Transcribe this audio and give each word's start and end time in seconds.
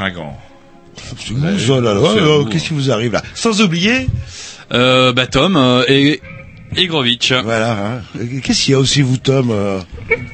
Fringant. 0.00 0.34
oh 1.68 1.80
là 1.80 1.92
là, 1.94 2.00
c'est 2.14 2.20
oh, 2.22 2.44
qu'est-ce 2.46 2.68
qui 2.68 2.74
vous 2.74 2.90
arrive 2.90 3.12
là? 3.12 3.22
Sans 3.34 3.60
oublier, 3.60 4.06
Euh, 4.72 5.12
bah 5.12 5.26
Tom 5.26 5.56
euh, 5.58 5.84
et 5.88 6.22
Egrovitch. 6.76 7.32
voilà. 7.32 7.72
hein. 7.72 8.18
Qu'est-ce 8.42 8.62
qu'il 8.62 8.72
y 8.72 8.74
a 8.74 8.78
aussi 8.78 9.02
vous, 9.02 9.16
Tom 9.18 9.50
euh? 9.50 9.78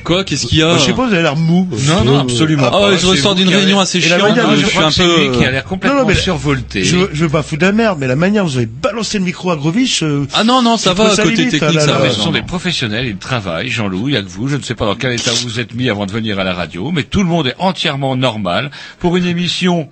Quoi? 0.04 0.22
Qu'est-ce 0.22 0.46
qu'il 0.46 0.58
y 0.58 0.62
a? 0.62 0.76
Je 0.76 0.84
sais 0.84 0.92
pas, 0.92 1.06
vous 1.08 1.12
avez 1.14 1.22
l'air 1.22 1.34
mou. 1.34 1.68
Non, 1.88 2.04
non, 2.04 2.18
absolument 2.20 2.64
Ah, 2.66 2.70
pas. 2.70 2.96
je 2.96 3.06
ressors 3.06 3.34
d'une 3.34 3.48
réunion 3.48 3.80
assez 3.80 4.00
chiante. 4.00 4.20
je 4.60 4.66
suis 4.66 4.78
un 4.78 4.90
peu. 4.92 5.20
lui 5.30 5.36
qui 5.38 5.44
a 5.44 5.50
l'air 5.50 5.64
complètement 5.64 6.00
Non, 6.00 6.02
non, 6.04 6.08
mais- 6.10 6.14
survolté. 6.14 6.84
Je, 6.84 6.96
veux- 6.96 7.10
je 7.12 7.24
veux 7.24 7.30
pas 7.30 7.42
foutre 7.42 7.62
de 7.62 7.66
la 7.66 7.72
merde, 7.72 7.96
mais 7.98 8.06
la 8.06 8.14
manière 8.16 8.44
dont 8.44 8.50
vous 8.50 8.58
avez 8.58 8.66
balancé 8.96 9.18
le 9.18 9.24
micro 9.24 9.50
à 9.50 9.56
Grovich, 9.56 10.02
euh, 10.02 10.26
Ah 10.32 10.42
non 10.42 10.62
non 10.62 10.78
ça 10.78 10.94
va 10.94 11.10
côté 11.10 11.34
limite, 11.36 11.50
technique 11.50 11.80
ça 11.80 11.98
va. 11.98 12.08
ce 12.10 12.18
sont 12.18 12.32
des 12.32 12.40
professionnels, 12.42 13.06
ils 13.06 13.16
travaillent, 13.18 13.68
Jean-Loup, 13.68 14.08
il 14.08 14.14
y 14.14 14.16
a 14.16 14.22
que 14.22 14.28
vous, 14.28 14.48
je 14.48 14.56
ne 14.56 14.62
sais 14.62 14.74
pas 14.74 14.86
dans 14.86 14.94
quel 14.96 15.12
état 15.12 15.30
vous 15.32 15.42
vous 15.48 15.60
êtes 15.60 15.74
mis 15.74 15.90
avant 15.90 16.06
de 16.06 16.12
venir 16.12 16.38
à 16.38 16.44
la 16.44 16.54
radio, 16.54 16.90
mais 16.92 17.02
tout 17.02 17.18
le 17.20 17.26
monde 17.26 17.46
est 17.48 17.54
entièrement 17.58 18.16
normal 18.16 18.70
pour 18.98 19.16
une 19.18 19.26
émission 19.26 19.88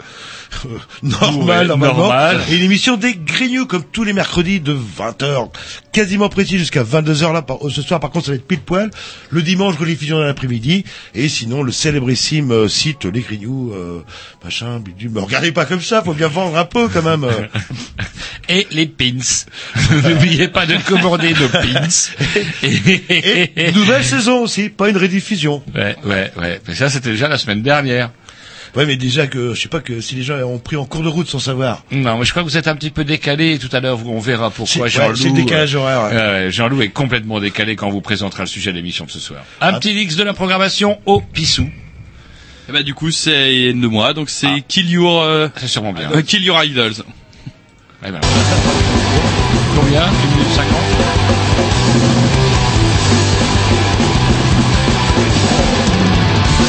normal, 1.02 1.62
Ouais, 1.62 1.66
normalement. 1.66 1.98
normal. 1.98 2.40
Et 2.48 2.56
une 2.56 2.62
émission 2.62 2.96
des 2.96 3.14
Grignoux, 3.14 3.66
comme 3.66 3.84
tous 3.84 4.04
les 4.04 4.12
mercredis 4.12 4.60
de 4.60 4.72
20h, 4.72 5.50
quasiment 5.92 6.28
précis 6.28 6.58
jusqu'à 6.58 6.82
22h 6.84 7.32
là. 7.32 7.42
Par, 7.42 7.58
ce 7.70 7.82
soir, 7.82 8.00
par 8.00 8.10
contre, 8.10 8.26
ça 8.26 8.32
va 8.32 8.36
être 8.36 8.46
pile 8.46 8.60
poil. 8.60 8.90
Le 9.30 9.42
dimanche, 9.42 9.76
rediffusion 9.76 10.16
dans 10.18 10.24
l'après-midi. 10.24 10.84
Et 11.14 11.28
sinon, 11.28 11.62
le 11.62 11.72
célébrissime 11.72 12.52
euh, 12.52 12.68
site 12.68 13.04
Les 13.04 13.20
Grignoux, 13.20 13.72
euh, 13.74 14.00
machin, 14.44 14.78
bidule. 14.78 15.10
Mais 15.12 15.20
regardez 15.20 15.52
pas 15.52 15.64
comme 15.66 15.80
ça, 15.80 16.02
faut 16.02 16.14
bien 16.14 16.28
vendre 16.28 16.56
un 16.56 16.64
peu 16.64 16.88
quand 16.88 17.02
même. 17.02 17.26
euh. 18.50 18.54
et 18.54 18.66
les 18.70 18.86
pins. 18.86 19.18
N'oubliez 20.08 20.48
pas 20.48 20.66
de 20.66 20.76
commander 20.86 21.34
nos 21.34 21.48
pins. 21.48 21.88
Et 22.62 23.72
nouvelle 23.72 24.04
saison 24.04 24.40
aussi, 24.42 24.68
pas 24.68 24.88
une 24.90 24.96
rediffusion. 24.96 25.62
Ouais, 25.74 25.96
ouais, 26.04 26.30
ouais. 26.36 26.60
Mais 26.66 26.74
ça, 26.74 26.90
c'était 26.90 27.10
déjà 27.10 27.28
la 27.28 27.38
semaine 27.38 27.62
dernière. 27.62 28.10
Ouais, 28.76 28.86
mais 28.86 28.96
déjà 28.96 29.28
que, 29.28 29.54
je 29.54 29.60
sais 29.60 29.68
pas 29.68 29.78
que 29.78 30.00
si 30.00 30.16
les 30.16 30.24
gens 30.24 30.34
ont 30.40 30.58
pris 30.58 30.74
en 30.74 30.84
cours 30.84 31.04
de 31.04 31.08
route 31.08 31.28
sans 31.28 31.38
savoir. 31.38 31.84
Non, 31.92 32.18
mais 32.18 32.24
je 32.24 32.32
crois 32.32 32.42
que 32.42 32.48
vous 32.48 32.56
êtes 32.56 32.66
un 32.66 32.74
petit 32.74 32.90
peu 32.90 33.04
décalé. 33.04 33.56
Tout 33.60 33.68
à 33.70 33.78
l'heure, 33.78 34.04
on 34.04 34.18
verra 34.18 34.50
pourquoi 34.50 34.88
Jean-Loup. 34.88 35.14
c'est 35.14 35.30
décalage 35.30 35.76
horaire. 35.76 36.02
ouais. 36.02 36.10
Euh, 36.18 36.50
Jean-Loup 36.50 36.82
est 36.82 36.88
complètement 36.88 37.38
décalé 37.38 37.76
quand 37.76 37.86
on 37.86 37.90
vous 37.92 38.00
présentera 38.00 38.42
le 38.42 38.48
sujet 38.48 38.72
de 38.72 38.76
l'émission 38.76 39.04
de 39.04 39.12
ce 39.12 39.20
soir. 39.20 39.44
Un 39.60 39.74
Ah. 39.74 39.78
petit 39.78 39.92
X 39.94 40.16
de 40.16 40.24
la 40.24 40.34
programmation 40.34 40.98
au 41.06 41.20
Pissou. 41.20 41.68
Et 42.68 42.72
bah 42.72 42.82
du 42.82 42.94
coup 42.94 43.10
c'est 43.10 43.74
de 43.74 43.86
moi 43.86 44.14
donc 44.14 44.30
c'est 44.30 44.46
Ah. 44.48 44.56
Kill 44.66 44.90
Your 44.90 45.22
euh, 45.22 45.48
C'est 45.56 45.68
sûrement 45.68 45.92
bien. 45.92 46.10
euh, 46.12 46.22
Kill 46.22 46.42
Your 46.42 46.64
Idols. 46.64 46.94
Et 48.06 48.10
ben, 48.12 48.20
50. 48.20 48.36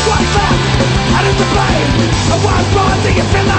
What's 0.07 0.31
that? 0.31 0.55
I 1.11 1.27
need 1.27 1.35
to 1.35 1.47
play 1.51 1.75
I 2.31 2.39
was 2.39 2.65
born 2.71 2.95
to 3.03 3.11
get 3.11 3.27
feel 3.35 3.51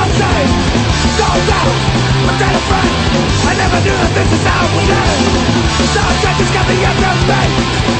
Don't 1.20 1.42
doubt. 1.44 1.76
I'm 2.24 2.36
terrified 2.40 2.96
I 3.44 3.52
never 3.60 3.76
knew 3.84 3.92
that 3.92 4.12
this 4.16 4.30
is 4.32 4.40
how 4.40 4.64
we 4.72 4.80
live 4.88 5.20
Soundtrack 5.92 6.40
is 6.40 6.48
coming 6.56 6.80
out 6.80 6.96
of 6.96 7.28
me 7.28 7.44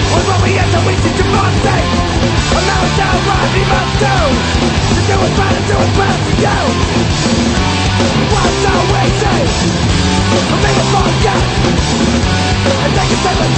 Or 0.09 0.25
what 0.25 0.41
we 0.41 0.57
had 0.57 0.73
to 0.73 0.81
wait 0.89 1.05
to 1.05 1.13
demonstrate 1.21 1.85
And 2.49 2.65
now 2.65 2.81
A 2.81 2.97
our 2.97 3.21
right 3.29 3.51
we 3.53 3.61
must 3.69 3.93
do. 4.01 4.17
To 4.89 5.01
do 5.05 5.17
it 5.21 5.37
right 5.37 5.53
and 5.53 5.69
do 5.69 5.77
for 5.93 6.09
you. 6.41 6.86
A 13.07 13.15
a 13.15 13.49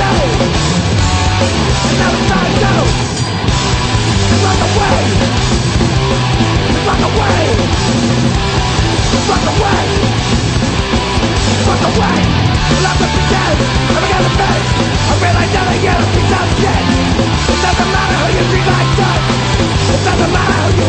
now 1.97 2.13
it's 2.13 2.29
time 2.29 2.53
Run 4.45 4.61
away! 4.69 4.99
Run 6.85 7.03
away! 7.09 7.45
Run 11.65 11.81
away! 11.89 12.21
Pretend 13.09 13.59
I'm 13.97 14.05
gonna 14.05 14.33
face 14.37 14.71
I 15.33 15.47
that 15.49 15.81
get 15.81 15.97
a 15.97 16.07
piece 16.13 16.35
of 16.37 16.49
It 17.49 17.59
doesn't 17.65 17.89
matter 17.89 18.17
who 18.21 18.29
you 18.37 18.45
treat 18.53 18.69
like 18.69 18.91
dirt 19.01 19.23
It 19.97 20.01
doesn't 20.05 20.33
matter 20.33 20.57
who 20.61 20.71
you 20.77 20.89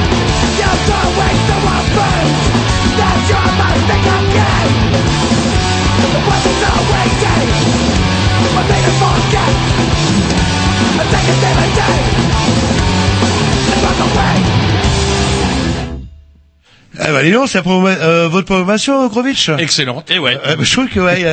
Eh 17.03 17.11
ben, 17.11 17.23
dis 17.23 17.31
donc, 17.31 17.49
c'est 17.49 17.65
euh, 17.65 18.27
votre 18.27 18.45
programmation, 18.45 19.07
Grovitch 19.07 19.49
Excellente, 19.57 20.11
et 20.11 20.19
ouais. 20.19 20.37
Euh, 20.45 20.55
je 20.59 20.71
trouve 20.71 20.87
que, 20.87 20.99
ouais, 20.99 21.25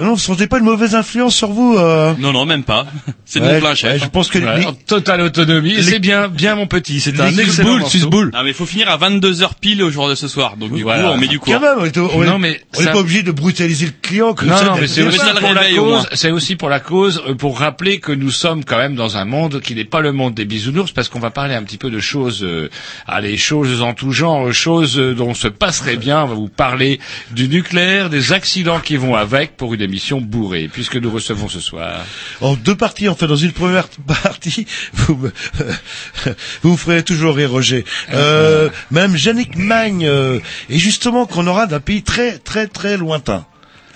non, 0.00 0.14
vous 0.14 0.18
sentez 0.18 0.46
pas 0.46 0.58
une 0.58 0.64
mauvaise 0.64 0.94
influence 0.94 1.34
sur 1.34 1.50
vous 1.50 1.76
euh... 1.78 2.14
Non, 2.18 2.32
non, 2.32 2.44
même 2.46 2.62
pas. 2.64 2.86
C'est 3.24 3.40
de 3.40 3.44
Ouais, 3.46 3.54
mon 3.54 3.60
plein 3.60 3.70
ouais, 3.90 3.98
je 3.98 4.06
pense 4.06 4.28
que 4.28 4.38
Ouais, 4.38 4.58
les- 4.60 4.66
totale 4.86 5.20
autonomie. 5.22 5.74
Les- 5.74 5.82
C'est 5.82 5.98
bien, 5.98 6.28
bien 6.28 6.54
mon 6.54 6.66
petit. 6.66 7.00
C'est 7.00 7.18
un 7.20 7.36
excellent 7.36 7.78
morceau. 7.78 7.88
Suisse-Boule. 7.90 8.30
Ah, 8.34 8.42
mais 8.42 8.50
il 8.50 8.54
faut 8.54 8.66
finir 8.66 8.88
à 8.90 8.96
22h 8.98 9.50
pile 9.60 9.82
au 9.82 9.90
jour 9.90 10.08
de 10.08 10.14
ce 10.14 10.28
soir. 10.28 10.56
Donc, 10.56 10.74
du 10.74 10.82
Voilà. 10.82 11.02
coup, 11.04 11.08
on 11.14 11.16
met 11.18 11.26
du 11.28 11.38
Quand 11.38 11.52
cours. 11.52 11.60
même, 11.60 11.78
on 11.78 11.84
est, 11.84 11.98
on 11.98 12.22
est- 12.22 12.26
Non, 12.26 12.38
mais 12.38 12.60
on 12.76 12.80
n'est 12.80 12.86
ça- 12.86 12.92
pas 12.92 12.98
obligé 12.98 13.22
de 13.22 13.32
brutaliser 13.32 13.86
le 13.86 13.92
client 14.02 14.34
comme 14.34 14.48
Non, 14.48 14.56
ça. 14.56 14.64
non, 14.66 14.76
mais 14.80 14.86
c'est 14.86 15.02
aussi 15.02 15.18
pour 15.18 15.52
la 15.52 15.60
réveil, 15.60 15.76
cause. 15.76 16.06
C'est 16.12 16.30
aussi 16.30 16.56
pour 16.56 16.68
la 16.68 16.80
cause, 16.80 17.22
pour 17.38 17.58
rappeler 17.58 18.00
que 18.00 18.12
nous 18.12 18.30
sommes 18.30 18.64
quand 18.64 18.78
même 18.78 18.94
dans 18.94 19.16
un 19.16 19.24
monde 19.24 19.60
qui 19.60 19.74
n'est 19.74 19.84
pas 19.84 20.00
le 20.00 20.12
monde 20.12 20.34
des 20.34 20.44
bisounours, 20.44 20.92
parce 20.92 21.08
qu'on 21.08 21.20
va 21.20 21.30
parler 21.30 21.54
un 21.54 21.62
petit 21.62 21.78
peu 21.78 21.90
de 21.90 22.00
choses, 22.00 22.42
euh, 22.42 22.68
allez, 23.06 23.36
choses 23.36 23.82
en 23.82 23.94
tout 23.94 24.12
genre, 24.12 24.52
choses 24.52 24.96
dont 24.96 25.28
on 25.30 25.34
se 25.34 25.48
passerait 25.48 25.96
bien. 25.96 26.22
On 26.22 26.26
va 26.26 26.34
vous 26.34 26.48
parler 26.48 26.98
du 27.30 27.48
nucléaire, 27.48 28.10
des 28.10 28.32
accidents 28.32 28.80
qui 28.80 28.96
vont 28.96 29.14
avec 29.16 29.56
pour 29.56 29.74
une 29.74 29.81
émission 29.82 30.20
bourrée, 30.20 30.68
puisque 30.72 30.96
nous 30.96 31.10
recevons 31.10 31.48
ce 31.48 31.60
soir. 31.60 32.04
En 32.40 32.54
deux 32.54 32.74
parties, 32.76 33.08
en 33.08 33.14
fait, 33.14 33.26
dans 33.26 33.36
une 33.36 33.52
première 33.52 33.88
partie, 34.22 34.66
vous 34.94 35.16
me, 35.16 35.32
vous 36.62 36.72
me 36.72 36.76
ferez 36.76 37.02
toujours 37.02 37.34
rire, 37.36 37.50
Roger. 37.50 37.84
Euh, 38.12 38.68
Madame 38.90 39.16
Jannick 39.16 39.56
Magne, 39.56 40.06
euh, 40.06 40.38
et 40.70 40.78
justement 40.78 41.26
qu'on 41.26 41.46
aura 41.46 41.66
d'un 41.66 41.80
pays 41.80 42.02
très, 42.02 42.38
très, 42.38 42.66
très 42.66 42.96
lointain. 42.96 43.46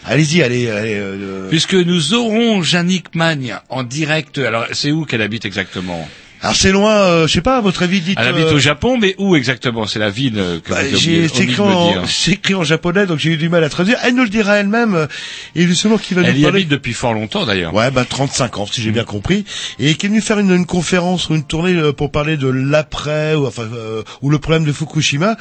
Allez-y, 0.04 0.42
allez, 0.42 0.70
allez. 0.70 0.94
euh, 0.94 1.48
Puisque 1.48 1.74
nous 1.74 2.14
aurons 2.14 2.62
Jannick 2.62 3.14
Magne 3.16 3.56
en 3.68 3.82
direct. 3.82 4.38
Alors, 4.38 4.66
c'est 4.72 4.92
où 4.92 5.04
qu'elle 5.04 5.22
habite 5.22 5.44
exactement? 5.44 6.08
Alors 6.46 6.56
c'est 6.56 6.70
loin, 6.70 6.94
euh, 6.94 7.26
je 7.26 7.32
sais 7.32 7.40
pas, 7.40 7.56
à 7.56 7.60
votre 7.60 7.82
avis, 7.82 8.00
dites. 8.00 8.18
Elle 8.20 8.28
habite 8.28 8.44
euh, 8.46 8.54
au 8.54 8.58
Japon, 8.60 8.98
mais 9.00 9.16
où 9.18 9.34
exactement? 9.34 9.84
C'est 9.86 9.98
la 9.98 10.10
ville 10.10 10.38
euh, 10.38 10.60
que 10.60 10.70
bah, 10.70 10.78
j'ai 10.94 11.26
c'est 11.26 11.42
écrit, 11.42 11.60
en, 11.60 12.06
c'est 12.06 12.32
écrit 12.32 12.54
en 12.54 12.62
japonais, 12.62 13.04
donc 13.06 13.18
j'ai 13.18 13.32
eu 13.32 13.36
du 13.36 13.48
mal 13.48 13.64
à 13.64 13.68
traduire. 13.68 13.98
Elle 14.04 14.14
nous 14.14 14.22
le 14.22 14.28
dira 14.28 14.54
elle-même, 14.56 14.94
euh, 14.94 15.06
et 15.56 15.66
justement 15.66 15.98
qui 15.98 16.14
va 16.14 16.22
Elle 16.22 16.34
nous 16.34 16.38
y 16.38 16.42
parler. 16.42 16.58
habite 16.60 16.68
depuis 16.70 16.92
fort 16.92 17.14
longtemps 17.14 17.46
d'ailleurs. 17.46 17.74
Ouais, 17.74 17.90
bah 17.90 18.04
35 18.08 18.58
ans, 18.58 18.66
si 18.66 18.80
j'ai 18.80 18.92
bien 18.92 19.02
compris, 19.02 19.44
et 19.80 19.94
qui 19.96 20.06
est 20.06 20.08
venu 20.08 20.20
faire 20.20 20.38
une, 20.38 20.52
une 20.52 20.66
conférence 20.66 21.28
ou 21.30 21.34
une 21.34 21.42
tournée 21.42 21.92
pour 21.96 22.12
parler 22.12 22.36
de 22.36 22.46
l'après 22.46 23.34
ou 23.34 23.44
enfin 23.46 23.64
euh, 23.74 24.04
ou 24.22 24.30
le 24.30 24.38
problème 24.38 24.64
de 24.64 24.72
Fukushima. 24.72 25.36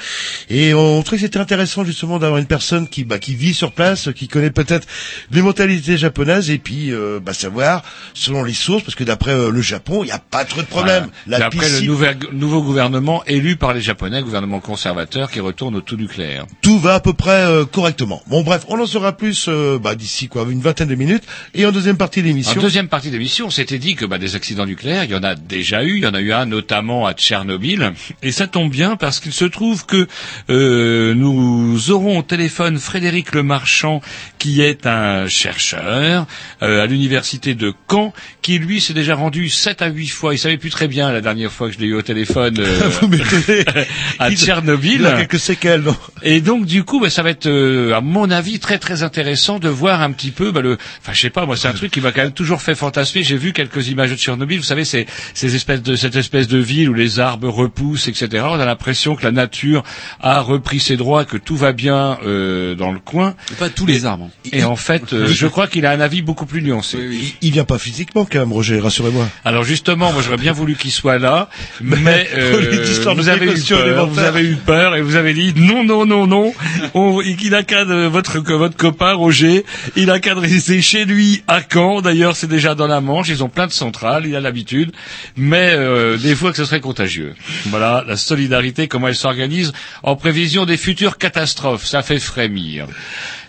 Et 0.49 0.73
on 0.73 1.03
trouvait 1.03 1.17
que 1.17 1.25
c'était 1.27 1.39
intéressant 1.39 1.85
justement 1.85 2.17
d'avoir 2.17 2.39
une 2.39 2.47
personne 2.47 2.87
qui 2.87 3.03
bah, 3.03 3.19
qui 3.19 3.35
vit 3.35 3.53
sur 3.53 3.73
place, 3.73 4.09
qui 4.15 4.27
connaît 4.27 4.49
peut-être 4.49 4.87
les 5.31 5.43
mentalités 5.43 5.97
japonaises 5.97 6.49
et 6.49 6.57
puis 6.57 6.91
euh, 6.91 7.19
bah, 7.23 7.33
savoir 7.35 7.83
selon 8.15 8.43
les 8.43 8.53
sources, 8.53 8.81
parce 8.83 8.95
que 8.95 9.03
d'après 9.03 9.31
euh, 9.33 9.51
le 9.51 9.61
Japon, 9.61 9.99
il 10.03 10.07
n'y 10.07 10.11
a 10.11 10.19
pas 10.19 10.45
trop 10.45 10.61
de 10.61 10.65
problèmes. 10.65 10.94
Voilà. 10.99 11.39
La 11.39 11.45
après 11.47 11.67
le 11.69 11.75
piscine- 11.75 11.87
nouvel- 11.87 12.17
nouveau 12.33 12.61
gouvernement 12.61 13.23
élu 13.25 13.55
par 13.55 13.73
les 13.73 13.81
Japonais, 13.81 14.21
gouvernement 14.21 14.59
conservateur 14.59 15.29
qui 15.31 15.39
retourne 15.39 15.75
au 15.75 15.81
tout 15.81 15.97
nucléaire. 15.97 16.45
tout 16.61 16.79
va 16.79 16.95
à 16.95 16.99
peu 16.99 17.13
près 17.13 17.43
euh, 17.45 17.65
correctement. 17.65 18.21
Bon 18.27 18.41
bref, 18.43 18.65
on 18.69 18.79
en 18.79 18.85
saura 18.85 19.15
plus 19.17 19.45
euh, 19.47 19.79
bah, 19.79 19.95
d'ici 19.95 20.27
quoi, 20.27 20.45
une 20.49 20.61
vingtaine 20.61 20.87
de 20.89 20.95
minutes. 20.95 21.23
Et 21.53 21.65
en 21.65 21.71
deuxième 21.71 21.97
partie 21.97 22.21
de 22.21 22.25
En 22.49 22.61
deuxième 22.61 22.87
partie 22.87 23.09
d'émission, 23.11 23.47
on 23.47 23.49
s'était 23.49 23.77
dit 23.79 23.95
que 23.95 24.05
bah, 24.05 24.17
des 24.17 24.35
accidents 24.35 24.65
nucléaires, 24.65 25.03
il 25.03 25.11
y 25.11 25.15
en 25.15 25.23
a 25.23 25.35
déjà 25.35 25.83
eu. 25.83 25.97
Il 25.97 26.03
y 26.03 26.07
en 26.07 26.13
a 26.13 26.21
eu 26.21 26.31
un 26.33 26.45
notamment 26.45 27.05
à 27.05 27.13
Tchernobyl. 27.13 27.93
Et 28.23 28.31
ça 28.31 28.47
tombe 28.47 28.71
bien 28.71 28.95
parce 28.95 29.19
qu'il 29.19 29.31
se 29.33 29.45
trouve 29.45 29.85
que 29.85 30.07
euh, 30.49 31.13
nous 31.13 31.91
aurons 31.91 32.19
au 32.19 32.21
téléphone 32.23 32.77
Frédéric 32.79 33.33
Lemarchand, 33.33 34.01
qui 34.39 34.61
est 34.61 34.85
un 34.85 35.27
chercheur 35.27 36.25
euh, 36.61 36.83
à 36.83 36.85
l'université 36.85 37.55
de 37.55 37.73
Caen, 37.89 38.13
qui 38.41 38.59
lui 38.59 38.81
s'est 38.81 38.93
déjà 38.93 39.15
rendu 39.15 39.49
sept 39.49 39.81
à 39.81 39.87
huit 39.87 40.07
fois. 40.09 40.33
Il 40.33 40.37
savait 40.39 40.57
plus 40.57 40.69
très 40.75 40.89
bien 40.89 41.09
la 41.13 41.21
dernière 41.21 41.53
fois 41.53 41.69
que 41.69 41.73
je 41.73 41.79
l'ai 41.79 41.85
eu 41.87 41.93
au 41.93 42.01
téléphone 42.01 42.57
euh, 42.59 42.89
Vous 43.01 43.09
à 44.19 44.29
Il- 44.29 44.37
Tchernobyl. 44.37 44.97
Il 44.99 45.05
a 45.05 45.13
quelques 45.13 45.39
séquelles, 45.39 45.81
non? 45.81 45.95
Et 46.21 46.41
donc 46.41 46.65
du 46.65 46.83
coup, 46.83 46.99
bah, 46.99 47.09
ça 47.09 47.23
va 47.23 47.29
être, 47.29 47.45
euh, 47.47 47.93
à 47.95 48.01
mon 48.01 48.29
avis, 48.29 48.59
très 48.59 48.77
très 48.77 49.01
intéressant 49.01 49.57
de 49.57 49.69
voir 49.69 50.01
un 50.01 50.11
petit 50.11 50.31
peu 50.31 50.51
bah, 50.51 50.59
le. 50.59 50.73
Enfin, 51.01 51.13
je 51.13 51.21
sais 51.21 51.29
pas, 51.29 51.45
moi, 51.45 51.55
c'est 51.55 51.69
un 51.69 51.73
truc 51.73 51.91
qui 51.91 52.01
m'a 52.01 52.11
quand 52.11 52.23
même 52.23 52.33
toujours 52.33 52.61
fait 52.61 52.75
fantasmer. 52.75 53.23
J'ai 53.23 53.37
vu 53.37 53.53
quelques 53.53 53.87
images 53.87 54.11
de 54.11 54.17
Tchernobyl. 54.17 54.57
Vous 54.57 54.65
savez, 54.65 54.83
c'est 54.83 55.05
ces 55.33 55.55
espèces 55.55 55.81
de 55.81 55.95
cette 55.95 56.17
espèce 56.17 56.49
de 56.49 56.57
ville 56.57 56.89
où 56.89 56.93
les 56.93 57.21
arbres 57.21 57.47
repoussent, 57.47 58.09
etc. 58.09 58.43
On 58.49 58.59
a 58.59 58.65
l'impression 58.65 59.15
que 59.15 59.23
la 59.23 59.31
nature 59.31 59.81
a 60.19 60.41
repris 60.41 60.81
ses 60.81 60.97
droits, 60.97 61.23
que 61.23 61.37
tout 61.37 61.55
va 61.55 61.71
bien 61.71 62.17
euh, 62.25 62.75
dans 62.75 62.91
le 62.91 62.99
coin. 62.99 63.33
Pas 63.59 63.69
tous 63.69 63.85
les 63.85 64.05
arbres. 64.05 64.29
Et 64.51 64.65
en 64.65 64.75
fait, 64.75 65.13
euh, 65.13 65.27
je 65.27 65.47
crois 65.47 65.67
qu'il 65.67 65.85
a 65.85 65.91
un 65.91 66.01
avis 66.01 66.21
beaucoup 66.21 66.45
plus 66.45 66.61
nuancé. 66.61 66.97
il, 66.99 67.33
il 67.41 67.51
vient 67.53 67.63
pas 67.63 67.77
physiquement 67.77 68.27
quand 68.29 68.39
même, 68.39 68.51
Roger, 68.51 68.79
rassurez-moi. 68.81 69.25
Alors 69.45 69.63
justement, 69.63 70.11
moi 70.11 70.21
j'aurais 70.21 70.35
bien 70.37 70.51
voulu 70.51 70.64
qu'il 70.73 70.91
soit 70.91 71.19
là, 71.19 71.49
mais 71.79 72.27
euh, 72.35 72.87
vous 73.15 73.29
avez 73.29 73.45
eu 73.45 73.61
peur, 73.61 73.85
élémentaire. 73.85 74.05
vous 74.07 74.19
avez 74.19 74.41
eu 74.41 74.55
peur 74.55 74.95
et 74.95 75.01
vous 75.01 75.15
avez 75.15 75.33
dit 75.35 75.53
non 75.55 75.83
non 75.83 76.07
non 76.07 76.25
non, 76.25 76.53
on, 76.95 77.21
il 77.21 77.53
a 77.53 77.61
qu'à 77.61 77.83
votre 77.83 78.39
votre 78.39 78.75
copain 78.75 79.13
Roger, 79.13 79.63
il 79.95 80.09
a 80.09 80.19
qu'à 80.19 80.33
rester 80.33 80.81
chez 80.81 81.05
lui 81.05 81.43
à 81.47 81.61
Caen. 81.61 82.01
D'ailleurs, 82.01 82.35
c'est 82.35 82.47
déjà 82.47 82.73
dans 82.73 82.87
la 82.87 83.01
Manche, 83.01 83.29
ils 83.29 83.43
ont 83.43 83.49
plein 83.49 83.67
de 83.67 83.71
centrales, 83.71 84.25
il 84.25 84.35
a 84.35 84.41
l'habitude, 84.41 84.91
mais 85.37 85.71
euh, 85.73 86.17
des 86.17 86.35
fois 86.35 86.51
que 86.51 86.57
ce 86.57 86.65
serait 86.65 86.79
contagieux. 86.79 87.35
Voilà, 87.67 88.03
la 88.07 88.17
solidarité, 88.17 88.87
comment 88.87 89.07
elle 89.07 89.15
s'organise 89.15 89.73
en 90.03 90.15
prévision 90.15 90.65
des 90.65 90.77
futures 90.77 91.17
catastrophes, 91.17 91.85
ça 91.85 92.01
fait 92.01 92.19
frémir. 92.19 92.87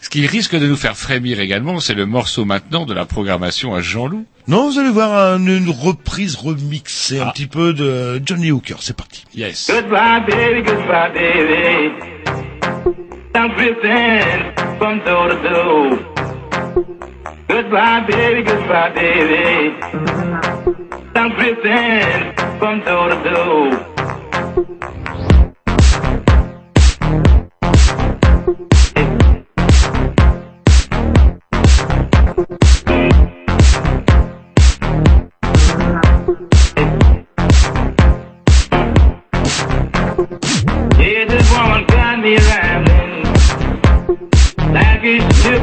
Ce 0.07 0.09
qui 0.09 0.25
risque 0.25 0.55
de 0.55 0.69
nous 0.69 0.77
faire 0.77 0.97
frémir 0.97 1.41
également, 1.41 1.81
c'est 1.81 1.93
le 1.95 2.07
morceau 2.07 2.45
maintenant 2.45 2.87
de 2.87 2.95
la 2.95 3.07
programmation 3.07 3.75
à 3.75 3.81
Jean-Loup. 3.81 4.25
Non, 4.47 4.71
vous 4.71 4.79
allez 4.79 4.91
voir 4.91 5.33
un- 5.35 5.45
une 5.45 5.69
reprise 5.69 6.37
remixée 6.37 7.19
un 7.19 7.27
Ah. 7.27 7.33
petit 7.33 7.49
peu 7.49 7.73
de 7.73 8.23
Johnny 8.25 8.53
Hooker. 8.53 8.77
C'est 8.79 8.97
parti. 8.97 9.25
Yes. 9.35 9.69
Goodbye, 9.69 10.21
baby, 10.29 10.63
goodbye, 10.63 11.11
baby. 11.13 11.91
I'm 13.35 13.49
drifting 13.57 14.79
from 14.79 15.01
door 15.05 15.29
to 15.29 15.49
door. 15.49 15.99
Goodbye, 17.51 18.05
baby, 18.09 18.45
goodbye, 18.45 18.93
baby. 18.95 19.73
I'm 21.17 21.33
drifting 21.37 22.33
from 22.61 22.81
door 22.85 23.09
to 23.11 23.29
door. 23.29 23.71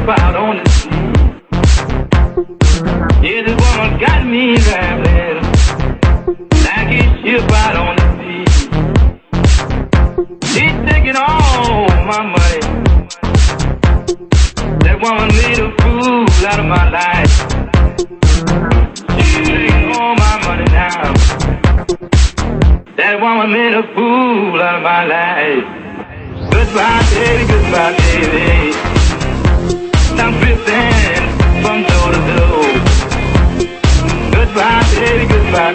A 0.04 0.10
ship 0.10 0.18
out 0.18 0.36
on 0.36 0.66
sea. 0.66 0.90
Yeah, 3.22 3.42
this 3.46 3.56
woman 3.60 3.90
got 4.00 4.26
me 4.26 4.56
rambling 4.56 5.38
like 6.64 6.90
a 6.92 7.04
ship 7.22 7.50
out 7.52 7.76
on 7.76 7.96
the 7.96 8.06
sea. 8.18 8.44
She's 10.52 10.76
taking 10.88 11.16
all 11.16 11.88
my 12.04 12.22
money. 12.34 12.60
That 14.84 14.96
woman 15.00 15.28
made 15.28 15.58
a 15.58 15.70
fool 15.78 16.26
out 16.46 16.58
of 16.60 16.66
my 16.66 16.90
life. 16.90 17.34
She's 19.24 19.48
taking 19.48 19.92
all 19.92 20.14
my 20.16 20.34
money 20.44 20.64
now. 20.64 21.14
That 22.96 23.20
woman 23.20 23.52
made 23.52 23.74
a 23.74 23.82
fool 23.94 24.60
out 24.60 24.76
of 24.76 24.82
my 24.82 25.04
life. 25.04 25.64
Goodbye, 26.50 27.02
baby, 27.10 27.44
goodbye, 27.46 27.96
baby. 27.96 29.03
I'm 30.20 30.32
drifting 30.40 31.24
from 31.62 31.82
door 31.90 32.10
to 32.14 32.20
door. 32.30 32.70
Goodbye, 34.32 34.84
baby, 34.94 35.26
goodbye, 35.32 35.74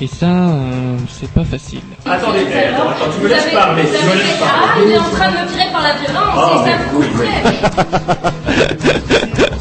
Et 0.00 0.06
ça, 0.06 0.26
euh, 0.26 0.96
c'est 1.20 1.28
pas 1.30 1.42
facile. 1.44 1.80
Attendez, 2.06 2.40
attends, 2.52 2.88
attends, 2.90 3.10
tu 3.16 3.24
me 3.24 3.28
laisses 3.28 3.50
parler, 3.52 3.82
tu 3.82 4.06
me 4.06 4.14
laisses 4.14 4.36
Ah, 4.40 4.66
parler. 4.74 4.86
il 4.86 4.92
est 4.92 4.98
en 4.98 5.10
train 5.10 5.28
de 5.30 5.36
me 5.38 5.48
tirer 5.52 5.72
par 5.72 5.82
la 5.82 5.94
violence, 5.94 6.66
et 6.66 6.70
ça 6.70 6.78
me 6.78 6.84
coûterait. 6.94 7.42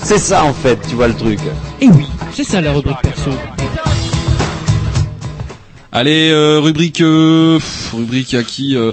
C'est 0.03 0.19
ça 0.19 0.43
en 0.43 0.53
fait, 0.53 0.77
tu 0.87 0.95
vois 0.95 1.07
le 1.07 1.15
truc. 1.15 1.39
Et 1.81 1.87
oui, 1.87 2.07
c'est 2.33 2.43
ça 2.43 2.61
la 2.61 2.71
rubrique 2.71 3.01
perso. 3.01 3.31
Allez, 5.91 6.29
euh, 6.29 6.59
rubrique, 6.59 7.01
euh, 7.01 7.57
rubrique 7.95 8.35
à 8.35 8.43
qui 8.43 8.75
euh, 8.77 8.91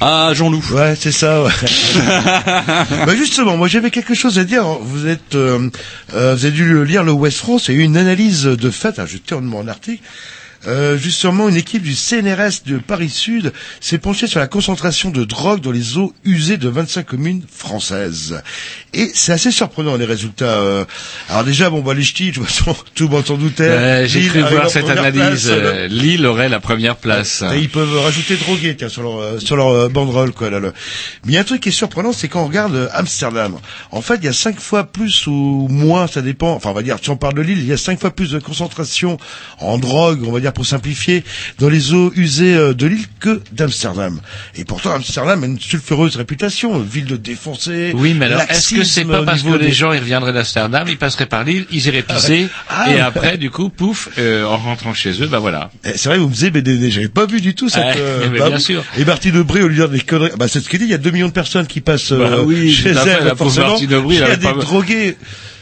Ah, 0.00 0.30
Jean-Loup. 0.34 0.62
Ouais, 0.72 0.94
c'est 0.96 1.10
ça. 1.10 1.42
Ouais. 1.42 1.50
bah 3.06 3.16
justement, 3.16 3.56
moi 3.56 3.66
j'avais 3.66 3.90
quelque 3.90 4.14
chose 4.14 4.38
à 4.38 4.44
dire. 4.44 4.62
Vous 4.80 5.08
êtes, 5.08 5.34
euh, 5.34 5.68
euh, 6.14 6.34
vous 6.36 6.44
avez 6.44 6.54
dû 6.54 6.84
lire 6.84 7.02
le 7.02 7.10
West 7.12 7.38
France. 7.38 7.66
Il 7.68 7.74
y 7.74 7.78
a 7.78 7.80
eu 7.80 7.84
une 7.84 7.96
analyse 7.96 8.44
de 8.44 8.70
fait. 8.70 9.00
hein, 9.00 9.04
je 9.08 9.16
termine 9.16 9.48
mon 9.50 9.66
article. 9.66 10.00
Euh, 10.66 10.96
justement, 10.96 11.48
une 11.48 11.56
équipe 11.56 11.82
du 11.82 11.94
CNRS 11.94 12.62
de 12.66 12.78
Paris 12.78 13.10
Sud 13.10 13.52
s'est 13.80 13.98
penchée 13.98 14.26
sur 14.26 14.40
la 14.40 14.46
concentration 14.46 15.10
de 15.10 15.24
drogue 15.24 15.60
dans 15.60 15.70
les 15.72 15.98
eaux 15.98 16.12
usées 16.24 16.56
de 16.56 16.68
25 16.68 17.04
communes 17.06 17.42
françaises. 17.52 18.42
Et 18.92 19.10
c'est 19.14 19.32
assez 19.32 19.50
surprenant 19.50 19.96
les 19.96 20.04
résultats. 20.04 20.44
euh. 20.46 20.84
Alors 21.28 21.44
déjà, 21.44 21.68
bon, 21.70 21.80
bah 21.80 21.94
les 21.94 22.02
ch'tis, 22.02 22.28
de 22.30 22.36
toute 22.36 22.44
façon, 22.46 22.74
tout 22.94 23.04
le 23.04 23.10
monde 23.10 23.26
s'en 23.26 23.36
doutait. 23.36 23.64
Euh, 23.64 24.06
J'ai 24.06 24.20
Lille 24.20 24.30
cru 24.30 24.40
voir 24.42 24.70
cette 24.70 24.88
analyse. 24.88 25.46
place. 25.46 25.46
euh, 25.48 25.86
Lille 25.88 26.24
aurait 26.26 26.48
la 26.48 26.60
première 26.60 26.96
place. 26.96 27.42
Et 27.54 27.58
ils 27.58 27.68
peuvent 27.68 27.98
rajouter 27.98 28.36
drogué 28.36 28.76
tiens, 28.76 28.88
sur 28.88 29.02
leur 29.02 29.18
euh, 29.18 29.38
sur 29.38 29.56
leur 29.56 29.90
banderole 29.90 30.32
quoi 30.32 30.48
là, 30.50 30.60
là. 30.60 30.70
Mais 31.24 31.32
il 31.32 31.34
y 31.34 31.38
a 31.38 31.40
un 31.40 31.44
truc 31.44 31.60
qui 31.62 31.68
est 31.70 31.72
surprenant, 31.72 32.12
c'est 32.12 32.28
quand 32.28 32.42
on 32.42 32.46
regarde 32.46 32.88
Amsterdam. 32.94 33.56
En 33.90 34.00
fait, 34.00 34.14
il 34.16 34.24
y 34.24 34.28
a 34.28 34.32
cinq 34.32 34.58
fois 34.58 34.84
plus 34.84 35.26
ou 35.26 35.66
moins, 35.70 36.06
ça 36.06 36.22
dépend. 36.22 36.52
Enfin, 36.54 36.70
on 36.70 36.74
va 36.74 36.82
dire, 36.82 36.96
si 37.02 37.10
on 37.10 37.16
parle 37.16 37.34
de 37.34 37.42
l'île, 37.42 37.58
il 37.58 37.66
y 37.66 37.72
a 37.72 37.76
cinq 37.76 38.00
fois 38.00 38.10
plus 38.10 38.30
de 38.30 38.38
concentration 38.38 39.18
en 39.58 39.78
drogue, 39.78 40.20
on 40.26 40.32
va 40.32 40.40
dire 40.40 40.52
pour 40.54 40.64
simplifier, 40.66 41.24
dans 41.58 41.68
les 41.68 41.92
eaux 41.92 42.12
usées 42.16 42.54
euh, 42.54 42.72
de 42.74 42.86
l'île 42.86 43.04
que 43.20 43.42
d'Amsterdam. 43.52 44.20
Et 44.56 44.64
pourtant, 44.64 44.92
Amsterdam 44.94 45.42
a 45.42 45.46
une 45.46 45.60
sulfureuse 45.60 46.16
réputation, 46.16 46.78
ville 46.78 47.04
de 47.06 47.16
défoncés. 47.16 47.92
Oui, 47.96 48.14
mais 48.14 48.26
alors, 48.26 48.42
est-ce 48.48 48.74
que 48.74 48.84
c'est 48.84 49.04
pas 49.04 49.22
parce 49.22 49.42
que 49.42 49.46
niveau 49.46 49.58
les 49.58 49.66
des- 49.66 49.72
gens 49.72 49.92
ils 49.92 49.98
reviendraient 50.00 50.32
d'Amsterdam, 50.32 50.86
ils 50.88 50.96
passeraient 50.98 51.26
par 51.26 51.44
l'île, 51.44 51.66
ils 51.70 51.86
iraient 51.86 52.02
pisser, 52.02 52.48
Ah, 52.68 52.90
et 52.90 52.94
ouais. 52.94 53.00
après, 53.00 53.36
du 53.36 53.50
coup, 53.50 53.68
pouf, 53.68 54.08
euh, 54.18 54.44
en 54.44 54.56
rentrant 54.56 54.94
chez 54.94 55.20
eux, 55.22 55.26
bah 55.26 55.38
voilà. 55.40 55.70
Eh, 55.84 55.90
C'est 55.96 56.08
vrai, 56.08 56.18
vous 56.18 56.28
me 56.28 56.32
disiez 56.32 56.50
BDD, 56.50 56.90
j'avais 56.90 57.08
pas 57.08 57.26
vu 57.26 57.40
du 57.40 57.54
tout 57.54 57.68
cette. 57.68 57.82
Euh, 57.96 58.28
mais 58.32 58.38
bah, 58.38 58.48
bien 58.48 58.58
sûr. 58.58 58.84
Et 58.96 59.04
Martine 59.04 59.36
Aubry, 59.36 59.60
au 59.62 59.68
lieu 59.68 59.74
de 59.74 59.80
dire 59.80 59.88
des 59.88 60.00
conneries, 60.00 60.30
bah 60.38 60.46
c'est 60.48 60.60
ce 60.60 60.68
qu'il 60.68 60.78
dit. 60.78 60.84
Il 60.86 60.90
y 60.90 60.94
a 60.94 60.98
2 60.98 61.10
millions 61.10 61.28
de 61.28 61.32
personnes 61.32 61.66
qui 61.66 61.80
passent 61.80 62.12
Bah 62.12 62.24
euh, 62.32 62.42
oui, 62.44 62.72
chez 62.72 62.90
elle. 62.90 63.34
forcément. 63.36 63.76
Il 63.78 63.90
y 63.90 64.22
a 64.22 64.36
des 64.36 64.46
drogués. 64.46 65.16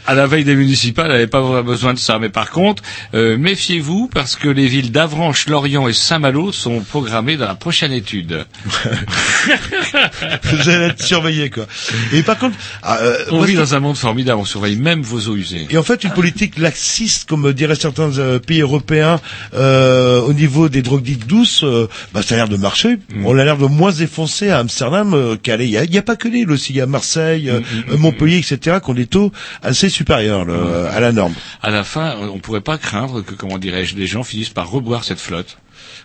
À 0.05 0.13
la 0.15 0.27
veille 0.27 0.43
des 0.43 0.55
municipales, 0.55 1.05
elle 1.07 1.11
n'avait 1.13 1.27
pas 1.27 1.61
besoin 1.61 1.93
de 1.93 1.99
ça. 1.99 2.19
Mais 2.19 2.29
par 2.29 2.49
contre, 2.51 2.83
euh, 3.13 3.37
méfiez-vous 3.37 4.09
parce 4.13 4.35
que 4.35 4.49
les 4.49 4.67
villes 4.67 4.91
d'Avranches, 4.91 5.47
Lorient 5.47 5.87
et 5.87 5.93
Saint-Malo 5.93 6.51
sont 6.51 6.81
programmées 6.81 7.37
dans 7.37 7.47
la 7.47 7.55
prochaine 7.55 7.91
étude. 7.93 8.45
Vous 10.43 10.69
allez 10.69 10.85
être 10.85 11.01
surveillés, 11.03 11.49
quoi. 11.49 11.65
Et 12.13 12.23
par 12.23 12.37
contre, 12.37 12.57
ah, 12.81 12.97
euh, 13.01 13.17
On 13.31 13.41
vit 13.41 13.55
dans 13.55 13.75
un 13.75 13.79
monde 13.79 13.97
formidable, 13.97 14.39
on 14.41 14.45
surveille 14.45 14.75
même 14.75 15.01
vos 15.01 15.19
eaux 15.29 15.35
usées. 15.35 15.67
et 15.69 15.77
en 15.77 15.83
fait, 15.83 16.03
une 16.03 16.11
politique 16.11 16.57
laxiste, 16.57 17.27
comme 17.29 17.51
diraient 17.53 17.75
certains 17.75 18.17
euh, 18.17 18.39
pays 18.39 18.61
européens, 18.61 19.19
euh, 19.53 20.21
au 20.21 20.33
niveau 20.33 20.69
des 20.69 20.81
drogues 20.81 21.03
dites 21.03 21.27
douces, 21.27 21.63
euh, 21.63 21.87
bah, 22.13 22.21
ça 22.21 22.35
a 22.35 22.37
l'air 22.37 22.49
de 22.49 22.57
marcher. 22.57 22.97
Mm. 23.13 23.25
On 23.25 23.37
a 23.37 23.43
l'air 23.45 23.57
de 23.57 23.65
moins 23.65 23.91
effoncer 23.91 24.49
à 24.49 24.59
Amsterdam 24.59 25.37
qu'à. 25.41 25.55
Il 25.55 25.77
a- 25.77 25.85
n'y 25.85 25.97
a, 25.97 26.01
pas 26.01 26.15
que 26.15 26.27
l'île 26.27 26.51
aussi. 26.51 26.73
Il 26.73 26.77
y 26.77 26.81
a 26.81 26.85
Marseille, 26.87 27.49
Mm, 27.53 27.91
euh, 27.93 27.97
Montpellier, 27.97 28.37
etc., 28.37 28.77
qui 28.83 28.89
ont 28.89 28.93
des 28.93 29.05
taux 29.07 29.31
assez 29.61 29.89
supérieurs 29.93 30.45
là, 30.45 30.89
à 30.91 30.99
la 30.99 31.11
norme. 31.11 31.33
À 31.61 31.71
la 31.71 31.83
fin, 31.83 32.15
on 32.17 32.39
pourrait 32.39 32.61
pas 32.61 32.77
craindre 32.77 33.21
que, 33.21 33.33
comment 33.33 33.57
dirais-je, 33.57 33.95
les 33.95 34.07
gens 34.07 34.23
finissent 34.23 34.49
par 34.49 34.69
reboire 34.69 35.03
cette 35.03 35.19
flotte. 35.19 35.57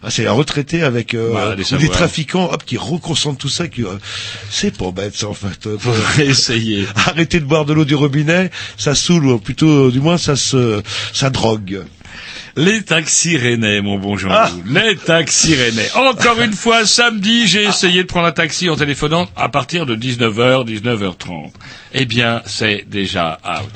Ah, 0.02 0.10
c'est 0.10 0.26
un 0.26 0.32
retraité 0.32 0.82
avec 0.82 1.14
euh, 1.14 1.30
Voilà, 1.32 1.56
des 1.56 1.88
trafiquants 1.88 2.50
hop, 2.52 2.62
qui 2.64 2.76
reconcentrent 2.76 3.38
tout 3.38 3.48
ça. 3.48 3.66
Qui, 3.66 3.82
euh, 3.82 3.98
c'est 4.48 4.76
pas 4.76 4.92
bête 4.92 5.16
ça 5.16 5.28
en 5.28 5.34
fait. 5.34 5.68
Essayez. 6.20 6.86
arrêter 7.06 7.40
de 7.40 7.44
boire 7.44 7.64
de 7.64 7.72
l'eau 7.72 7.84
du 7.84 7.96
robinet, 7.96 8.50
ça 8.76 8.94
saoule 8.94 9.26
ou 9.26 9.38
plutôt 9.38 9.88
euh, 9.88 9.90
du 9.90 10.00
moins 10.00 10.18
ça 10.18 10.36
se 10.36 10.82
ça 11.12 11.30
drogue. 11.30 11.82
Les 12.56 12.82
taxis 12.82 13.36
rennais, 13.36 13.80
mon 13.82 13.98
bon 13.98 14.16
Jean. 14.16 14.30
Ah. 14.32 14.50
Les 14.66 14.96
taxis 14.96 15.54
rennais. 15.54 15.88
Encore 15.94 16.40
une 16.40 16.52
fois, 16.52 16.86
samedi, 16.86 17.46
j'ai 17.46 17.64
essayé 17.64 18.02
de 18.02 18.08
prendre 18.08 18.26
un 18.26 18.32
taxi 18.32 18.68
en 18.68 18.76
téléphonant 18.76 19.28
à 19.36 19.48
partir 19.48 19.86
de 19.86 19.94
19h, 19.94 20.66
19h30. 20.66 21.50
Eh 21.94 22.04
bien, 22.04 22.42
c'est 22.46 22.84
déjà 22.88 23.38
out. 23.44 23.70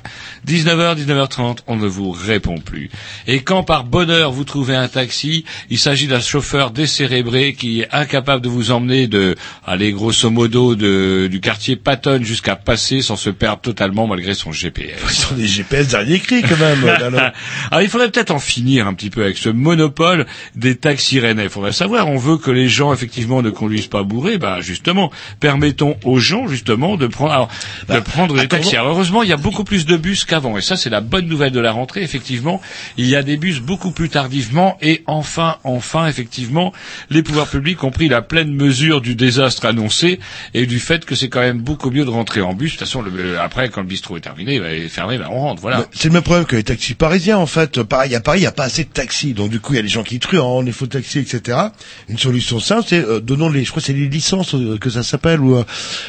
19h, 0.47 0.97
19h30, 0.97 1.59
on 1.69 1.77
ne 1.77 1.87
vous 1.87 2.11
répond 2.11 2.59
plus. 2.59 2.91
Et 3.29 3.41
quand 3.41 3.63
par 3.63 3.85
bonheur 3.85 4.33
vous 4.33 4.43
trouvez 4.43 4.75
un 4.75 4.89
taxi, 4.89 5.45
il 5.71 5.79
s'agit 5.79 6.09
d'un 6.09 6.21
chauffeur 6.21 6.73
décérébré 6.73 7.55
qui 7.55 7.83
est 7.83 7.89
incapable 7.93 8.43
de 8.43 8.49
vous 8.49 8.73
emmener 8.73 9.07
de, 9.07 9.37
allez, 9.65 9.93
grosso 9.93 10.31
modo, 10.31 10.75
de, 10.75 11.29
du 11.31 11.41
quartier 11.41 11.77
Patton 11.77 12.21
jusqu'à 12.23 12.57
passer 12.57 13.03
sans 13.03 13.15
se 13.15 13.31
perdre 13.31 13.61
totalement 13.61 14.09
malgré 14.09 14.35
son 14.35 14.51
GPS. 14.51 14.99
Ils 15.05 15.15
sont 15.15 15.35
des 15.37 15.47
GPS 15.47 15.89
dernier 15.89 16.19
cri 16.19 16.43
quand 16.43 16.59
même. 16.59 16.85
là. 16.85 17.33
Alors 17.71 17.83
il 17.83 17.89
faudrait 17.89 18.11
peut-être 18.11 18.33
en 18.33 18.41
finir 18.41 18.89
un 18.89 18.95
petit 18.95 19.11
peu 19.11 19.23
avec 19.23 19.39
ce 19.39 19.49
monopole 19.49 20.27
des 20.57 20.77
taxis 20.77 21.21
rennais. 21.21 21.45
Il 21.45 21.51
faudrait 21.51 21.73
savoir, 21.73 22.09
on 22.09 22.19
veut 22.19 22.37
que 22.37 22.51
les 22.51 22.69
gens 22.69 22.93
effectivement 22.93 23.43
ne 23.43 23.51
conduisent 23.51 23.87
pas 23.87 24.03
bourrés, 24.03 24.39
bah 24.39 24.61
justement, 24.61 25.13
permettons 25.39 25.97
aux 26.05 26.19
gens 26.19 26.49
justement 26.49 26.97
de 26.97 27.07
prendre 27.07 27.33
alors, 27.33 27.49
de 27.89 28.01
prendre 28.03 28.35
des 28.39 28.49
taxis. 28.49 28.77
Alors, 28.77 28.91
heureusement, 28.93 29.23
il 29.23 29.29
y 29.29 29.33
a 29.33 29.37
beaucoup 29.37 29.65
plus 29.65 29.87
de 29.87 29.97
bus 29.97 30.25
qu'avant, 30.25 30.57
et 30.59 30.61
ça 30.63 30.77
c'est 30.77 30.91
la 30.91 31.01
bonne 31.01 31.27
nouvelle 31.27 31.53
de 31.53 31.61
la 31.61 31.73
rentrée. 31.73 32.03
Effectivement, 32.03 32.61
il 32.97 33.07
y 33.07 33.17
a 33.17 33.23
des 33.23 33.37
bus 33.37 33.61
beaucoup 33.61 33.91
plus 33.91 34.09
tardivement, 34.09 34.77
et 34.81 35.03
enfin, 35.07 35.57
enfin, 35.65 36.07
effectivement, 36.07 36.73
les 37.11 37.23
pouvoirs 37.23 37.47
publics 37.49 37.83
ont 37.85 37.91
pris 37.91 38.09
la 38.09 38.23
pleine 38.23 38.53
mesure 38.55 39.01
du 39.01 39.15
désastre 39.15 39.65
annoncé 39.67 40.19
et 40.55 40.67
du 40.67 40.79
fait 40.81 41.05
que 41.05 41.15
c'est 41.15 41.29
quand 41.29 41.41
même 41.41 41.61
beaucoup 41.61 41.91
mieux 41.91 42.05
de 42.05 42.11
rentrer 42.11 42.41
en 42.41 42.55
bus. 42.55 42.73
De 42.73 42.79
toute 42.79 42.87
façon, 42.87 43.03
le- 43.03 43.39
après, 43.39 43.69
quand 43.69 43.81
le 43.81 43.87
bistrot 43.87 44.17
est 44.17 44.21
terminé, 44.21 44.59
bah, 44.61 44.73
il 44.75 44.85
est 44.85 44.89
fermé, 44.89 45.19
bah, 45.19 45.29
on 45.31 45.41
rentre. 45.41 45.63
Voilà. 45.63 45.87
C'est 45.93 46.09
le 46.09 46.15
même 46.15 46.23
problème 46.23 46.45
que 46.47 46.57
les 46.57 46.65
taxis 46.65 46.95
parisiens 46.95 47.39
en 47.39 47.47
fait. 47.47 47.83
Pareil, 47.83 48.15
à 48.15 48.21
Paris, 48.21 48.39
il 48.39 48.43
n'y 48.43 48.47
a 48.47 48.53
pas 48.53 48.65
assez 48.65 48.85
de 48.85 48.91
taxis, 48.91 49.33
donc 49.35 49.51
du 49.51 49.61
coup, 49.61 49.73
il 49.73 49.77
y 49.77 49.79
a 49.79 49.83
des 49.83 49.89
gens 49.89 50.03
qui 50.03 50.19
truandent, 50.19 50.67
les 50.67 50.73
faux 50.73 50.87
taxis, 50.87 51.19
etc. 51.21 51.59
Une 52.09 52.19
solution 52.19 52.61
simple, 52.61 52.85
c'est 52.89 52.99
euh, 53.05 53.21
donnons 53.21 53.49
les, 53.49 53.65
je 53.65 53.71
crois, 53.71 53.83
c'est 53.83 53.93
les 53.93 54.09
licences 54.09 54.55
euh, 54.55 54.79
que 54.79 54.91
ça 54.91 55.03
s'appelle, 55.03 55.41
ou 55.41 55.57
euh, 55.57 55.65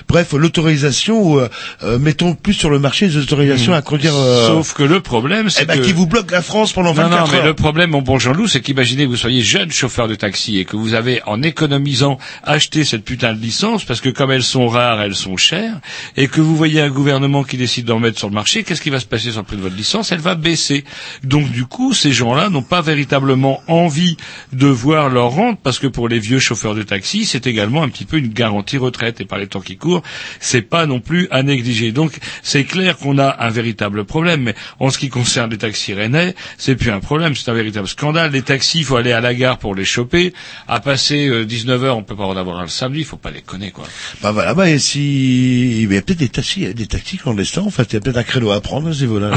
bref, 0.07 0.33
l'autorisation, 0.33 1.21
ou 1.21 1.41
euh, 1.83 1.99
mettons 1.99 2.33
plus 2.35 2.53
sur 2.53 2.69
le 2.69 2.79
marché 2.79 3.07
des 3.07 3.17
autorisations 3.17 3.73
à 3.73 3.81
conduire. 3.81 4.13
euh, 4.15 4.47
Sauf 4.47 4.73
que 4.73 4.83
le 4.83 4.99
problème, 5.01 5.49
c'est 5.49 5.63
eh 5.63 5.65
ben, 5.65 5.79
que... 5.79 5.85
qui 5.85 5.93
vous 5.93 6.07
bloque 6.07 6.31
la 6.31 6.41
France 6.41 6.73
pendant 6.73 6.89
Non, 6.93 7.03
24 7.03 7.25
non, 7.25 7.31
mais 7.31 7.37
heures. 7.39 7.45
le 7.45 7.53
problème, 7.53 7.91
mon 7.91 8.01
bon 8.01 8.19
Jean-Loup, 8.19 8.47
c'est 8.47 8.61
qu'imaginez, 8.61 9.05
vous 9.05 9.15
soyez 9.17 9.41
jeune 9.41 9.71
chauffeur 9.71 10.07
de 10.07 10.15
taxi 10.15 10.57
et 10.59 10.65
que 10.65 10.75
vous 10.75 10.93
avez, 10.93 11.21
en 11.25 11.41
économisant, 11.41 12.17
acheté 12.43 12.83
cette 12.83 13.03
putain 13.03 13.33
de 13.33 13.39
licence, 13.39 13.83
parce 13.85 14.01
que 14.01 14.09
comme 14.09 14.31
elles 14.31 14.43
sont 14.43 14.67
rares, 14.67 15.01
elles 15.01 15.15
sont 15.15 15.37
chères, 15.37 15.79
et 16.17 16.27
que 16.27 16.41
vous 16.41 16.55
voyez 16.55 16.81
un 16.81 16.89
gouvernement 16.89 17.43
qui 17.43 17.57
décide 17.57 17.85
d'en 17.85 17.99
mettre 17.99 18.17
sur 18.19 18.29
le 18.29 18.33
marché, 18.35 18.63
qu'est-ce 18.63 18.81
qui 18.81 18.89
va 18.89 18.99
se 18.99 19.05
passer 19.05 19.31
sur 19.31 19.41
le 19.41 19.45
prix 19.45 19.57
de 19.57 19.61
votre 19.61 19.75
licence? 19.75 20.11
Elle 20.11 20.19
va 20.19 20.35
baisser. 20.35 20.83
Donc 21.23 21.49
du 21.51 21.65
coup, 21.65 21.93
ces 21.93 22.11
gens-là 22.13 22.49
n'ont 22.49 22.61
pas 22.63 22.81
véritablement 22.81 23.61
envie 23.67 24.17
de 24.51 24.67
voir 24.67 25.09
leur 25.09 25.29
rente, 25.29 25.59
parce 25.63 25.79
que 25.79 25.87
pour 25.87 26.07
les 26.07 26.19
vieux 26.19 26.39
chauffeurs 26.39 26.75
de 26.75 26.83
taxi, 26.83 27.25
c'est 27.25 27.47
également 27.47 27.83
un 27.83 27.89
petit 27.89 28.05
peu 28.05 28.17
une 28.17 28.29
garantie 28.33 28.77
retraite, 28.77 29.21
et 29.21 29.25
par 29.25 29.37
les 29.39 29.47
temps 29.47 29.61
qui 29.61 29.77
courent, 29.77 30.01
c'est 30.39 30.61
pas 30.61 30.85
non 30.85 30.99
plus 30.99 31.27
à 31.31 31.43
Donc 31.91 32.17
c'est 32.41 32.63
clair 32.63 32.97
qu'on 32.97 33.17
a 33.17 33.35
un 33.39 33.49
véritable 33.49 34.05
problème, 34.05 34.41
mais 34.43 34.55
en 34.79 34.89
ce 34.89 34.97
qui 34.97 35.09
concerne 35.09 35.51
les 35.51 35.57
taxis 35.57 35.93
rennais, 35.93 36.35
c'est 36.57 36.75
plus 36.75 36.91
un 36.91 36.99
problème, 36.99 37.35
c'est 37.35 37.49
un 37.51 37.53
véritable 37.53 37.87
scandale. 37.87 38.31
Les 38.31 38.41
taxis, 38.41 38.79
il 38.79 38.85
faut 38.85 38.95
aller 38.95 39.11
à 39.11 39.21
la 39.21 39.33
gare 39.33 39.57
pour 39.57 39.75
les 39.75 39.85
choper. 39.85 40.33
À 40.67 40.79
passer 40.79 41.45
19 41.45 41.83
heures, 41.83 41.97
on 41.97 42.03
peut 42.03 42.15
pas 42.15 42.25
en 42.25 42.37
avoir 42.37 42.59
un 42.59 42.63
le 42.63 42.69
samedi, 42.69 42.99
il 42.99 43.05
faut 43.05 43.17
pas 43.17 43.31
déconner, 43.31 43.71
quoi. 43.71 43.85
Bah 44.21 44.31
voilà, 44.31 44.53
bah 44.53 44.69
et 44.69 44.79
si, 44.79 45.83
il 45.83 45.93
y 45.93 45.97
a 45.97 46.01
peut-être 46.01 46.19
des 46.19 46.29
taxis, 46.29 46.73
des 46.73 46.87
taxis 46.87 47.17
clandestins. 47.17 47.61
En 47.61 47.69
fait, 47.69 47.91
il 47.91 47.93
y 47.93 47.97
a 47.97 47.99
peut-être 47.99 48.17
un 48.17 48.23
créneau 48.23 48.51
à 48.51 48.61
prendre 48.61 48.89
à 48.89 48.93
ce 48.93 49.01
niveau-là. 49.01 49.29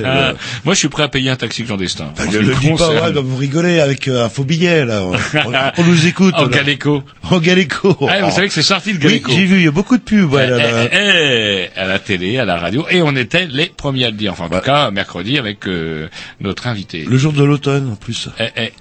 là, 0.00 0.28
euh. 0.30 0.34
Moi, 0.64 0.74
je 0.74 0.78
suis 0.78 0.88
prêt 0.88 1.02
à 1.02 1.08
payer 1.08 1.30
un 1.30 1.36
taxi 1.36 1.64
clandestin. 1.64 2.12
Bah, 2.16 2.24
je 2.30 2.38
le 2.38 2.54
dis 2.54 2.70
pas, 2.72 2.90
ouais, 2.90 3.12
vous 3.12 3.36
rigolez 3.36 3.80
avec 3.80 4.08
euh, 4.08 4.26
un 4.26 4.28
faux 4.28 4.44
billet 4.44 4.84
là. 4.84 5.02
On, 5.76 5.82
nous 5.84 6.06
écoute. 6.06 6.34
En. 6.44 6.48
Galéco. 6.48 7.02
En 7.30 7.38
Galéco. 7.38 7.96
Ah, 8.08 8.20
vous 8.22 8.30
savez 8.30 8.48
que 8.48 8.54
c'est 8.54 8.62
sorti 8.62 8.90
Oui, 8.92 8.98
Galéco. 8.98 9.32
j'ai 9.32 9.44
vu, 9.44 9.56
il 9.56 9.64
y 9.64 9.68
a 9.68 9.70
beaucoup 9.70 9.96
de 9.96 10.02
pubs. 10.02 10.30
ouais, 10.32 10.46
là, 10.46 10.58
là. 10.58 10.84
Eh, 10.84 10.88
eh, 10.92 11.68
eh, 11.74 11.83
à 11.84 11.86
la 11.86 11.98
télé, 11.98 12.38
à 12.38 12.44
la 12.44 12.56
radio, 12.56 12.86
et 12.90 13.02
on 13.02 13.14
était 13.14 13.46
les 13.46 13.66
premiers 13.66 14.06
à 14.06 14.10
le 14.10 14.16
dire. 14.16 14.32
Enfin, 14.32 14.46
en 14.46 14.48
tout 14.48 14.64
cas, 14.64 14.90
mercredi 14.90 15.38
avec 15.38 15.66
euh, 15.66 16.08
notre 16.40 16.66
invité. 16.66 17.04
Le 17.04 17.16
jour 17.18 17.32
de 17.32 17.44
l'automne 17.44 17.90
en 17.92 17.96
plus. 17.96 18.28
Eh, 18.40 18.48
eh. 18.56 18.72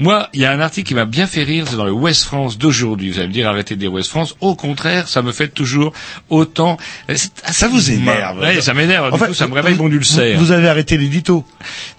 Moi, 0.00 0.28
il 0.32 0.40
y 0.40 0.44
a 0.44 0.50
un 0.52 0.60
article 0.60 0.88
qui 0.88 0.94
m'a 0.94 1.04
bien 1.04 1.26
fait 1.26 1.44
rire, 1.44 1.66
c'est 1.68 1.76
dans 1.76 1.84
le 1.84 1.92
West 1.92 2.24
France 2.24 2.58
d'aujourd'hui. 2.58 3.10
Vous 3.10 3.18
allez 3.18 3.28
me 3.28 3.32
dire, 3.32 3.48
arrêtez 3.48 3.76
de 3.76 3.80
dire 3.80 3.92
West 3.92 4.10
France. 4.10 4.34
Au 4.40 4.54
contraire, 4.56 5.06
ça 5.08 5.22
me 5.22 5.30
fait 5.32 5.48
toujours 5.48 5.92
autant... 6.30 6.76
euh, 7.10 7.14
Ça 7.50 7.68
vous 7.68 7.90
énerve. 7.90 8.40
Ouais, 8.40 8.60
ça 8.60 8.74
m'énerve. 8.74 9.12
Du 9.16 9.24
coup, 9.24 9.34
ça 9.34 9.46
me 9.46 9.54
réveille 9.54 9.74
vous- 9.74 9.84
mon 9.84 9.90
ulcère. 9.90 10.38
Vous, 10.38 10.50
avez 10.50 10.68
arrêté 10.68 10.96
l'édito. 10.98 11.44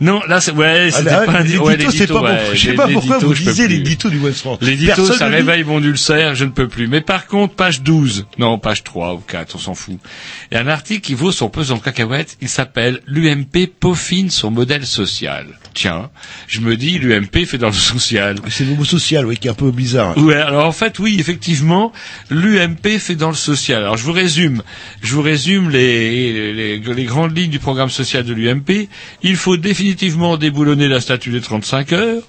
Non, 0.02 0.22
là, 0.28 0.42
c'est, 0.42 0.52
ouais, 0.52 0.90
c'était 0.92 1.10
Ah, 1.10 1.22
pas 1.25 1.40
un 1.40 1.44
di- 1.46 1.58
ouais, 1.58 1.78
c'est 1.80 1.86
l'édito, 1.86 2.20
pas 2.22 2.34
ouais. 2.34 2.40
Je 2.54 2.60
sais 2.70 2.74
pas 2.74 2.88
pourquoi 2.88 3.16
l'édito, 3.16 3.28
vous 3.28 3.34
lisez 3.34 3.68
l'édito 3.68 4.10
du 4.10 4.18
West 4.20 4.40
France. 4.42 4.58
L'édito, 4.62 5.06
ça 5.14 5.28
réveille 5.28 5.64
mon 5.64 5.82
ulcère, 5.82 6.36
je 6.36 6.44
ne 6.46 6.50
peux 6.52 6.68
plus. 6.68 6.88
Mais 6.88 7.02
par 7.02 7.28
contre, 7.28 7.56
page 7.56 7.82
12, 7.82 8.25
non, 8.38 8.60
page 8.60 8.84
3 8.84 9.14
ou 9.14 9.20
4, 9.20 9.56
on 9.56 9.60
s'en 9.60 9.74
fout. 9.74 9.98
Il 10.52 10.56
y 10.56 10.58
a 10.58 10.62
un 10.62 10.68
article 10.68 11.02
qui 11.02 11.14
vaut 11.14 11.32
son 11.32 11.50
pesant 11.50 11.80
cacahuète, 11.80 12.38
il 12.42 12.50
s'appelle 12.50 13.00
L'UMP 13.08 13.68
peaufine 13.80 14.30
son 14.30 14.52
modèle 14.52 14.86
social. 14.86 15.48
Tiens, 15.74 16.10
je 16.48 16.60
me 16.62 16.75
dis, 16.78 17.00
l'UMP 17.00 17.46
fait 17.46 17.58
dans 17.58 17.68
le 17.68 17.74
social. 17.86 18.38
C'est 18.50 18.65
le 18.65 18.75
mot 18.75 18.84
social, 18.84 19.25
oui, 19.25 19.38
qui 19.38 19.48
est 19.48 19.51
un 19.51 19.54
peu 19.54 19.72
bizarre. 19.72 20.18
Ouais, 20.18 20.36
alors 20.36 20.65
en 20.65 20.72
fait, 20.72 21.00
oui, 21.00 21.18
effectivement, 21.20 21.92
l'UMP 22.30 23.00
fait 23.00 23.15
dans 23.15 23.30
le 23.30 23.36
social. 23.36 23.84
Alors 23.84 23.98
je 23.98 24.04
vous 24.04 24.12
résume, 24.12 24.62
je 25.01 25.13
vous 25.15 25.22
résume 25.22 25.70
les, 25.70 26.54
les, 26.54 26.80
les 26.80 27.04
grandes 27.06 27.38
lignes 27.38 27.51
du 27.51 27.60
programme 27.60 27.89
social 27.89 28.24
de 28.24 28.34
l'UMP. 28.34 28.88
Il 29.24 29.36
faut 29.36 29.58
définitivement 29.58 30.38
déboulonner 30.38 30.88
la 30.88 31.00
statue 31.00 31.32
des 31.32 31.42
35 31.42 31.94
heures, 31.94 32.24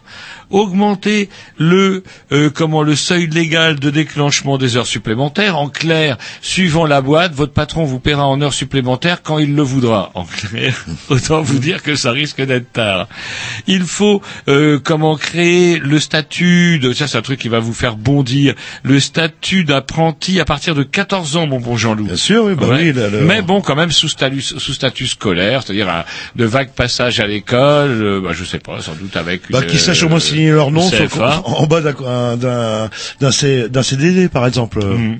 augmenter 0.50 1.28
le 1.58 2.02
euh, 2.32 2.50
comment 2.50 2.82
le 2.82 2.94
seuil 2.94 3.26
légal 3.26 3.78
de 3.78 3.90
déclenchement 3.90 4.58
des 4.58 4.76
heures 4.76 4.86
supplémentaires. 4.86 5.58
En 5.58 5.68
clair, 5.68 6.16
suivant 6.42 6.86
la 6.86 7.00
boîte, 7.00 7.32
votre 7.34 7.52
patron 7.52 7.84
vous 7.84 7.98
paiera 8.00 8.26
en 8.26 8.40
heures 8.42 8.54
supplémentaires 8.54 9.22
quand 9.22 9.38
il 9.38 9.54
le 9.54 9.62
voudra. 9.62 10.10
En 10.14 10.24
clair, 10.24 10.84
autant 11.08 11.42
vous 11.42 11.58
dire 11.58 11.82
que 11.82 11.96
ça 11.96 12.10
risque 12.10 12.42
d'être 12.42 12.72
tard. 12.72 13.08
Il 13.66 13.82
faut 13.82 14.22
euh, 14.48 14.78
comment 14.82 15.16
créer 15.16 15.45
le 15.82 15.98
statut 15.98 16.78
de 16.78 16.92
ça 16.92 17.06
c'est 17.08 17.18
un 17.18 17.22
truc 17.22 17.38
qui 17.40 17.48
va 17.48 17.58
vous 17.58 17.72
faire 17.74 17.96
bondir 17.96 18.54
le 18.82 18.98
statut 19.00 19.64
d'apprenti 19.64 20.40
à 20.40 20.44
partir 20.44 20.74
de 20.74 20.82
14 20.82 21.36
ans 21.36 21.46
mon 21.46 21.60
bon 21.60 21.76
Jean-Loup. 21.76 22.04
Bien 22.04 22.16
sûr, 22.16 22.44
oui, 22.44 22.54
bah 22.54 22.66
Ouais. 22.68 22.92
oui. 22.94 23.18
Mais 23.22 23.42
bon, 23.42 23.60
quand 23.60 23.74
même 23.76 23.90
sous 23.92 24.08
statut, 24.08 24.40
sous 24.42 24.72
statut 24.72 25.06
scolaire, 25.06 25.62
c'est-à-dire 25.64 26.04
de 26.36 26.44
vague 26.44 26.70
passage 26.70 27.20
à 27.20 27.26
l'école, 27.26 27.90
euh, 28.02 28.20
bah, 28.20 28.30
je 28.32 28.44
sais 28.44 28.58
pas, 28.58 28.80
sans 28.80 28.94
doute 28.94 29.16
avec 29.16 29.42
Bah, 29.50 29.60
une, 29.62 29.66
qu'ils 29.66 29.78
sachent 29.80 30.02
au 30.02 30.06
euh, 30.06 30.10
moins 30.10 30.20
signer 30.20 30.50
leur 30.50 30.70
nom 30.70 30.88
sur- 30.88 30.98
CFA. 31.08 31.42
en, 31.44 31.52
en 31.62 31.66
bas 31.66 31.80
d'un 31.80 32.88
d'un 33.20 33.82
CDD 33.82 34.28
par 34.28 34.46
exemple. 34.46 34.84
Mhm. 34.84 35.18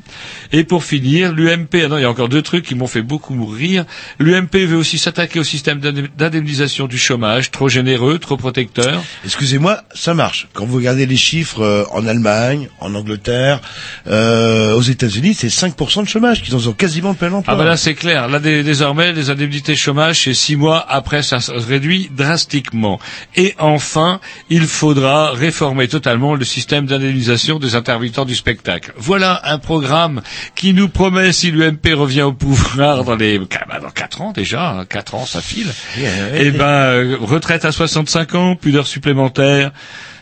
Et 0.52 0.64
pour 0.64 0.84
finir, 0.84 1.32
l'UMP, 1.32 1.82
ah 1.84 1.88
non, 1.88 1.98
il 1.98 2.02
y 2.02 2.04
a 2.04 2.10
encore 2.10 2.28
deux 2.28 2.42
trucs 2.42 2.64
qui 2.64 2.74
m'ont 2.74 2.86
fait 2.86 3.02
beaucoup 3.02 3.44
rire. 3.46 3.84
L'UMP 4.18 4.54
veut 4.66 4.76
aussi 4.76 4.98
s'attaquer 4.98 5.40
au 5.40 5.44
système 5.44 5.80
d'indem- 5.80 6.08
d'indemnisation 6.16 6.86
du 6.86 6.98
chômage, 6.98 7.50
trop 7.50 7.68
généreux, 7.68 8.18
trop 8.18 8.36
protecteur. 8.36 9.02
Excusez-moi, 9.24 9.82
ça 9.94 10.14
marche. 10.16 10.48
Quand 10.54 10.66
vous 10.66 10.76
regardez 10.76 11.06
les 11.06 11.16
chiffres 11.16 11.62
euh, 11.62 11.84
en 11.92 12.06
Allemagne, 12.06 12.68
en 12.80 12.94
Angleterre, 12.94 13.60
euh, 14.08 14.74
aux 14.74 14.82
États-Unis, 14.82 15.34
c'est 15.34 15.48
5% 15.48 16.02
de 16.02 16.08
chômage 16.08 16.42
qu'ils 16.42 16.56
ont 16.56 16.72
quasiment 16.72 17.14
plein 17.14 17.32
emploi. 17.32 17.54
Ah 17.54 17.56
bah 17.56 17.64
là 17.64 17.76
c'est 17.76 17.94
clair. 17.94 18.28
Là 18.28 18.38
dé- 18.40 18.62
désormais 18.62 19.12
les 19.12 19.30
indemnités 19.30 19.76
chômage 19.76 20.24
c'est 20.24 20.34
six 20.34 20.56
mois 20.56 20.84
après 20.88 21.22
ça 21.22 21.40
se 21.40 21.52
réduit 21.52 22.10
drastiquement. 22.16 22.98
Et 23.36 23.54
enfin 23.58 24.20
il 24.50 24.66
faudra 24.66 25.30
réformer 25.32 25.88
totalement 25.88 26.34
le 26.34 26.44
système 26.44 26.86
d'indemnisation 26.86 27.58
des 27.58 27.74
intermittents 27.74 28.24
du 28.24 28.34
spectacle. 28.34 28.92
Voilà 28.96 29.40
un 29.44 29.58
programme 29.58 30.22
qui 30.54 30.72
nous 30.74 30.88
promet 30.88 31.32
si 31.32 31.50
l'UMP 31.50 31.94
revient 31.94 32.22
au 32.22 32.32
pouvoir 32.32 33.04
dans 33.04 33.16
les 33.16 33.38
bah, 33.38 33.80
dans 33.82 33.90
quatre 33.90 34.20
ans 34.22 34.32
déjà, 34.32 34.70
hein, 34.70 34.84
quatre 34.86 35.14
ans 35.14 35.26
ça 35.26 35.40
file. 35.40 35.68
Eh 36.36 36.50
ben 36.50 36.64
euh, 36.64 37.16
retraite 37.20 37.64
à 37.64 37.72
65 37.72 38.34
ans, 38.34 38.56
plus 38.56 38.72
d'heures 38.72 38.86
supplémentaires. 38.86 39.72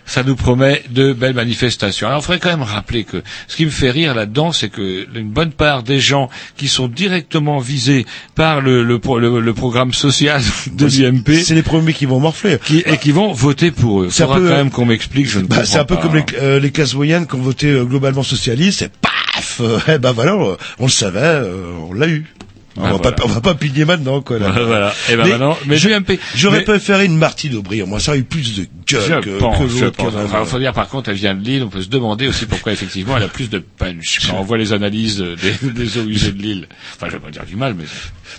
Ça 0.07 0.23
nous 0.23 0.37
promet 0.37 0.83
de 0.91 1.13
belles 1.15 1.35
manifestations. 1.35 2.07
Alors, 2.09 2.21
il 2.21 2.25
faudrait 2.25 2.39
quand 2.39 2.51
même 2.51 2.63
rappeler 2.63 3.05
que 3.05 3.23
ce 3.49 3.57
qui 3.57 3.65
me 3.65 3.71
fait 3.71 3.91
rire 3.91 4.15
là-dedans, 4.15 4.53
c'est 4.53 4.69
que 4.69 5.07
une 5.19 5.31
bonne 5.31 5.51
part 5.53 5.83
des 5.83 5.99
gens 5.99 6.29
qui 6.59 6.69
sont 6.69 6.89
directement 6.89 7.59
visés 7.59 8.05
par 8.35 8.61
le, 8.61 8.83
le, 8.85 8.99
pro- 8.99 9.19
le- 9.19 9.41
le 9.41 9.55
programme 9.55 9.95
social 9.95 10.43
de 10.73 10.87
l'UMP 10.87 11.43
C'est 11.43 11.55
les 11.55 11.63
premiers 11.63 11.95
qui 11.95 12.05
vont 12.05 12.21
morfler. 12.21 12.59
qui, 12.65 12.83
et 12.85 12.99
qui 12.99 13.13
vont 13.13 13.33
voter 13.33 13.71
pour 13.71 14.03
eux. 14.03 14.07
Il 14.07 14.13
C'est 14.13 14.25
un 14.25 14.27
faudra 14.27 14.41
peu, 14.41 14.49
quand 14.51 14.57
même 14.57 14.71
qu'on 14.71 14.85
m'explique, 14.87 15.27
je 15.29 15.39
ne 15.41 15.47
Bah, 15.47 15.65
c'est 15.65 15.79
un 15.79 15.85
peu 15.87 15.97
pas. 15.97 16.03
comme 16.03 16.17
les, 16.17 16.25
euh, 16.39 16.61
les 16.61 16.71
classes 16.71 16.95
moyennes 16.95 17.27
qui 17.27 17.35
ont 17.37 17.41
voté 17.43 17.69
euh, 17.69 17.85
globalement 17.85 18.23
socialiste, 18.23 18.83
et 18.83 18.89
paf 19.01 19.61
euh, 19.63 19.79
Eh 19.89 19.99
ben 19.99 20.13
voilà, 20.13 20.37
on, 20.37 20.57
on 20.81 20.85
le 20.85 20.91
savait, 20.91 21.21
euh, 21.23 21.73
on 21.89 21.95
l'a 21.95 22.09
eu. 22.09 22.27
On, 22.77 22.81
Ah, 22.83 22.91
va 22.91 22.97
voilà. 22.97 23.13
pas, 23.13 23.25
on 23.25 23.29
va 23.29 23.41
pas 23.41 23.55
pigner 23.55 23.85
maintenant, 23.85 24.21
quoi. 24.21 24.39
Là. 24.39 24.51
voilà. 24.67 24.93
Et 25.09 25.17
ben 25.17 25.25
Mais 25.25 25.31
maintenant, 25.31 25.57
mais 25.67 25.77
je-. 25.77 25.89
J'aurais 26.35 26.59
mais- 26.59 26.65
préféré 26.65 27.05
une 27.05 27.17
Martine 27.17 27.55
Aubry. 27.55 27.83
Moi, 27.83 28.01
ça 28.01 28.11
aurait 28.11 28.19
eu 28.21 28.25
plus 28.25 28.57
de 28.57 28.67
gueule 28.87 29.03
Je 29.07 29.21
que, 29.31 29.39
pense, 29.39 29.59
que 29.59 29.69
je 29.69 29.85
l'autre. 29.85 29.97
pense. 29.97 30.15
a- 30.17 30.25
Enfin, 30.25 30.45
faut 30.45 30.59
dire 30.59 30.73
par 30.73 30.89
contre, 30.89 31.11
elle 31.11 31.17
vient 31.17 31.35
de 31.35 31.45
Lille. 31.45 31.63
On 31.63 31.69
peut 31.69 31.83
se 31.83 31.89
demander 31.89 32.27
aussi 32.27 32.47
pourquoi 32.47 32.73
effectivement 32.75 33.17
elle 33.17 33.23
a 33.23 33.29
plus 33.29 33.49
de 33.49 33.59
punch 33.59 34.19
quand 34.29 34.39
on 34.39 34.43
voit 34.43 34.59
les 34.59 34.73
analyses 34.73 35.19
des, 35.63 35.71
des 35.71 35.99
eaux 35.99 36.05
usées 36.07 36.33
de 36.33 36.43
Lille. 36.43 36.67
Enfin, 36.97 37.07
je 37.09 37.13
vais 37.13 37.21
pas 37.21 37.31
dire 37.31 37.45
du 37.47 37.55
mal, 37.57 37.75
mais 37.79 37.85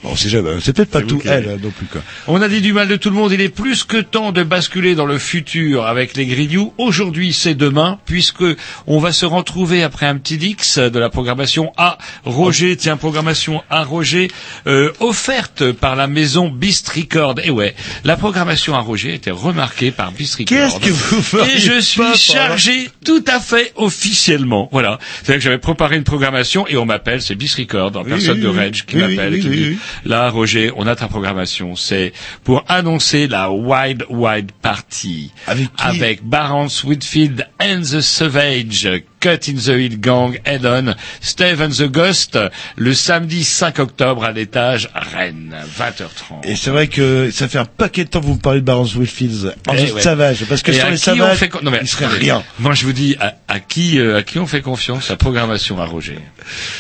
Bon, 0.04 0.16
c'est 0.16 0.74
peut-être 0.74 0.92
pas 0.92 1.02
tout 1.02 1.22
elle 1.26 1.50
hein, 1.50 1.58
non 1.62 1.72
plus, 1.72 1.86
quoi. 1.88 2.02
On 2.28 2.42
a 2.42 2.48
dit 2.48 2.62
du 2.62 2.74
mal 2.74 2.88
de 2.88 2.96
tout 2.96 3.10
le 3.10 3.16
monde. 3.16 3.32
Il 3.32 3.42
est 3.42 3.50
plus 3.50 3.84
que 3.84 3.98
temps 3.98 4.32
de 4.32 4.44
basculer 4.44 4.96
dans 4.96 5.06
le 5.06 5.18
futur 5.18 5.86
avec 5.86 6.16
les 6.16 6.26
Grignoux. 6.26 6.74
Aujourd'hui, 6.78 7.34
c'est 7.34 7.56
demain, 7.56 8.00
puisque 8.06 8.44
on 8.88 9.00
va 9.00 9.12
se 9.12 9.26
retrouver 9.26 9.84
après 9.84 10.06
un 10.06 10.18
petit 10.18 10.38
dix 10.38 10.78
de 10.78 11.00
la 11.00 11.10
programmation 11.10 11.72
à 11.78 11.98
Roger. 12.24 12.76
Tiens, 12.78 12.98
programmation 12.98 13.64
à 13.70 13.84
Roger. 13.84 14.30
Euh, 14.68 14.92
offerte 15.00 15.72
par 15.72 15.96
la 15.96 16.08
maison 16.08 16.50
Beast 16.50 16.90
Record. 16.90 17.36
Et 17.44 17.50
ouais, 17.50 17.76
la 18.04 18.18
programmation 18.18 18.76
à 18.76 18.80
Roger 18.80 19.14
était 19.14 19.32
remarquée 19.32 19.92
par 19.92 20.12
Beast 20.12 20.36
Record. 20.36 20.48
Qu'est-ce 20.58 20.80
que 20.80 20.92
vous 20.92 21.40
Et 21.46 21.60
je 21.60 21.80
suis 21.80 22.16
chargé 22.18 22.90
tout 23.04 23.24
à 23.28 23.40
fait 23.40 23.72
officiellement. 23.76 24.70
Voilà. 24.72 25.00
C'est-à-dire 25.24 25.36
que 25.36 25.44
j'avais 25.44 25.58
préparé 25.58 25.96
une 25.98 26.04
programmation 26.04 26.68
et 26.68 26.78
on 26.78 26.86
m'appelle, 26.86 27.22
c'est 27.22 27.36
Beast 27.36 27.56
Record, 27.56 27.96
en 27.96 28.04
Oui, 28.04 28.10
personne 28.10 28.38
oui, 28.38 28.44
de. 28.44 28.48
Reg 28.48 28.74
qui 28.86 28.96
Oui, 28.96 29.02
m'appelle 29.02 29.34
oui, 29.34 29.40
et 29.40 29.42
qui 29.42 29.48
oui, 29.50 29.56
me 29.58 29.64
dit, 29.64 29.70
oui. 29.70 29.78
Là, 30.06 30.30
Roger, 30.30 30.72
on 30.76 30.88
a 30.88 30.96
ta 30.96 31.08
programmation. 31.08 31.76
C'est 31.76 32.14
pour 32.44 32.64
annoncer 32.68 33.28
la 33.28 33.52
Wide 33.52 34.06
Wide 34.10 34.52
Party. 34.62 35.32
Avec 35.48 35.74
qui? 35.76 35.84
Avec 35.84 36.24
Barons 36.24 36.68
Whitfield 36.84 37.48
and 37.60 37.82
the 37.82 38.02
Savage, 38.02 38.88
Cut 39.20 39.50
in 39.50 39.56
the 39.56 39.68
Hill 39.70 39.98
Gang, 40.00 40.40
Eden, 40.46 40.96
Steve 41.22 41.62
and 41.62 41.70
the 41.70 41.90
Ghost, 41.90 42.38
le 42.76 42.94
samedi 42.94 43.44
5 43.44 43.80
octobre 43.80 44.24
à 44.24 44.32
l'étage 44.32 44.90
Rennes, 44.94 45.56
20h30. 45.80 46.44
Et 46.48 46.56
c'est 46.56 46.70
vrai 46.70 46.88
que 46.88 47.32
ça 47.32 47.48
fait 47.48 47.58
un 47.58 47.66
paquet 47.66 48.04
de 48.04 48.10
temps 48.10 48.22
que 48.22 48.26
vous 48.26 48.36
me 48.36 48.40
parlez 48.40 48.60
de 48.62 48.66
Barons 48.66 48.86
Whitfields. 48.96 49.54
En 49.68 49.74
Eh 49.76 49.92
ouais. 49.92 50.02
savage. 50.02 50.46
Parce 50.48 50.62
que 50.62 50.72
Et 50.72 50.76
sur 50.76 50.88
les 50.88 50.94
on 50.94 50.98
savages, 50.98 51.38
fait 51.38 51.50
con- 51.50 51.60
non, 51.64 51.72
mais- 51.72 51.80
il 51.82 51.88
serait 51.88 52.06
rien. 52.08 52.44
Moi, 52.60 52.74
je 52.74 52.86
vous 52.86 52.94
dis, 52.94 53.16
à, 53.20 53.34
à 53.48 53.60
qui, 53.60 54.00
euh, 54.00 54.18
à 54.18 54.24
qui 54.24 54.38
on 54.40 54.46
fait 54.48 54.62
confiance? 54.62 55.10
La 55.10 55.16
programmation 55.18 55.80
à 55.82 55.86
Roger. 55.86 56.20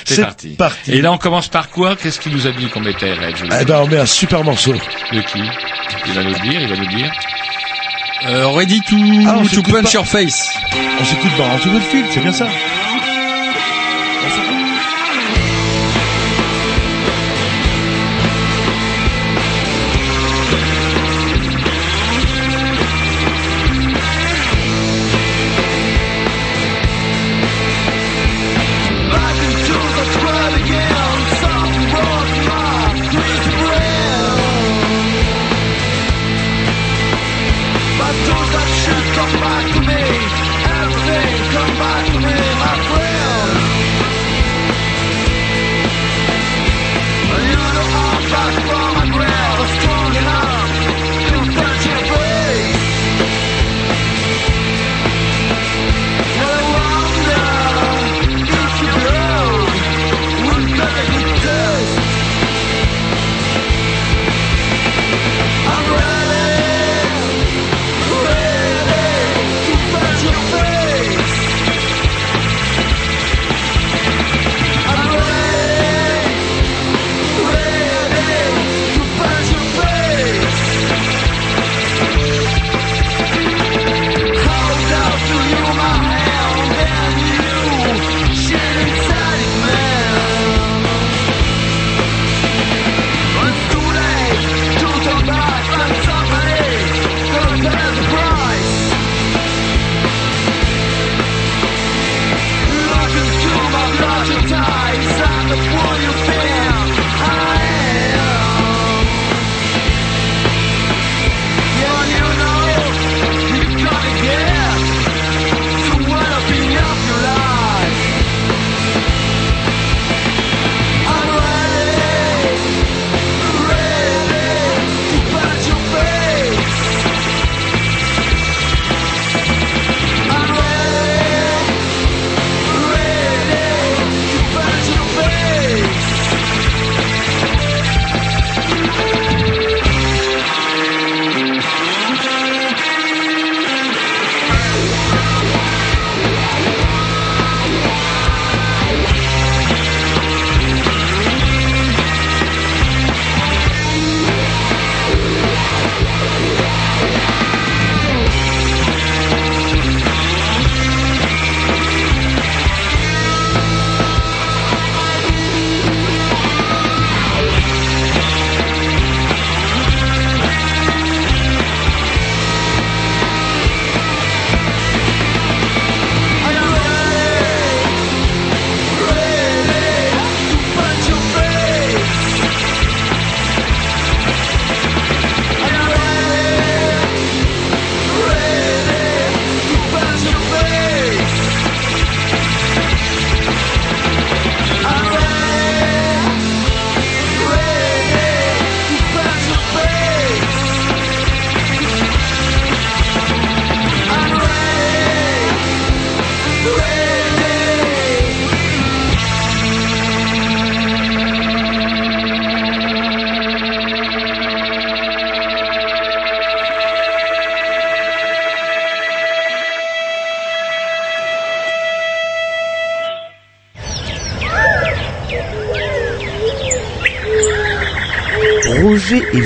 C'est 0.03 0.21
parti. 0.21 0.49
parti. 0.49 0.91
Et 0.91 1.01
là, 1.01 1.11
on 1.11 1.17
commence 1.17 1.47
par 1.47 1.69
quoi? 1.69 1.95
Qu'est-ce 1.95 2.19
qu'il 2.19 2.31
nous 2.33 2.45
a 2.47 2.51
dit 2.51 2.67
qu'on 2.69 2.81
mettait, 2.81 3.13
Reg 3.13 3.35
Eh 3.61 3.65
ben, 3.65 3.79
on 3.81 3.87
met 3.87 3.97
un 3.97 4.05
super 4.05 4.43
morceau. 4.43 4.73
De 4.73 5.21
qui? 5.21 5.39
Il 6.07 6.13
va 6.13 6.23
nous 6.23 6.33
dire, 6.39 6.61
il 6.61 6.67
va 6.67 6.75
nous 6.75 6.81
le 6.89 6.95
dire. 6.95 7.11
Euh, 8.27 8.47
ready 8.55 8.81
to, 8.81 8.95
Ah, 9.27 9.35
on 9.37 9.45
punch 9.71 9.83
pas. 9.83 9.91
your 9.93 10.05
face. 10.07 10.51
On 10.99 11.05
s'écoute 11.05 11.31
Barons 11.37 11.59
Whitfield, 11.73 12.07
c'est 12.11 12.21
bien 12.21 12.33
ça. 12.33 12.47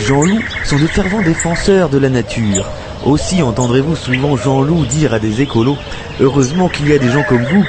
Jean-Loup 0.09 0.41
sont 0.65 0.79
de 0.79 0.87
fervents 0.87 1.21
défenseurs 1.21 1.87
de 1.87 1.99
la 1.99 2.09
nature. 2.09 2.65
Aussi 3.05 3.43
entendrez-vous 3.43 3.95
souvent 3.95 4.35
Jean-Loup 4.35 4.87
dire 4.87 5.13
à 5.13 5.19
des 5.19 5.41
écolos 5.41 5.77
Heureusement 6.19 6.67
qu'il 6.67 6.89
y 6.89 6.93
a 6.93 6.97
des 6.97 7.11
gens 7.11 7.21
comme 7.21 7.43
vous 7.43 7.63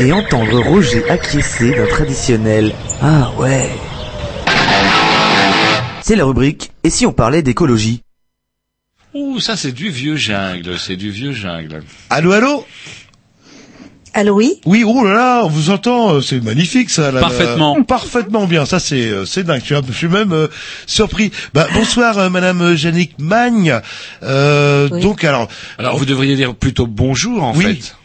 et 0.00 0.12
entendre 0.12 0.58
Roger 0.58 1.08
acquiescer 1.08 1.70
d'un 1.70 1.86
traditionnel 1.86 2.74
Ah 3.00 3.30
ouais. 3.38 3.70
C'est 6.02 6.16
la 6.16 6.24
rubrique 6.24 6.72
Et 6.82 6.90
si 6.90 7.06
on 7.06 7.12
parlait 7.12 7.42
d'écologie? 7.42 8.00
Ouh, 9.14 9.38
ça 9.38 9.56
c'est 9.56 9.70
du 9.70 9.90
vieux 9.90 10.16
jungle, 10.16 10.76
c'est 10.80 10.96
du 10.96 11.12
vieux 11.12 11.30
jungle. 11.32 11.84
Allô, 12.10 12.32
allô? 12.32 12.63
Allô, 14.16 14.34
oui 14.36 14.60
Oui, 14.64 14.84
oh 14.86 15.04
là 15.04 15.12
là, 15.12 15.42
on 15.44 15.48
vous 15.48 15.70
entend, 15.70 16.14
euh, 16.14 16.20
c'est 16.20 16.40
magnifique 16.40 16.88
ça. 16.88 17.10
là, 17.10 17.18
Parfaitement. 17.20 17.76
là. 17.76 17.82
parfaitement 17.82 18.46
bien, 18.46 18.64
ça 18.64 18.78
c'est 18.78 19.08
euh, 19.08 19.24
c'est 19.26 19.42
dingue. 19.42 19.60
Je 19.66 19.92
suis, 19.92 20.06
même 20.08 20.32
euh, 20.32 20.46
surpris. 20.86 21.32
Bah, 21.52 21.66
bonsoir, 21.74 22.16
euh, 22.18 22.30
Madame 22.30 22.76
Jannick 22.76 23.18
Magne. 23.18 23.80
Euh, 24.22 24.88
Oui. 24.92 25.00
Donc 25.00 25.24
alors, 25.24 25.48
Alors 25.78 25.96
vous 25.96 26.04
devriez 26.06 26.36
dire 26.36 26.54
plutôt 26.54 26.86
bonjour 26.86 27.42
en 27.42 27.56
Oui. 27.56 27.64
fait. 27.64 27.96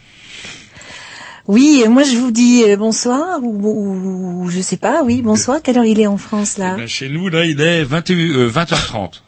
Oui, 1.46 1.84
moi 1.88 2.02
je 2.04 2.16
vous 2.16 2.30
dis 2.30 2.64
bonsoir 2.76 3.38
ou, 3.42 3.58
ou- 3.68 4.42
ou 4.44 4.50
je 4.50 4.60
sais 4.60 4.76
pas, 4.76 5.02
oui, 5.04 5.22
bonsoir. 5.22 5.60
Quelle 5.62 5.78
heure 5.78 5.84
il 5.84 6.00
est 6.00 6.06
en 6.06 6.16
France 6.18 6.58
là 6.58 6.74
Eh 6.76 6.80
ben, 6.80 6.88
chez 6.88 7.08
nous 7.08 7.28
là 7.28 7.44
il 7.44 7.60
est 7.60 7.82
21, 7.84 8.16
euh, 8.16 8.50
20h30. 8.50 9.22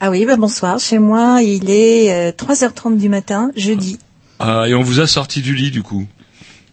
Ah 0.00 0.10
oui, 0.10 0.26
bah 0.26 0.36
bonsoir. 0.36 0.78
Chez 0.80 0.98
moi, 0.98 1.40
il 1.42 1.70
est 1.70 2.12
euh, 2.12 2.32
3h30 2.32 2.98
du 2.98 3.08
matin, 3.08 3.50
jeudi. 3.56 3.98
Ah, 4.38 4.64
et 4.68 4.74
on 4.74 4.82
vous 4.82 5.00
a 5.00 5.06
sorti 5.06 5.42
du 5.42 5.54
lit 5.54 5.70
du 5.70 5.82
coup. 5.82 6.06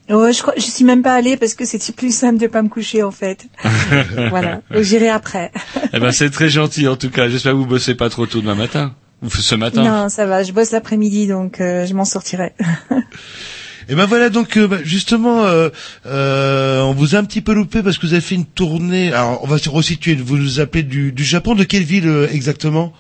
Oh, 0.10 0.28
je 0.32 0.42
crois, 0.42 0.54
je 0.58 0.64
suis 0.64 0.84
même 0.84 1.04
pas 1.04 1.14
allée 1.14 1.38
parce 1.38 1.54
que 1.54 1.64
c'était 1.64 1.94
plus 1.94 2.14
simple 2.14 2.38
de 2.38 2.48
pas 2.48 2.62
me 2.62 2.70
coucher 2.70 3.02
en 3.04 3.12
fait. 3.12 3.46
voilà, 4.30 4.62
Donc, 4.72 4.82
j'irai 4.84 5.10
après. 5.10 5.52
Eh 5.94 6.00
ben 6.00 6.12
c'est 6.12 6.30
très 6.30 6.50
gentil 6.50 6.88
en 6.88 6.98
tout 6.98 7.10
cas. 7.10 7.30
J'espère 7.30 7.54
que 7.54 7.58
vous 7.58 7.66
bossez 7.66 7.96
pas 7.96 8.10
trop 8.10 8.26
tôt 8.26 8.42
demain 8.42 8.56
matin. 8.56 8.94
Ou 9.24 9.30
ce 9.30 9.56
matin. 9.56 9.84
Non, 9.84 10.10
ça 10.10 10.26
va. 10.26 10.44
Je 10.44 10.52
bosse 10.52 10.72
l'après-midi, 10.72 11.28
donc 11.28 11.62
euh, 11.62 11.86
je 11.86 11.94
m'en 11.94 12.06
sortirai. 12.06 12.54
et 13.90 13.96
ben 13.96 14.06
voilà 14.06 14.30
donc 14.30 14.58
euh, 14.58 14.68
bah, 14.68 14.80
justement, 14.84 15.46
euh, 15.46 15.70
euh, 16.08 16.82
on 16.82 16.94
vous 16.94 17.16
a 17.16 17.20
un 17.20 17.24
petit 17.24 17.42
peu 17.42 17.54
loupé 17.54 17.84
parce 17.84 17.98
que 17.98 18.08
vous 18.08 18.14
avez 18.14 18.22
fait 18.22 18.36
une 18.36 18.46
tournée. 18.48 19.14
Alors 19.14 19.44
on 19.44 19.48
va 19.48 19.60
se 19.60 19.70
resituer. 19.70 20.16
Vous 20.16 20.38
nous 20.38 20.60
appelez 20.60 20.84
du, 20.84 21.12
du 21.12 21.24
Japon, 21.24 21.54
de 21.56 21.64
quelle 21.64 21.84
ville 21.84 22.08
euh, 22.08 22.28
exactement? 22.32 22.92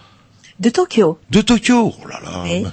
De 0.59 0.69
Tokyo. 0.69 1.17
De 1.31 1.41
Tokyo. 1.41 1.93
Oh 1.99 2.07
là 2.07 2.19
là. 2.23 2.43
Oui. 2.43 2.63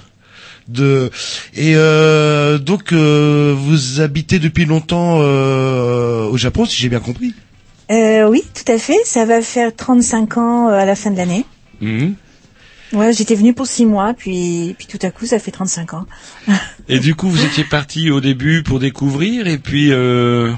De 0.69 1.09
et 1.55 1.73
euh, 1.75 2.59
donc 2.59 2.93
euh, 2.93 3.55
vous 3.57 4.01
habitez 4.01 4.37
depuis 4.37 4.65
longtemps 4.65 5.17
euh, 5.19 6.27
au 6.27 6.37
Japon, 6.37 6.65
si 6.65 6.77
j'ai 6.77 6.89
bien 6.89 6.99
compris. 6.99 7.33
Oui, 7.89 8.43
tout 8.53 8.71
à 8.71 8.77
fait. 8.77 8.97
Ça 9.03 9.25
va 9.25 9.41
faire 9.41 9.75
35 9.75 10.37
ans 10.37 10.67
à 10.67 10.85
la 10.85 10.95
fin 10.95 11.09
de 11.09 11.17
l'année. 11.17 11.43
Mhm. 11.81 12.13
Ouais, 12.93 13.13
j'étais 13.13 13.35
venue 13.35 13.53
pour 13.53 13.67
6 13.67 13.85
mois, 13.85 14.13
puis 14.13 14.75
puis 14.77 14.87
tout 14.87 14.99
à 15.01 15.11
coup, 15.11 15.25
ça 15.25 15.39
fait 15.39 15.51
35 15.51 15.93
ans. 15.95 16.05
Et 16.87 16.99
du 16.99 17.15
coup 17.15 17.29
vous 17.29 17.43
étiez 17.43 17.63
parti 17.63 18.09
au 18.11 18.21
début 18.21 18.63
pour 18.63 18.79
découvrir 18.79 19.47
et 19.47 19.57
puis 19.57 19.91
euh, 19.91 20.51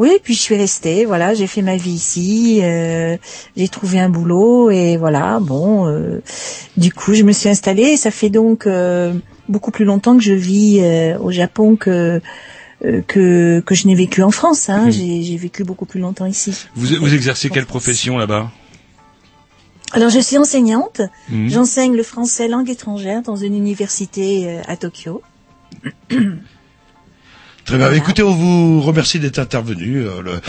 Oui, 0.00 0.12
puis 0.22 0.32
je 0.32 0.40
suis 0.40 0.56
restée, 0.56 1.04
voilà, 1.04 1.34
j'ai 1.34 1.46
fait 1.46 1.60
ma 1.60 1.76
vie 1.76 1.90
ici, 1.92 2.60
euh, 2.62 3.18
j'ai 3.54 3.68
trouvé 3.68 4.00
un 4.00 4.08
boulot 4.08 4.70
et 4.70 4.96
voilà, 4.96 5.38
bon, 5.40 5.86
euh, 5.88 6.22
du 6.78 6.90
coup 6.90 7.12
je 7.12 7.22
me 7.22 7.32
suis 7.32 7.50
installée 7.50 7.82
et 7.82 7.96
ça 7.98 8.10
fait 8.10 8.30
donc 8.30 8.66
euh, 8.66 9.12
beaucoup 9.50 9.70
plus 9.70 9.84
longtemps 9.84 10.16
que 10.16 10.22
je 10.22 10.32
vis 10.32 10.78
euh, 10.80 11.18
au 11.18 11.30
Japon 11.30 11.76
que 11.76 12.22
euh, 12.86 13.02
que 13.06 13.60
que 13.66 13.74
je 13.74 13.86
n'ai 13.88 13.94
vécu 13.94 14.22
en 14.22 14.30
France. 14.30 14.70
Hein. 14.70 14.88
J'ai 14.88 15.22
j'ai 15.22 15.36
vécu 15.36 15.64
beaucoup 15.64 15.84
plus 15.84 16.00
longtemps 16.00 16.24
ici. 16.24 16.54
vous, 16.74 16.86
vous 16.98 17.14
exercez 17.14 17.50
quelle 17.50 17.66
profession 17.66 18.16
là-bas? 18.16 18.50
Alors 19.92 20.08
je 20.08 20.20
suis 20.20 20.38
enseignante, 20.38 21.02
Mhm. 21.28 21.50
j'enseigne 21.50 21.94
le 21.94 22.02
français 22.04 22.48
langue 22.48 22.70
étrangère 22.70 23.20
dans 23.20 23.36
une 23.36 23.54
université 23.54 24.48
euh, 24.48 24.62
à 24.66 24.76
Tokyo. 24.78 25.20
Très 27.64 27.76
bien. 27.76 27.92
Écoutez, 27.92 28.22
on 28.22 28.32
vous 28.34 28.80
remercie 28.80 29.20
d'être 29.20 29.38
intervenu. 29.38 29.98
euh, 30.04 30.22
le- 30.22 30.40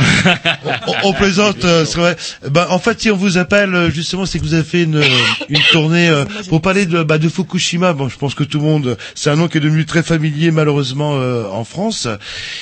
on, 1.03 1.09
on 1.09 1.13
plaisante, 1.13 1.63
euh, 1.65 1.85
vrai. 1.95 2.15
Ben, 2.49 2.65
en 2.69 2.79
fait, 2.79 2.99
si 3.01 3.11
on 3.11 3.15
vous 3.17 3.37
appelle, 3.37 3.75
euh, 3.75 3.91
justement, 3.91 4.25
c'est 4.25 4.39
que 4.39 4.43
vous 4.43 4.53
avez 4.55 4.63
fait 4.63 4.83
une, 4.83 5.03
une 5.49 5.59
tournée 5.71 6.09
euh, 6.09 6.25
pour 6.49 6.61
parler 6.61 6.85
de, 6.85 7.03
bah, 7.03 7.17
de 7.19 7.29
Fukushima. 7.29 7.93
Bon, 7.93 8.09
je 8.09 8.17
pense 8.17 8.33
que 8.33 8.43
tout 8.43 8.57
le 8.59 8.63
monde, 8.63 8.97
c'est 9.13 9.29
un 9.29 9.35
nom 9.35 9.47
qui 9.47 9.57
est 9.57 9.61
devenu 9.61 9.85
très 9.85 10.01
familier, 10.03 10.49
malheureusement, 10.51 11.15
euh, 11.17 11.45
en 11.51 11.63
France. 11.63 12.07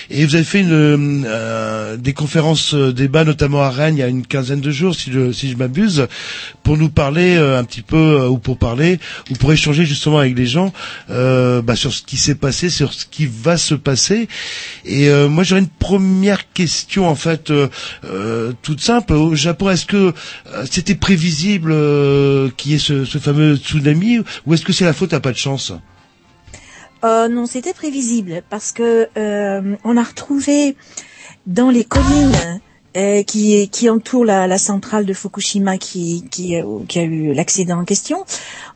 Et 0.10 0.26
vous 0.26 0.36
avez 0.36 0.44
fait 0.44 0.60
une, 0.62 1.28
des 1.98 2.14
conférences 2.14 2.74
débats, 2.74 3.24
notamment 3.24 3.62
à 3.62 3.70
Rennes, 3.70 3.96
il 3.96 4.00
y 4.00 4.04
a 4.04 4.08
une 4.08 4.26
quinzaine 4.26 4.62
de 4.62 4.72
jours, 4.72 4.94
si 4.96 5.12
je, 5.12 5.32
si 5.32 5.50
je 5.52 5.56
m'abuse, 5.58 6.08
pour 6.64 6.76
nous 6.78 6.90
parler 6.90 7.38
un 7.38 7.64
petit 7.64 7.82
peu, 7.82 8.26
ou 8.28 8.38
pour 8.40 8.58
parler, 8.58 9.00
ou 9.32 9.36
pour 9.36 9.54
échanger 9.54 9.86
justement 9.86 10.20
avec 10.20 10.36
les 10.38 10.48
gens 10.48 10.74
bah, 11.08 11.76
sur 11.76 11.94
ce 11.94 12.02
qui 12.02 12.18
s'est 12.18 12.36
passé, 12.36 12.70
sur 12.70 12.94
ce 12.94 13.06
qui 13.06 13.26
va 13.28 13.56
se 13.58 13.76
passer. 13.76 14.28
Et 14.86 15.10
euh, 15.10 15.28
moi, 15.28 15.44
j'aurais 15.44 15.62
une 15.62 15.68
première 15.68 16.52
question 16.54 17.08
en 17.08 17.16
fait, 17.16 17.50
euh, 17.52 17.68
euh, 18.06 18.54
toute 18.62 18.82
simple. 18.82 19.14
Au 19.14 19.36
Japon, 19.36 19.70
est-ce 19.70 19.86
que 19.86 20.14
euh, 20.48 20.66
c'était 20.70 20.96
prévisible 20.96 21.72
euh, 21.72 22.50
qu'il 22.58 22.72
y 22.72 22.76
ait 22.76 22.80
ce, 22.80 23.06
ce 23.06 23.18
fameux 23.18 23.56
tsunami, 23.58 24.20
ou 24.46 24.54
est-ce 24.54 24.66
que 24.66 24.74
c'est 24.74 24.86
la 24.86 24.94
faute 24.94 25.14
à 25.14 25.20
pas 25.20 25.32
de 25.32 25.38
chance? 25.38 25.74
Non, 27.04 27.46
c'était 27.46 27.74
prévisible 27.74 28.44
parce 28.50 28.74
que 28.74 29.08
on 29.86 29.96
a 29.98 30.04
retrouvé 30.04 30.76
dans 31.48 31.70
les 31.70 31.86
collines 31.86 32.60
euh, 32.98 33.24
qui, 33.24 33.70
qui 33.70 33.90
entourent 33.90 34.26
la, 34.26 34.48
la 34.48 34.58
centrale 34.58 35.06
de 35.06 35.14
Fukushima 35.14 35.78
qui, 35.78 36.26
qui, 36.32 36.56
euh, 36.56 36.80
qui 36.88 37.00
a 37.00 37.04
eu 37.04 37.34
l'accident 37.34 37.80
en 37.80 37.86
question, 37.86 38.26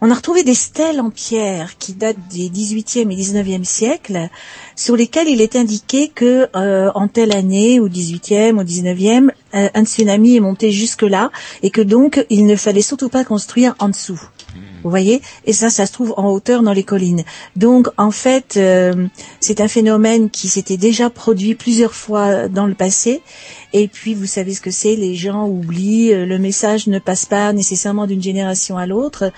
on 0.01 0.11
a 0.11 0.13
retrouvé 0.13 0.43
des 0.43 0.53
stèles 0.53 1.01
en 1.01 1.09
pierre 1.09 1.77
qui 1.77 1.93
datent 1.93 2.17
des 2.31 2.49
18e 2.49 3.11
et 3.11 3.15
19e 3.15 3.63
siècles 3.63 4.29
sur 4.75 4.95
lesquelles 4.95 5.27
il 5.27 5.41
est 5.41 5.55
indiqué 5.55 6.09
que 6.09 6.49
euh, 6.55 6.91
en 6.95 7.07
telle 7.07 7.35
année, 7.35 7.79
au 7.79 7.89
18e, 7.89 8.59
au 8.59 8.63
19e, 8.63 9.29
euh, 9.55 9.69
un 9.73 9.85
tsunami 9.85 10.35
est 10.35 10.39
monté 10.39 10.71
jusque-là 10.71 11.31
et 11.61 11.69
que 11.69 11.81
donc 11.81 12.25
il 12.29 12.45
ne 12.45 12.55
fallait 12.55 12.81
surtout 12.81 13.09
pas 13.09 13.23
construire 13.23 13.75
en 13.79 13.89
dessous. 13.89 14.21
Vous 14.83 14.89
voyez? 14.89 15.21
Et 15.45 15.53
ça, 15.53 15.69
ça 15.69 15.85
se 15.85 15.93
trouve 15.93 16.13
en 16.17 16.29
hauteur 16.29 16.61
dans 16.61 16.73
les 16.73 16.83
collines. 16.83 17.23
Donc, 17.55 17.87
en 17.97 18.11
fait, 18.11 18.55
euh, 18.57 19.07
c'est 19.39 19.61
un 19.61 19.67
phénomène 19.67 20.29
qui 20.29 20.47
s'était 20.47 20.77
déjà 20.77 21.09
produit 21.09 21.55
plusieurs 21.55 21.93
fois 21.93 22.47
dans 22.47 22.65
le 22.65 22.73
passé. 22.73 23.21
Et 23.75 23.87
puis, 23.87 24.13
vous 24.13 24.27
savez 24.27 24.53
ce 24.53 24.61
que 24.61 24.69
c'est, 24.69 24.95
les 24.95 25.15
gens 25.15 25.47
oublient, 25.47 26.13
euh, 26.13 26.25
le 26.27 26.37
message 26.37 26.85
ne 26.87 26.99
passe 26.99 27.25
pas 27.25 27.51
nécessairement 27.53 28.05
d'une 28.05 28.21
génération 28.21 28.77
à 28.77 28.85
l'autre. 28.85 29.31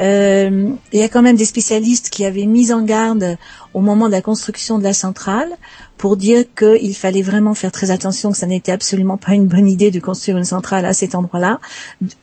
Euh, 0.00 0.70
il 0.92 1.00
y 1.00 1.02
a 1.02 1.08
quand 1.08 1.22
même 1.22 1.36
des 1.36 1.44
spécialistes 1.44 2.08
qui 2.10 2.24
avaient 2.24 2.46
mis 2.46 2.72
en 2.72 2.82
garde 2.82 3.36
au 3.74 3.80
moment 3.80 4.06
de 4.06 4.12
la 4.12 4.22
construction 4.22 4.78
de 4.78 4.84
la 4.84 4.92
centrale 4.92 5.50
pour 5.96 6.16
dire 6.16 6.44
qu'il 6.56 6.94
fallait 6.94 7.20
vraiment 7.20 7.52
faire 7.52 7.70
très 7.70 7.90
attention, 7.90 8.32
que 8.32 8.38
ça 8.38 8.46
n'était 8.46 8.72
absolument 8.72 9.18
pas 9.18 9.34
une 9.34 9.46
bonne 9.46 9.68
idée 9.68 9.90
de 9.90 10.00
construire 10.00 10.38
une 10.38 10.44
centrale 10.44 10.86
à 10.86 10.94
cet 10.94 11.14
endroit-là. 11.14 11.60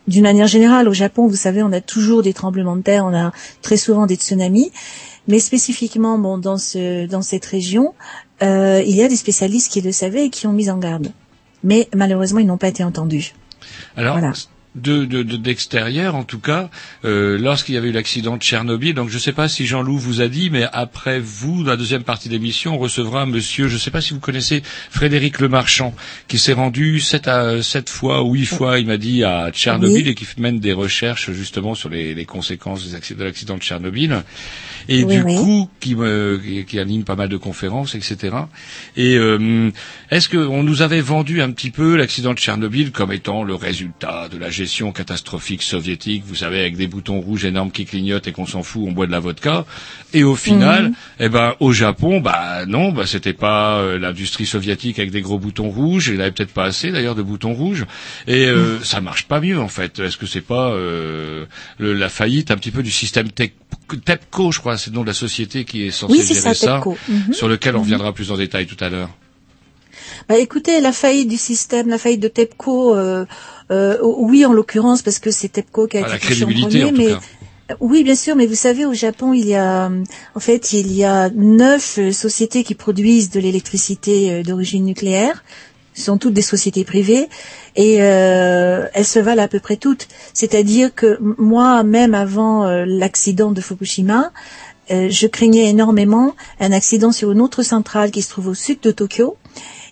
D'une 0.08 0.24
manière 0.24 0.48
générale, 0.48 0.90
au 0.90 0.94
Japon, 0.94 1.28
vous 1.28 1.36
savez, 1.36 1.62
on 1.62 1.72
a 1.72 1.80
toujours 1.80 2.24
des 2.24 2.34
tremblements 2.34 2.67
de 2.76 2.82
terre, 2.82 3.06
on 3.06 3.14
a 3.14 3.32
très 3.62 3.78
souvent 3.78 4.06
des 4.06 4.16
tsunamis, 4.16 4.72
mais 5.28 5.40
spécifiquement, 5.40 6.18
bon, 6.18 6.38
dans 6.38 6.58
ce, 6.58 7.06
dans 7.06 7.22
cette 7.22 7.46
région, 7.46 7.94
euh, 8.42 8.82
il 8.86 8.96
y 8.96 9.04
a 9.04 9.08
des 9.08 9.16
spécialistes 9.16 9.72
qui 9.72 9.82
le 9.82 9.92
savaient 9.92 10.26
et 10.26 10.30
qui 10.30 10.48
ont 10.48 10.54
mis 10.54 10.70
en 10.70 10.78
garde. 10.78 11.12
Mais 11.64 11.90
malheureusement, 11.96 12.40
ils 12.40 12.48
n'ont 12.48 12.58
pas 12.58 12.68
été 12.68 12.84
entendus. 12.84 13.34
Alors, 13.96 14.18
Voilà. 14.20 14.34
De 14.82 15.06
de- 15.06 15.24
de- 15.24 15.38
d'extérieur, 15.38 16.16
en 16.16 16.24
tout 16.24 16.40
cas, 16.40 16.70
euh, 17.06 17.38
lorsqu'il 17.38 17.76
y 17.76 17.78
avait 17.78 17.90
eu 17.90 17.92
l'accident 17.92 18.38
de 18.38 18.42
Tchernobyl, 18.42 18.94
donc 18.94 19.10
je 19.10 19.16
ne 19.16 19.20
sais 19.20 19.34
pas 19.34 19.48
si 19.48 19.66
Jean-Loup 19.66 19.98
vous 19.98 20.22
a 20.22 20.28
dit, 20.28 20.50
mais 20.50 20.66
après 20.74 21.20
vous, 21.20 21.64
dans 21.64 21.72
la 21.72 21.78
deuxième 21.78 22.04
partie 22.04 22.28
de 22.30 22.34
l'émission, 22.34 22.76
on 22.76 22.78
recevra 22.78 23.26
monsieur, 23.26 23.68
je 23.68 23.74
ne 23.76 23.80
sais 23.80 23.92
pas 23.92 24.02
si 24.02 24.14
vous 24.14 24.20
connaissez 24.20 24.62
Frédéric 24.90 25.40
Lemarchand, 25.40 25.94
qui 26.28 26.38
s'est 26.38 26.54
rendu 26.54 27.00
sept, 27.00 27.28
à, 27.28 27.62
sept 27.62 27.90
fois 27.90 28.24
ou 28.24 28.34
huit 28.34 28.46
fois, 28.46 28.80
il 28.80 28.88
m'a 28.88 28.98
dit, 28.98 29.24
à 29.24 29.52
Tchernobyl 29.52 30.04
Oui. 30.06 30.10
et 30.10 30.16
qui 30.16 30.26
mène 30.40 30.60
des 30.60 30.74
recherches 30.74 31.32
justement 31.32 31.76
sur 31.76 31.90
les, 31.90 32.14
les 32.14 32.26
conséquences 32.26 32.88
de 32.90 33.24
l'accident 33.24 33.56
de 33.58 33.62
Tchernobyl. 33.62 34.24
Et 34.90 35.04
Oui, 35.04 35.16
du 35.18 35.22
oui. 35.24 35.36
coup, 35.36 35.70
qui, 35.82 35.96
me, 35.96 36.40
qui, 36.44 36.64
qui 36.66 36.80
anime 36.80 37.04
pas 37.04 37.16
mal 37.16 37.28
de 37.30 37.38
conférences, 37.38 37.96
etc. 37.96 38.36
Et 38.96 39.16
euh, 39.16 39.70
est-ce 40.10 40.30
qu'on 40.30 40.64
nous 40.64 40.82
avait 40.82 41.02
vendu 41.02 41.42
un 41.42 41.52
petit 41.52 41.70
peu 41.72 41.96
l'accident 41.98 42.34
de 42.34 42.38
Tchernobyl 42.40 42.92
comme 42.92 43.12
étant 43.12 43.44
le 43.44 43.56
résultat 43.56 44.30
de 44.32 44.38
la 44.38 44.50
gestion 44.50 44.92
catastrophique 44.92 45.62
soviétique, 45.64 46.24
vous 46.26 46.36
savez, 46.36 46.60
avec 46.62 46.78
des 46.78 46.88
boutons 46.88 47.20
rouges 47.20 47.44
énormes 47.46 47.72
qui 47.72 47.86
clignotent 47.86 48.28
et 48.28 48.32
qu'on 48.32 48.46
s'en 48.46 48.64
fout, 48.64 48.84
on 48.88 48.92
boit 48.94 49.06
de 49.08 49.12
la 49.12 49.20
vodka. 49.20 49.66
Et 50.14 50.24
au 50.24 50.36
final, 50.36 50.86
Mhm. 50.90 50.94
eh 51.20 51.30
ben, 51.30 51.56
au 51.60 51.74
Japon, 51.74 52.22
bah 52.22 52.66
non, 52.66 52.92
bah 52.94 53.06
c'était 53.06 53.34
pas 53.34 53.80
euh, 53.80 54.00
l'industrie 54.00 54.46
soviétique 54.46 54.98
avec 55.00 55.12
des 55.12 55.22
gros 55.22 55.40
boutons 55.40 55.70
rouges. 55.70 56.08
Il 56.08 56.16
n'y 56.16 56.22
avait 56.22 56.32
peut-être 56.32 56.54
pas 56.54 56.66
assez 56.66 56.92
d'ailleurs 56.92 57.16
de 57.16 57.22
boutons 57.24 57.54
rouges. 57.54 57.86
Et 58.28 58.46
euh, 58.46 58.80
ça 58.84 59.02
marche 59.02 59.26
pas 59.28 59.42
mieux 59.42 59.60
en 59.60 59.68
fait. 59.68 60.00
Est-ce 60.00 60.16
que 60.18 60.26
c'est 60.26 60.42
pas 60.42 60.70
euh, 60.72 61.46
le- 61.80 61.94
la 61.94 62.08
faillite 62.10 62.50
un 62.52 62.56
petit 62.58 62.72
peu 62.72 62.82
du 62.84 62.92
système 62.92 63.28
Tec- 63.32 63.54
TEPCO, 64.06 64.52
je 64.52 64.60
crois, 64.60 64.78
c'est 64.78 64.90
le 64.92 64.96
nom 64.96 65.02
de 65.02 65.08
la 65.08 65.14
société 65.14 65.66
qui 65.66 65.84
est 65.84 65.92
censée 65.92 66.14
Oui, 66.14 66.26
gérer 66.26 66.54
ça. 66.54 66.82
Mhm. 67.10 67.34
sur 67.34 67.48
lequel 67.50 67.76
on 67.76 67.80
Mhm. 67.80 67.84
reviendra 67.84 68.14
plus 68.14 68.32
en 68.32 68.38
détail 68.38 68.66
tout 68.68 68.82
à 68.84 68.90
l'heure. 68.90 69.10
Bah, 70.30 70.38
écoutez, 70.38 70.82
la 70.82 70.92
faillite 70.92 71.30
du 71.30 71.38
système, 71.38 71.88
la 71.88 71.98
faillite 71.98 72.20
de 72.20 72.28
TEPCO, 72.28 72.96
euh, 72.96 73.26
euh, 73.72 73.98
oui, 74.04 74.46
en 74.46 74.52
l'occurrence, 74.54 75.02
parce 75.02 75.20
que 75.20 75.32
c'est 75.32 75.48
TEPCO 75.50 75.88
qui 75.88 75.98
a 75.98 76.02
Ah, 76.06 76.10
la 76.10 76.16
été 76.18 76.28
touché 76.28 76.44
en 76.44 76.48
premier, 76.48 76.84
en 76.84 76.90
tout 76.90 76.96
mais 76.98 77.08
cas. 77.08 77.20
oui, 77.80 78.04
bien 78.04 78.16
sûr, 78.16 78.36
mais 78.36 78.46
vous 78.46 78.56
savez, 78.56 78.86
au 78.86 78.94
Japon, 78.94 79.32
il 79.34 79.46
y 79.48 79.56
a, 79.56 79.88
euh, 79.90 80.04
en 80.36 80.40
fait, 80.42 80.74
il 80.74 80.92
y 80.94 81.04
a 81.06 81.30
neuf 81.30 81.98
euh, 81.98 82.12
sociétés 82.12 82.64
qui 82.66 82.76
produisent 82.76 83.30
de 83.30 83.40
l'électricité 83.40 84.32
euh, 84.32 84.44
d'origine 84.44 84.84
nucléaire 84.86 85.44
Ce 85.94 86.04
sont 86.04 86.18
toutes 86.18 86.34
des 86.34 86.42
sociétés 86.44 86.84
privées 86.84 87.28
et 87.76 88.02
euh, 88.02 88.86
elles 88.94 89.06
se 89.08 89.20
valent 89.20 89.44
à 89.44 89.48
peu 89.48 89.60
près 89.62 89.78
toutes. 89.78 90.08
C'est-à-dire 90.34 90.94
que 90.94 91.18
moi, 91.38 91.84
même 91.84 92.14
avant 92.14 92.66
euh, 92.66 92.84
l'accident 92.86 93.52
de 93.52 93.62
Fukushima, 93.62 94.32
euh, 94.92 95.08
je 95.10 95.28
craignais 95.28 95.70
énormément 95.70 96.36
un 96.60 96.72
accident 96.72 97.12
sur 97.12 97.32
une 97.32 97.42
autre 97.42 97.64
centrale 97.64 98.12
qui 98.12 98.22
se 98.22 98.30
trouve 98.30 98.48
au 98.50 98.54
sud 98.54 98.80
de 98.82 98.92
Tokyo 98.92 99.38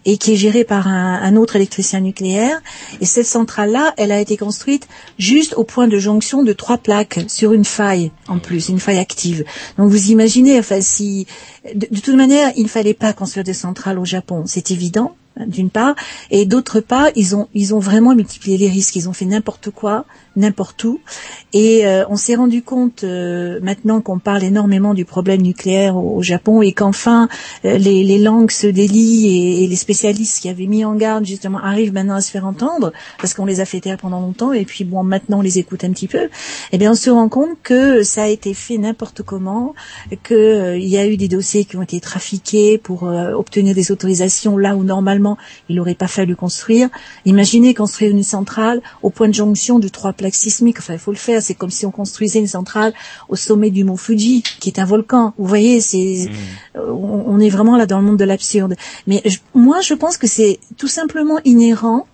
et 0.05 0.17
qui 0.17 0.33
est 0.33 0.35
gérée 0.35 0.63
par 0.63 0.87
un, 0.87 1.15
un 1.21 1.35
autre 1.35 1.55
électricien 1.55 1.99
nucléaire. 1.99 2.61
Et 3.01 3.05
cette 3.05 3.25
centrale-là, 3.25 3.93
elle 3.97 4.11
a 4.11 4.19
été 4.19 4.37
construite 4.37 4.87
juste 5.17 5.53
au 5.55 5.63
point 5.63 5.87
de 5.87 5.97
jonction 5.97 6.43
de 6.43 6.53
trois 6.53 6.77
plaques 6.77 7.19
sur 7.27 7.53
une 7.53 7.65
faille 7.65 8.11
en 8.27 8.39
plus, 8.39 8.69
une 8.69 8.79
faille 8.79 8.99
active. 8.99 9.43
Donc 9.77 9.89
vous 9.89 10.11
imaginez, 10.11 10.59
enfin 10.59 10.81
si 10.81 11.27
de, 11.73 11.87
de 11.89 11.99
toute 11.99 12.15
manière, 12.15 12.51
il 12.55 12.63
ne 12.63 12.69
fallait 12.69 12.93
pas 12.93 13.13
construire 13.13 13.43
des 13.43 13.53
centrales 13.53 13.99
au 13.99 14.05
Japon, 14.05 14.43
c'est 14.45 14.71
évident 14.71 15.15
d'une 15.47 15.69
part, 15.69 15.95
et 16.31 16.45
d'autre 16.45 16.79
part, 16.79 17.09
ils 17.15 17.35
ont 17.35 17.49
ils 17.53 17.75
ont 17.75 17.79
vraiment 17.79 18.15
multiplié 18.15 18.57
les 18.57 18.69
risques, 18.69 18.95
ils 18.95 19.09
ont 19.09 19.13
fait 19.13 19.25
n'importe 19.25 19.69
quoi, 19.69 20.05
n'importe 20.35 20.83
où, 20.83 20.99
et 21.53 21.85
euh, 21.85 22.03
on 22.09 22.15
s'est 22.15 22.35
rendu 22.35 22.61
compte 22.61 23.03
euh, 23.03 23.59
maintenant 23.61 24.01
qu'on 24.01 24.19
parle 24.19 24.43
énormément 24.43 24.93
du 24.93 25.05
problème 25.05 25.41
nucléaire 25.41 25.95
au, 25.95 26.21
Japon 26.21 26.61
et 26.61 26.73
qu'enfin 26.73 27.29
euh, 27.65 27.77
les, 27.77 28.03
les 28.03 28.17
langues 28.17 28.51
se 28.51 28.67
délient 28.67 29.63
et, 29.63 29.67
les 29.67 29.75
spécialistes 29.75 30.41
qui 30.41 30.49
avaient 30.49 30.65
mis 30.65 30.83
en 30.85 30.95
garde 30.95 31.25
justement 31.25 31.59
arrivent 31.59 31.93
maintenant 31.93 32.15
à 32.15 32.21
se 32.21 32.31
faire 32.31 32.45
entendre 32.45 32.91
parce 33.19 33.33
qu'on 33.33 33.45
les 33.45 33.59
a 33.59 33.65
fait 33.65 33.79
taire 33.79 33.97
pendant 33.97 34.19
longtemps 34.19 34.53
et 34.53 34.65
puis 34.65 34.83
bon 34.83 35.03
maintenant 35.03 35.39
on 35.39 35.41
les 35.41 35.59
écoute 35.59 35.83
un 35.83 35.91
petit 35.91 36.07
peu. 36.07 36.29
Eh 36.71 36.77
bien 36.77 36.91
on 36.91 36.95
se 36.95 37.09
rend 37.09 37.29
compte 37.29 37.57
que 37.63 38.03
ça 38.03 38.23
a 38.23 38.27
été 38.27 38.53
fait 38.53 38.77
n'importe 38.77 39.21
comment, 39.21 39.73
que 40.23 40.33
euh, 40.33 40.77
il 40.77 40.87
y 40.87 40.97
a 40.97 41.07
eu 41.07 41.17
des 41.17 41.27
dossiers 41.27 41.65
qui 41.65 41.77
ont 41.77 41.81
été 41.81 41.99
trafiqués 41.99 42.77
pour 42.77 43.07
euh, 43.07 43.33
obtenir 43.33 43.75
des 43.75 43.91
autorisations 43.91 44.57
là 44.57 44.75
où 44.75 44.83
normalement 44.83 45.37
il 45.69 45.75
n'aurait 45.75 45.95
pas 45.95 46.07
fallu 46.07 46.35
construire. 46.35 46.89
Imaginez 47.25 47.73
construire 47.73 48.11
une 48.11 48.23
centrale 48.23 48.81
au 49.03 49.09
point 49.09 49.27
de 49.27 49.33
jonction 49.33 49.79
de 49.79 49.87
trois 49.87 50.13
plaques 50.25 50.35
sismiques. 50.35 50.79
Enfin, 50.79 50.93
il 50.93 50.99
faut 50.99 51.11
le 51.11 51.17
faire. 51.17 51.41
C'est 51.41 51.53
comme 51.55 51.69
si 51.71 51.85
on 51.85 51.91
construisait 51.91 52.39
une 52.39 52.47
centrale 52.47 52.93
au 53.29 53.35
sommet 53.35 53.69
du 53.71 53.83
mont 53.83 53.97
Fuji, 53.97 54.43
qui 54.59 54.69
est 54.69 54.79
un 54.79 54.85
volcan. 54.85 55.33
Vous 55.37 55.47
voyez, 55.47 55.81
c'est, 55.81 56.27
euh, 56.75 56.91
on, 56.91 57.23
on 57.33 57.39
est 57.39 57.49
vraiment 57.49 57.75
là 57.77 57.85
dans 57.85 57.99
le 57.99 58.05
monde 58.05 58.17
de 58.17 58.25
l'absurde. 58.25 58.75
Mais 59.07 59.21
je- 59.25 59.37
moi, 59.53 59.81
je 59.81 59.93
pense 59.93 60.17
que 60.17 60.27
c'est 60.27 60.59
tout 60.77 60.87
simplement 60.99 61.39
inhérent 61.45 62.07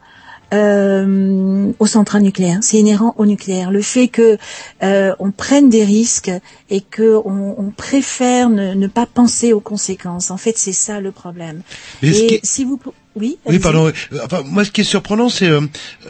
euh, 0.53 1.71
aux 1.79 1.85
centrales 1.87 2.23
nucléaires. 2.23 2.59
C'est 2.61 2.77
inhérent 2.77 3.13
au 3.17 3.25
nucléaire. 3.25 3.71
Le 3.71 3.81
fait 3.81 4.07
que 4.07 4.37
euh, 4.83 5.13
on 5.19 5.31
prenne 5.31 5.69
des 5.69 5.83
risques 5.85 6.31
et 6.69 6.81
que 6.81 7.15
on, 7.25 7.55
on 7.57 7.71
préfère 7.71 8.49
ne, 8.49 8.73
ne 8.73 8.87
pas 8.87 9.05
penser 9.05 9.53
aux 9.53 9.59
conséquences. 9.61 10.31
En 10.31 10.37
fait, 10.37 10.57
c'est 10.57 10.73
ça 10.73 10.99
le 10.99 11.11
problème. 11.11 11.61
Et 12.03 12.13
ce 12.13 12.23
Et 12.23 12.27
qui- 12.27 12.39
si 12.43 12.63
vous, 12.65 12.79
oui, 13.15 13.37
Oui, 13.45 13.59
pardon. 13.59 13.87
oui. 13.87 13.91
Euh, 14.13 14.19
Enfin, 14.25 14.41
moi, 14.45 14.63
ce 14.63 14.71
qui 14.71 14.81
est 14.81 14.85
surprenant, 14.85 15.29
c'est 15.29 15.49
euh, 15.49 15.61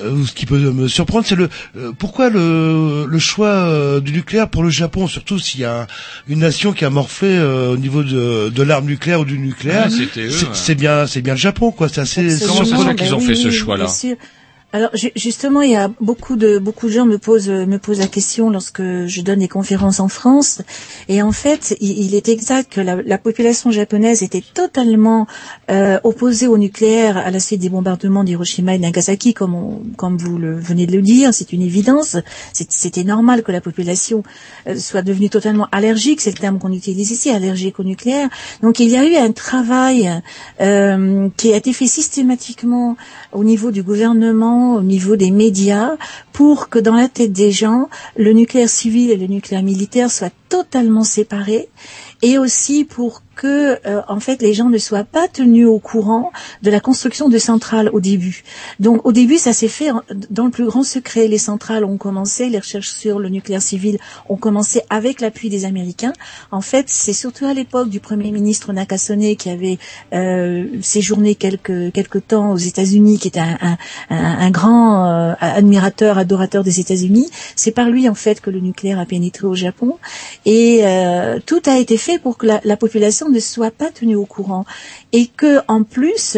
euh, 0.02 0.12
ou 0.12 0.26
ce 0.28 0.34
qui 0.34 0.46
peut 0.46 0.58
me 0.60 0.88
surprendre, 0.88 1.26
c'est 1.26 1.36
le 1.36 1.50
euh, 1.78 1.92
pourquoi 1.98 2.30
le, 2.30 3.06
le 3.08 3.20
choix 3.20 3.48
euh, 3.48 4.00
du 4.00 4.12
nucléaire 4.12 4.50
pour 4.50 4.62
le 4.64 4.70
Japon, 4.70 5.08
surtout 5.08 5.40
s'il 5.40 5.62
y 5.62 5.66
a 5.66 5.88
une 6.28 6.40
nation 6.40 6.74
qui 6.74 6.86
a 6.86 6.90
morflé 6.90 7.30
euh, 7.30 7.72
au 7.74 7.78
niveau 7.78 8.04
de, 8.04 8.50
de 8.50 8.64
l'arme 8.64 8.86
nucléaire 8.86 9.22
ou 9.22 9.26
du 9.26 9.40
nucléaire. 9.40 9.90
C'était 9.92 10.28
eux, 10.28 10.30
c'est 10.54 10.70
ouais. 10.74 10.76
bien, 10.76 11.08
c'est 11.08 11.22
bien 11.22 11.34
le 11.34 11.40
Japon, 11.40 11.72
quoi. 11.72 11.90
C'est 11.90 12.02
assez. 12.02 12.22
Absolument, 12.44 12.54
Comment 12.56 12.66
ça 12.70 12.78
se 12.78 12.84
fait 12.90 12.96
qu'ils 12.96 13.08
ben 13.10 13.14
ont 13.16 13.20
oui, 13.20 13.26
fait 13.26 13.36
ce 13.36 13.50
choix-là 13.52 13.86
bien 13.86 13.94
sûr. 13.94 14.16
Alors 14.74 14.92
ju- 14.96 15.12
justement, 15.18 15.62
il 15.62 15.72
y 15.72 15.76
a 15.76 15.92
beaucoup 16.00 16.38
de 16.38 16.58
beaucoup 16.58 16.88
de 16.88 16.94
gens 16.94 17.06
me 17.06 17.18
posent 17.18 17.50
me 17.50 17.78
posent 17.78 18.00
la 18.00 18.08
question 18.08 18.50
lorsque 18.50 18.82
je 18.82 19.22
donne 19.22 19.40
des 19.40 19.50
conférences 19.50 20.00
en 20.00 20.08
France. 20.08 20.62
Et 21.10 21.22
en 21.22 21.34
fait, 21.34 21.76
il, 21.82 22.16
est 22.16 22.30
exact 22.30 22.72
que 22.72 22.80
la, 22.80 23.02
la 23.02 23.18
population 23.18 23.70
japonaise 23.72 24.24
était 24.24 24.44
totalement 24.54 25.28
euh, 25.70 26.00
opposée 26.06 26.48
au 26.48 26.58
nucléaire 26.58 27.18
à 27.18 27.32
la 27.32 27.42
suite 27.42 27.60
des 27.60 27.68
bombardements 27.70 28.24
d'Hiroshima 28.24 28.74
et 28.76 28.80
Nagasaki, 28.80 29.34
comme 29.34 29.56
on- 29.56 29.82
comme 29.98 30.16
vous 30.18 30.38
le 30.38 30.58
venez 30.58 30.86
de 30.88 30.94
le 30.96 31.02
dire, 31.02 31.34
c'est 31.34 31.52
une 31.52 31.64
évidence. 31.64 32.16
C'était 32.54 33.04
normal 33.04 33.44
que 33.44 33.52
la 33.52 33.60
population 33.60 34.24
euh, 34.68 34.78
soit 34.78 35.02
devenue 35.02 35.30
totalement 35.30 35.68
allergique, 35.74 36.22
c'est 36.22 36.32
le 36.32 36.38
terme 36.38 36.60
qu'on 36.60 36.72
utilise 36.72 37.12
ici, 37.12 37.30
allergique 37.30 37.78
au 37.82 37.84
nucléaire. 37.84 38.30
Donc 38.64 38.80
il 38.80 38.88
y 38.88 38.96
a 38.96 39.04
eu 39.06 39.16
un 39.18 39.34
travail 39.34 40.10
euh, 40.62 41.28
qui 41.36 41.52
a 41.54 41.58
été 41.58 41.74
fait 41.74 41.88
systématiquement 41.88 42.96
au 43.34 43.44
niveau 43.44 43.72
du 43.72 43.84
gouvernement, 43.84 44.61
au 44.62 44.82
niveau 44.82 45.16
des 45.16 45.32
médias, 45.32 45.98
pour 46.34 46.70
que 46.70 46.80
dans 46.80 46.96
la 46.96 47.08
tête 47.08 47.34
des 47.34 47.52
gens, 47.52 47.90
le 48.16 48.34
nucléaire 48.34 48.70
civil 48.70 49.12
et 49.12 49.18
le 49.18 49.28
nucléaire 49.28 49.64
militaire 49.64 50.12
soient 50.12 50.32
totalement 50.50 51.04
séparés, 51.04 51.70
et 52.22 52.38
aussi 52.38 52.84
pour 52.86 53.24
que, 53.34 53.80
euh, 53.88 54.02
en 54.08 54.20
fait, 54.20 54.42
les 54.44 54.54
gens 54.54 54.70
ne 54.70 54.78
soient 54.78 55.06
pas 55.06 55.28
tenus 55.28 55.66
au 55.66 55.80
courant 55.80 56.32
de 56.62 56.70
la 56.70 56.80
construction 56.80 57.28
de 57.30 57.38
centrales 57.40 57.90
au 57.92 58.00
début. 58.00 58.44
Donc, 58.80 59.04
au 59.06 59.12
début, 59.12 59.38
ça 59.38 59.52
s'est 59.54 59.70
fait 59.70 59.90
dans 60.30 60.46
le 60.46 60.52
plus 60.52 60.66
grand 60.66 60.84
secret. 60.84 61.28
Les 61.28 61.40
centrales 61.40 61.84
ont 61.86 61.98
commencé, 61.98 62.50
les 62.50 62.60
recherches 62.60 62.90
sur 62.92 63.18
le 63.18 63.30
nucléaire 63.30 63.62
civil 63.62 63.98
ont 64.30 64.36
commencé 64.36 64.82
avec 64.92 65.22
l'appui 65.22 65.50
des 65.50 65.66
Américains. 65.66 66.14
En 66.52 66.62
fait, 66.62 66.86
c'est 66.90 67.14
surtout 67.14 67.46
à 67.46 67.54
l'époque 67.56 67.90
du 67.90 68.00
Premier 68.00 68.32
ministre 68.32 68.74
Nakasone 68.74 69.36
qui 69.38 69.50
avait 69.50 69.80
euh, 70.14 70.66
séjourné 70.82 71.34
quelques 71.34 71.92
quelques 71.94 72.28
temps 72.28 72.52
aux 72.52 72.58
États-Unis, 72.58 73.18
qui 73.18 73.30
était 73.30 73.40
un, 73.40 73.58
un, 73.62 73.78
un- 74.12 74.38
un 74.40 74.52
grand 74.52 75.06
euh, 75.10 75.34
admirateur, 75.40 76.18
adorateur 76.20 76.64
des 76.64 76.80
États-Unis. 76.80 77.30
C'est 77.56 77.72
par 77.72 77.90
lui 77.90 78.08
en 78.08 78.14
fait 78.16 78.40
que 78.42 78.50
le 78.52 78.60
nucléaire 78.60 79.00
a 79.00 79.06
pénétré 79.06 79.48
au 79.48 79.56
Japon 79.56 79.98
et 80.46 80.82
euh, 80.84 81.40
tout 81.46 81.62
a 81.66 81.78
été 81.80 81.98
fait 81.98 82.11
pour 82.20 82.38
que 82.38 82.46
la, 82.46 82.62
la 82.64 82.78
population 82.78 83.30
ne 83.30 83.40
soit 83.40 83.72
pas 83.72 83.90
tenue 83.92 84.16
au 84.16 84.26
courant 84.26 84.66
et 85.12 85.28
que 85.28 85.60
en 85.68 85.84
plus 85.84 86.38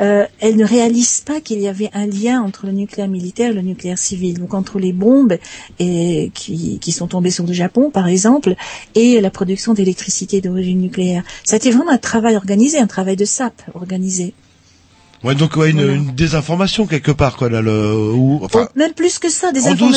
euh, 0.00 0.26
elle 0.40 0.56
ne 0.56 0.64
réalise 0.64 1.20
pas 1.20 1.40
qu'il 1.40 1.60
y 1.60 1.68
avait 1.68 1.90
un 1.94 2.06
lien 2.06 2.42
entre 2.42 2.66
le 2.66 2.72
nucléaire 2.72 3.08
militaire 3.08 3.50
et 3.50 3.54
le 3.54 3.60
nucléaire 3.62 3.98
civil, 3.98 4.38
donc 4.38 4.54
entre 4.54 4.78
les 4.78 4.92
bombes 4.92 5.36
et, 5.78 6.30
qui, 6.34 6.78
qui 6.80 6.92
sont 6.92 7.06
tombées 7.06 7.30
sur 7.30 7.46
le 7.46 7.52
Japon 7.52 7.90
par 7.90 8.08
exemple 8.08 8.54
et 8.94 9.20
la 9.20 9.30
production 9.30 9.74
d'électricité 9.74 10.40
d'origine 10.40 10.80
nucléaire. 10.80 11.22
Ça 11.44 11.54
a 11.54 11.56
été 11.58 11.70
vraiment 11.70 11.90
un 11.92 11.98
travail 11.98 12.36
organisé, 12.36 12.78
un 12.78 12.86
travail 12.86 13.16
de 13.16 13.24
SAP 13.24 13.62
organisé. 13.74 14.34
Ouais, 15.24 15.34
donc 15.34 15.56
ouais, 15.56 15.70
une, 15.70 15.78
Voilà. 15.80 15.92
une 15.94 16.14
désinformation 16.14 16.86
quelque 16.86 17.10
part, 17.10 17.38
quoi. 17.38 17.48
Là, 17.48 17.62
le, 17.62 17.94
ou, 18.12 18.40
enfin, 18.42 18.68
Même 18.76 18.92
plus 18.92 19.18
que 19.18 19.30
ça, 19.30 19.50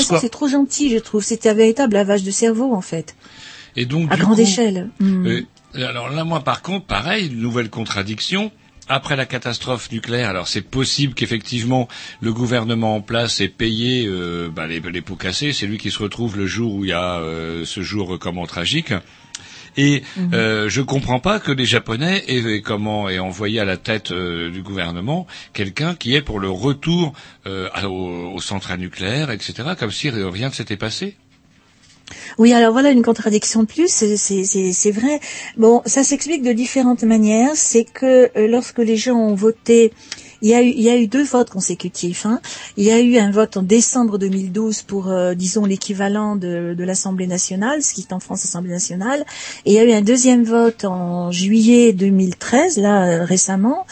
quoi. 0.08 0.20
c'est 0.22 0.30
trop 0.30 0.48
gentil, 0.48 0.90
je 0.90 1.00
trouve. 1.00 1.22
C'était 1.22 1.50
un 1.50 1.54
véritable 1.54 1.96
lavage 1.96 2.24
de 2.24 2.32
cerveau, 2.32 2.74
en 2.74 2.80
fait, 2.80 3.16
Et 3.78 3.86
donc, 3.86 4.12
à 4.12 4.16
du 4.18 4.24
grande 4.24 4.36
coup, 4.36 4.42
échelle. 4.42 4.90
Hmm. 5.00 5.26
euh, 5.28 5.42
alors 5.76 6.10
là, 6.10 6.26
moi, 6.26 6.42
par 6.44 6.62
contre, 6.62 6.86
pareil, 6.86 7.28
une 7.28 7.40
nouvelle 7.40 7.70
contradiction. 7.70 8.52
Après 8.90 9.18
la 9.18 9.26
catastrophe 9.26 9.92
nucléaire, 9.92 10.30
alors 10.30 10.48
c'est 10.48 10.62
possible 10.62 11.14
qu'effectivement 11.14 11.90
le 12.22 12.32
gouvernement 12.32 12.96
en 12.96 13.02
place 13.02 13.42
ait 13.42 13.50
payé 13.50 14.06
euh, 14.08 14.50
bah, 14.50 14.66
les, 14.66 14.80
les 14.80 15.02
pots 15.02 15.18
cassés. 15.18 15.52
C'est 15.52 15.68
lui 15.68 15.78
qui 15.78 15.92
se 15.92 16.00
retrouve 16.02 16.38
le 16.38 16.46
jour 16.48 16.74
où 16.74 16.86
il 16.86 16.92
y 16.92 16.94
a 16.94 17.20
euh, 17.20 17.66
ce 17.66 17.82
jour 17.82 18.18
comment 18.18 18.46
tragique. 18.48 18.94
Et 19.76 20.04
Mhm. 20.16 20.32
euh, 20.34 20.70
je 20.70 20.82
comprends 20.82 21.20
pas 21.20 21.40
que 21.42 21.52
les 21.52 21.66
Japonais 21.66 22.24
aient, 22.30 22.56
aient 22.56 22.62
comment 22.62 23.10
aient 23.10 23.20
envoyé 23.20 23.60
à 23.60 23.66
la 23.66 23.76
tête 23.76 24.12
euh, 24.12 24.50
du 24.52 24.62
gouvernement 24.64 25.28
quelqu'un 25.54 25.94
qui 25.94 26.16
est 26.16 26.22
pour 26.22 26.40
le 26.40 26.50
retour 26.50 27.12
euh, 27.46 27.68
aux, 27.84 28.32
aux 28.36 28.42
centrales 28.42 28.80
nucléaires, 28.80 29.32
etc. 29.32 29.54
Comme 29.78 29.92
si 29.92 30.10
rien 30.10 30.48
ne 30.48 30.54
s'était 30.54 30.78
passé. 30.78 31.18
Oui, 32.38 32.54
alors 32.54 32.72
voilà 32.72 32.92
une 32.92 33.02
contradiction 33.04 33.62
de 33.64 33.68
plus, 33.68 33.88
c'est- 33.90 34.92
vrai. 34.92 35.20
Bon, 35.58 35.82
ça 35.86 36.04
s'explique 36.04 36.44
de 36.44 36.54
différentes 36.54 37.04
manières. 37.04 37.52
C'est 37.56 37.84
que 37.84 38.30
euh, 38.38 38.48
lorsque 38.48 38.80
les 38.80 38.96
gens 38.98 39.16
ont 39.18 39.36
voté, 39.36 39.92
il 40.42 40.50
y 40.50 40.54
a 40.54 40.62
eu, 40.62 40.68
il 40.70 40.82
y 40.82 40.90
a 40.90 40.98
eu 40.98 41.08
deux 41.08 41.24
votes 41.24 41.50
consécutifs. 41.50 42.26
hein. 42.26 42.40
Il 42.78 42.84
y 42.84 42.92
a 42.92 43.00
eu 43.00 43.18
un 43.18 43.32
vote 43.32 43.58
en 43.58 43.64
décembre 43.64 44.18
2012 44.18 44.84
pour, 44.84 45.10
euh, 45.10 45.34
disons, 45.34 45.66
l'équivalent 45.66 46.36
de, 46.36 46.76
de 46.78 46.84
l'Assemblée 46.84 47.28
nationale, 47.28 47.82
ce 47.84 47.94
qui 47.94 48.02
est 48.02 48.14
en 48.14 48.20
France 48.20 48.44
l'Assemblée 48.44 48.72
nationale. 48.72 49.26
Et 49.66 49.72
il 49.72 49.74
y 49.74 49.80
a 49.80 49.84
eu 49.84 49.92
un 49.92 50.02
deuxième 50.02 50.44
vote 50.44 50.86
en 50.86 51.32
juillet 51.32 51.94
2013, 51.94 52.78
là 52.78 53.06
euh, 53.06 53.24
récemment, 53.26 53.86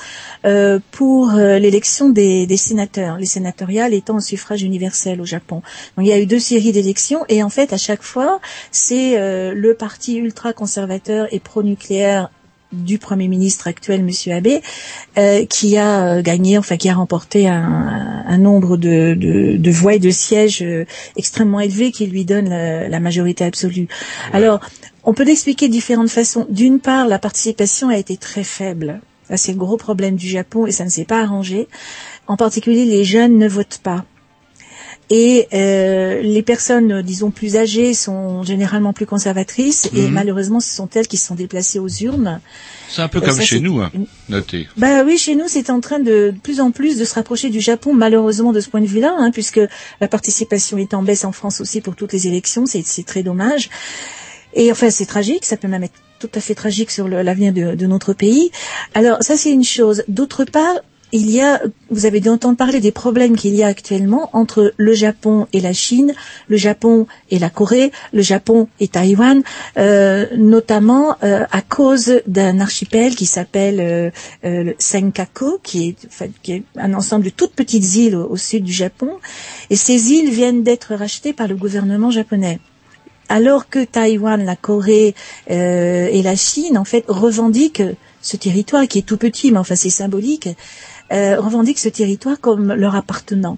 euh, 0.46 0.80
pour 0.92 1.32
euh, 1.32 1.58
l'élection 1.60 2.10
des, 2.10 2.46
des 2.46 2.58
sénateurs, 2.58 3.18
les 3.18 3.26
sénatoriales 3.26 3.94
étant 3.94 4.18
au 4.18 4.22
suffrage 4.22 4.62
universel 4.62 5.20
au 5.22 5.26
Japon. 5.26 5.62
Donc 5.98 6.06
il 6.06 6.10
y 6.10 6.14
a 6.14 6.20
eu 6.20 6.26
deux 6.26 6.40
séries 6.40 6.72
d'élections 6.72 7.26
et 7.30 7.42
en 7.42 7.50
fait 7.50 7.74
à 7.74 7.78
chaque 7.78 8.04
fois 8.04 8.40
c'est 8.72 9.18
euh, 9.18 9.54
le 9.56 9.74
parti 9.74 10.18
ultra 10.18 10.54
conservateur 10.54 11.28
et 11.32 11.40
pro-nucléaire 11.40 12.30
du 12.76 12.98
Premier 12.98 13.28
ministre 13.28 13.68
actuel, 13.68 14.04
Monsieur 14.04 14.34
Abe, 14.34 14.60
euh, 15.18 15.46
qui 15.46 15.78
a 15.78 16.06
euh, 16.06 16.22
gagné, 16.22 16.58
enfin 16.58 16.78
qui 16.78 16.90
a 16.90 16.96
remporté 16.96 17.48
un, 17.48 18.24
un 18.28 18.38
nombre 18.38 18.78
de, 18.78 19.14
de, 19.14 19.58
de 19.58 19.72
voix 19.72 19.96
et 19.96 20.00
de 20.00 20.10
sièges 20.10 20.62
euh, 20.62 20.86
extrêmement 21.16 21.60
élevé 21.60 21.92
qui 21.92 22.08
lui 22.08 22.26
donne 22.26 22.50
la, 22.50 22.88
la 22.88 23.00
majorité 23.00 23.44
absolue. 23.44 23.88
Alors, 24.34 24.60
on 25.04 25.14
peut 25.14 25.24
l'expliquer 25.24 25.68
de 25.68 25.74
différentes 25.74 26.10
façons. 26.10 26.46
D'une 26.50 26.80
part, 26.80 27.08
la 27.08 27.20
participation 27.20 27.90
a 27.90 27.98
été 27.98 28.18
très 28.18 28.44
faible. 28.44 29.02
Ça, 29.30 29.38
c'est 29.38 29.54
le 29.54 29.58
gros 29.58 29.78
problème 29.78 30.16
du 30.16 30.28
Japon 30.28 30.68
et 30.68 30.72
ça 30.72 30.84
ne 30.84 30.90
s'est 30.90 31.06
pas 31.06 31.22
arrangé. 31.22 31.68
En 32.28 32.38
particulier, 32.38 32.86
les 32.86 33.04
jeunes 33.04 33.38
ne 33.38 33.48
votent 33.48 33.80
pas. 33.82 34.06
Et 35.12 35.48
euh, 35.54 36.22
les 36.24 36.42
personnes, 36.42 37.02
disons, 37.04 37.30
plus 37.30 37.58
âgées 37.58 37.94
sont 37.94 38.42
généralement 38.44 38.92
plus 38.92 39.06
conservatrices 39.06 39.88
et 39.96 40.02
Mhm. 40.08 40.12
malheureusement, 40.14 40.60
ce 40.60 40.74
sont 40.74 40.90
elles 40.96 41.08
qui 41.08 41.18
se 41.18 41.28
sont 41.28 41.36
déplacées 41.36 41.78
aux 41.78 41.88
urnes. 41.88 42.40
C'est 42.90 43.02
un 43.04 43.08
peu 43.08 43.22
comme 43.22 43.36
ça, 43.36 43.44
chez 43.44 43.60
nous, 43.60 43.82
hein. 43.82 43.92
Notez. 44.30 44.68
Bah 44.78 45.04
oui, 45.06 45.18
chez 45.20 45.36
nous, 45.36 45.46
c'est 45.48 45.70
en 45.70 45.80
train 45.80 46.00
de, 46.00 46.32
de 46.32 46.40
plus 46.42 46.60
en 46.60 46.72
plus 46.72 46.98
de 46.98 47.06
se 47.06 47.14
rapprocher 47.14 47.50
du 47.50 47.60
Japon, 47.62 47.94
malheureusement 47.94 48.52
de 48.52 48.60
ce 48.60 48.70
point 48.70 48.82
de 48.82 48.88
vue-là, 48.88 49.14
hein, 49.18 49.30
puisque 49.32 49.60
la 50.02 50.08
participation 50.08 50.78
est 50.80 50.94
en 50.96 51.04
baisse 51.04 51.24
en 51.24 51.32
France 51.32 51.62
aussi 51.62 51.82
pour 51.82 51.96
toutes 51.96 52.14
les 52.14 52.26
élections, 52.28 52.66
c'est 52.66 52.84
très 53.06 53.22
dommage. 53.22 53.70
Et 54.56 54.72
enfin, 54.72 54.90
c'est 54.90 55.06
tragique, 55.06 55.46
ça 55.46 55.58
peut 55.58 55.68
même 55.68 55.84
être 55.84 55.94
tout 56.20 56.30
à 56.34 56.40
fait 56.40 56.56
tragique 56.56 56.90
sur 56.90 57.08
l'avenir 57.08 57.54
de, 57.54 57.76
de 57.76 57.86
notre 57.86 58.14
pays. 58.14 58.50
Alors 58.94 59.18
ça, 59.22 59.36
c'est 59.38 59.52
une 59.52 59.66
chose. 59.66 60.04
D'autre 60.08 60.46
part, 60.46 60.76
il 61.12 61.30
y 61.30 61.42
a, 61.42 61.62
vous 61.90 62.06
avez 62.06 62.20
dû 62.20 62.30
entendre 62.30 62.58
parler 62.58 62.80
des 62.80 62.92
problèmes 62.92 63.36
qu'il 63.36 63.56
y 63.56 63.64
a 63.64 63.68
actuellement 63.68 64.30
entre 64.34 64.74
le 64.76 64.94
Japon 64.94 65.48
et 65.54 65.62
la 65.62 65.72
Chine, 65.72 66.14
le 66.48 66.58
Japon 66.58 67.08
et 67.30 67.40
la 67.40 67.50
Corée, 67.50 67.92
le 68.12 68.22
Japon 68.22 68.68
et 68.80 68.88
Taïwan, 68.88 69.44
euh, 69.78 70.26
notamment 70.36 71.16
euh, 71.24 71.46
à 71.52 71.62
cause 71.62 72.22
d'un 72.28 72.60
archipel 72.60 73.16
qui 73.16 73.26
s'appelle 73.26 73.80
euh, 73.80 74.10
le 74.44 74.76
Senkaku, 74.80 75.60
qui 75.64 75.96
est, 76.48 76.64
un 76.76 76.94
ensemble 76.94 77.26
de 77.26 77.30
toutes 77.30 77.54
petites 77.54 77.96
îles 77.96 78.16
au, 78.16 78.38
sud 78.38 78.64
du 78.64 78.74
Japon. 78.74 79.12
Et 79.70 79.76
ces 79.76 80.12
îles 80.12 80.30
viennent 80.30 80.64
d'être 80.64 80.96
rachetées 80.96 81.34
par 81.34 81.48
le 81.48 81.56
gouvernement 81.56 82.12
japonais. 82.12 82.60
Alors 83.30 83.70
que 83.70 83.84
Taïwan, 83.84 84.44
la 84.44 84.56
Corée 84.56 85.16
et 85.48 86.22
la 86.22 86.36
Chine, 86.36 86.78
en 86.78 86.84
fait, 86.84 87.06
revendiquent 87.08 87.82
ce 88.26 88.38
territoire 88.38 88.88
qui 88.88 89.00
est 89.00 89.04
tout 89.04 89.18
petit, 89.18 89.52
mais 89.52 89.60
enfin 89.60 89.76
c'est 89.76 89.90
symbolique, 89.90 90.50
euh, 91.12 91.40
revendiquent 91.40 91.80
ce 91.80 91.90
territoire 91.90 92.40
comme 92.40 92.74
leur 92.74 92.96
appartenant. 92.96 93.58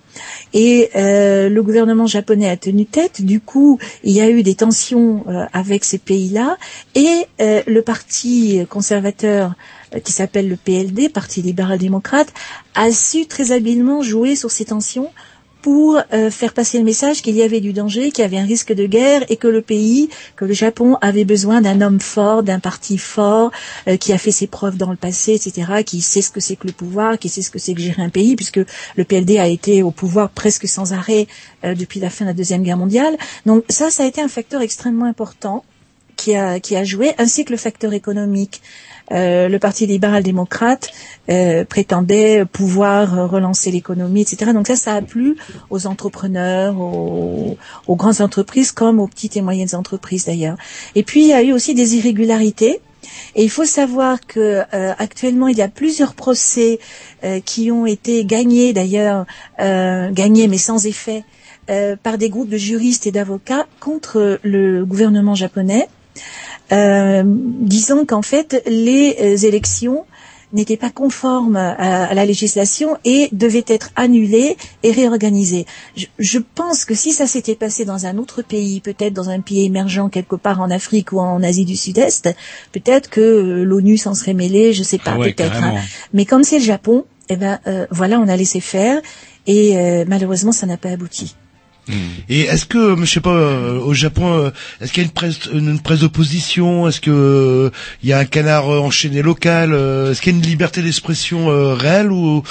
Et 0.54 0.89
euh, 0.95 1.50
le 1.50 1.64
gouvernement 1.64 2.08
japonais 2.08 2.50
a 2.50 2.58
tenu 2.58 2.86
tête. 2.86 3.22
Du 3.22 3.39
coup, 3.39 3.80
il 4.04 4.12
y 4.12 4.22
a 4.22 4.30
eu 4.30 4.43
des 4.43 4.56
tensions 4.56 5.24
euh, 5.28 5.45
avec 5.54 5.84
ces 5.84 5.98
pays-là, 5.98 6.58
et 6.95 7.26
euh, 7.41 7.62
le 7.66 7.82
parti 7.82 8.66
conservateur 8.70 9.54
qui 10.04 10.12
s'appelle 10.12 10.50
le 10.50 10.58
PLD, 10.58 11.08
Parti 11.08 11.41
libéral-démocrate, 11.41 12.34
a 12.76 12.91
su 12.91 13.26
très 13.26 13.54
habilement 13.54 14.02
jouer 14.02 14.36
sur 14.36 14.52
ces 14.52 14.66
tensions 14.66 15.10
pour 15.68 16.01
euh, 16.13 16.32
faire 16.32 16.53
passer 16.53 16.78
le 16.78 16.86
message 16.86 17.22
qu'il 17.22 17.36
y 17.36 17.43
avait 17.43 17.59
du 17.59 17.74
danger, 17.74 18.09
qu'il 18.11 18.22
y 18.22 18.26
avait 18.26 18.38
un 18.38 18.45
risque 18.45 18.72
de 18.72 18.86
guerre 18.86 19.26
et 19.28 19.36
que 19.36 19.49
le 19.49 19.61
pays, 19.61 20.07
que 20.38 20.45
le 20.45 20.53
Japon 20.53 20.95
avait 21.01 21.26
besoin 21.26 21.59
d'un 21.59 21.82
homme 21.82 21.99
fort, 21.99 22.41
d'un 22.41 22.59
parti 22.61 22.97
fort, 22.97 23.51
euh, 23.89 23.97
qui 23.97 24.13
a 24.13 24.18
fait 24.18 24.32
ses 24.32 24.47
preuves 24.47 24.78
dans 24.78 24.91
le 24.91 24.95
passé, 24.95 25.34
etc., 25.34 25.84
qui 25.86 25.99
sait 25.99 26.22
ce 26.22 26.32
que 26.32 26.39
c'est 26.39 26.55
que 26.55 26.68
le 26.68 26.72
pouvoir, 26.72 27.20
qui 27.20 27.28
sait 27.28 27.41
ce 27.41 27.51
que 27.51 27.59
c'est 27.59 27.74
que 27.74 27.82
gérer 27.82 28.01
un 28.01 28.07
pays, 28.07 28.38
puisque 28.38 28.61
le 28.95 29.03
PLD 29.03 29.39
a 29.39 29.47
été 29.49 29.84
au 29.84 29.91
pouvoir 29.91 30.30
presque 30.30 30.70
sans 30.70 30.93
arrêt 30.93 31.28
euh, 31.65 31.76
depuis 31.76 31.99
la 31.99 32.09
fin 32.09 32.24
de 32.24 32.30
la 32.30 32.34
Deuxième 32.34 32.63
Guerre 32.63 32.78
mondiale. 32.78 33.18
Donc 33.45 33.65
ça, 33.68 33.91
ça 33.91 34.03
a 34.03 34.05
été 34.05 34.22
un 34.22 34.30
facteur 34.30 34.61
extrêmement 34.61 35.03
important 35.03 35.65
qui 36.15 36.34
a, 36.34 36.61
qui 36.61 36.78
a 36.78 36.86
joué, 36.86 37.13
ainsi 37.18 37.43
que 37.43 37.51
le 37.51 37.57
facteur 37.57 37.91
économique. 37.91 38.61
Euh, 39.12 39.47
le 39.47 39.60
Parti 39.60 39.86
libéral-démocrate 39.86 40.91
euh, 41.30 41.64
prétendait 41.64 42.43
pouvoir 42.45 43.30
relancer 43.30 43.72
l'économie, 43.72 44.22
etc. 44.22 44.51
Donc 44.53 44.68
ça, 44.68 44.76
ça 44.76 44.93
a 44.93 45.01
plu 45.01 45.38
aux 45.70 45.88
entrepreneurs, 45.88 46.78
aux, 46.80 47.58
grandes 47.89 48.22
entreprises 48.22 48.72
comme 48.72 48.99
aux 48.99 49.08
petites 49.08 49.38
et 49.38 49.41
moyennes 49.41 49.76
entreprises 49.76 50.26
d'ailleurs. 50.26 50.58
Et 50.95 51.03
puis 51.03 51.24
il 51.24 51.30
y 51.30 51.34
a 51.34 51.41
eu 51.41 51.53
aussi 51.53 51.74
des 51.74 51.95
irrégularités. 51.95 52.82
Et 53.36 53.43
il 53.43 53.49
faut 53.49 53.66
savoir 53.66 54.20
que 54.28 54.64
euh, 54.74 54.93
actuellement 54.97 55.47
il 55.47 55.58
y 55.58 55.62
a 55.62 55.70
plusieurs 55.70 56.14
procès 56.14 56.80
qui 57.45 57.72
ont 57.72 57.86
été 57.86 58.26
gagnés 58.26 58.74
d'ailleurs, 58.74 59.26
gagnés 59.58 60.47
mais 60.47 60.58
sans 60.58 60.86
effet, 60.86 61.24
par 62.03 62.18
des 62.18 62.30
groupes 62.30 62.49
de 62.49 62.58
juristes 62.58 63.08
et 63.08 63.12
d'avocats 63.12 63.66
contre 63.80 64.39
le 64.43 64.86
gouvernement 64.86 65.36
japonais 65.36 65.88
euh, 66.72 67.24
disant 67.26 68.05
qu'en 68.05 68.22
fait 68.22 68.61
les 68.68 69.15
euh, 69.22 69.38
élections 69.38 70.05
n'étaient 70.53 70.78
pas 70.78 70.89
conformes 70.89 71.57
à, 71.57 72.05
à 72.05 72.13
la 72.13 72.26
législation 72.26 72.97
et 73.03 73.28
devaient 73.34 73.65
être 73.68 73.89
annulées 73.97 74.55
et 74.82 74.91
réorganisées. 74.91 75.65
Je, 75.97 76.05
je 76.20 76.39
pense 76.39 76.86
que 76.86 76.95
si 76.95 77.11
ça 77.11 77.28
s'était 77.28 77.55
passé 77.55 77.84
dans 77.84 78.05
un 78.05 78.18
autre 78.18 78.41
pays, 78.43 78.80
peut-être 78.80 79.11
dans 79.13 79.30
un 79.30 79.41
pays 79.41 79.65
émergent 79.65 80.09
quelque 80.09 80.38
part 80.38 80.61
en 80.61 80.72
Afrique 80.72 81.11
ou 81.11 81.20
en 81.20 81.43
Asie 81.43 81.65
du 81.65 81.76
Sud-Est, 81.76 82.30
peut-être 82.72 83.09
que 83.09 83.20
euh, 83.20 83.63
l'ONU 83.65 83.97
s'en 83.97 84.13
serait 84.13 84.34
mêlée, 84.34 84.72
je 84.72 84.84
sais 84.84 84.99
pas, 84.99 85.11
Ah 85.15 85.20
ouais, 85.20 85.34
peut-être. 85.34 85.61
hein. 85.61 85.76
Mais 86.13 86.24
comme 86.24 86.43
c'est 86.45 86.59
le 86.59 86.63
Japon, 86.65 87.03
eh 87.28 87.36
ben 87.36 87.59
euh, 87.68 87.86
voilà, 87.91 88.18
on 88.22 88.28
a 88.30 88.38
laissé 88.38 88.61
faire 88.61 89.01
et 89.47 89.78
euh, 89.78 90.05
malheureusement 90.07 90.53
ça 90.53 90.65
n'a 90.65 90.78
pas 90.78 90.91
abouti. 90.91 91.36
Et 92.29 92.41
est-ce 92.41 92.65
que, 92.65 92.95
je 92.99 93.05
sais 93.05 93.21
pas, 93.21 93.29
euh, 93.31 93.79
au 93.79 93.93
Japon, 93.93 94.33
euh, 94.33 94.49
est-ce 94.81 94.91
qu'il 94.91 95.03
y 95.03 95.05
a 95.05 95.07
une 95.07 95.13
presse, 95.13 95.39
une, 95.53 95.79
presse 95.79 95.99
d'opposition? 95.99 96.88
Est-ce 96.88 96.99
que 97.01 97.11
euh, 97.11 97.69
il 98.03 98.09
y 98.09 98.13
a 98.13 98.19
un 98.19 98.25
canard 98.25 98.67
enchaîné 98.67 99.21
local? 99.21 99.73
Est-ce 99.73 100.21
qu'il 100.21 100.33
y 100.33 100.35
a 100.35 100.39
une 100.39 100.45
liberté 100.45 100.81
d'expression 100.81 101.49
euh, 101.49 101.73
réelle 101.73 102.11
ou 102.11 102.43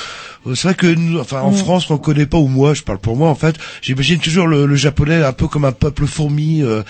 c'est 0.55 0.63
vrai 0.69 0.75
que 0.77 0.87
nous, 0.87 1.19
enfin 1.19 1.41
en 1.41 1.51
Mm. 1.51 1.57
France, 1.57 1.91
on 1.91 1.99
connaît 1.99 2.27
pas 2.27 2.39
ou 2.39 2.47
moi, 2.47 2.75
je 2.75 2.83
parle 2.83 2.99
pour 2.99 3.17
moi 3.17 3.29
en 3.29 3.35
fait. 3.35 3.57
J'imagine 3.83 4.19
toujours 4.21 4.47
le, 4.47 4.67
le 4.67 4.77
japonais 4.77 5.23
un 5.25 5.33
peu 5.33 5.49
comme 5.49 5.65
un 5.65 5.73
peuple 5.73 6.07
fourmi 6.07 6.63
euh, 6.63 6.83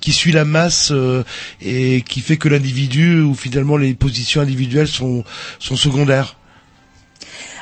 qui 0.00 0.12
suit 0.12 0.32
la 0.32 0.44
masse 0.44 0.90
euh, 0.92 1.22
et 1.60 2.02
qui 2.02 2.20
fait 2.20 2.36
que 2.36 2.48
l'individu 2.48 3.20
ou 3.20 3.34
finalement 3.34 3.76
les 3.76 3.94
positions 3.94 4.40
individuelles 4.40 4.88
sont 4.88 5.24
sont 5.58 5.76
secondaires. 5.76 6.36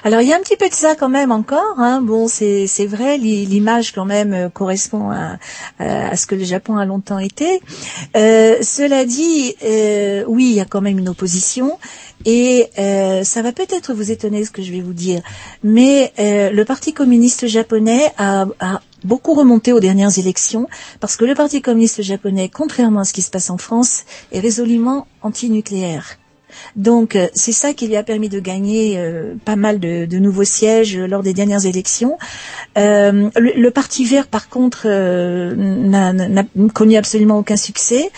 Alors 0.04 0.20
il 0.20 0.28
y 0.28 0.32
a 0.32 0.36
un 0.36 0.40
petit 0.40 0.56
peu 0.56 0.68
de 0.68 0.74
ça 0.74 0.96
quand 0.96 1.08
même 1.08 1.30
encore. 1.30 1.74
Hein. 1.78 2.00
Bon, 2.02 2.26
c'est 2.28 2.66
vrai, 2.86 3.18
l'i- 3.18 3.46
l'image 3.46 3.92
quand 3.92 4.04
même 4.04 4.32
euh, 4.32 4.48
correspond 4.48 5.10
à, 5.10 5.38
à 5.78 6.16
ce 6.16 6.26
que 6.26 6.34
le 6.34 6.44
Japon 6.44 6.76
a 6.76 6.84
longtemps 6.84 7.20
été. 7.20 7.60
Euh, 8.16 8.56
cela 8.62 9.04
dit, 9.04 9.54
euh, 9.64 10.24
oui, 10.26 10.46
il 10.50 10.54
y 10.54 10.60
a 10.60 10.64
quand 10.64 10.80
même 10.80 10.98
une 10.98 11.08
opposition. 11.08 11.78
Et 12.24 12.68
euh, 12.78 13.24
ça 13.24 13.42
va 13.42 13.52
peut-être 13.52 13.94
vous 13.94 14.10
étonner 14.12 14.44
ce 14.44 14.50
que 14.50 14.62
je 14.62 14.70
vais 14.72 14.80
vous 14.80 14.92
dire, 14.92 15.22
mais 15.64 16.12
le 16.18 16.62
Parti 16.62 16.92
communiste 16.92 17.48
japonais 17.48 18.12
a, 18.16 18.46
a 18.60 18.80
beaucoup 19.04 19.34
remonté 19.34 19.72
aux 19.72 19.80
dernières 19.80 20.16
élections 20.18 20.68
parce 21.00 21.16
que 21.16 21.24
le 21.24 21.34
Parti 21.34 21.62
communiste 21.62 22.00
japonais, 22.02 22.48
contrairement 22.48 23.00
à 23.00 23.04
ce 23.04 23.12
qui 23.12 23.22
se 23.22 23.30
passe 23.30 23.50
en 23.50 23.58
France, 23.58 24.04
est 24.30 24.38
résolument 24.38 25.08
anti-nucléaire. 25.22 26.16
Donc 26.76 27.16
euh, 27.16 27.28
c'est 27.34 27.52
ça 27.52 27.74
qui 27.74 27.86
lui 27.86 27.96
a 27.96 28.02
permis 28.02 28.28
de 28.28 28.40
gagner 28.40 28.94
euh, 28.96 29.34
pas 29.44 29.56
mal 29.56 29.78
de, 29.80 30.18
nouveaux 30.18 30.44
sièges 30.44 30.96
euh, 30.96 31.06
lors 31.06 31.22
des 31.22 31.32
dernières 31.34 31.66
élections. 31.66 32.18
Le, 32.76 33.70
Parti 33.70 34.04
vert, 34.04 34.26
par 34.26 34.48
contre, 34.50 34.86
n'a 34.86 36.44
connu 36.74 36.96
absolument 36.96 37.38
aucun 37.38 37.56
succès. 37.56 38.10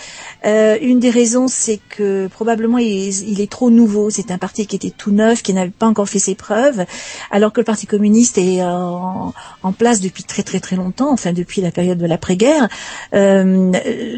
Une 0.43 0.99
des 0.99 1.09
raisons, 1.09 1.47
c'est 1.47 1.79
que 1.89 2.27
probablement 2.27 2.77
il 2.77 3.41
est, 3.41 3.49
trop 3.49 3.69
nouveau. 3.69 4.09
C'est 4.09 4.31
un 4.31 4.37
parti 4.37 4.67
qui 4.67 4.75
était 4.75 4.91
tout 4.91 5.11
neuf, 5.11 5.41
qui 5.41 5.53
n'avait 5.53 5.71
pas 5.71 5.87
encore 5.87 6.09
fait 6.09 6.19
ses 6.19 6.35
preuves, 6.35 6.85
alors 7.31 7.53
que 7.53 7.61
le 7.61 7.65
Parti 7.65 7.87
communiste 7.87 8.37
est 8.37 8.61
en, 8.63 9.33
place 9.77 10.01
depuis 10.01 10.23
très 10.23 10.43
très 10.43 10.59
très 10.59 10.75
longtemps, 10.75 11.11
enfin 11.11 11.31
depuis 11.31 11.61
la 11.61 11.71
période 11.71 11.97
de 11.97 12.05
l'après-guerre. 12.05 12.67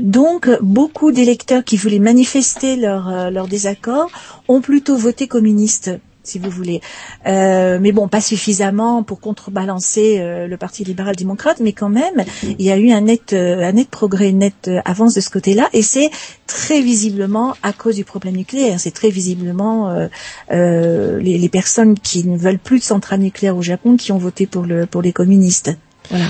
Donc 0.01 0.49
beaucoup 0.61 1.11
d'électeurs 1.11 1.63
qui 1.63 1.77
voulaient 1.77 1.99
manifester 1.99 2.75
leur 2.77 3.47
désaccord 3.47 4.06
ont 4.47 4.61
plutôt 4.61 4.97
voté 4.97 5.27
communiste 5.27 5.91
si 6.27 6.39
vous 6.39 6.49
voulez. 6.49 6.81
Euh, 7.25 7.79
mais 7.81 7.91
bon, 7.91 8.07
pas 8.07 8.21
suffisamment 8.21 9.03
pour 9.03 9.19
contrebalancer 9.19 10.17
euh, 10.19 10.47
le 10.47 10.57
Parti 10.57 10.83
libéral-démocrate, 10.83 11.59
mais 11.61 11.73
quand 11.73 11.89
même, 11.89 12.25
il 12.43 12.61
y 12.61 12.71
a 12.71 12.77
eu 12.77 12.91
un 12.91 13.01
net, 13.01 13.33
euh, 13.33 13.63
un 13.63 13.71
net 13.71 13.89
progrès, 13.89 14.29
une 14.29 14.39
nette 14.39 14.69
avance 14.85 15.13
de 15.13 15.21
ce 15.21 15.29
côté-là, 15.29 15.69
et 15.73 15.81
c'est 15.81 16.09
très 16.45 16.81
visiblement 16.81 17.55
à 17.63 17.73
cause 17.73 17.95
du 17.95 18.03
problème 18.03 18.35
nucléaire. 18.35 18.79
C'est 18.79 18.91
très 18.91 19.09
visiblement 19.09 20.07
les, 20.49 21.49
personnes 21.49 21.97
qui 21.97 22.25
ne 22.25 22.37
veulent 22.37 22.59
plus 22.59 22.79
de 22.79 22.83
centrales 22.83 23.21
nucléaires 23.21 23.55
au 23.55 23.61
Japon 23.61 23.95
qui 23.95 24.11
ont 24.11 24.17
voté 24.17 24.45
pour, 24.47 24.63
le, 24.63 24.85
pour 24.85 25.01
les 25.01 25.13
communistes. 25.13 25.71
Voilà. 26.09 26.25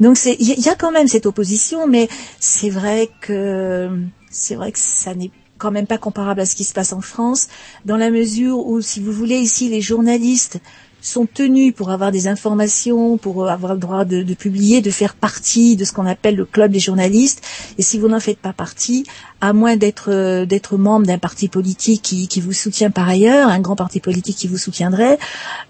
Donc 0.00 0.18
il 0.24 0.42
y, 0.42 0.60
y 0.60 0.68
a 0.68 0.74
quand 0.74 0.90
même 0.90 1.06
cette 1.08 1.26
opposition, 1.26 1.86
mais 1.86 2.08
c'est 2.40 2.70
vrai 2.70 3.08
que 3.20 3.88
c'est 4.30 4.56
vrai 4.56 4.72
que 4.72 4.78
ça 4.78 5.14
n'est 5.14 5.30
quand 5.58 5.70
même 5.70 5.86
pas 5.86 5.98
comparable 5.98 6.40
à 6.40 6.46
ce 6.46 6.54
qui 6.54 6.64
se 6.64 6.72
passe 6.72 6.92
en 6.92 7.00
France, 7.00 7.48
dans 7.84 7.96
la 7.96 8.10
mesure 8.10 8.58
où, 8.66 8.80
si 8.80 9.00
vous 9.00 9.12
voulez, 9.12 9.38
ici, 9.38 9.68
les 9.68 9.80
journalistes 9.80 10.60
sont 11.06 11.26
tenus 11.26 11.72
pour 11.74 11.90
avoir 11.90 12.10
des 12.10 12.26
informations, 12.26 13.16
pour 13.16 13.48
avoir 13.48 13.74
le 13.74 13.80
droit 13.80 14.04
de, 14.04 14.34
publier, 14.34 14.80
de 14.80 14.90
faire 14.90 15.14
partie 15.14 15.76
de 15.76 15.84
ce 15.84 15.92
qu'on 15.92 16.06
appelle 16.06 16.34
le 16.34 16.44
club 16.44 16.72
des 16.72 16.80
journalistes. 16.80 17.42
Et 17.78 17.82
si 17.82 17.98
vous 17.98 18.08
n'en 18.08 18.20
faites 18.20 18.38
pas 18.38 18.52
partie, 18.52 19.04
à 19.40 19.52
moins 19.52 19.76
d'être 19.76 20.10
euh, 20.10 20.46
d'être 20.46 20.76
membre 20.76 21.06
d'un 21.06 21.18
parti 21.18 21.48
politique 21.48 22.02
qui, 22.02 22.26
qui 22.26 22.40
vous 22.40 22.52
soutient 22.52 22.90
par 22.90 23.08
ailleurs, 23.08 23.48
un 23.48 23.60
grand 23.60 23.76
parti 23.76 24.00
politique 24.00 24.36
qui 24.36 24.48
vous 24.48 24.58
soutiendrait, 24.58 25.18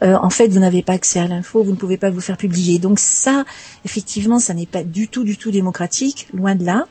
euh, 0.02 0.16
en 0.22 0.30
fait, 0.30 0.48
vous 0.48 0.60
n'avez 0.60 0.82
pas 0.82 0.94
accès 0.94 1.20
à 1.20 1.28
l'info, 1.28 1.62
vous 1.62 1.72
ne 1.72 1.76
pouvez 1.76 1.98
pas 1.98 2.10
vous 2.10 2.20
faire 2.20 2.36
publier. 2.36 2.78
Donc 2.78 2.98
ça, 2.98 3.44
effectivement, 3.84 4.38
ça 4.38 4.54
n'est 4.54 4.66
pas 4.66 4.84
du 4.84 5.08
tout, 5.08 5.24
du 5.24 5.36
tout 5.36 5.50
démocratique, 5.50 6.28
loin 6.32 6.54
de 6.54 6.64
là. 6.64 6.86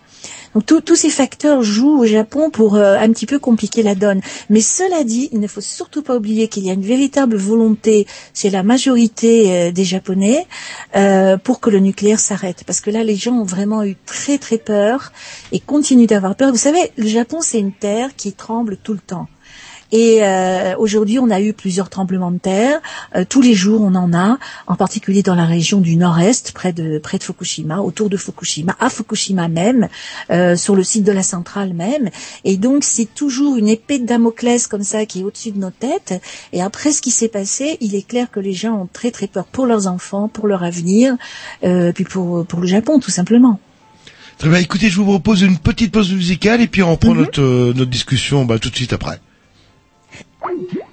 Tous 0.66 0.96
ces 0.96 1.10
facteurs 1.10 1.64
jouent 1.64 2.00
au 2.00 2.06
Japon 2.06 2.50
pour 2.50 2.76
euh, 2.76 2.98
un 2.98 3.12
petit 3.12 3.26
peu 3.26 3.40
compliquer 3.40 3.84
la 3.84 3.94
donne. 3.94 4.22
Mais 4.50 4.62
cela 4.62 5.04
dit, 5.04 5.30
il 5.34 5.40
ne 5.42 5.48
faut 5.48 5.62
surtout 5.62 6.02
pas 6.02 6.16
oublier 6.16 6.48
qu'il 6.48 6.66
y 6.66 6.70
a 6.70 6.74
une 6.74 6.82
véritable 6.82 7.36
volonté 7.36 8.08
chez 8.34 8.50
la 8.50 8.64
majorité 8.64 9.52
euh, 9.52 9.72
des 9.72 9.84
Japonais 9.84 10.48
euh, 10.96 11.36
pour 11.38 11.60
que 11.60 11.70
le 11.70 11.80
nucléaire 11.80 12.20
s'arrête. 12.20 12.64
Parce 12.66 12.80
que 12.80 12.90
là, 12.90 13.04
les 13.04 13.16
gens 13.16 13.34
ont 13.34 13.44
vraiment 13.44 13.84
eu 13.84 13.98
très 14.06 14.38
très 14.38 14.58
peur 14.58 15.12
et 15.52 15.60
continuent 15.60 16.08
d'avoir 16.08 16.36
peur. 16.36 16.52
Vous 16.52 16.58
savez, 16.58 16.92
le 16.96 17.08
Japon, 17.08 17.40
c'est 17.42 17.60
une 17.60 17.74
terre 17.74 18.16
qui 18.16 18.32
tremble 18.32 18.78
tout 18.78 18.94
le 18.94 19.00
temps. 19.00 19.28
Et 19.92 20.20
euh, 20.24 20.76
aujourd'hui, 20.78 21.20
on 21.20 21.30
a 21.30 21.40
eu 21.42 21.54
plusieurs 21.54 21.90
tremblements 21.90 22.32
de 22.32 22.38
terre. 22.38 22.80
Euh, 23.16 23.24
tous 23.28 23.42
les 23.42 23.54
jours, 23.54 23.82
on 23.82 23.96
en 23.96 24.14
a, 24.14 24.38
en 24.68 24.76
particulier 24.76 25.24
dans 25.24 25.36
la 25.36 25.46
région 25.46 25.82
du 25.82 25.96
nord-est, 25.96 26.52
près 26.54 26.74
de 26.74 26.98
près 26.98 27.18
de 27.18 27.24
Fukushima, 27.24 27.80
autour 27.80 28.10
de 28.10 28.18
Fukushima, 28.18 28.76
à 28.80 28.90
Fukushima 28.90 29.48
même, 29.48 29.88
euh, 30.32 30.56
sur 30.56 30.76
le 30.76 30.84
site 30.84 31.04
de 31.04 31.12
la 31.12 31.24
centrale 31.24 31.74
même. 31.74 32.10
Et 32.44 32.58
donc, 32.58 32.84
c'est 32.84 33.14
toujours 33.14 33.58
une 33.58 33.68
épée 33.68 34.00
de 34.00 34.06
Damoclès 34.06 34.68
comme 34.68 34.84
ça 34.84 35.06
qui 35.06 35.22
est 35.22 35.24
au-dessus 35.24 35.52
de 35.52 35.60
nos 35.60 35.72
têtes. 35.72 36.20
Et 36.52 36.62
après 36.62 36.92
ce 36.92 37.02
qui 37.02 37.12
s'est 37.12 37.28
passé, 37.28 37.78
il 37.82 37.96
est 37.96 38.08
clair 38.08 38.32
que 38.32 38.40
les 38.40 38.54
gens 38.54 38.74
ont 38.74 38.90
très 38.92 39.12
très 39.12 39.28
peur 39.28 39.46
pour 39.46 39.66
leurs 39.66 39.88
enfants, 39.88 40.28
pour 40.28 40.48
leur 40.48 40.64
avenir, 40.64 41.16
euh, 41.64 41.92
puis 41.92 42.04
pour 42.04 42.46
pour 42.46 42.60
le 42.60 42.68
Japon, 42.68 43.00
tout 43.00 43.12
simplement. 43.12 43.60
Très 44.38 44.50
bien, 44.50 44.60
écoutez, 44.60 44.90
je 44.90 44.98
vous 44.98 45.06
propose 45.06 45.44
une 45.44 45.58
petite 45.58 45.92
pause 45.92 46.12
musicale 46.14 46.62
et 46.62 46.68
puis 46.68 46.84
on 46.84 46.92
reprend 46.92 47.16
notre, 47.16 47.42
euh, 47.42 47.74
notre 47.74 47.90
discussion 47.90 48.44
bah, 48.44 48.60
tout 48.60 48.70
de 48.70 48.76
suite 48.76 48.92
après. 48.92 49.20
Thank 50.46 50.74
you. 50.74 50.85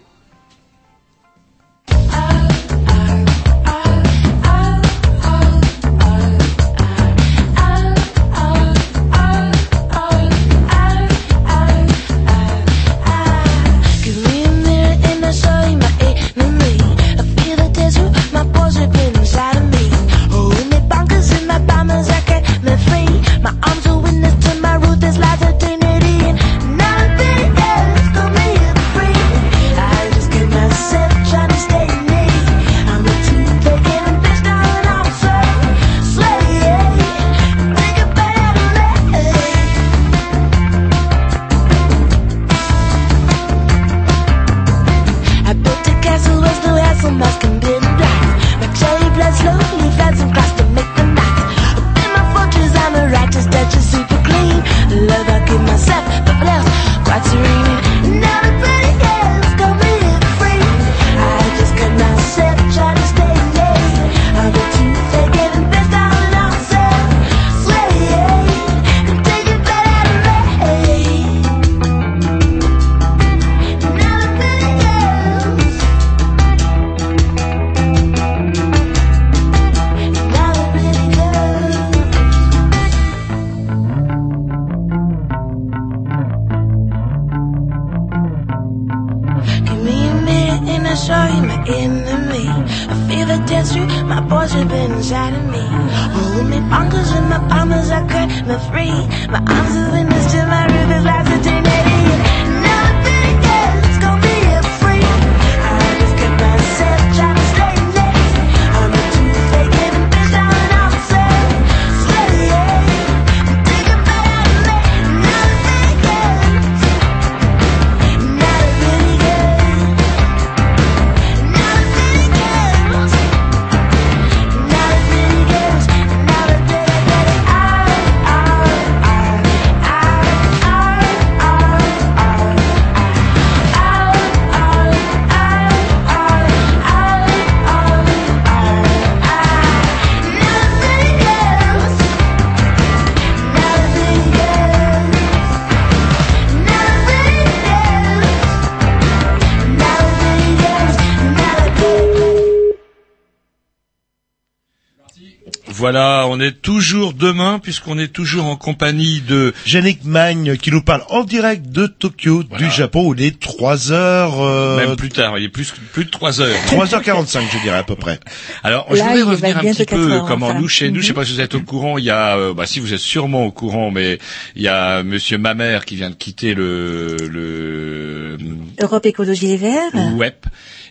Demain 157.23 157.59
puisqu'on 157.61 157.99
est 157.99 158.09
toujours 158.13 158.47
en 158.47 158.57
compagnie 158.57 159.21
de 159.21 159.55
Yannick 159.67 160.05
Magne 160.05 160.57
qui 160.57 160.71
nous 160.73 160.83
parle 160.83 161.03
en 161.09 161.23
direct 161.25 161.69
de 161.71 161.87
Tokyo, 161.87 162.43
du 162.43 162.71
Japon, 162.71 163.07
où 163.09 163.15
il 163.15 163.23
est 163.23 163.39
3 163.39 163.93
heures... 163.93 164.41
Euh, 164.43 164.77
même 164.77 164.97
plus 164.97 165.09
tard, 165.09 165.39
il 165.39 165.45
est 165.45 165.49
plus 165.49 165.73
plus 165.93 166.05
de 166.05 166.11
3 166.11 166.41
heures. 166.41 166.57
3h45 166.67 167.41
je 167.53 167.59
dirais 167.63 167.79
à 167.79 167.83
peu 167.85 167.95
près. 167.97 168.19
Alors, 168.65 168.87
Là, 168.91 168.97
je 168.97 169.03
voudrais 169.03 169.23
revenir 169.23 169.59
un 169.59 169.61
petit 169.61 169.87
4 169.87 169.89
peu 169.97 170.13
heures, 170.13 170.25
comment 170.27 170.49
enfin. 170.49 170.61
nous 170.61 170.69
chez 170.69 170.91
nous, 170.91 171.01
je 171.01 171.07
sais 171.07 171.13
Mhm. 171.13 171.17
pas 171.17 171.25
si 171.25 171.33
vous 171.35 171.41
êtes 171.41 171.55
au 171.55 171.61
courant, 171.61 171.97
il 171.99 172.05
y 172.05 172.11
a 172.11 172.37
euh, 172.37 172.55
bah 172.55 172.67
si 172.67 172.81
vous 172.81 172.93
êtes 172.93 172.99
sûrement 173.01 173.45
au 173.47 173.53
courant 173.53 173.91
mais 173.91 174.19
il 174.57 174.63
y 174.63 174.69
a 174.69 175.03
monsieur 175.03 175.39
Mamère 175.39 175.85
qui 175.85 175.95
vient 175.97 176.11
de 176.11 176.15
quitter 176.17 176.55
le 176.55 177.17
le 177.31 178.37
Europe 178.81 179.07
Écologie 179.07 179.47
Les 179.47 179.57
Verts. 179.57 179.95
web. 180.17 180.35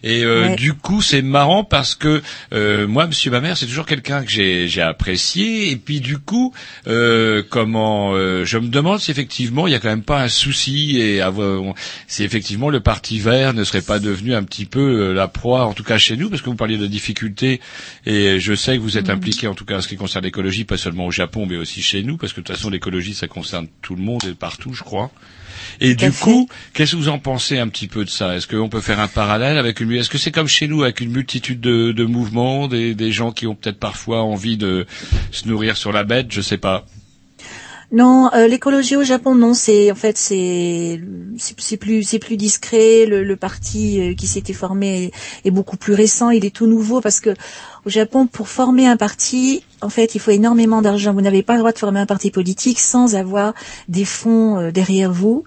Et 0.03 0.23
euh, 0.23 0.41
Ouais. 0.49 0.55
du 0.55 0.73
coup, 0.73 1.01
c'est 1.01 1.21
marrant 1.21 1.63
parce 1.63 1.95
que 1.95 2.21
euh, 2.53 2.87
moi, 2.87 3.05
Monsieur 3.07 3.29
Mamère, 3.31 3.55
c'est 3.57 3.67
toujours 3.67 3.85
quelqu'un 3.85 4.23
que 4.23 4.31
j'ai 4.31 4.67
j'ai 4.67 4.81
apprécié. 4.81 5.69
Et 5.71 5.75
puis 5.75 5.99
du 5.99 6.17
coup, 6.17 6.53
euh, 6.87 7.43
comment 7.47 8.13
euh, 8.15 8.43
je 8.45 8.57
me 8.57 8.67
demande 8.67 8.99
si 8.99 9.11
effectivement 9.11 9.67
il 9.67 9.73
y 9.73 9.75
a 9.75 9.79
quand 9.79 9.89
même 9.89 10.01
pas 10.03 10.21
un 10.23 10.27
souci 10.27 10.97
et 10.99 11.21
avoir- 11.21 11.73
si 12.07 12.23
effectivement 12.23 12.69
le 12.69 12.79
Parti 12.79 13.19
Vert 13.19 13.53
ne 13.53 13.63
serait 13.63 13.81
pas 13.81 13.99
devenu 13.99 14.33
un 14.33 14.43
petit 14.43 14.65
peu 14.65 14.79
euh, 15.09 15.13
la 15.13 15.27
proie, 15.27 15.65
en 15.65 15.73
tout 15.73 15.83
cas 15.83 15.97
chez 15.97 16.17
nous, 16.17 16.29
parce 16.29 16.41
que 16.41 16.49
vous 16.49 16.55
parliez 16.55 16.77
de 16.77 16.87
difficultés. 16.87 17.59
Et 18.05 18.39
je 18.39 18.53
sais 18.55 18.75
que 18.77 18.81
vous 18.81 18.97
êtes 18.97 19.09
impliqué, 19.09 19.47
en 19.47 19.53
tout 19.55 19.65
cas 19.65 19.77
en 19.77 19.81
ce 19.81 19.87
qui 19.87 19.97
concerne 19.97 20.25
l'écologie, 20.25 20.63
pas 20.63 20.77
seulement 20.77 21.05
au 21.05 21.11
Japon, 21.11 21.45
mais 21.47 21.57
aussi 21.57 21.81
chez 21.81 22.01
nous, 22.03 22.17
parce 22.17 22.33
que 22.33 22.41
de 22.41 22.45
toute 22.45 22.55
façon 22.55 22.69
l'écologie 22.69 23.13
ça 23.13 23.27
concerne 23.27 23.67
tout 23.81 23.95
le 23.95 24.01
monde 24.01 24.23
et 24.27 24.33
partout, 24.33 24.73
je 24.73 24.83
crois. 24.83 25.11
Et 25.81 25.95
du 25.95 26.11
coup, 26.11 26.47
qu'est-ce 26.73 26.91
que 26.91 26.97
vous 26.97 27.09
en 27.09 27.17
pensez 27.17 27.57
un 27.57 27.67
petit 27.67 27.87
peu 27.87 28.05
de 28.05 28.09
ça? 28.09 28.35
Est-ce 28.35 28.47
qu'on 28.47 28.69
peut 28.69 28.81
faire 28.81 28.99
un 28.99 29.07
parallèle 29.07 29.57
avec 29.57 29.79
une 29.79 29.91
Est-ce 29.91 30.11
que 30.11 30.19
c'est 30.19 30.31
comme 30.31 30.47
chez 30.47 30.67
nous 30.67 30.83
avec 30.83 31.01
une 31.01 31.11
multitude 31.11 31.59
de, 31.59 31.91
de 31.91 32.05
mouvements, 32.05 32.67
des, 32.67 32.93
des 32.93 33.11
gens 33.11 33.31
qui 33.31 33.47
ont 33.47 33.55
peut-être 33.55 33.79
parfois 33.79 34.21
envie 34.21 34.57
de 34.57 34.85
se 35.31 35.47
nourrir 35.47 35.75
sur 35.77 35.91
la 35.91 36.03
bête, 36.03 36.27
je 36.29 36.41
sais 36.41 36.59
pas. 36.59 36.85
Non, 37.91 38.29
euh, 38.33 38.47
l'écologie 38.47 38.95
au 38.95 39.03
Japon, 39.03 39.35
non, 39.35 39.53
c'est 39.53 39.91
en 39.91 39.95
fait 39.95 40.17
c'est 40.17 41.01
c'est 41.37 41.59
c'est 41.59 41.75
plus 41.75 42.03
c'est 42.03 42.19
plus 42.19 42.37
discret. 42.37 43.05
Le, 43.05 43.23
le 43.23 43.35
parti 43.35 43.99
euh, 43.99 44.13
qui 44.13 44.27
s'était 44.27 44.53
formé 44.53 45.05
est, 45.05 45.11
est 45.47 45.51
beaucoup 45.51 45.75
plus 45.75 45.93
récent. 45.93 46.29
Il 46.29 46.45
est 46.45 46.55
tout 46.55 46.67
nouveau 46.67 47.01
parce 47.01 47.19
que 47.19 47.31
au 47.85 47.89
Japon, 47.89 48.27
pour 48.27 48.47
former 48.47 48.87
un 48.87 48.95
parti, 48.95 49.63
En 49.81 49.89
fait, 49.89 50.15
il 50.15 50.19
faut 50.19 50.31
énormément 50.31 50.81
d'argent. 50.81 51.13
Vous 51.13 51.21
n'avez 51.21 51.43
pas 51.43 51.53
le 51.53 51.59
droit 51.59 51.71
de 51.71 51.77
former 51.79 51.99
un 51.99 52.05
parti 52.05 52.31
politique 52.31 52.79
sans 52.79 53.15
avoir 53.15 53.53
des 53.87 54.05
fonds 54.05 54.59
euh, 54.59 54.71
derrière 54.71 55.11
vous. 55.11 55.43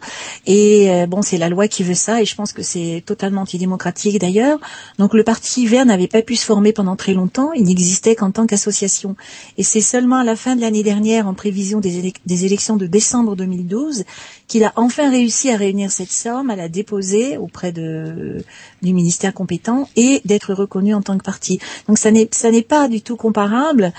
Et 0.47 0.91
euh, 0.91 1.07
bon, 1.07 1.23
c'est 1.23 1.39
la 1.39 1.49
loi 1.49 1.69
qui 1.69 1.83
veut 1.83 1.95
ça, 1.95 2.21
et 2.21 2.25
je 2.25 2.35
pense 2.35 2.53
que 2.53 2.63
c'est 2.63 3.03
totalement 3.07 3.43
antidémocratique 3.43 4.19
d'ailleurs. 4.19 4.59
Donc 4.99 5.15
le 5.15 5.23
parti 5.23 5.67
vert 5.67 5.87
n'avait 5.87 6.09
pas 6.09 6.23
pu 6.23 6.37
se 6.37 6.45
former 6.45 6.73
pendant 6.73 6.97
très 6.97 7.15
longtemps. 7.15 7.53
Il 7.53 7.65
n'existait 7.65 8.15
qu'en 8.15 8.31
tant 8.31 8.47
qu'association. 8.47 9.17
Et 9.59 9.63
c'est 9.63 9.81
seulement 9.81 10.17
à 10.17 10.25
la 10.25 10.37
fin 10.37 10.57
de 10.57 10.61
l'année 10.61 10.83
dernière, 10.83 11.29
en 11.29 11.35
prévision 11.35 11.81
des, 11.81 12.13
des 12.27 12.45
élections 12.45 12.77
de 12.77 12.87
décembre 12.87 13.37
2012, 13.37 14.05
qu'il 14.49 14.65
a 14.65 14.73
enfin 14.77 15.11
réussi 15.11 15.51
à 15.51 15.57
réunir 15.57 15.91
cette 15.91 16.11
somme, 16.11 16.51
à 16.51 16.57
la 16.57 16.69
déposer 16.69 17.37
auprès 17.37 17.73
de, 17.73 18.45
du 18.85 18.95
ministère 18.95 19.35
compétent 19.35 19.89
et 19.97 20.21
d'être 20.25 20.55
reconnu 20.55 20.95
en 20.95 21.03
tant 21.03 21.17
que 21.19 21.25
parti. 21.25 21.59
Donc 21.89 21.99
ça 21.99 22.11
n'est 22.11 22.29
ça 22.33 22.51
n'est 22.51 22.63
pas 22.63 22.89
du 22.89 23.01
tout 23.03 23.17
comparable. 23.17 23.93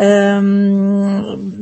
Euh, 0.00 0.40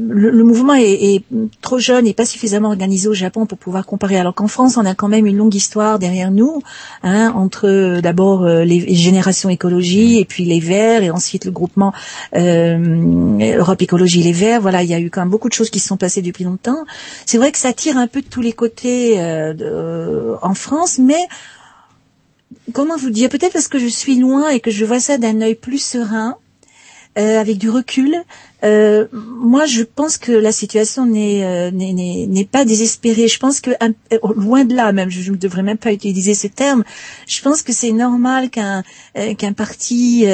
le, 0.08 0.30
le 0.30 0.44
mouvement 0.44 0.74
est, 0.74 0.92
est 1.14 1.22
trop 1.62 1.78
jeune 1.78 2.06
et 2.06 2.12
pas 2.12 2.26
suffisamment 2.26 2.68
organisé 2.68 3.08
au 3.08 3.14
Japon 3.14 3.46
pour 3.46 3.58
pouvoir 3.58 3.86
comparer. 3.86 4.18
Alors 4.18 4.34
qu'en 4.34 4.48
France, 4.48 4.76
on 4.76 4.84
a 4.84 4.94
quand 4.94 5.08
même 5.08 5.26
une 5.26 5.36
longue 5.36 5.54
histoire 5.54 5.98
derrière 5.98 6.30
nous, 6.30 6.62
hein, 7.02 7.32
entre 7.34 7.66
euh, 7.66 8.00
d'abord 8.00 8.44
euh, 8.44 8.64
les 8.64 8.94
générations 8.94 9.48
écologie 9.48 10.18
et 10.18 10.24
puis 10.24 10.44
les 10.44 10.60
Verts 10.60 11.02
et 11.02 11.10
ensuite 11.10 11.44
le 11.46 11.50
groupement 11.50 11.92
euh, 12.34 13.56
Europe 13.58 13.80
Écologie 13.82 14.22
Les 14.22 14.32
Verts. 14.32 14.60
Voilà, 14.60 14.82
il 14.82 14.90
y 14.90 14.94
a 14.94 15.00
eu 15.00 15.10
quand 15.10 15.20
même 15.20 15.30
beaucoup 15.30 15.48
de 15.48 15.54
choses 15.54 15.70
qui 15.70 15.78
se 15.80 15.88
sont 15.88 15.96
passées 15.96 16.22
depuis 16.22 16.44
longtemps. 16.44 16.84
C'est 17.24 17.38
vrai 17.38 17.52
que 17.52 17.58
ça 17.58 17.72
tire 17.72 17.96
un 17.96 18.06
peu 18.06 18.20
de 18.20 18.26
tous 18.28 18.42
les 18.42 18.52
côtés 18.52 19.18
euh, 19.20 19.54
de- 19.54 19.64
euh, 19.64 20.34
en 20.42 20.54
France, 20.54 20.98
mais 20.98 21.22
comment 22.72 22.96
vous 22.96 23.10
dire 23.10 23.28
Peut-être 23.28 23.52
parce 23.52 23.68
que 23.68 23.78
je 23.78 23.86
suis 23.86 24.18
loin 24.18 24.48
et 24.50 24.60
que 24.60 24.70
je 24.70 24.84
vois 24.84 25.00
ça 25.00 25.18
d'un 25.18 25.40
œil 25.40 25.54
plus 25.54 25.82
serein, 25.82 26.36
euh, 27.18 27.40
avec 27.40 27.56
du 27.56 27.70
recul. 27.70 28.14
Euh, 28.64 29.06
moi, 29.12 29.64
je 29.66 29.82
pense 29.82 30.18
que 30.18 30.32
la 30.32 30.52
situation 30.52 31.06
n'est 31.06 31.44
euh, 31.44 32.44
pas 32.50 32.64
désespérée. 32.64 33.28
Je 33.28 33.38
pense 33.38 33.60
que 33.60 33.70
euh, 33.70 34.18
loin 34.34 34.64
de 34.64 34.74
là, 34.74 34.92
même, 34.92 35.08
je 35.08 35.30
ne 35.30 35.36
devrais 35.36 35.62
même 35.62 35.78
pas 35.78 35.92
utiliser 35.92 36.34
ce 36.34 36.46
terme. 36.46 36.84
Je 37.26 37.40
pense 37.42 37.62
que 37.62 37.72
c'est 37.72 37.92
normal 37.92 38.50
qu'un 38.50 38.82
qu'un 39.38 39.52
parti 39.52 40.26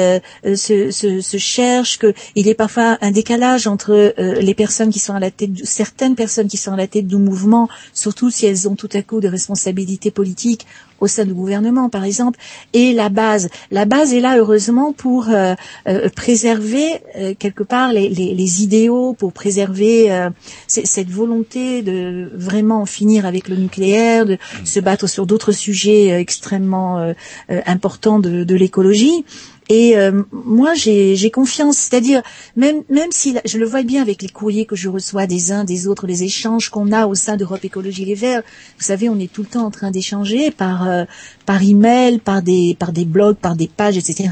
se, 0.43 0.91
se, 0.91 1.21
se 1.21 1.37
cherche, 1.37 1.99
qu'il 1.99 2.45
y 2.45 2.49
ait 2.49 2.53
parfois 2.53 2.97
un 3.01 3.11
décalage 3.11 3.67
entre 3.67 4.13
les 4.17 4.53
personnes 4.53 4.89
qui 4.89 4.99
sont 4.99 5.13
à 5.13 5.19
la 5.19 5.31
tête, 5.31 5.51
certaines 5.63 6.15
personnes 6.15 6.47
qui 6.47 6.57
sont 6.57 6.73
à 6.73 6.77
la 6.77 6.87
tête 6.87 7.07
du 7.07 7.17
mouvement, 7.17 7.69
surtout 7.93 8.29
si 8.29 8.45
elles 8.45 8.67
ont 8.67 8.75
tout 8.75 8.89
à 8.93 9.01
coup 9.01 9.21
des 9.21 9.29
responsabilités 9.29 10.11
politiques 10.11 10.65
au 10.99 11.07
sein 11.07 11.25
du 11.25 11.33
gouvernement, 11.33 11.89
par 11.89 12.03
exemple, 12.03 12.39
et 12.73 12.93
la 12.93 13.09
base. 13.09 13.49
La 13.71 13.85
base 13.85 14.13
est 14.13 14.19
là, 14.21 14.37
heureusement, 14.37 14.93
pour 14.93 15.29
euh, 15.29 15.55
euh, 15.87 16.09
préserver 16.15 17.01
euh, 17.17 17.33
quelque 17.37 17.63
part 17.63 17.91
les, 17.91 18.09
les, 18.09 18.33
les 18.33 18.63
idéaux, 18.63 19.13
pour 19.13 19.33
préserver 19.33 20.11
euh, 20.11 20.29
cette 20.67 21.09
volonté 21.09 21.81
de 21.81 22.31
vraiment 22.33 22.81
en 22.81 22.85
finir 22.85 23.25
avec 23.25 23.47
le 23.47 23.55
nucléaire, 23.55 24.25
de 24.25 24.37
se 24.63 24.79
battre 24.79 25.07
sur 25.07 25.25
d'autres 25.25 25.51
sujets 25.51 26.11
euh, 26.11 26.19
extrêmement 26.19 26.99
euh, 26.99 27.13
euh, 27.49 27.61
importants 27.65 28.19
de, 28.19 28.43
de 28.43 28.55
l'écologie. 28.55 29.25
Et 29.69 29.97
euh, 29.97 30.23
moi, 30.31 30.73
j'ai 30.73 31.31
confiance, 31.31 31.77
c'est-à-dire 31.77 32.21
même 32.55 32.83
même 32.89 33.11
si 33.11 33.35
je 33.45 33.57
le 33.57 33.65
vois 33.65 33.83
bien 33.83 34.01
avec 34.01 34.21
les 34.21 34.29
courriers 34.29 34.65
que 34.65 34.75
je 34.75 34.89
reçois 34.89 35.25
des 35.25 35.51
uns 35.51 35.63
des 35.63 35.87
autres, 35.87 36.07
les 36.07 36.23
échanges 36.23 36.69
qu'on 36.69 36.91
a 36.91 37.07
au 37.07 37.15
sein 37.15 37.37
d'Europe 37.37 37.63
Écologie 37.63 38.05
Les 38.05 38.15
Verts. 38.15 38.43
Vous 38.77 38.83
savez, 38.83 39.09
on 39.09 39.19
est 39.19 39.31
tout 39.31 39.41
le 39.41 39.47
temps 39.47 39.65
en 39.65 39.71
train 39.71 39.91
d'échanger 39.91 40.51
par 40.51 40.87
euh, 40.87 41.05
par 41.45 41.61
email, 41.63 42.19
par 42.19 42.41
des 42.41 42.75
par 42.77 42.91
des 42.91 43.05
blogs, 43.05 43.37
par 43.37 43.55
des 43.55 43.67
pages, 43.67 43.97
etc. 43.97 44.29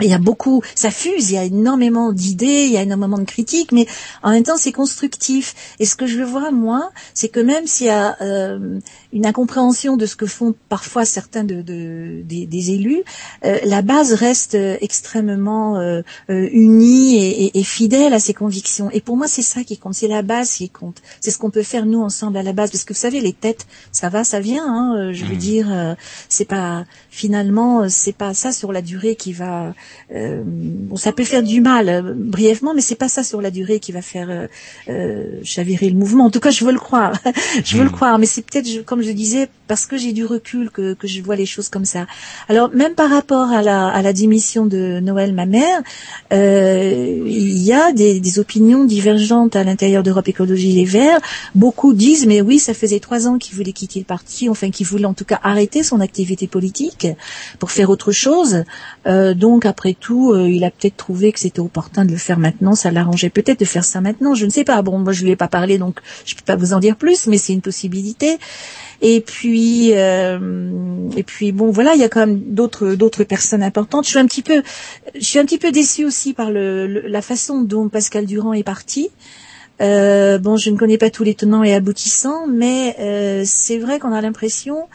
Il 0.00 0.08
y 0.08 0.14
a 0.14 0.18
beaucoup, 0.18 0.62
ça 0.76 0.90
fuse, 0.90 1.30
il 1.30 1.34
y 1.34 1.38
a 1.38 1.44
énormément 1.44 2.12
d'idées, 2.12 2.64
il 2.66 2.72
y 2.72 2.76
a 2.76 2.82
énormément 2.82 3.18
de 3.18 3.24
critiques, 3.24 3.72
mais 3.72 3.86
en 4.22 4.30
même 4.30 4.44
temps 4.44 4.56
c'est 4.56 4.72
constructif. 4.72 5.74
Et 5.80 5.86
ce 5.86 5.96
que 5.96 6.06
je 6.06 6.22
vois 6.22 6.52
moi, 6.52 6.90
c'est 7.14 7.28
que 7.28 7.40
même 7.40 7.66
s'il 7.66 7.88
y 7.88 7.90
a 7.90 8.16
euh, 8.20 8.78
une 9.12 9.24
incompréhension 9.26 9.96
de 9.96 10.04
ce 10.06 10.16
que 10.16 10.26
font 10.26 10.54
parfois 10.68 11.04
certains 11.04 11.44
de, 11.44 11.62
de- 11.62 12.20
des, 12.24 12.44
des 12.46 12.70
élus, 12.72 13.02
euh, 13.44 13.56
la 13.64 13.80
base 13.82 14.12
reste 14.12 14.54
euh, 14.54 14.76
extrêmement 14.82 15.78
euh, 15.78 16.02
euh, 16.30 16.48
unie 16.52 17.16
et, 17.16 17.44
et- 17.46 17.58
et 17.58 17.62
fidèle 17.64 18.12
à 18.12 18.18
ses 18.18 18.34
convictions. 18.34 18.90
Et 18.90 19.00
pour 19.00 19.16
moi 19.16 19.26
c'est 19.26 19.42
ça 19.42 19.64
qui 19.64 19.78
compte, 19.78 19.94
c'est 19.94 20.08
la 20.08 20.22
base 20.22 20.50
qui 20.52 20.68
compte. 20.68 21.00
C'est 21.20 21.30
ce 21.30 21.38
qu'on 21.38 21.50
peut 21.50 21.62
faire 21.62 21.86
nous 21.86 22.00
ensemble 22.00 22.36
à 22.36 22.42
la 22.42 22.52
base, 22.52 22.70
parce 22.70 22.84
que 22.84 22.92
vous 22.92 22.98
savez 22.98 23.20
les 23.20 23.32
têtes, 23.32 23.66
ça 23.92 24.08
va, 24.10 24.24
ça 24.24 24.40
vient. 24.40 24.64
Hein, 24.66 24.96
euh, 24.98 25.12
je 25.12 25.24
veux 25.24 25.36
dire, 25.36 25.68
euh, 25.72 25.94
c'est 26.28 26.44
pas 26.44 26.84
finalement 27.10 27.88
c'est 27.88 28.12
pas 28.14 28.34
ça 28.34 28.52
sur 28.52 28.72
la 28.72 28.82
durée 28.82 29.16
qui 29.16 29.32
va 29.32 29.74
euh, 30.14 30.42
bon, 30.44 30.96
ça 30.96 31.12
peut 31.12 31.24
faire 31.24 31.42
du 31.42 31.60
mal 31.60 32.14
brièvement, 32.14 32.74
mais 32.74 32.80
c'est 32.82 32.94
pas 32.94 33.08
ça 33.08 33.22
sur 33.22 33.40
la 33.40 33.50
durée 33.50 33.80
qui 33.80 33.92
va 33.92 34.02
faire 34.02 34.48
chavirer 35.42 35.88
le 35.90 35.96
mouvement. 35.96 36.26
En 36.26 36.30
tout 36.30 36.40
cas, 36.40 36.50
je 36.50 36.64
veux 36.64 36.72
le 36.72 36.78
croire. 36.78 37.12
je 37.64 37.76
veux 37.76 37.84
le 37.84 37.90
croire, 37.90 38.18
mais 38.18 38.26
c'est 38.26 38.42
peut-être, 38.42 38.68
je- 38.68 38.80
comme 38.98 39.06
je 39.06 39.12
disais, 39.12 39.48
parce 39.68 39.86
que 39.86 39.96
j'ai 39.96 40.12
du 40.12 40.24
recul 40.24 40.70
que, 40.70 40.94
que 40.94 41.06
je 41.06 41.22
vois 41.22 41.36
les 41.36 41.46
choses 41.46 41.68
comme 41.68 41.84
ça. 41.84 42.06
Alors, 42.48 42.70
même 42.74 42.94
par 42.94 43.10
rapport 43.10 43.50
à 43.50 43.62
la, 43.62 43.86
à 43.86 44.02
la 44.02 44.12
démission 44.12 44.66
de 44.66 44.98
Noël, 44.98 45.32
ma 45.32 45.46
mère, 45.46 45.82
euh, 46.32 47.22
il 47.24 47.58
y 47.58 47.72
a 47.72 47.92
des, 47.92 48.18
des 48.18 48.38
opinions 48.40 48.84
divergentes 48.84 49.54
à 49.54 49.62
l'intérieur 49.62 50.02
d'Europe 50.02 50.26
Écologie 50.26 50.72
Les 50.72 50.84
Verts. 50.84 51.20
Beaucoup 51.54 51.92
disent, 51.92 52.26
mais 52.26 52.40
oui, 52.40 52.58
ça 52.58 52.74
faisait 52.74 52.98
trois 52.98 53.28
ans 53.28 53.38
qu'il 53.38 53.54
voulait 53.54 53.72
quitter 53.72 54.00
le 54.00 54.04
parti, 54.04 54.48
enfin 54.48 54.70
qu'il 54.72 54.86
voulait 54.86 55.04
en 55.04 55.14
tout 55.14 55.24
cas 55.24 55.38
arrêter 55.44 55.84
son 55.84 56.00
activité 56.00 56.48
politique 56.48 57.06
pour 57.60 57.70
faire 57.70 57.90
autre 57.90 58.10
chose. 58.10 58.64
Euh, 59.06 59.32
donc, 59.32 59.64
après 59.64 59.94
tout, 59.94 60.32
euh, 60.32 60.48
il 60.48 60.64
a 60.64 60.72
peut-être 60.72 60.96
trouvé 60.96 61.30
que 61.30 61.38
c'était 61.38 61.60
opportun 61.60 62.04
de 62.04 62.10
le 62.10 62.16
faire 62.16 62.40
maintenant. 62.40 62.74
Ça 62.74 62.90
l'arrangeait 62.90 63.30
peut-être 63.30 63.60
de 63.60 63.64
faire 63.64 63.84
ça 63.84 64.00
maintenant. 64.00 64.34
Je 64.34 64.44
ne 64.44 64.50
sais 64.50 64.64
pas. 64.64 64.82
Bon, 64.82 64.98
moi, 64.98 65.12
je 65.12 65.22
lui 65.22 65.30
ai 65.30 65.36
pas 65.36 65.46
parlé, 65.46 65.78
donc 65.78 66.00
je 66.24 66.34
peux 66.34 66.42
pas 66.44 66.56
vous 66.56 66.72
en 66.72 66.80
dire 66.80 66.96
plus, 66.96 67.28
mais 67.28 67.38
c'est 67.38 67.52
une 67.52 67.60
possibilité. 67.60 68.38
Et 69.00 69.20
puis, 69.20 69.92
euh, 69.94 70.38
et 71.16 71.22
puis 71.22 71.52
bon, 71.52 71.70
voilà, 71.70 71.94
il 71.94 72.00
y 72.00 72.04
a 72.04 72.08
quand 72.08 72.20
même 72.20 72.40
d'autres 72.40 72.94
d'autres 72.94 73.22
personnes 73.24 73.62
importantes. 73.62 74.04
Je 74.04 74.10
suis 74.10 74.18
un 74.18 74.26
petit 74.26 74.42
peu, 74.42 74.62
je 75.14 75.24
suis 75.24 75.38
un 75.38 75.44
petit 75.44 75.58
peu 75.58 75.70
déçue 75.70 76.04
aussi 76.04 76.32
par 76.34 76.50
le, 76.50 76.86
le- 76.88 77.06
la 77.06 77.22
façon 77.22 77.60
dont 77.62 77.88
Pascal 77.88 78.26
Durand 78.26 78.52
est 78.54 78.64
parti. 78.64 79.10
Euh, 79.80 80.38
bon, 80.38 80.56
je 80.56 80.70
ne 80.70 80.76
connais 80.76 80.98
pas 80.98 81.10
tous 81.10 81.22
les 81.22 81.34
tenants 81.34 81.62
et 81.62 81.72
aboutissants, 81.74 82.48
mais 82.48 82.96
euh, 82.98 83.44
c'est 83.46 83.78
vrai 83.78 84.00
qu'on 84.00 84.12
a 84.12 84.20
l'impression 84.20 84.88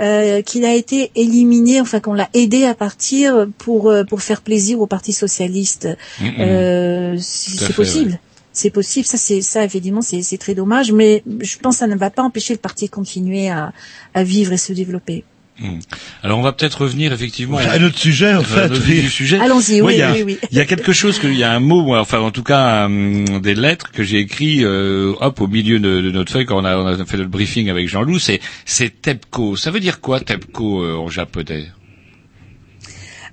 euh, 0.00 0.40
qu'il 0.40 0.64
a 0.64 0.72
été 0.74 1.10
éliminé, 1.14 1.80
enfin 1.82 2.00
qu'on 2.00 2.14
l'a 2.14 2.30
aidé 2.32 2.64
à 2.64 2.74
partir 2.74 3.46
pour 3.58 3.90
euh, 3.90 4.04
pour 4.04 4.22
faire 4.22 4.40
plaisir 4.40 4.80
au 4.80 4.86
Parti 4.86 5.12
socialiste. 5.12 5.86
Mhm. 6.20 6.32
Euh, 6.40 7.16
c'est 7.20 7.66
possible. 7.74 8.18
C'est 8.54 8.70
possible, 8.70 9.04
ça 9.04 9.18
c'est 9.18 9.42
ça 9.42 9.64
effectivement 9.64 10.00
c'est 10.00 10.22
c'est 10.22 10.38
très 10.38 10.54
dommage, 10.54 10.92
mais 10.92 11.22
je 11.40 11.58
pense 11.58 11.74
que 11.74 11.78
ça 11.80 11.86
ne 11.88 11.96
va 11.96 12.08
pas 12.08 12.22
empêcher 12.22 12.54
le 12.54 12.60
parti 12.60 12.86
de 12.86 12.90
continuer 12.90 13.48
à, 13.50 13.72
à 14.14 14.22
vivre 14.24 14.52
et 14.52 14.56
se 14.56 14.72
développer. 14.72 15.24
Hmm. 15.58 15.78
Alors 16.22 16.38
on 16.38 16.42
va 16.42 16.52
peut-être 16.52 16.80
revenir 16.82 17.12
effectivement 17.12 17.58
À 17.58 17.78
notre 17.78 17.96
sujet, 17.98 18.34
en 18.34 18.40
à 18.40 18.44
fait. 18.44 18.72
oui. 18.88 19.02
sujet. 19.08 19.38
Allons-y, 19.38 19.82
oui, 19.82 20.00
oui, 20.12 20.22
oui. 20.24 20.38
Il 20.50 20.56
y 20.56 20.60
a 20.60 20.64
quelque 20.64 20.92
chose 20.92 21.18
que, 21.20 21.28
il 21.28 21.36
y 21.36 21.44
a 21.44 21.52
un 21.52 21.60
mot, 21.60 21.94
enfin 21.94 22.18
en 22.20 22.32
tout 22.32 22.42
cas 22.42 22.86
hum, 22.86 23.40
des 23.40 23.54
lettres 23.54 23.92
que 23.92 24.02
j'ai 24.02 24.18
écrit, 24.18 24.64
euh, 24.64 25.14
hop, 25.20 25.40
au 25.40 25.46
milieu 25.46 25.78
de, 25.78 26.00
de 26.00 26.10
notre 26.10 26.32
feuille 26.32 26.46
quand 26.46 26.60
on 26.60 26.64
a, 26.64 26.76
on 26.76 26.86
a 26.86 27.04
fait 27.04 27.18
notre 27.18 27.30
briefing 27.30 27.70
avec 27.70 27.88
Jean-Loup, 27.88 28.18
c'est 28.18 28.40
c'est 28.64 29.00
TEPCO. 29.02 29.54
Ça 29.56 29.70
veut 29.70 29.80
dire 29.80 30.00
quoi 30.00 30.18
TEPCO 30.20 30.82
euh, 30.82 30.96
en 30.96 31.08
japonais? 31.08 31.66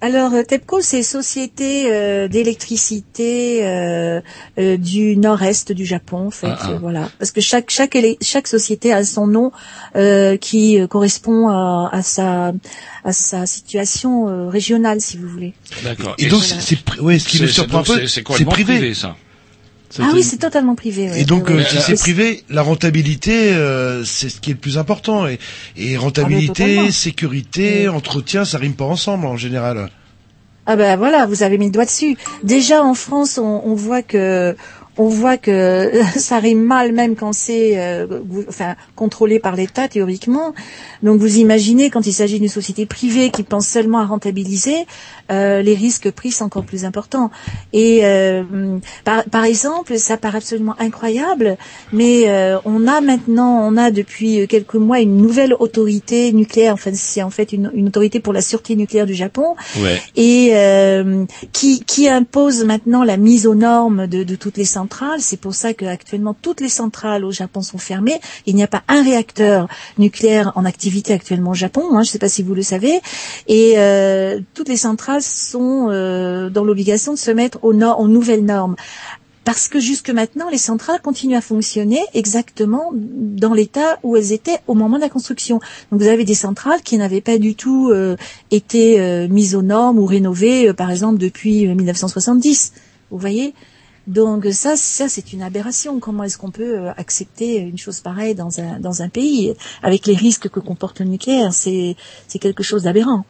Alors 0.04 0.34
euh, 0.34 0.42
TEPCO 0.44 0.82
c'est 0.82 1.04
Société 1.04 1.92
euh, 1.92 2.28
d'électricité 2.28 3.66
euh, 3.66 4.20
euh, 4.58 4.76
du 4.78 5.16
nord-est 5.16 5.72
du 5.72 5.86
Japon 5.86 6.28
en 6.28 6.32
fait, 6.32 6.48
Ah, 6.50 6.58
ah. 6.60 6.70
euh, 6.72 6.78
voilà. 6.80 7.10
Parce 7.20 7.30
que 7.32 7.40
chaque 7.42 7.70
chaque 7.70 7.96
chaque 8.22 8.48
société 8.48 8.92
a 8.94 9.04
son 9.06 9.28
nom 9.28 9.52
euh, 9.96 10.38
qui 10.38 10.80
correspond 10.90 11.50
à, 11.50 11.90
à 11.92 12.02
sa 12.02 12.52
à 13.04 13.14
sa 13.14 13.46
situation 13.46 14.28
euh, 14.30 14.48
régionale 14.50 15.02
si 15.02 15.18
vous 15.18 15.28
voulez. 15.28 15.54
D'accord. 15.84 16.16
Et 16.18 16.28
donc, 16.28 16.44
c'est, 16.44 16.78
ouais, 17.00 17.20
ce 17.20 17.28
qui 17.28 17.42
me 17.42 17.48
surprend 17.48 17.80
un 17.80 17.84
peu, 17.84 18.08
c'est- 18.08 18.22
privé. 18.24 18.46
privé 18.50 18.94
ça. 18.94 19.16
Ah 20.00 20.10
oui, 20.14 20.24
c'est 20.24 20.38
totalement 20.38 20.76
privé. 20.76 21.10
ouais. 21.10 21.22
Et 21.22 21.26
donc, 21.26 21.48
Ouais, 21.48 21.54
euh, 21.54 21.58
ouais. 21.58 21.66
si 21.66 21.78
c'est 21.82 22.00
privé, 22.00 22.44
la 22.50 22.62
rentabilité, 22.62 23.54
euh, 23.54 24.04
c'est 24.06 24.30
ce 24.30 24.40
qui 24.40 24.52
est 24.52 24.54
le 24.54 24.60
plus 24.60 24.78
important. 24.78 25.28
Et, 25.28 25.40
et 25.78 25.98
rentabilité, 25.98 26.76
totalement. 26.76 26.92
sécurité, 26.92 27.88
entretien, 27.90 28.46
ça 28.46 28.58
rime 28.58 28.74
pas 28.74 28.86
ensemble 28.86 29.26
en 29.26 29.38
général. 29.38 29.90
Ah 30.68 30.76
ben 30.76 30.96
voilà, 30.96 31.26
vous 31.26 31.42
avez 31.44 31.58
mis 31.58 31.66
le 31.66 31.72
doigt 31.72 31.86
dessus. 31.86 32.16
Déjà 32.44 32.84
en 32.84 32.94
France, 32.94 33.38
on, 33.40 33.62
on 33.66 33.74
voit 33.74 34.04
que 34.04 34.56
on 34.98 35.08
voit 35.08 35.38
que 35.38 35.92
ça 36.18 36.40
rime 36.40 36.62
mal 36.62 36.92
même 36.92 37.16
quand 37.16 37.34
c'est 37.34 37.80
euh, 37.80 38.06
enfin, 38.48 38.76
contrôlé 38.96 39.40
par 39.40 39.56
l'État 39.56 39.88
théoriquement. 39.88 40.54
Donc 41.02 41.20
vous 41.20 41.38
imaginez 41.38 41.90
quand 41.90 42.06
il 42.06 42.14
s'agit 42.14 42.40
d'une 42.40 42.50
société 42.50 42.86
privée 42.86 43.32
qui 43.32 43.44
pense 43.44 43.68
seulement 43.68 44.00
à 44.00 44.06
rentabiliser, 44.06 44.86
euh, 45.32 45.62
les 45.62 45.76
risques 45.76 46.12
pris 46.12 46.32
sont 46.32 46.46
encore 46.46 46.66
plus 46.66 46.86
importants. 46.86 47.32
Et 47.74 48.02
euh, 48.04 48.44
par, 49.04 49.24
par 49.26 49.46
exemple, 49.46 49.98
ça 49.98 50.18
paraît 50.18 50.38
absolument 50.38 50.76
incroyable, 50.80 51.58
mais 51.94 52.30
on 52.66 52.88
a 52.88 53.02
maintenant, 53.02 53.68
on 53.68 53.78
a 53.78 53.92
depuis 53.92 54.48
quelques 54.48 54.76
mois 54.76 55.00
une 55.00 55.18
nouvelle 55.18 55.54
autorité 55.54 56.32
nucléaire. 56.34 56.74
Enfin, 56.74 56.92
c'est 56.94 57.24
en 57.24 57.30
fait 57.30 57.54
une, 57.54 57.72
une 57.74 57.88
autorité 57.88 58.20
pour 58.20 58.34
la 58.34 58.42
sûreté 58.42 58.76
nucléaire 58.76 59.06
du 59.06 59.16
Japon 59.16 59.56
Ouais. 59.82 60.02
et 60.16 60.54
qui, 61.52 61.84
qui 61.86 62.10
impose 62.10 62.64
maintenant 62.66 63.04
la 63.04 63.18
mise 63.18 63.48
aux 63.48 63.56
normes 63.56 64.08
de, 64.08 64.24
de 64.24 64.36
toutes 64.36 64.58
les 64.58 64.66
centrales. 64.66 64.81
C'est 65.20 65.40
pour 65.40 65.54
ça 65.54 65.74
qu'actuellement 65.74 66.34
toutes 66.34 66.62
les 66.62 66.70
centrales 66.70 67.26
au 67.26 67.32
Japon 67.32 67.62
sont 67.62 67.78
fermées. 67.78 68.20
Il 68.46 68.56
n'y 68.56 68.64
a 68.64 68.68
pas 68.68 68.84
un 68.88 69.04
réacteur 69.04 69.68
nucléaire 69.98 70.52
en 70.56 70.66
activité 70.66 71.14
actuellement 71.14 71.52
au 71.52 71.56
Japon. 71.56 71.84
hein, 71.92 72.04
je 72.04 72.10
ne 72.10 72.12
sais 72.12 72.20
pas 72.20 72.30
si 72.30 72.44
vous 72.44 72.56
le 72.56 72.64
savez. 72.64 73.02
Et 73.48 73.74
euh, 73.78 74.40
toutes 74.54 74.70
les 74.70 74.78
centrales 74.78 75.22
sont 75.22 75.90
euh, 75.90 76.50
dans 76.50 76.64
l'obligation 76.64 77.14
de 77.14 77.18
se 77.18 77.32
mettre 77.32 77.60
aux, 77.64 77.74
nouvelles 77.74 78.46
normes. 78.46 78.76
Parce 79.44 79.68
que 79.68 79.80
jusque 79.80 80.12
maintenant, 80.12 80.50
les 80.50 80.60
centrales 80.60 81.02
continuent 81.02 81.36
à 81.36 81.42
fonctionner 81.42 82.00
exactement 82.14 82.92
dans 82.94 83.56
l'état 83.56 83.98
où 84.04 84.16
elles 84.16 84.34
étaient 84.34 84.60
au 84.68 84.76
moment 84.76 84.98
de 84.98 85.02
la 85.02 85.10
construction. 85.10 85.60
Donc 85.92 86.02
vous 86.02 86.08
avez 86.08 86.26
des 86.26 86.36
centrales 86.36 86.84
qui 86.84 86.96
n'avaient 86.98 87.22
pas 87.22 87.40
du 87.40 87.56
tout 87.56 87.90
euh, 87.90 88.16
été 88.52 89.28
mises 89.30 89.56
aux 89.56 89.64
normes 89.64 89.98
ou 89.98 90.06
rénovées, 90.06 90.74
par 90.74 90.92
exemple, 90.92 91.18
depuis 91.18 91.68
euh, 91.68 91.74
1970. 91.74 92.74
Vous 93.10 93.18
voyez? 93.18 93.54
Donc 94.08 94.46
ça, 94.52 94.76
ça 94.76 95.08
c'est 95.08 95.32
une 95.34 95.44
aberration. 95.44 96.00
Comment 96.00 96.24
est-ce 96.24 96.38
qu'on 96.38 96.52
peut 96.52 96.80
euh, 96.80 96.92
accepter 96.98 97.58
une 97.58 97.78
chose 97.78 98.00
pareille 98.00 98.36
dans 98.36 98.60
un 98.60 98.80
dans 98.80 99.02
un 99.02 99.10
pays 99.10 99.54
avec 99.84 100.08
les 100.08 100.16
risques 100.16 100.50
que 100.50 100.60
comporte 100.60 101.00
le 101.00 101.06
nucléaire? 101.06 101.54
C'est 101.54 101.96
quelque 102.40 102.64
chose 102.64 102.84
d'aberrant. 102.84 103.26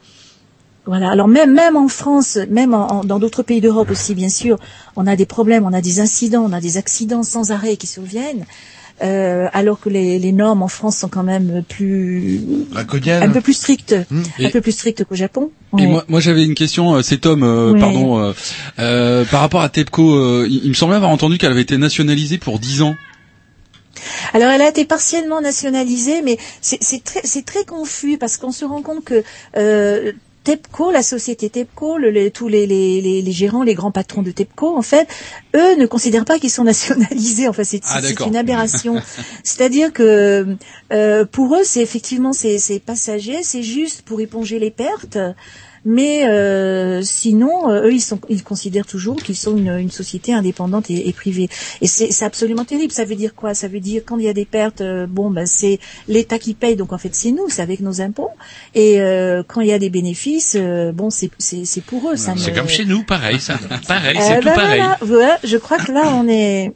Voilà. 0.86 1.10
Alors 1.10 1.28
même 1.28 1.52
même 1.52 1.76
en 1.76 1.88
France, 1.88 2.38
même 2.48 2.74
en- 2.74 3.04
dans 3.04 3.18
d'autres 3.18 3.42
pays 3.42 3.60
d'Europe 3.60 3.90
aussi, 3.90 4.14
bien 4.14 4.28
sûr, 4.30 4.58
on 4.96 5.06
a 5.06 5.14
des 5.14 5.26
problèmes, 5.26 5.64
on 5.64 5.72
a 5.72 5.80
des 5.80 6.00
incidents, 6.00 6.42
on 6.44 6.52
a 6.52 6.60
des 6.60 6.76
accidents 6.76 7.22
sans 7.22 7.52
arrêt 7.52 7.76
qui 7.76 7.86
surviennent. 7.86 8.44
Euh, 9.02 9.48
alors 9.52 9.80
que 9.80 9.88
les, 9.88 10.18
les 10.18 10.32
normes 10.32 10.62
en 10.62 10.68
France 10.68 10.96
sont 10.98 11.08
quand 11.08 11.22
même 11.22 11.62
plus 11.68 12.40
un 12.74 13.28
peu 13.30 13.40
plus 13.40 13.52
strictes, 13.54 13.94
un 14.10 14.44
Et- 14.44 14.50
peu 14.50 14.60
plus 14.60 14.72
strictes 14.72 15.04
qu'au 15.04 15.14
Japon. 15.14 15.50
Et 15.78 15.82
Ouais. 15.82 15.86
moi, 15.86 16.04
moi 16.08 16.20
j'avais 16.20 16.44
une 16.44 16.54
question, 16.54 16.94
euh, 16.94 17.02
c'est 17.02 17.18
Tom, 17.18 17.42
euh, 17.42 17.72
Ouais. 17.72 17.80
pardon, 17.80 18.18
euh, 18.18 18.32
euh, 18.78 19.24
par 19.24 19.40
rapport 19.40 19.62
à 19.62 19.68
TEPCO, 19.68 20.14
euh, 20.14 20.46
il, 20.48 20.64
il 20.64 20.68
me 20.68 20.74
semblait 20.74 20.96
avoir 20.96 21.10
entendu 21.10 21.38
qu'elle 21.38 21.52
avait 21.52 21.62
été 21.62 21.78
nationalisée 21.78 22.38
pour 22.38 22.58
10 22.58 22.82
ans. 22.82 22.94
Alors 24.32 24.48
elle 24.48 24.62
a 24.62 24.68
été 24.68 24.84
partiellement 24.84 25.40
nationalisée, 25.40 26.22
mais 26.22 26.38
c'est 26.60 26.78
c'est 26.82 27.04
très, 27.04 27.20
c'est 27.24 27.44
très 27.44 27.64
confus 27.64 28.16
parce 28.18 28.36
qu'on 28.36 28.50
se 28.52 28.64
rend 28.64 28.82
compte 28.82 29.04
que 29.04 29.22
euh, 29.56 30.12
TEPCO, 30.44 30.90
la 30.90 31.02
société 31.02 31.48
TEPCO, 31.50 31.98
le- 31.98 32.30
tous 32.30 32.48
les, 32.48 32.66
les, 32.66 33.00
les, 33.00 33.22
les 33.22 33.32
gérants, 33.32 33.62
les 33.62 33.74
grands 33.74 33.90
patrons 33.92 34.22
de 34.22 34.30
TEPCO, 34.30 34.76
en 34.76 34.82
fait, 34.82 35.06
eux 35.54 35.76
ne 35.76 35.86
considèrent 35.86 36.24
pas 36.24 36.38
qu'ils 36.38 36.50
sont 36.50 36.64
nationalisés. 36.74 37.48
Enfin, 37.48 37.64
c'est 37.64 37.80
Ah, 37.84 38.00
une 38.26 38.36
aberration. 38.36 39.00
C'est-à-dire 39.44 39.92
que 39.92 40.56
euh, 40.92 41.24
pour 41.24 41.54
eux, 41.56 41.64
c'est 41.64 41.80
effectivement 41.82 42.32
c'est 42.32 42.58
c'est 42.58 42.78
passager, 42.80 43.42
c'est 43.42 43.62
juste 43.62 44.02
pour 44.02 44.20
éponger 44.20 44.58
les 44.58 44.70
pertes. 44.70 45.18
Mais 45.84 46.26
euh, 46.28 47.02
sinon, 47.02 47.70
euh, 47.70 47.86
eux, 47.86 47.92
ils, 47.92 48.00
sont, 48.00 48.20
ils 48.28 48.44
considèrent 48.44 48.86
toujours 48.86 49.16
qu'ils 49.16 49.36
sont 49.36 49.56
une, 49.56 49.76
une 49.78 49.90
société 49.90 50.32
indépendante 50.32 50.90
et, 50.90 51.08
et 51.08 51.12
privée. 51.12 51.48
Et 51.80 51.86
c'est 51.86 52.24
absolument 52.24 52.64
terrible. 52.64 52.92
Ça 52.92 53.04
veut 53.04 53.16
dire 53.16 53.34
quoi? 53.34 53.54
Ça 53.54 53.68
veut 53.68 53.80
dire 53.80 54.02
quand 54.06 54.18
il 54.18 54.24
y 54.24 54.28
a 54.28 54.32
des 54.32 54.44
pertes, 54.44 54.80
euh, 54.80 55.06
bon, 55.08 55.30
ben 55.30 55.46
c'est 55.46 55.80
l'État 56.08 56.38
qui 56.38 56.54
paye. 56.54 56.76
Donc 56.76 56.92
en 56.92 56.98
fait, 56.98 57.14
c'est 57.14 57.32
nous, 57.32 57.48
c'est 57.48 57.62
avec 57.62 57.80
nos 57.80 58.00
impôts. 58.00 58.30
Et 58.74 59.00
euh, 59.00 59.42
quand 59.46 59.60
il 59.60 59.68
y 59.68 59.72
a 59.72 59.78
des 59.78 59.90
bénéfices, 59.90 60.56
euh, 60.58 60.92
bon, 60.92 61.10
c'est 61.10 61.30
pour 61.86 62.10
eux. 62.10 62.16
C'est 62.16 62.54
comme 62.54 62.68
chez 62.68 62.84
nous, 62.84 63.02
pareil, 63.02 63.40
ça. 63.40 63.58
Pareil, 63.88 64.16
c'est 64.20 64.38
tout 64.38 64.44
ben 64.44 64.54
pareil. 64.54 64.80
voilà, 64.80 64.98
voilà, 65.00 65.38
je 65.44 65.56
crois 65.56 65.78
que 65.78 65.92
là, 65.92 66.14
on 66.14 66.28
est, 66.28 66.72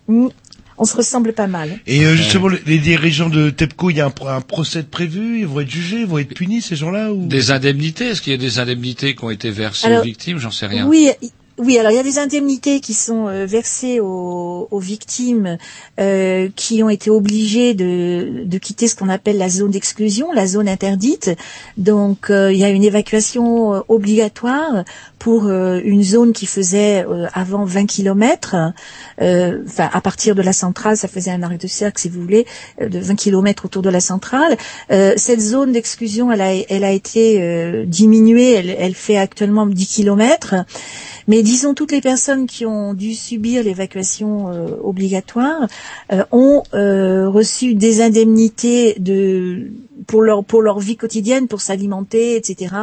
on 0.78 0.84
se 0.84 0.96
ressemble 0.96 1.32
pas 1.32 1.46
mal. 1.46 1.78
Et 1.86 2.04
euh, 2.04 2.14
justement, 2.16 2.48
les, 2.48 2.60
les 2.66 2.78
dirigeants 2.78 3.28
de 3.28 3.50
TEPCO, 3.50 3.90
il 3.90 3.96
y 3.96 4.00
a 4.00 4.06
un, 4.06 4.10
pro- 4.10 4.28
un 4.28 4.40
procès 4.40 4.82
de 4.82 4.88
prévu, 4.88 5.40
ils 5.40 5.46
vont 5.46 5.60
être 5.60 5.70
jugés, 5.70 6.00
ils 6.00 6.06
vont 6.06 6.18
être 6.18 6.34
punis, 6.34 6.62
ces 6.62 6.76
gens-là 6.76 7.12
ou... 7.12 7.26
Des 7.26 7.50
indemnités, 7.50 8.06
est-ce 8.08 8.20
qu'il 8.22 8.32
y 8.32 8.34
a 8.34 8.38
des 8.38 8.58
indemnités 8.58 9.14
qui 9.14 9.24
ont 9.24 9.30
été 9.30 9.50
versées 9.50 9.86
Alors, 9.86 10.00
aux 10.00 10.04
victimes? 10.04 10.38
J'en 10.38 10.50
sais 10.50 10.66
rien. 10.66 10.86
Oui, 10.86 11.10
oui. 11.58 11.78
Alors 11.78 11.90
il 11.90 11.94
y 11.94 11.98
a 11.98 12.02
des 12.02 12.18
indemnités 12.18 12.80
qui 12.80 12.92
sont 12.92 13.28
euh, 13.28 13.46
versées 13.46 13.98
aux, 14.00 14.68
victimes 14.78 15.56
euh, 15.98 16.48
qui 16.54 16.82
ont 16.82 16.90
été 16.90 17.08
obligées 17.10 17.72
de, 17.72 18.58
quitter 18.58 18.88
ce 18.88 18.94
qu'on 18.96 19.08
appelle 19.08 19.38
la 19.38 19.48
zone 19.48 19.70
d'exclusion, 19.70 20.32
la 20.32 20.46
zone 20.46 20.68
interdite. 20.68 21.30
Donc 21.78 22.30
euh, 22.30 22.52
il 22.52 22.58
y 22.58 22.64
a 22.64 22.68
une 22.68 22.84
évacuation 22.84 23.82
obligatoire 23.88 24.84
pour 25.18 25.48
une 25.48 26.02
zone 26.02 26.32
qui 26.32 26.46
faisait 26.46 27.04
avant 27.32 27.64
20 27.64 27.86
kilomètres. 27.86 28.54
euh, 29.22 29.62
Enfin, 29.66 29.88
à 29.92 30.00
partir 30.00 30.34
de 30.34 30.42
la 30.42 30.52
centrale, 30.52 30.96
ça 30.96 31.08
faisait 31.08 31.30
un 31.30 31.42
arrêt 31.42 31.58
de 31.58 31.66
cercle, 31.66 32.00
si 32.00 32.08
vous 32.08 32.20
voulez, 32.20 32.46
de 32.80 32.98
20 32.98 33.16
kilomètres 33.16 33.64
autour 33.64 33.82
de 33.82 33.88
la 33.90 34.00
centrale. 34.00 34.56
Cette 34.88 35.40
zone 35.40 35.72
d'exclusion, 35.72 36.30
elle 36.30 36.40
a, 36.42 36.54
elle 36.54 36.84
a 36.84 36.92
été 36.92 37.84
diminuée. 37.86 38.52
Elle, 38.52 38.70
elle 38.78 38.94
fait 38.94 39.16
actuellement 39.16 39.66
10 39.66 39.86
kilomètres. 39.86 40.54
Mais 41.28 41.42
disons, 41.42 41.74
toutes 41.74 41.92
les 41.92 42.00
personnes 42.00 42.46
qui 42.46 42.64
ont 42.66 42.94
dû 42.94 43.14
subir 43.14 43.62
l'évacuation 43.64 44.48
euh, 44.48 44.68
obligatoire 44.82 45.66
euh, 46.12 46.24
ont 46.30 46.62
euh, 46.74 47.28
reçu 47.28 47.74
des 47.74 48.00
indemnités 48.00 48.94
de 48.98 49.72
pour 50.06 50.22
leur 50.22 50.44
pour 50.44 50.62
leur 50.62 50.78
vie 50.78 50.96
quotidienne, 50.96 51.48
pour 51.48 51.60
s'alimenter, 51.60 52.36
etc. 52.36 52.74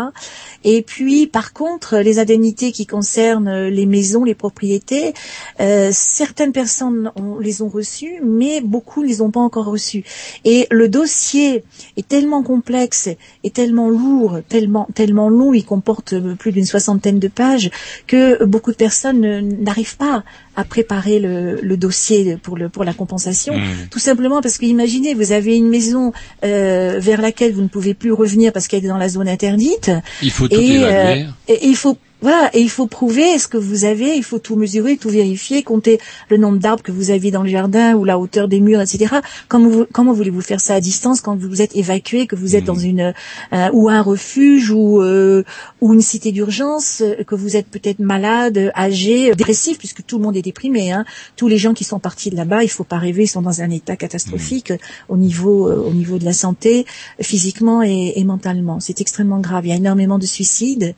Et 0.63 0.81
puis, 0.81 1.27
par 1.27 1.53
contre, 1.53 1.97
les 1.97 2.19
indemnités 2.19 2.71
qui 2.71 2.85
concernent 2.85 3.67
les 3.67 3.85
maisons, 3.85 4.23
les 4.23 4.35
propriétés, 4.35 5.13
euh, 5.59 5.89
certaines 5.93 6.51
personnes 6.51 7.11
ont- 7.15 7.39
les 7.39 7.61
ont 7.61 7.69
reçues, 7.69 8.19
mais 8.23 8.61
beaucoup 8.61 9.03
ne 9.03 9.07
les 9.07 9.21
ont 9.21 9.31
pas 9.31 9.39
encore 9.39 9.65
reçues. 9.65 10.03
Et 10.45 10.67
le 10.71 10.89
dossier 10.89 11.63
est 11.97 12.07
tellement 12.07 12.43
complexe, 12.43 13.09
et 13.43 13.49
tellement 13.49 13.89
lourd, 13.89 14.39
tellement 14.49 14.87
tellement 14.95 15.29
long, 15.29 15.53
il 15.53 15.65
comporte 15.65 16.15
plus 16.37 16.51
d'une 16.51 16.65
soixantaine 16.65 17.19
de 17.19 17.27
pages, 17.27 17.69
que 18.07 18.43
beaucoup 18.45 18.71
de 18.71 18.77
personnes 18.77 19.19
ne- 19.19 19.41
n'arrivent 19.41 19.97
pas 19.97 20.23
à 20.55 20.63
préparer 20.63 21.19
le, 21.19 21.59
le 21.61 21.77
dossier 21.77 22.37
pour 22.41 22.57
le 22.57 22.69
pour 22.69 22.83
la 22.83 22.93
compensation. 22.93 23.55
Mmh. 23.57 23.89
Tout 23.89 23.99
simplement 23.99 24.41
parce 24.41 24.57
que 24.57 24.65
imaginez, 24.65 25.13
vous 25.13 25.31
avez 25.31 25.57
une 25.57 25.69
maison 25.69 26.11
euh, 26.43 26.97
vers 26.99 27.21
laquelle 27.21 27.53
vous 27.53 27.61
ne 27.63 27.67
pouvez 27.67 27.93
plus 27.93 28.11
revenir 28.11 28.51
parce 28.53 28.67
qu'elle 28.67 28.85
est 28.85 28.87
dans 28.89 28.97
la 28.97 29.09
zone 29.09 29.27
interdite. 29.27 29.91
Il 30.21 30.31
faut 30.31 30.47
tout 30.47 30.59
Et, 30.59 30.75
évaluer. 30.75 31.23
euh, 31.23 31.53
et 31.53 31.67
il 31.67 31.75
faut 31.75 31.97
voilà, 32.23 32.49
et 32.53 32.61
il 32.61 32.69
faut 32.69 32.87
prouver 32.87 33.37
ce 33.37 33.47
que 33.47 33.57
vous 33.57 33.83
avez, 33.85 34.15
il 34.15 34.23
faut 34.23 34.39
tout 34.39 34.55
mesurer, 34.55 34.97
tout 34.97 35.09
vérifier, 35.09 35.61
compter 35.61 35.99
le 36.29 36.37
nombre 36.37 36.57
d'arbres 36.57 36.81
que 36.81 36.91
vous 36.91 37.11
avez 37.11 37.29
dans 37.29 37.43
le 37.43 37.49
jardin 37.49 37.93
ou 37.95 38.05
la 38.05 38.17
hauteur 38.17 38.47
des 38.47 38.59
murs, 38.61 38.81
etc. 38.81 39.17
Comment, 39.49 39.69
vous- 39.69 39.85
comment 39.91 40.13
voulez-vous 40.13 40.41
faire 40.41 40.61
ça 40.61 40.75
à 40.75 40.79
distance 40.81 41.19
quand 41.21 41.35
vous 41.37 41.61
êtes 41.61 41.75
évacué, 41.75 42.25
que 42.25 42.35
vous 42.35 42.55
êtes 42.55 42.63
dans 42.63 42.75
une 42.79 43.13
euh, 43.53 43.69
ou 43.73 43.89
un 43.89 44.01
refuge 44.01 44.71
ou 44.71 45.01
euh, 45.01 45.43
ou 45.81 45.93
une 45.93 46.01
cité 46.01 46.31
d'urgence, 46.31 47.01
euh, 47.01 47.23
que 47.25 47.35
vous 47.35 47.57
êtes 47.57 47.67
peut-être 47.67 47.99
malade, 47.99 48.71
âgé, 48.75 49.35
dépressif, 49.35 49.77
puisque 49.77 50.05
tout 50.05 50.17
le 50.17 50.23
monde 50.23 50.37
est 50.37 50.41
déprimé. 50.41 50.91
Hein. 50.93 51.03
Tous 51.35 51.49
les 51.49 51.57
gens 51.57 51.73
qui 51.73 51.83
sont 51.83 51.99
partis 51.99 52.29
de 52.29 52.37
là-bas, 52.37 52.63
il 52.63 52.69
faut 52.69 52.85
pas 52.85 52.97
rêver, 52.99 53.23
ils 53.23 53.27
sont 53.27 53.41
dans 53.41 53.61
un 53.61 53.69
état 53.69 53.97
catastrophique 53.97 54.71
euh, 54.71 54.77
au 55.09 55.17
niveau 55.17 55.67
euh, 55.67 55.75
au 55.85 55.91
niveau 55.91 56.17
de 56.19 56.25
la 56.25 56.33
santé, 56.33 56.85
physiquement 57.19 57.83
et, 57.83 58.13
et 58.15 58.23
mentalement. 58.23 58.79
C'est 58.79 59.01
extrêmement 59.01 59.39
grave. 59.41 59.65
Il 59.65 59.69
y 59.69 59.73
a 59.73 59.75
énormément 59.75 60.19
de 60.19 60.25
suicides. 60.25 60.95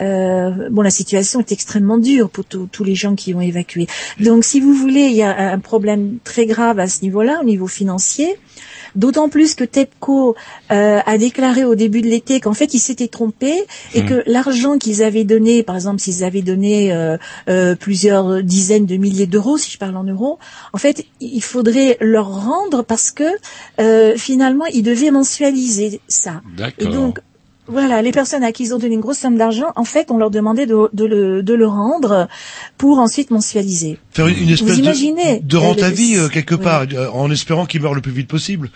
Euh, 0.00 0.68
bon, 0.70 0.82
la 0.82 0.90
situation 0.90 1.40
est 1.40 1.52
extrêmement 1.52 1.98
dure 1.98 2.30
pour 2.30 2.44
tous 2.44 2.84
les 2.84 2.94
gens 2.94 3.14
qui 3.14 3.34
ont 3.34 3.40
évacué. 3.40 3.86
Donc, 4.20 4.44
si 4.44 4.60
vous 4.60 4.72
voulez, 4.72 5.06
il 5.06 5.16
y 5.16 5.22
a 5.22 5.52
un 5.52 5.58
problème 5.58 6.18
très 6.24 6.46
grave 6.46 6.78
à 6.78 6.86
ce 6.88 7.02
niveau-là, 7.02 7.40
au 7.42 7.44
niveau 7.44 7.66
financier. 7.66 8.36
D'autant 8.94 9.28
plus 9.28 9.54
que 9.54 9.64
TEPCO 9.64 10.36
euh, 10.70 11.00
a 11.04 11.18
déclaré 11.18 11.64
au 11.64 11.74
début 11.74 12.00
de 12.00 12.06
l'été 12.06 12.40
qu'en 12.40 12.54
fait, 12.54 12.72
ils 12.72 12.78
s'étaient 12.78 13.08
trompés 13.08 13.64
et 13.92 14.02
Hmm. 14.02 14.08
que 14.08 14.22
l'argent 14.26 14.78
qu'ils 14.78 15.02
avaient 15.02 15.24
donné, 15.24 15.62
par 15.62 15.74
exemple, 15.74 16.00
s'ils 16.00 16.24
avaient 16.24 16.42
donné 16.42 16.92
euh, 16.92 17.16
euh, 17.48 17.74
plusieurs 17.74 18.42
dizaines 18.42 18.86
de 18.86 18.96
milliers 18.96 19.26
d'euros, 19.26 19.58
si 19.58 19.70
je 19.70 19.78
parle 19.78 19.96
en 19.96 20.04
euros, 20.04 20.38
en 20.72 20.78
fait, 20.78 21.04
il 21.20 21.42
faudrait 21.42 21.96
leur 22.00 22.28
rendre 22.28 22.82
parce 22.82 23.10
que 23.10 23.24
euh, 23.80 24.16
finalement, 24.16 24.66
ils 24.66 24.82
devaient 24.82 25.10
mensualiser 25.10 26.00
ça. 26.08 26.42
D'accord. 26.56 26.88
Et 26.88 26.90
donc, 26.90 27.20
voilà, 27.68 28.02
les 28.02 28.12
personnes 28.12 28.42
à 28.44 28.52
qui 28.52 28.64
ils 28.64 28.74
ont 28.74 28.78
donné 28.78 28.94
une 28.94 29.00
grosse 29.00 29.18
somme 29.18 29.36
d'argent, 29.36 29.72
en 29.76 29.84
fait, 29.84 30.10
on 30.10 30.18
leur 30.18 30.30
demandait 30.30 30.66
de, 30.66 30.88
de 30.92 31.04
le, 31.04 31.42
de 31.42 31.54
le 31.54 31.66
rendre 31.66 32.28
pour 32.78 32.98
ensuite 32.98 33.30
mensualiser. 33.30 33.98
Faire 34.12 34.28
une, 34.28 34.38
une 34.38 34.50
espèce 34.50 34.70
Vous 34.70 34.76
de- 34.76 34.82
imaginez 34.84 35.40
de, 35.40 35.56
rente 35.56 35.80
euh, 35.82 35.86
à 35.86 35.88
le- 35.90 35.94
vie 35.94 36.16
euh, 36.16 36.28
quelque 36.28 36.54
part, 36.54 36.84
euh, 36.92 37.08
en 37.10 37.30
espérant 37.30 37.66
qu'il 37.66 37.82
meure 37.82 37.94
le 37.94 38.00
plus 38.00 38.12
vite 38.12 38.28
possible. 38.28 38.70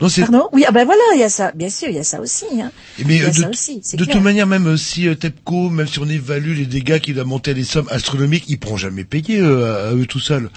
Non, 0.00 0.08
c'est. 0.08 0.20
Pardon? 0.20 0.48
Oui, 0.52 0.64
ah 0.68 0.70
ben 0.70 0.84
voilà, 0.84 1.00
il 1.14 1.20
y 1.20 1.24
a 1.24 1.28
ça. 1.28 1.50
Bien 1.56 1.68
sûr, 1.70 1.88
il 1.88 1.96
y 1.96 1.98
a 1.98 2.04
ça 2.04 2.20
aussi. 2.20 2.44
Hein. 2.62 2.70
Mais 3.04 3.16
il 3.16 3.20
y 3.20 3.24
a 3.24 3.26
euh, 3.26 3.30
de, 3.30 3.34
ça 3.34 3.48
aussi. 3.50 3.80
c'est 3.82 3.96
de 3.96 4.04
clair. 4.04 4.14
toute 4.14 4.22
manière, 4.24 4.46
même 4.46 4.76
si 4.76 5.08
euh, 5.08 5.16
TEPCO, 5.16 5.70
même 5.70 5.88
si 5.88 5.98
on 5.98 6.08
évalue 6.08 6.56
les 6.56 6.66
dégâts 6.66 7.00
qu'il 7.00 7.18
a 7.18 7.24
monté 7.24 7.50
à 7.50 7.54
des 7.54 7.64
sommes 7.64 7.88
astronomiques, 7.90 8.44
il 8.48 8.60
pourront 8.60 8.76
jamais 8.76 9.02
payer 9.02 9.40
euh, 9.40 9.90
à 9.90 9.94
eux 9.94 10.06
tout 10.06 10.20
seuls. 10.20 10.50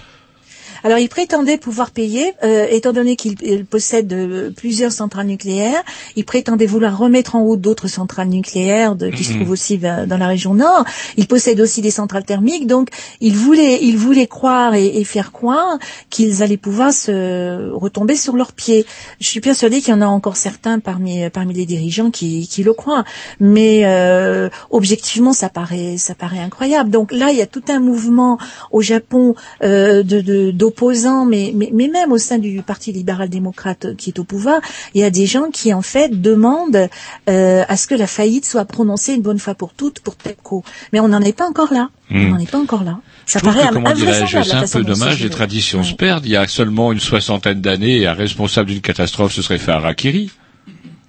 Alors, 0.84 0.97
il 0.97 1.09
prétendait 1.09 1.57
pouvoir 1.57 1.91
payer, 1.91 2.34
euh, 2.43 2.65
étant 2.69 2.91
donné 2.93 3.15
qu'il 3.15 3.36
il 3.43 3.65
possède 3.65 4.11
euh, 4.13 4.49
plusieurs 4.55 4.91
centrales 4.91 5.27
nucléaires. 5.27 5.84
Il 6.15 6.25
prétendait 6.25 6.65
vouloir 6.65 6.97
remettre 6.97 7.36
en 7.36 7.43
route 7.43 7.61
d'autres 7.61 7.88
centrales 7.88 8.29
nucléaires 8.29 8.95
de- 8.95 9.09
qui 9.09 9.23
se 9.23 9.32
Mhm. 9.34 9.38
trouvent 9.39 9.51
aussi 9.51 9.77
dans 9.77 10.17
la 10.17 10.27
région 10.27 10.53
nord. 10.53 10.84
Il 11.17 11.27
possède 11.27 11.59
aussi 11.61 11.82
des 11.82 11.91
centrales 11.91 12.23
thermiques. 12.25 12.67
Donc, 12.67 12.89
il 13.19 13.36
voulait, 13.36 13.79
il 13.82 13.97
voulait 13.97 14.27
croire 14.27 14.73
et, 14.75 14.86
et 14.99 15.03
faire 15.03 15.32
croire 15.32 15.77
qu'ils 16.09 16.41
allaient 16.43 16.57
pouvoir 16.57 16.91
se 16.93 17.69
retomber 17.71 18.15
sur 18.15 18.36
leurs 18.36 18.53
pieds. 18.53 18.86
Je 19.19 19.27
suis 19.27 19.39
persuadée 19.41 19.82
qu'il 19.82 19.89
y 19.93 19.97
en 19.97 20.01
a 20.01 20.07
encore 20.07 20.38
certains 20.38 20.79
parmi 20.79 21.29
parmi 21.29 21.53
les 21.53 21.65
dirigeants 21.65 22.11
qui, 22.11 22.47
qui 22.47 22.63
le 22.63 22.73
croient. 22.73 23.03
Mais 23.39 23.82
euh, 23.86 24.49
objectivement, 24.69 25.34
ça 25.34 25.49
paraît 25.49 25.97
ça 25.97 26.15
paraît 26.15 26.39
incroyable. 26.39 26.89
Donc 26.89 27.11
là, 27.11 27.32
il 27.32 27.38
y 27.38 27.41
a 27.41 27.47
tout 27.47 27.63
un 27.69 27.79
mouvement 27.79 28.38
au 28.71 28.82
Japon 28.82 29.36
euh, 29.63 30.03
de 30.03 30.21
de- 30.21 30.51
d'opposants, 30.72 31.26
mais, 31.26 31.51
mais 31.55 31.69
mais 31.74 31.88
même 31.88 32.11
au 32.11 32.17
sein 32.17 32.38
du 32.38 32.61
Parti 32.61 32.91
libéral-démocrate 32.91 33.95
qui 33.97 34.09
est 34.11 34.19
au 34.19 34.24
pouvoir, 34.24 34.61
il 34.93 35.01
y 35.01 35.03
a 35.03 35.09
des 35.09 35.26
gens 35.26 35.49
qui 35.51 35.74
en 35.74 35.82
fait 35.82 36.22
demandent 36.22 36.88
euh, 37.30 37.63
à 37.67 37.78
ce 37.78 37.88
que 37.88 37.95
la 37.95 38.07
faillite 38.07 38.45
soit 38.45 38.65
prononcée 38.65 39.13
une 39.13 39.22
bonne 39.22 39.39
fois 39.39 39.55
pour 39.55 39.74
toutes 39.74 39.99
pour 39.99 40.15
TEPCO. 40.15 40.63
Mais 40.93 40.99
on 40.99 41.07
n'en 41.09 41.22
est 41.22 41.34
pas 41.38 41.47
encore 41.47 41.74
là. 41.74 41.89
On 42.09 42.17
Hmm. 42.17 42.30
n'en 42.32 42.39
est 42.39 42.51
pas 42.51 42.57
encore 42.59 42.84
là. 42.84 42.99
Ça 43.26 43.39
Je 43.39 43.45
paraît 43.45 43.67
que, 43.67 43.74
comment 43.74 43.89
invraisemblable, 43.89 44.26
dirais-je, 44.28 44.49
c'est 44.49 44.78
un 44.78 44.80
peu 44.80 44.84
dommage, 44.84 45.22
les 45.24 45.30
traditions 45.30 45.84
se 45.84 45.93
perdent. 45.93 46.26
Il 46.26 46.32
y 46.32 46.36
a 46.36 46.47
seulement 46.47 46.91
une 46.91 46.99
soixantaine 46.99 47.61
d'années, 47.61 48.05
un 48.05 48.13
responsable 48.13 48.69
d'une 48.72 48.82
catastrophe 48.82 49.34
se 49.34 49.41
serait 49.41 49.57
fait 49.59 49.72
harakiri. 49.72 50.30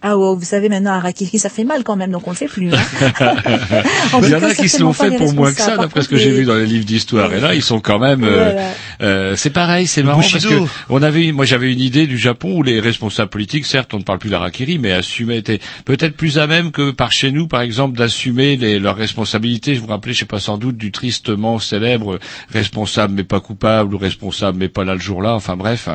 Ah 0.02 0.16
ouais, 0.18 0.34
vous 0.36 0.44
savez 0.44 0.68
maintenant 0.68 0.92
Harakiri 0.92 1.38
ça 1.38 1.48
fait 1.48 1.64
mal 1.64 1.84
quand 1.84 1.94
même 1.96 2.10
donc 2.10 2.26
on 2.26 2.30
le 2.30 2.36
fait 2.36 2.48
plus. 2.48 2.72
hein. 2.74 2.78
En 4.12 4.20
Il 4.22 4.30
y 4.30 4.34
en 4.34 4.42
a 4.42 4.54
qui 4.54 4.68
se 4.68 4.80
l'ont 4.82 4.92
fait 4.92 5.16
pour 5.16 5.32
moins 5.32 5.52
que 5.52 5.60
ça, 5.60 5.76
d'après 5.76 6.02
ce 6.02 6.08
que 6.08 6.16
j'ai 6.16 6.30
vu 6.32 6.44
dans 6.44 6.54
les 6.56 6.66
livres 6.66 6.84
d'histoire. 6.84 7.32
Et 7.32 7.40
là, 7.40 7.54
ils 7.54 7.62
sont 7.62 7.80
quand 7.80 7.98
même. 7.98 8.24
euh, 8.24 8.50
Voilà. 8.52 8.70
euh, 9.02 9.36
c'est 9.36 9.50
pareil, 9.50 9.86
c'est 9.86 10.02
marrant 10.02 10.20
parce 10.32 10.44
que 10.44 10.54
on 10.88 11.02
avait, 11.02 11.32
moi 11.32 11.44
j'avais 11.44 11.72
une 11.72 11.80
idée 11.80 12.06
du 12.06 12.18
Japon 12.18 12.56
où 12.58 12.62
les 12.62 12.80
responsables 12.80 13.30
politiques, 13.30 13.64
certes, 13.66 13.94
on 13.94 13.98
ne 13.98 14.02
parle 14.02 14.18
plus 14.18 14.30
d'Arakiri, 14.30 14.78
mais 14.78 14.92
assumaient 14.92 15.38
étaient 15.38 15.60
peut-être 15.84 16.16
plus 16.16 16.38
à 16.38 16.46
même 16.46 16.72
que 16.72 16.90
par 16.90 17.12
chez 17.12 17.30
nous, 17.32 17.46
par 17.46 17.60
exemple, 17.62 17.96
d'assumer 17.96 18.56
les- 18.56 18.78
leurs 18.78 18.96
responsabilités. 18.96 19.74
Je 19.74 19.80
vous 19.80 19.86
rappelais, 19.86 20.12
je 20.12 20.18
sais 20.20 20.24
pas 20.24 20.40
sans 20.40 20.58
doute, 20.58 20.76
du 20.76 20.90
tristement 20.92 21.58
célèbre 21.58 22.18
responsable 22.52 23.14
mais 23.14 23.24
pas 23.24 23.40
coupable 23.40 23.94
ou 23.94 23.98
responsable 23.98 24.58
mais 24.58 24.68
pas 24.68 24.84
là 24.84 24.94
le 24.94 25.00
jour-là. 25.00 25.34
Enfin 25.34 25.56
bref, 25.56 25.88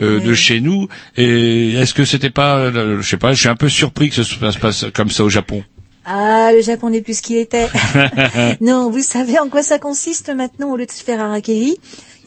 euh, 0.00 0.20
de 0.20 0.34
chez 0.34 0.60
nous. 0.60 0.88
Et 1.16 1.72
est-ce 1.74 1.94
que 1.94 2.04
c'était 2.04 2.30
pas, 2.30 2.56
euh, 2.58 3.00
je 3.00 3.08
sais 3.08 3.16
pas, 3.16 3.34
suis 3.42 3.48
un 3.48 3.56
peu 3.56 3.68
surpris 3.68 4.08
que 4.08 4.14
ce 4.16 4.22
se 4.24 4.36
passe- 4.38 4.56
passe 4.56 4.86
comme 4.94 5.10
ça 5.10 5.22
au 5.24 5.28
Japon. 5.28 5.62
Ah, 6.04 6.50
le 6.52 6.62
Japon 6.62 6.90
n'est 6.90 7.00
plus 7.00 7.18
ce 7.18 7.22
qu'il 7.22 7.36
était. 7.36 7.68
non, 8.60 8.90
vous 8.90 9.02
savez 9.02 9.38
en 9.38 9.48
quoi 9.48 9.62
ça 9.62 9.78
consiste 9.78 10.30
maintenant 10.34 10.72
au 10.72 10.76
lieu 10.76 10.86
de 10.86 10.90
se 10.90 11.02
faire 11.04 11.20
harakiri 11.20 11.76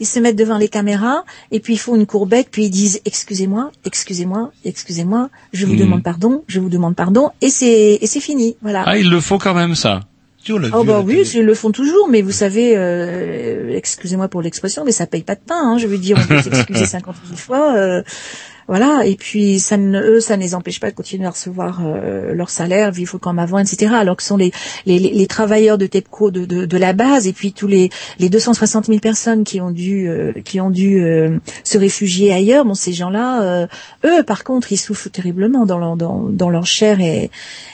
Ils 0.00 0.06
se 0.06 0.18
mettent 0.18 0.36
devant 0.36 0.56
les 0.56 0.68
caméras 0.68 1.24
et 1.52 1.60
puis 1.60 1.74
ils 1.74 1.78
font 1.78 1.94
une 1.94 2.06
courbette 2.06 2.48
puis 2.50 2.64
ils 2.64 2.70
disent 2.70 3.00
excusez-moi, 3.04 3.70
excusez-moi, 3.84 4.50
excusez-moi, 4.64 5.28
je 5.52 5.66
vous 5.66 5.72
Mhm. 5.74 5.78
demande 5.78 6.02
pardon, 6.02 6.42
je 6.48 6.58
vous 6.60 6.68
demande 6.70 6.96
pardon 6.96 7.30
et 7.42 7.50
c'est 7.50 7.98
et 8.00 8.06
c'est 8.06 8.20
fini, 8.20 8.56
voilà. 8.62 8.84
Ah, 8.86 8.96
ils 8.98 9.10
le 9.10 9.20
font 9.20 9.36
quand 9.38 9.54
même 9.54 9.74
ça. 9.74 10.00
Oh 10.72 10.84
bah 10.84 11.02
oui, 11.04 11.22
ils 11.34 11.42
le 11.42 11.54
font 11.54 11.72
toujours, 11.72 12.08
mais 12.08 12.22
vous 12.22 12.30
savez, 12.30 12.74
euh, 12.76 13.74
excusez-moi 13.76 14.28
pour 14.28 14.42
l'expression, 14.42 14.84
mais 14.84 14.92
ça 14.92 15.04
paye 15.08 15.24
pas 15.24 15.34
de 15.34 15.40
pain. 15.44 15.56
Hein, 15.60 15.76
je 15.78 15.88
veux 15.88 15.98
dire, 15.98 16.16
on 16.22 16.24
peut 16.24 16.40
s'excuser 16.40 16.86
50 16.86 17.16
000 17.26 17.36
fois, 17.36 17.74
euh, 17.76 18.02
voilà. 18.68 19.06
Et 19.06 19.16
puis 19.16 19.58
ça 19.60 19.76
ne, 19.76 20.00
eux, 20.00 20.20
ça 20.20 20.36
ne 20.36 20.42
les 20.42 20.54
empêche 20.54 20.80
pas 20.80 20.90
de 20.90 20.96
continuer 20.96 21.26
à 21.26 21.30
recevoir 21.30 21.80
euh, 21.84 22.32
leur 22.34 22.50
salaire, 22.50 22.90
vivre 22.92 23.18
comme 23.18 23.38
avant, 23.38 23.58
etc. 23.58 23.92
Alors 23.94 24.16
que 24.16 24.22
ce 24.22 24.28
sont 24.28 24.36
les, 24.36 24.52
les, 24.86 24.98
les- 24.98 25.26
travailleurs 25.26 25.78
de 25.78 25.86
TEPCO 25.86 26.30
de, 26.30 26.44
de, 26.44 26.64
de 26.64 26.76
la 26.78 26.92
base, 26.92 27.26
et 27.26 27.32
puis 27.32 27.52
tous 27.52 27.66
les, 27.66 27.90
les 28.18 28.28
260 28.28 28.86
000 28.86 28.98
personnes 29.00 29.44
qui 29.44 29.60
ont 29.60 29.70
dû, 29.70 30.08
euh, 30.08 30.32
qui 30.44 30.60
ont 30.60 30.70
dû 30.70 31.02
euh, 31.02 31.38
se 31.64 31.78
réfugier 31.78 32.32
ailleurs. 32.32 32.64
Bon, 32.64 32.74
ces 32.74 32.92
gens-là, 32.92 33.42
euh, 33.42 33.66
eux, 34.04 34.22
par 34.22 34.44
contre, 34.44 34.72
ils 34.72 34.76
souffrent 34.78 35.10
terriblement 35.10 35.66
dans 35.66 35.78
leur, 35.78 35.96
dans, 35.96 36.20
dans 36.28 36.48
leur 36.50 36.64
chair 36.66 37.00
et, 37.00 37.30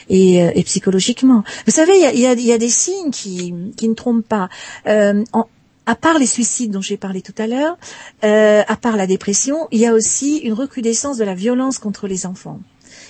et, 0.09 0.43
euh, 0.43 0.51
et 0.55 0.63
psychologiquement. 0.63 1.43
Vous 1.65 1.71
savez, 1.71 1.93
il 1.95 2.01
y 2.01 2.05
a, 2.05 2.13
y 2.13 2.25
a- 2.25 2.33
y 2.33 2.51
a 2.51 2.57
des 2.57 2.69
signes 2.69 3.11
qui, 3.11 3.53
qui 3.77 3.87
ne 3.87 3.93
trompent 3.93 4.27
pas. 4.27 4.49
Euh, 4.87 5.23
en- 5.33 5.47
à 5.85 5.95
part 5.95 6.19
les 6.19 6.25
suicides 6.25 6.71
dont 6.71 6.81
j'ai 6.81 6.97
parlé 6.97 7.21
tout 7.21 7.35
à 7.37 7.47
l'heure, 7.47 7.77
euh, 8.23 8.63
à 8.67 8.75
part 8.75 8.97
la 8.97 9.07
dépression, 9.07 9.67
il 9.71 9.79
y 9.79 9.85
a 9.85 9.93
aussi 9.93 10.37
une 10.37 10.53
recrudescence 10.53 11.17
de 11.17 11.23
la 11.23 11.35
violence 11.35 11.77
contre 11.77 12.07
les 12.07 12.25
enfants. 12.25 12.59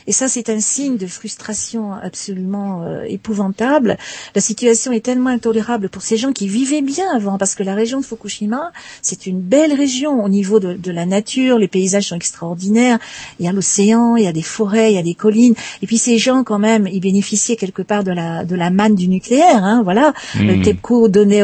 Et 0.08 0.12
ça, 0.12 0.28
c'est 0.28 0.50
un 0.50 0.60
signe 0.60 0.98
de 0.98 1.08
frustration 1.08 1.94
absolument 1.94 2.84
euh, 2.84 3.04
épouvantable. 3.04 3.98
La 4.36 4.42
situation 4.42 4.92
est 4.92 5.02
tellement 5.02 5.30
intolérable 5.30 5.90
pour 5.90 6.02
ces 6.02 6.18
gens 6.18 6.32
qui 6.32 6.48
vivaient 6.48 6.82
bien 6.82 7.06
avant, 7.14 7.38
parce 7.38 7.56
que 7.56 7.64
la 7.64 7.76
région 7.76 8.00
de 8.00 8.06
Fukushima, 8.06 8.72
c'est 9.02 9.26
une 9.28 9.40
belle 9.40 9.74
région 9.74 10.24
au 10.24 10.30
niveau 10.30 10.60
de, 10.60 10.74
de 10.74 10.92
la 10.92 11.06
nature, 11.06 11.58
les 11.58 11.68
paysages 11.68 12.08
sont 12.10 12.16
extraordinaires, 12.16 13.00
il 13.40 13.46
y 13.46 13.50
a 13.50 13.52
l'océan, 13.52 14.16
il 14.16 14.24
y 14.24 14.28
a 14.28 14.34
des 14.34 14.42
forêts, 14.42 14.92
il 14.92 14.96
y 14.96 15.00
a 15.00 15.04
des 15.04 15.16
collines, 15.16 15.56
et 15.82 15.88
puis 15.88 15.98
ces 15.98 16.18
gens 16.18 16.44
quand 16.44 16.60
même, 16.60 16.88
ils 16.88 17.00
bénéficiaient 17.00 17.56
quelque 17.56 17.82
part 17.82 18.04
de 18.04 18.12
la, 18.12 18.46
de 18.46 18.56
la 18.56 18.70
manne 18.70 18.96
du 18.96 19.08
nucléaire, 19.08 19.64
hein, 19.64 19.82
voilà. 19.84 20.14
Euh, 20.40 20.64
TEPCO 20.64 21.08
donnait, 21.08 21.44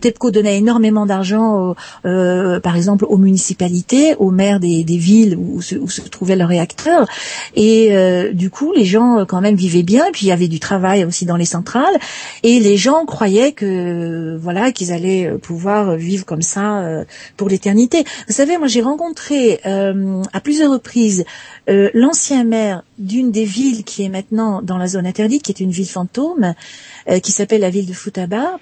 TEPCO 0.00 0.30
donnait 0.30 0.58
énormément 0.58 1.06
d'argent, 1.06 1.74
euh, 2.04 2.60
par 2.60 2.76
exemple, 2.76 3.04
aux 3.08 3.18
municipalités, 3.18 4.14
aux 4.16 4.30
maires 4.30 4.60
des, 4.60 4.84
des 4.84 4.96
villes 4.96 5.36
où, 5.36 5.62
se, 5.62 5.76
où 5.76 5.88
se 5.88 6.02
trouvait 6.02 6.36
le 6.36 6.44
réacteur. 6.44 7.06
Et 7.54 7.90
euh, 8.00 8.32
du 8.32 8.50
coup, 8.50 8.72
les 8.72 8.84
gens 8.84 9.18
euh, 9.18 9.24
quand 9.24 9.40
même 9.40 9.54
vivaient 9.54 9.82
bien. 9.82 10.06
Puis 10.12 10.26
il 10.26 10.28
y 10.28 10.32
avait 10.32 10.48
du 10.48 10.60
travail 10.60 11.04
aussi 11.04 11.26
dans 11.26 11.36
les 11.36 11.44
centrales. 11.44 11.96
Et 12.42 12.60
les 12.60 12.76
gens 12.76 13.04
croyaient 13.04 13.52
que 13.52 14.36
voilà 14.40 14.72
qu'ils 14.72 14.92
allaient 14.92 15.26
euh, 15.26 15.38
pouvoir 15.38 15.96
vivre 15.96 16.24
comme 16.24 16.42
ça 16.42 16.80
euh, 16.80 17.04
pour 17.36 17.48
l'éternité. 17.48 18.04
Vous 18.28 18.34
savez, 18.34 18.58
moi 18.58 18.68
j'ai 18.68 18.82
rencontré 18.82 19.60
euh, 19.66 20.22
à 20.32 20.40
plusieurs 20.40 20.72
reprises 20.72 21.24
euh, 21.70 21.90
l'ancien 21.94 22.44
maire 22.44 22.82
d'une 22.98 23.30
des 23.30 23.44
villes 23.44 23.84
qui 23.84 24.04
est 24.04 24.08
maintenant 24.08 24.60
dans 24.62 24.76
la 24.76 24.86
zone 24.86 25.06
interdite, 25.06 25.42
qui 25.42 25.52
est 25.52 25.60
une 25.60 25.70
ville 25.70 25.88
fantôme, 25.88 26.54
euh, 27.08 27.18
qui 27.18 27.32
s'appelle 27.32 27.62
la 27.62 27.70
ville 27.70 27.86
de 27.86 27.92
Futaba. 27.92 28.58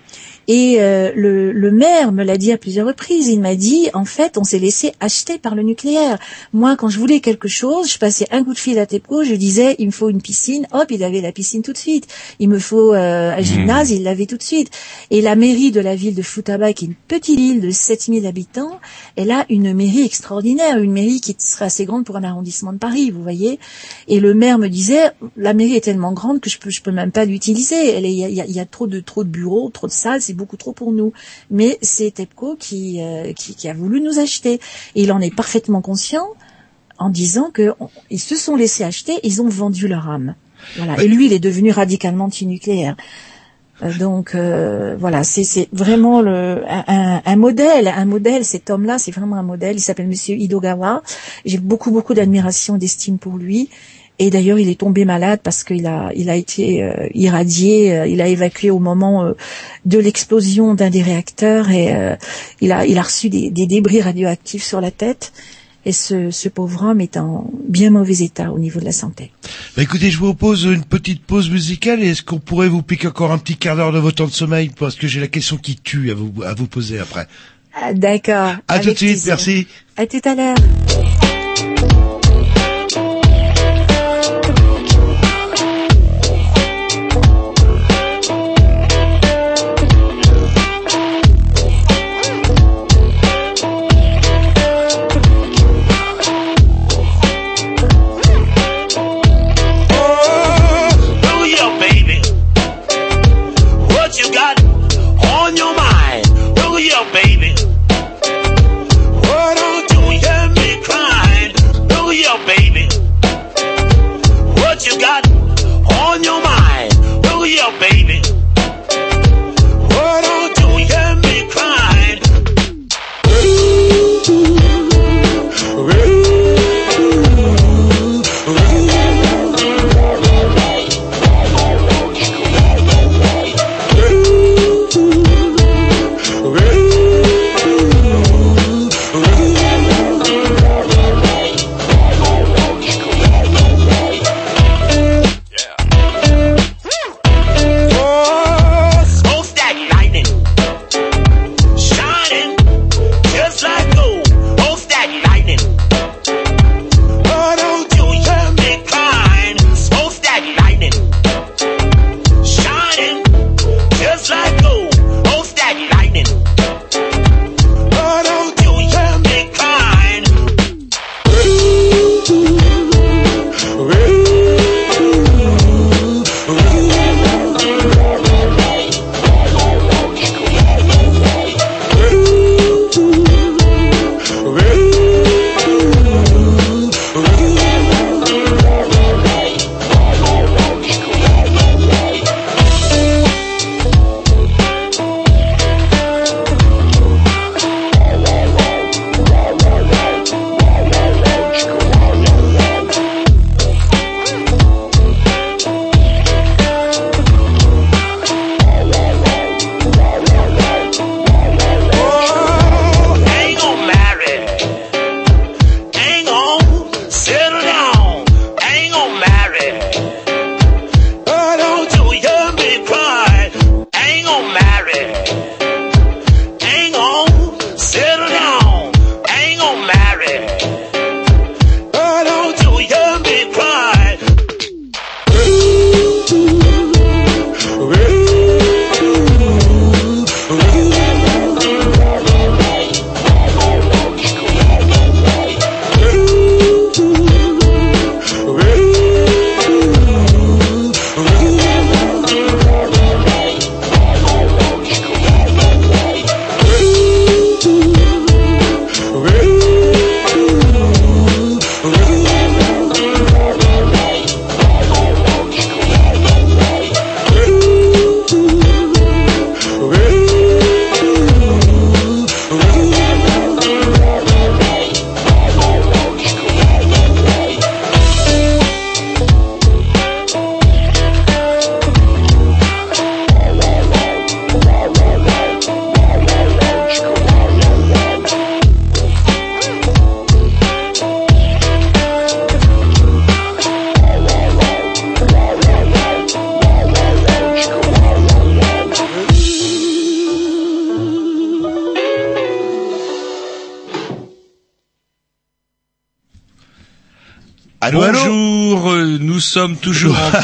Et 0.48 0.76
euh, 0.78 1.12
le, 1.14 1.52
le 1.52 1.70
maire 1.70 2.10
me 2.10 2.24
l'a 2.24 2.38
dit 2.38 2.52
à 2.52 2.56
plusieurs 2.56 2.86
reprises. 2.86 3.28
Il 3.28 3.40
m'a 3.40 3.54
dit, 3.54 3.90
en 3.92 4.06
fait, 4.06 4.38
on 4.38 4.44
s'est 4.44 4.58
laissé 4.58 4.92
acheter 4.98 5.38
par 5.38 5.54
le 5.54 5.62
nucléaire. 5.62 6.18
Moi, 6.54 6.74
quand 6.76 6.88
je 6.88 6.98
voulais 6.98 7.20
quelque 7.20 7.48
chose, 7.48 7.92
je 7.92 7.98
passais 7.98 8.26
un 8.30 8.42
coup 8.44 8.54
de 8.54 8.58
fil 8.58 8.78
à 8.78 8.86
TEPCO, 8.86 9.24
je 9.24 9.34
disais, 9.34 9.76
il 9.78 9.86
me 9.86 9.90
faut 9.90 10.08
une 10.08 10.22
piscine. 10.22 10.66
Hop, 10.72 10.90
il 10.90 11.04
avait 11.04 11.20
la 11.20 11.32
piscine 11.32 11.60
tout 11.60 11.74
de 11.74 11.78
suite. 11.78 12.06
Il 12.38 12.48
me 12.48 12.58
faut 12.58 12.94
euh, 12.94 13.32
un 13.36 13.42
gymnase, 13.42 13.90
il 13.90 14.04
l'avait 14.04 14.24
tout 14.24 14.38
de 14.38 14.42
suite. 14.42 14.70
Et 15.10 15.20
la 15.20 15.36
mairie 15.36 15.70
de 15.70 15.80
la 15.80 15.94
ville 15.94 16.14
de 16.14 16.22
Futaba, 16.22 16.72
qui 16.72 16.86
est 16.86 16.88
une 16.88 16.94
petite 16.94 17.38
île 17.38 17.60
de 17.60 17.70
7000 17.70 18.26
habitants, 18.26 18.80
elle 19.16 19.30
a 19.30 19.44
une 19.50 19.74
mairie 19.74 20.02
extraordinaire, 20.02 20.78
une 20.78 20.92
mairie 20.92 21.20
qui 21.20 21.36
serait 21.38 21.66
assez 21.66 21.84
grande 21.84 22.06
pour 22.06 22.16
un 22.16 22.24
arrondissement 22.24 22.72
de 22.72 22.78
Paris, 22.78 22.97
vous 23.10 23.22
voyez. 23.22 23.58
Et 24.08 24.20
le 24.20 24.34
maire 24.34 24.58
me 24.58 24.68
disait, 24.68 25.10
la 25.36 25.54
mairie 25.54 25.76
est 25.76 25.80
tellement 25.80 26.12
grande 26.12 26.40
que 26.40 26.50
je 26.50 26.58
peux, 26.58 26.70
je 26.70 26.82
peux 26.82 26.92
même 26.92 27.12
pas 27.12 27.24
l'utiliser. 27.24 27.98
Il 27.98 28.06
y 28.10 28.24
a, 28.24 28.28
y 28.28 28.40
a- 28.40 28.46
y 28.46 28.60
a 28.60 28.66
trop 28.66 28.86
de 28.86 29.00
trop 29.00 29.24
de 29.24 29.28
bureaux, 29.28 29.70
trop 29.70 29.86
de 29.86 29.92
salles, 29.92 30.20
c'est 30.22 30.34
beaucoup 30.34 30.56
trop 30.56 30.72
pour 30.72 30.92
nous. 30.92 31.12
Mais 31.50 31.78
c'est 31.82 32.10
TEPCO 32.10 32.56
qui, 32.56 33.00
euh, 33.02 33.32
qui 33.32 33.54
qui 33.54 33.68
a 33.68 33.74
voulu 33.74 34.00
nous 34.00 34.18
acheter. 34.18 34.54
Et 34.94 35.02
il 35.04 35.12
en 35.12 35.20
est 35.20 35.34
parfaitement 35.34 35.80
conscient 35.80 36.26
en 36.98 37.10
disant 37.10 37.50
que 37.52 37.72
on- 37.80 37.88
ils 38.10 38.20
se 38.20 38.36
sont 38.36 38.56
laissés 38.56 38.84
acheter, 38.84 39.14
ils 39.22 39.40
ont 39.42 39.48
vendu 39.48 39.86
leur 39.88 40.08
âme. 40.08 40.34
Voilà. 40.76 41.00
Et 41.02 41.06
lui, 41.08 41.26
il 41.26 41.32
est 41.32 41.38
devenu 41.38 41.70
radicalement 41.70 42.24
anti-nucléaire. 42.24 42.96
Donc 43.98 44.34
euh, 44.34 44.96
voilà, 44.98 45.22
c'est 45.22 45.68
vraiment 45.72 46.20
un, 46.20 47.36
modèle, 47.36 47.88
un 47.88 48.04
modèle. 48.04 48.44
Cet 48.44 48.70
homme-là, 48.70 48.98
c'est 48.98 49.12
vraiment 49.12 49.36
un 49.36 49.42
modèle. 49.42 49.76
Il 49.76 49.80
s'appelle 49.80 50.08
Monsieur 50.08 50.36
Hidogawa. 50.36 51.02
J'ai 51.44 51.58
beaucoup 51.58 51.90
beaucoup 51.90 52.14
d'admiration, 52.14 52.76
d'estime 52.76 53.18
pour 53.18 53.36
lui. 53.36 53.68
Et 54.20 54.30
d'ailleurs, 54.30 54.58
il 54.58 54.68
est 54.68 54.80
tombé 54.80 55.04
malade 55.04 55.38
parce 55.44 55.62
qu'il 55.62 55.86
a 55.86 56.10
il 56.16 56.28
a 56.28 56.34
été 56.34 56.82
euh, 56.82 57.06
irradié, 57.14 57.96
euh, 57.96 58.06
il 58.08 58.20
a 58.20 58.26
évacué 58.26 58.70
au 58.70 58.80
moment 58.80 59.32
de 59.84 59.98
l'explosion 59.98 60.74
d'un 60.74 60.90
des 60.90 61.02
réacteurs 61.02 61.70
et 61.70 61.94
il 62.60 62.72
a 62.72 62.84
il 62.84 62.98
a 62.98 63.02
reçu 63.02 63.28
des 63.28 63.50
débris 63.50 64.00
radioactifs 64.00 64.64
sur 64.64 64.80
la 64.80 64.90
tête. 64.90 65.32
Et 65.88 65.92
ce, 65.92 66.30
ce 66.30 66.50
pauvre 66.50 66.82
homme 66.82 67.00
est 67.00 67.16
en 67.16 67.50
bien 67.66 67.88
mauvais 67.88 68.18
état 68.22 68.52
au 68.52 68.58
niveau 68.58 68.78
de 68.78 68.84
la 68.84 68.92
santé. 68.92 69.32
Bah 69.74 69.82
écoutez, 69.82 70.10
je 70.10 70.18
vous 70.18 70.34
propose 70.34 70.64
une 70.64 70.84
petite 70.84 71.22
pause 71.22 71.48
musicale 71.50 72.02
et 72.02 72.08
est-ce 72.08 72.22
qu'on 72.22 72.40
pourrait 72.40 72.68
vous 72.68 72.82
piquer 72.82 73.08
encore 73.08 73.32
un 73.32 73.38
petit 73.38 73.56
quart 73.56 73.74
d'heure 73.74 73.90
de 73.92 73.98
votre 73.98 74.16
temps 74.16 74.26
de 74.26 74.30
sommeil? 74.32 74.70
Parce 74.78 74.96
que 74.96 75.06
j'ai 75.06 75.18
la 75.18 75.28
question 75.28 75.56
qui 75.56 75.76
tue 75.76 76.10
à 76.10 76.14
vous, 76.14 76.30
à 76.44 76.52
vous 76.52 76.66
poser 76.66 76.98
après. 76.98 77.26
Ah, 77.74 77.94
D'accord. 77.94 78.52
À 78.68 78.80
tout 78.80 78.90
de 78.90 78.96
suite, 78.96 79.08
plaisir. 79.12 79.32
merci. 79.36 79.66
À 79.96 80.06
tout 80.06 80.20
à 80.24 80.34
l'heure. 80.34 81.47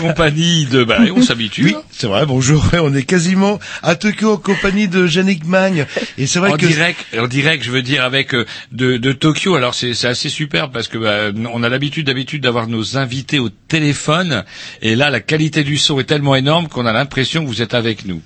Compagnie 0.09 0.67
de... 0.67 0.85
Bah, 0.85 0.99
on 1.15 1.23
s'habitue. 1.23 1.65
Oui, 1.65 1.77
c'est 1.91 2.07
vrai, 2.07 2.27
bonjour. 2.27 2.65
On 2.75 2.95
est 2.95 3.05
quasiment 3.05 3.59
à 3.83 3.95
Tokyo 3.95 4.33
en 4.33 4.37
compagnie 4.37 4.89
de 4.89 5.07
Yannick 5.07 5.47
Magne. 5.47 5.87
Et 6.19 6.27
c'est 6.27 6.39
vrai 6.39 6.53
en 6.53 6.57
que... 6.57 6.67
direct, 6.67 7.05
en 7.19 7.27
direct, 7.27 7.65
je 7.65 7.71
veux 7.71 7.83
dire 7.83 8.05
avec 8.05 8.35
euh, 8.35 8.45
de, 8.73 8.97
de 8.97 9.13
Tokyo. 9.13 9.55
Alors 9.55 9.75
c'est 9.75 9.95
c'est 9.95 10.09
assez 10.09 10.29
super 10.29 10.71
parce 10.71 10.89
que 10.89 10.99
bah, 10.99 11.33
on 11.53 11.63
a 11.63 11.69
l'habitude 11.69 12.07
d'habitude 12.07 12.43
d'avoir 12.43 12.67
nos 12.67 12.97
invités 12.97 13.39
au 13.39 13.49
téléphone 13.49 14.45
et 14.83 14.97
là 14.97 15.11
la 15.11 15.21
qualité 15.21 15.65
du 15.65 15.79
son 15.79 15.99
est 16.01 16.05
tellement 16.05 16.35
énorme 16.35 16.69
qu'on 16.69 16.87
a 16.87 16.93
l'impression 16.93 17.43
que 17.43 17.49
vous 17.49 17.63
êtes 17.63 17.75
avec 17.75 18.05
nous. 18.05 18.23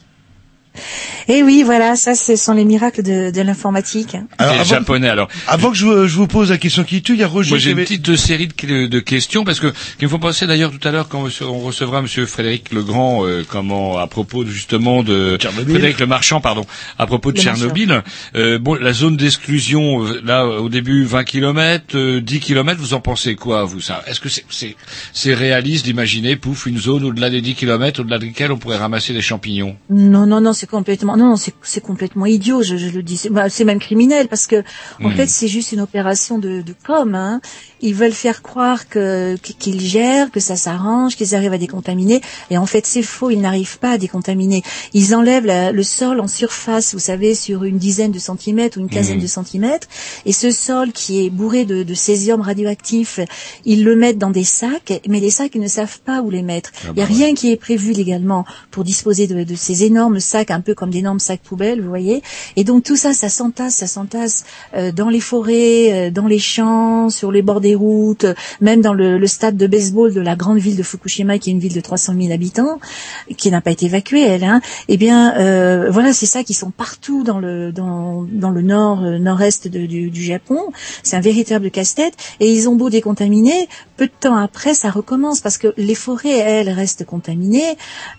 Et 1.31 1.43
oui, 1.43 1.63
voilà, 1.65 1.95
ça, 1.95 2.15
ce 2.15 2.37
sont 2.37 2.55
les 2.55 2.65
miracles 2.65 3.03
de, 3.03 3.31
de 3.31 3.41
l'informatique. 3.43 4.17
Alors, 4.39 4.55
avant, 4.55 4.65
japonais 4.65 5.09
alors. 5.09 5.29
avant 5.47 5.71
que 5.71 5.77
je, 5.77 5.85
vous- 5.85 6.07
je 6.09 6.17
vous 6.17 6.27
pose 6.27 6.51
la 6.51 6.57
question 6.59 6.85
qui 6.85 7.03
tue, 7.03 7.13
il 7.15 7.21
y 7.21 7.23
a 7.23 7.27
Roger 7.29 7.51
Moi 7.51 7.59
j'ai 7.59 7.71
une 7.73 7.77
avait- 7.79 7.85
petite 7.85 8.17
série 8.17 8.49
de, 8.49 8.87
de 8.87 9.01
questions 9.01 9.45
parce 9.45 9.61
que 9.61 9.67
qui 9.99 10.05
me 10.07 10.09
font 10.09 10.19
penser 10.19 10.47
d'ailleurs 10.47 10.71
tout 10.71 10.89
à 10.89 10.91
l'heure 10.91 11.09
quand 11.09 11.25
on 11.43 11.59
recevra 11.59 12.01
Monsieur 12.03 12.25
Frédéric 12.25 12.73
Legrand 12.73 13.27
euh, 13.27 13.45
comment 13.47 13.99
à 13.99 14.07
propos 14.07 14.47
justement 14.47 15.03
de 15.03 15.37
Tchernobyl. 15.37 15.71
Frédéric 15.75 16.01
Le 16.01 16.07
Marchand 16.07 16.41
pardon 16.41 16.65
à 16.99 17.07
propos 17.07 17.31
de 17.33 17.37
Le 17.37 17.43
Tchernobyl 17.43 18.03
euh, 18.35 18.59
bon 18.59 18.75
la 18.75 18.93
zone 18.95 19.17
d'exclusion 19.17 20.05
euh, 20.07 20.21
là 20.25 20.47
au 20.47 20.69
début 20.71 21.05
20 21.05 21.25
km 21.25 21.95
euh, 21.95 22.21
10 22.23 22.41
km 22.41 22.81
vous 22.81 22.95
en 22.95 23.01
pensez 23.01 23.35
quoi 23.37 23.65
vous 23.65 23.81
ça? 23.81 24.03
Est-ce 24.07 24.21
que 24.21 24.29
c'est 24.31 24.45
c'est 24.49 24.77
c'est 25.13 25.35
réaliste 25.35 25.85
d'imaginer 25.85 26.37
pouf 26.37 26.65
une 26.67 26.79
zone 26.79 27.05
au-delà 27.05 27.29
des 27.29 27.43
10 27.43 27.55
km 27.55 28.01
au-delà 28.01 28.19
de 28.19 28.25
laquelle 28.27 28.51
on 28.53 28.57
pourrait 28.57 28.79
ramasser 28.79 29.13
des 29.13 29.21
champignons? 29.23 29.77
Non, 29.91 30.27
non, 30.27 30.41
non, 30.41 30.53
c'est 30.55 30.69
complètement, 30.69 31.17
non, 31.19 31.31
non, 31.31 31.37
c'est 31.37 31.81
complètement 31.83 32.27
idiot. 32.27 32.63
Je, 32.63 32.77
je 32.77 32.89
le 32.89 33.03
dis, 33.03 33.17
c'est 33.17 33.31
bah, 33.31 33.49
c'est 33.51 33.65
même 33.65 33.79
criminel 33.81 34.29
parce 34.29 34.47
que 34.47 34.63
en 35.03 35.09
Mhm. 35.11 35.17
fait, 35.17 35.27
c'est 35.27 35.49
juste 35.49 35.73
une 35.73 35.81
opération 35.81 36.39
de, 36.39 36.63
de 36.63 36.75
com. 36.87 37.15
Hein. 37.15 37.41
Ils 37.81 37.95
veulent 37.95 38.13
faire 38.13 38.43
croire 38.43 38.89
que 38.89 39.37
qu'ils 39.59 39.81
gèrent, 39.81 40.31
que 40.31 40.41
ça 40.41 40.57
s'arrange, 40.57 41.17
qu'ils 41.17 41.35
arrivent 41.35 41.53
à 41.53 41.59
décontaminer, 41.59 42.21
et 42.51 42.59
en 42.59 42.67
fait, 42.67 42.87
c'est 42.87 43.03
faux. 43.03 43.31
Ils 43.31 43.41
n'arrivent 43.41 43.79
pas 43.79 43.93
à 43.93 43.99
décontaminer. 43.99 44.63
Ils 44.95 45.15
enlèvent 45.15 45.47
la- 45.47 45.73
le 45.73 45.83
sol 45.83 46.21
en 46.21 46.29
surface, 46.29 46.93
vous 46.95 46.99
savez, 47.01 47.35
sur 47.35 47.65
une 47.65 47.79
dizaine 47.79 48.13
de 48.13 48.19
centimètres 48.19 48.79
ou 48.79 48.81
une 48.81 48.89
quinzaine 48.89 49.17
Mhm. 49.17 49.23
de 49.23 49.27
centimètres, 49.29 49.89
et 50.27 50.33
ce 50.33 50.51
sol 50.51 50.93
qui 50.93 51.25
est 51.25 51.31
bourré 51.31 51.65
de, 51.65 51.83
de 51.83 51.95
césium 51.95 52.41
radioactif, 52.41 53.21
ils 53.65 53.85
le 53.85 53.97
mettent 53.97 54.19
dans 54.19 54.31
des 54.31 54.45
sacs, 54.45 55.01
mais 55.09 55.21
les 55.21 55.31
sacs, 55.31 55.53
ils 55.55 55.61
ne 55.61 55.69
savent 55.69 56.01
pas 56.01 56.21
où 56.23 56.31
les 56.31 56.43
mettre. 56.43 56.71
Ah 56.77 56.89
Il 56.89 56.95
n'y 56.95 57.03
a 57.03 57.07
bah 57.07 57.13
rien 57.15 57.35
qui 57.35 57.51
est 57.53 57.57
prévu 57.57 57.93
légalement 57.93 58.45
pour 58.71 58.85
disposer 58.85 59.27
de, 59.27 59.45
de 59.45 59.55
ces 59.55 59.85
énormes 59.85 60.21
sacs, 60.21 60.51
un 60.51 60.61
peu 60.61 60.75
comme 60.75 60.91
des 60.91 60.99
énorme 60.99 61.21
sac 61.21 61.41
poubelle, 61.43 61.81
vous 61.81 61.89
voyez. 61.89 62.23
Et 62.57 62.65
donc 62.65 62.83
tout 62.83 62.97
ça, 62.97 63.13
ça 63.13 63.29
s'entasse, 63.29 63.77
ça 63.77 63.87
s'entasse 63.87 64.45
euh, 64.75 64.91
dans 64.91 65.09
les 65.09 65.21
forêts, 65.21 66.09
euh, 66.09 66.11
dans 66.11 66.27
les 66.27 66.41
champs, 66.41 67.09
sur 67.09 67.31
les 67.31 67.41
bords 67.43 67.61
des 67.61 67.68
routes, 67.75 68.25
euh, 68.25 68.35
même 68.61 68.81
dans 68.81 68.95
le, 68.95 69.27
stade 69.27 69.57
de 69.57 69.67
baseball 69.67 70.15
de 70.15 70.21
la 70.21 70.37
grande 70.37 70.59
ville 70.59 70.77
de 70.77 70.83
Fukushima, 70.83 71.39
qui 71.39 71.51
est 71.51 71.53
une 71.53 71.59
ville 71.59 71.75
de 71.75 71.81
300 71.81 72.15
000 72.19 72.33
habitants, 72.33 72.79
qui 73.37 73.51
n'a 73.51 73.61
pas 73.61 73.71
été 73.71 73.87
évacuée, 73.87 74.23
elle. 74.23 74.45
Hein. 74.45 74.61
Eh 74.89 74.97
bien, 74.97 75.37
euh, 75.37 75.91
voilà, 75.91 76.13
c'est 76.13 76.27
ça 76.27 76.45
qui 76.45 76.55
sont 76.55 76.71
partout 76.71 77.25
dans 77.25 77.39
le 77.39 77.73
dans, 77.73 78.27
dans 78.31 78.51
le 78.51 78.63
nord 78.63 79.05
euh, 79.05 79.19
nord-est 79.19 79.69
de- 79.69 79.87
du, 79.87 80.11
du 80.11 80.23
Japon. 80.23 80.59
C'est 81.03 81.17
un 81.17 81.21
véritable 81.21 81.71
casse-tête. 81.71 82.15
Et 82.41 82.53
ils 82.53 82.69
ont 82.69 82.77
beau 82.77 82.91
décontaminer, 82.91 83.69
peu 83.99 84.07
de 84.07 84.13
temps 84.19 84.37
après, 84.37 84.73
ça 84.75 84.91
recommence 84.91 85.41
parce 85.41 85.59
que 85.59 85.75
les 85.77 85.95
forêts, 85.97 86.39
elles, 86.39 86.71
restent 86.71 87.05
contaminées. 87.05 87.77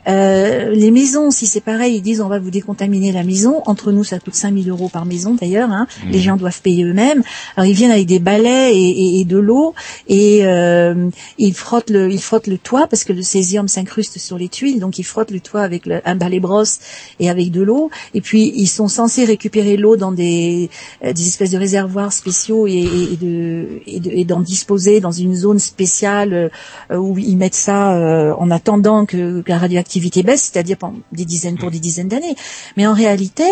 Euh, 0.08 0.72
les 0.76 0.92
maisons, 0.92 1.32
si 1.32 1.48
c'est 1.48 1.62
pareil, 1.62 1.96
ils 1.96 2.02
disent 2.02 2.22
on 2.22 2.28
va 2.28 2.38
vous 2.38 2.52
décontaminer 2.52 3.12
la 3.12 3.24
maison. 3.24 3.62
Entre 3.66 3.92
nous, 3.92 4.04
ça 4.04 4.20
coûte 4.20 4.36
5000 4.36 4.70
euros 4.70 4.90
par 4.90 5.06
maison 5.06 5.34
d'ailleurs. 5.36 5.72
Hein. 5.72 5.88
Mhm. 6.06 6.12
Les 6.12 6.20
gens 6.20 6.36
doivent 6.38 6.62
payer 6.62 6.84
eux-mêmes. 6.84 7.24
Alors 7.56 7.66
ils 7.68 7.74
viennent 7.74 7.92
avec 7.92 8.06
des 8.08 8.20
balais 8.20 8.76
et, 8.76 8.90
et- 8.90 9.20
et 9.22 9.26
de 9.26 9.38
l'eau 9.38 9.74
et 10.08 10.42
euh, 10.46 11.10
ils 11.38 11.54
frottent 11.54 11.90
le, 11.90 12.12
ils 12.12 12.22
frottent 12.22 12.48
le 12.48 12.58
toit 12.58 12.88
parce 12.88 13.04
que 13.04 13.14
le 13.14 13.22
césium 13.22 13.68
s'incruste 13.68 14.18
sur 14.20 14.38
les 14.38 14.50
tuiles, 14.50 14.80
donc 14.80 15.00
ils 15.00 15.04
frottent 15.04 15.32
le 15.32 15.40
toit 15.40 15.62
avec 15.62 15.86
le- 15.86 16.02
un 16.06 16.16
balai 16.16 16.40
brosse 16.40 16.80
et 17.20 17.30
avec 17.30 17.52
de 17.52 17.62
l'eau. 17.62 17.90
Et 18.14 18.22
puis 18.22 18.52
ils 18.56 18.68
sont 18.68 18.88
censés 18.90 19.24
récupérer 19.26 19.78
l'eau 19.78 19.96
dans 19.96 20.12
des, 20.12 20.70
euh, 21.06 21.14
des 21.14 21.28
espèces 21.28 21.52
de 21.52 21.58
réservoirs 21.58 22.12
spéciaux 22.14 22.68
et, 22.68 22.74
et- 22.74 23.18
de, 23.18 24.24
d'en 24.24 24.42
disposer 24.42 25.00
dans 25.00 25.12
une 25.12 25.36
zone 25.36 25.60
spéciale 25.70 26.52
euh, 26.92 26.98
où 26.98 27.18
ils 27.18 27.38
mettent 27.38 27.56
ça 27.56 27.94
euh, 27.94 28.34
en 28.38 28.52
attendant 28.52 29.06
que, 29.06 29.42
que 29.42 29.50
la 29.50 29.58
radioactivité 29.58 30.24
baisse, 30.24 30.50
c'est-à-dire 30.52 30.78
pendant 30.78 31.00
des 31.12 31.26
dizaines 31.26 31.58
pour 31.58 31.72
des 31.72 31.80
dizaines 31.80 32.10
d'années. 32.10 32.36
Mais 32.78 32.86
en 32.88 32.94
réalité, 32.94 33.46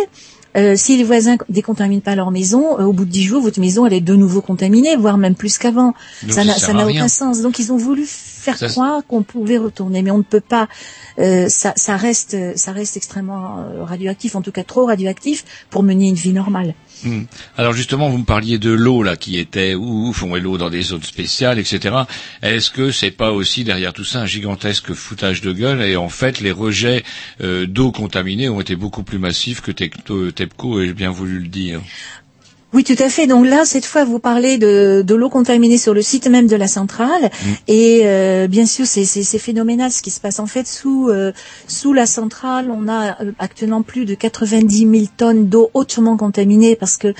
euh, 0.57 0.75
si 0.75 0.97
les 0.97 1.03
voisins 1.03 1.37
décontaminent 1.49 2.01
pas 2.01 2.15
leur 2.15 2.31
maison, 2.31 2.79
euh, 2.79 2.85
au 2.85 2.93
bout 2.93 3.05
de 3.05 3.11
dix 3.11 3.23
jours, 3.23 3.41
votre 3.41 3.59
maison 3.59 3.85
elle 3.85 3.93
est 3.93 4.01
de 4.01 4.15
nouveau 4.15 4.41
contaminée, 4.41 4.95
voire 4.95 5.17
même 5.17 5.35
plus 5.35 5.57
qu'avant. 5.57 5.93
Ça 6.29 6.43
n'a 6.43 6.87
aucun 6.87 7.07
sens. 7.07 7.41
Donc 7.41 7.59
ils 7.59 7.71
ont 7.71 7.77
voulu 7.77 8.05
faire 8.07 8.57
Ça, 8.57 8.67
croire 8.67 9.01
qu'on 9.07 9.23
pouvait 9.23 9.57
retourner, 9.57 10.01
mais 10.01 10.11
on 10.11 10.17
ne 10.17 10.23
peut 10.23 10.41
pas. 10.41 10.67
Euh, 11.19 11.47
ça, 11.49 11.73
ça 11.75 11.95
reste, 11.95 12.35
ça 12.57 12.71
reste 12.71 12.97
extrêmement 12.97 13.65
radioactif, 13.81 14.35
en 14.35 14.41
tout 14.41 14.51
cas 14.51 14.63
trop 14.63 14.85
radioactif 14.85 15.45
pour 15.69 15.83
mener 15.83 16.07
une 16.07 16.15
vie 16.15 16.33
normale. 16.33 16.73
Hmm. 17.03 17.23
Alors 17.57 17.73
justement, 17.73 18.09
vous 18.09 18.17
me 18.17 18.25
parliez 18.25 18.57
de 18.57 18.71
l'eau 18.71 19.03
là 19.03 19.15
qui 19.15 19.37
était 19.37 19.75
ouf, 19.75 20.23
on 20.23 20.29
met 20.33 20.39
l'eau 20.39 20.57
dans 20.57 20.71
des 20.71 20.81
zones 20.81 21.03
spéciales, 21.03 21.59
etc. 21.59 21.95
Est-ce 22.41 22.71
que 22.71 22.91
c'est 22.91 23.11
pas 23.11 23.31
aussi 23.31 23.63
derrière 23.63 23.93
tout 23.93 24.03
ça 24.03 24.21
un 24.21 24.25
gigantesque 24.25 24.93
foutage 24.93 25.41
de 25.41 25.51
gueule 25.53 25.81
et 25.83 25.95
en 25.95 26.09
fait 26.09 26.39
les 26.39 26.51
rejets 26.51 27.03
euh, 27.41 27.67
d'eau 27.67 27.91
contaminée 27.91 28.49
ont 28.49 28.61
été 28.61 28.75
beaucoup 28.75 29.03
plus 29.03 29.19
massifs 29.19 29.61
que 29.61 29.71
Tecto- 29.71 30.31
TEPCO 30.31 30.81
ai 30.81 30.93
bien 30.93 31.11
voulu 31.11 31.39
le 31.39 31.47
dire? 31.47 31.81
Oui, 32.73 32.83
tout 32.83 33.01
à 33.01 33.07
fait. 33.07 33.27
Donc 33.27 33.45
là, 33.45 33.63
cette 33.63 33.85
fois, 33.85 34.03
vous 34.03 34.19
parlez 34.19 34.57
de, 34.57 35.01
de 35.01 35.15
l'eau 35.15 35.29
contaminée 35.29 35.77
sur 35.77 35.93
le 35.93 36.01
site 36.01 36.27
même 36.27 36.47
de 36.47 36.55
la 36.57 36.67
centrale. 36.67 37.31
Et 37.69 38.01
euh, 38.03 38.47
bien 38.47 38.65
sûr, 38.65 38.85
c'est 38.85 39.23
phénoménal 39.39 39.89
ce 39.89 40.01
qui 40.01 40.11
se 40.11 40.19
passe. 40.19 40.39
En 40.39 40.47
fait, 40.47 40.67
sous 40.67 41.07
euh, 41.07 41.31
sous 41.67 41.93
la 41.93 42.05
centrale, 42.05 42.69
on 42.69 42.89
a 42.89 43.23
euh, 43.23 43.31
actuellement 43.39 43.83
plus 43.83 44.03
de 44.03 44.15
90 44.15 44.79
000 44.79 45.05
tonnes 45.15 45.47
d'eau 45.47 45.71
hautement 45.73 46.17
contaminée 46.17 46.75
parce 46.75 46.97
que 46.97 47.13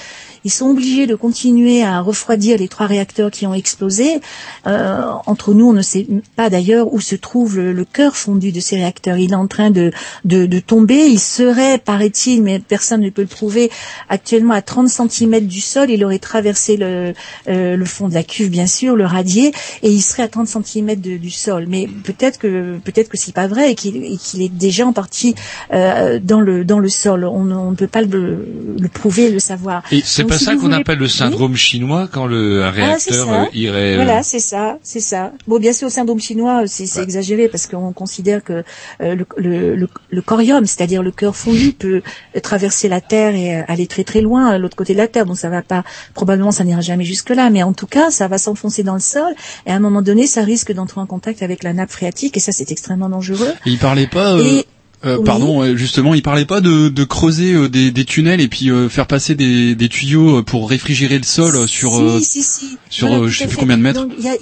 ils 0.44 0.52
sont 0.52 0.68
obligés 0.70 1.08
de 1.08 1.16
continuer 1.16 1.82
à 1.82 2.02
refroidir 2.02 2.58
les 2.58 2.68
trois 2.68 2.86
réacteurs 2.86 3.32
qui 3.32 3.48
ont 3.48 3.54
explosé. 3.54 4.20
Euh, 4.66 5.02
entre 5.28 5.54
nous, 5.54 5.70
on 5.70 5.74
ne 5.74 5.82
sait 5.82 6.08
pas 6.36 6.50
d'ailleurs 6.50 6.94
où 6.94 7.00
se 7.00 7.16
trouve 7.16 7.56
le, 7.58 7.72
le 7.72 7.86
cœur 7.86 8.18
fondu 8.18 8.52
de 8.52 8.60
ces 8.60 8.76
réacteurs. 8.76 9.18
Il 9.18 9.32
est 9.32 9.36
en 9.36 9.48
train 9.48 9.72
de, 9.72 9.92
de, 10.26 10.46
de 10.46 10.60
tomber. 10.60 11.08
Il 11.08 11.20
serait, 11.20 11.78
paraît-il, 11.78 12.44
mais 12.44 12.60
personne 12.60 13.00
ne 13.00 13.10
peut 13.10 13.22
le 13.22 13.28
prouver, 13.30 13.72
actuellement 14.10 14.54
à 14.54 14.62
30 14.62 14.90
cm 14.90 15.37
du 15.46 15.62
sol. 15.62 15.92
Il 15.92 16.04
aurait 16.04 16.18
traversé 16.18 16.78
le, 16.78 17.14
euh, 17.48 17.76
le 17.76 17.86
fond 17.86 18.08
de 18.10 18.14
la 18.16 18.24
cuve, 18.24 18.50
bien 18.50 18.66
sûr, 18.66 18.96
le 18.96 19.06
radier, 19.06 19.52
et 19.84 19.90
il 19.92 20.02
serait 20.02 20.24
à 20.24 20.28
30 20.28 20.48
cm 20.48 20.96
du 20.96 21.30
sol. 21.30 21.66
Mais 21.68 21.88
peut-être 22.04 22.40
que 22.40 22.78
peut-être 22.84 23.10
que 23.10 23.18
c'est 23.18 23.36
pas 23.36 23.48
vrai 23.48 23.72
et 23.72 23.76
qu'il 23.76 23.98
et 24.04 24.18
qu'il 24.18 24.42
est 24.42 24.50
déjà 24.50 24.86
en 24.88 24.94
partie 24.94 25.36
euh, 25.74 26.20
dans 26.24 26.40
le 26.40 26.66
dans 26.66 26.80
le 26.80 26.90
sol. 26.90 27.26
On, 27.26 27.44
ne- 27.44 27.56
on 27.56 27.72
ne 27.72 27.76
peut 27.76 27.88
pas 27.88 28.02
le, 28.02 28.48
le 28.80 28.88
prouver, 28.88 29.30
le 29.30 29.40
savoir. 29.40 29.84
Et 29.92 30.02
c'est 30.04 30.24
pas 30.24 30.38
si 30.38 30.46
ça 30.46 30.54
qu'on 30.56 30.62
voulez- 30.62 30.76
appelle 30.76 30.98
le 30.98 31.08
syndrome 31.08 31.56
chinois 31.56 32.08
quand 32.12 32.26
le 32.26 32.64
un 32.64 32.68
ah, 32.68 32.72
réacteur 32.72 33.32
euh, 33.32 33.44
irait. 33.54 33.94
euh, 33.94 33.96
Voilà, 33.98 34.24
c'est 34.24 34.40
ça, 34.40 34.80
c'est 34.82 35.00
ça. 35.00 35.34
Bon, 35.48 35.60
bien 35.60 35.74
sûr, 35.74 35.88
le 35.88 35.92
syndrome 35.94 36.20
chinois, 36.20 36.64
c'est 36.68 37.02
exagéré 37.02 37.48
parce 37.50 37.68
qu'on 37.68 37.92
considère 37.94 38.44
que 38.44 38.64
euh, 39.02 39.16
le, 39.16 39.26
le, 39.38 39.76
le, 39.76 39.88
le 40.10 40.22
corium, 40.22 40.66
c'est-à-dire 40.66 41.04
le 41.04 41.12
cœur 41.12 41.36
fondu, 41.36 41.74
peut 41.74 42.02
traverser 42.42 42.88
la 42.90 43.02
Terre 43.02 43.36
et 43.36 43.56
aller 43.68 43.88
très 43.88 44.04
très 44.04 44.22
loin 44.22 44.48
à 44.48 44.58
l'autre 44.58 44.76
côté 44.76 44.94
de 44.94 44.98
la 44.98 45.08
Terre. 45.08 45.26
Donc 45.28 45.38
ça 45.38 45.50
va 45.50 45.62
pas, 45.62 45.84
probablement, 46.14 46.52
ça 46.52 46.64
n'ira 46.64 46.82
jamais 46.82 47.04
jusque 47.06 47.30
là, 47.30 47.50
mais 47.50 47.62
en 47.64 47.74
tout 47.74 47.86
cas, 47.88 48.10
ça 48.10 48.28
va 48.28 48.38
s'enfoncer 48.38 48.84
dans 48.84 48.94
le 48.96 49.00
sol 49.00 49.32
et 49.66 49.72
à 49.72 49.76
un 49.76 49.80
moment 49.80 50.02
donné, 50.02 50.26
ça 50.28 50.42
risque 50.44 50.72
d'entrer 50.74 51.00
en 51.02 51.06
contact 51.06 51.44
avec 51.44 51.64
la 51.64 51.74
nappe 51.74 51.92
phréatique 51.92 52.36
et 52.38 52.40
ça, 52.40 52.52
c'est 52.52 52.72
extrêmement 52.72 53.10
dangereux. 53.10 53.52
Et 53.66 53.70
il 53.72 53.78
parlait 53.78 54.08
pas. 54.08 54.34
euh, 54.34 54.44
Et- 54.44 54.66
euh, 55.06 55.18
oui. 55.20 55.24
Pardon, 55.26 55.62
euh, 55.62 55.76
justement, 55.76 56.16
il 56.16 56.24
parlait 56.24 56.46
pas 56.46 56.60
de, 56.60 56.90
de 56.90 57.04
creuser 57.04 57.54
euh, 57.54 57.70
des, 57.70 57.92
des 57.92 58.04
tunnels 58.04 58.42
et 58.42 58.48
puis 58.48 58.72
euh, 58.72 58.90
faire 58.90 59.06
passer 59.06 59.36
des, 59.36 59.76
des 59.76 59.90
tuyaux 59.90 60.42
pour 60.42 60.68
réfrigérer 60.68 61.20
le 61.20 61.24
sol 61.24 61.68
sur 61.68 62.00
euh, 62.02 62.20
si, 62.20 62.42
si, 62.42 62.44
si. 62.44 62.78
sur 62.90 63.08
Voilà, 63.08 63.28
je 63.28 63.38
sais 63.38 63.46
plus 63.48 63.58
combien 63.58 63.78
de 63.78 63.84
mètres. 63.84 64.02
Donc, 64.02 64.14
il 64.18 64.26
y 64.26 64.30
a- 64.30 64.38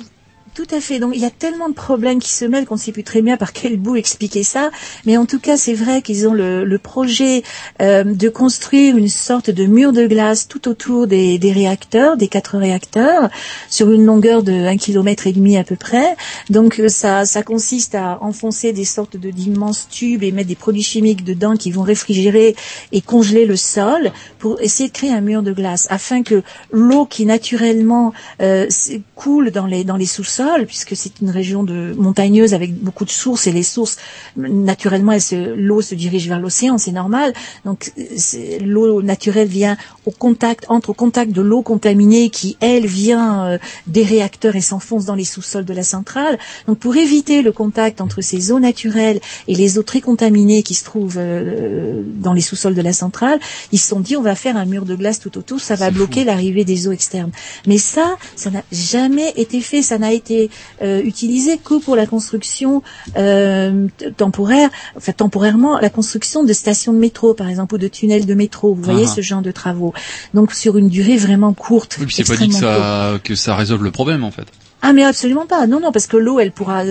tout 0.55 0.65
à 0.71 0.79
fait. 0.79 0.99
Donc 0.99 1.11
il 1.13 1.21
y 1.21 1.25
a 1.25 1.29
tellement 1.29 1.67
de 1.67 1.73
problèmes 1.73 2.19
qui 2.19 2.33
se 2.33 2.45
mêlent 2.45 2.65
qu'on 2.65 2.75
ne 2.75 2.79
sait 2.79 2.93
plus 2.93 3.03
très 3.03 3.21
bien 3.21 3.35
par 3.35 3.51
quel 3.51 3.77
bout 3.77 3.97
expliquer 3.97 4.41
ça. 4.41 4.71
Mais 5.05 5.17
en 5.17 5.25
tout 5.25 5.39
cas, 5.39 5.57
c'est 5.57 5.73
vrai 5.73 6.01
qu'ils 6.01 6.27
ont 6.27 6.33
le, 6.33 6.77
projet 6.81 7.43
euh, 7.81 8.03
de 8.03 8.29
construire 8.29 8.95
une 8.95 9.09
sorte 9.09 9.49
de 9.49 9.65
mur 9.65 9.91
de 9.91 10.07
glace 10.07 10.47
tout 10.47 10.67
autour 10.67 11.07
des, 11.07 11.39
réacteurs, 11.53 12.15
des 12.15 12.27
quatre 12.27 12.57
réacteurs, 12.57 13.29
sur 13.69 13.91
une 13.91 14.05
longueur 14.05 14.43
de 14.43 14.53
un 14.53 14.77
kilomètre 14.77 15.27
et 15.27 15.33
demi 15.33 15.57
à 15.57 15.63
peu 15.63 15.75
près. 15.75 16.15
Donc 16.49 16.79
euh, 16.79 16.87
ça, 16.87 17.25
ça 17.25 17.43
consiste 17.43 17.95
à 17.95 18.19
enfoncer 18.21 18.71
des 18.71 18.85
sortes 18.85 19.17
de 19.17 19.31
d'immenses 19.31 19.87
tubes 19.89 20.23
et 20.23 20.31
mettre 20.31 20.47
des 20.47 20.55
produits 20.55 20.83
chimiques 20.83 21.25
dedans 21.25 21.57
qui 21.57 21.71
vont 21.71 21.83
réfrigérer 21.83 22.55
et 22.93 23.01
congeler 23.01 23.45
le 23.45 23.57
sol 23.57 24.11
pour 24.39 24.61
essayer 24.61 24.87
de 24.87 24.93
créer 24.93 25.11
un 25.11 25.21
mur 25.21 25.43
de 25.43 25.51
glace 25.51 25.87
afin 25.89 26.23
que 26.23 26.43
l'eau 26.71 27.05
qui 27.05 27.25
naturellement 27.25 28.13
euh, 28.41 28.67
coule 29.15 29.51
dans 29.51 29.65
les 29.65 29.83
dans 29.83 29.97
les 29.97 30.05
sous-sols 30.05 30.44
puisque 30.67 30.95
c'est 30.95 31.21
une 31.21 31.29
région 31.29 31.63
de 31.63 31.93
montagneuse 31.97 32.53
avec 32.53 32.73
beaucoup 32.73 33.05
de 33.05 33.09
sources 33.09 33.47
et 33.47 33.51
les 33.51 33.63
sources 33.63 33.97
naturellement 34.35 35.13
l'eau 35.55 35.81
se 35.81 35.95
dirige 35.95 36.27
vers 36.27 36.39
l'océan 36.39 36.77
c'est 36.77 36.91
normal. 36.91 37.33
Donc 37.65 37.91
l'eau 38.61 39.01
naturelle 39.01 39.47
vient 39.47 39.77
au 40.05 40.11
contact 40.11 40.65
entre 40.69 40.91
au 40.91 40.93
contact 40.93 41.31
de 41.31 41.41
l'eau 41.41 41.61
contaminée 41.61 42.29
qui 42.29 42.57
elle 42.59 42.85
vient 42.85 43.45
euh, 43.45 43.57
des 43.87 44.03
réacteurs 44.03 44.55
et 44.55 44.61
s'enfonce 44.61 45.05
dans 45.05 45.15
les 45.15 45.23
sous-sols 45.23 45.65
de 45.65 45.73
la 45.73 45.83
centrale. 45.83 46.37
Donc 46.67 46.77
pour 46.77 46.95
éviter 46.95 47.41
le 47.41 47.51
contact 47.51 48.01
entre 48.01 48.21
ces 48.21 48.51
eaux 48.51 48.59
naturelles 48.59 49.19
et 49.47 49.55
les 49.55 49.77
eaux 49.77 49.83
très 49.83 50.01
contaminées 50.01 50.63
qui 50.63 50.73
se 50.73 50.83
trouvent 50.83 51.17
euh, 51.17 52.03
dans 52.05 52.33
les 52.33 52.41
sous-sols 52.41 52.75
de 52.75 52.81
la 52.81 52.93
centrale 52.93 53.39
ils 53.71 53.79
se 53.79 53.87
sont 53.87 53.99
dit 53.99 54.15
on 54.15 54.21
va 54.21 54.35
faire 54.35 54.57
un 54.57 54.65
mur 54.65 54.85
de 54.85 54.95
glace 54.95 55.19
tout 55.19 55.37
autour 55.37 55.59
ça 55.59 55.75
va 55.75 55.91
bloquer 55.91 56.23
l'arrivée 56.23 56.65
des 56.65 56.87
eaux 56.87 56.91
externes. 56.91 57.31
Mais 57.67 57.77
ça 57.77 58.17
ça 58.35 58.49
n'a 58.51 58.63
jamais 58.71 59.33
été 59.37 59.61
fait 59.61 59.81
ça 59.81 59.97
n'a 59.97 60.13
été 60.13 60.34
euh, 60.81 61.01
utilisé 61.03 61.57
que 61.57 61.79
pour 61.79 61.95
la 61.95 62.05
construction 62.05 62.81
euh, 63.17 63.87
temporaire 64.17 64.69
enfin 64.97 65.11
temporairement 65.11 65.79
la 65.79 65.89
construction 65.89 66.43
de 66.43 66.53
stations 66.53 66.93
de 66.93 66.97
métro 66.99 67.33
par 67.33 67.47
exemple 67.49 67.75
ou 67.75 67.77
de 67.77 67.87
tunnels 67.87 68.25
de 68.25 68.33
métro 68.33 68.73
vous 68.73 68.81
voyez 68.83 69.05
Ah. 69.07 69.13
ce 69.15 69.21
genre 69.21 69.41
de 69.41 69.51
travaux 69.51 69.93
donc 70.33 70.53
sur 70.53 70.77
une 70.77 70.89
durée 70.89 71.17
vraiment 71.17 71.53
courte 71.53 71.97
Oui, 71.99 72.05
puis 72.05 72.15
c'est 72.15 72.23
pas 72.27 72.35
dit 72.35 72.47
que 72.49 72.53
courte. 72.53 72.63
ça 72.63 73.19
que 73.23 73.35
ça 73.35 73.55
résolve 73.55 73.83
le 73.83 73.91
problème 73.91 74.23
en 74.23 74.31
fait. 74.31 74.45
Ah 74.81 74.93
mais 74.93 75.03
absolument 75.03 75.45
pas. 75.47 75.65
Non 75.67 75.79
non 75.79 75.91
parce 75.91 76.07
que 76.07 76.17
l'eau 76.17 76.39
elle 76.39 76.51
pourra 76.51 76.83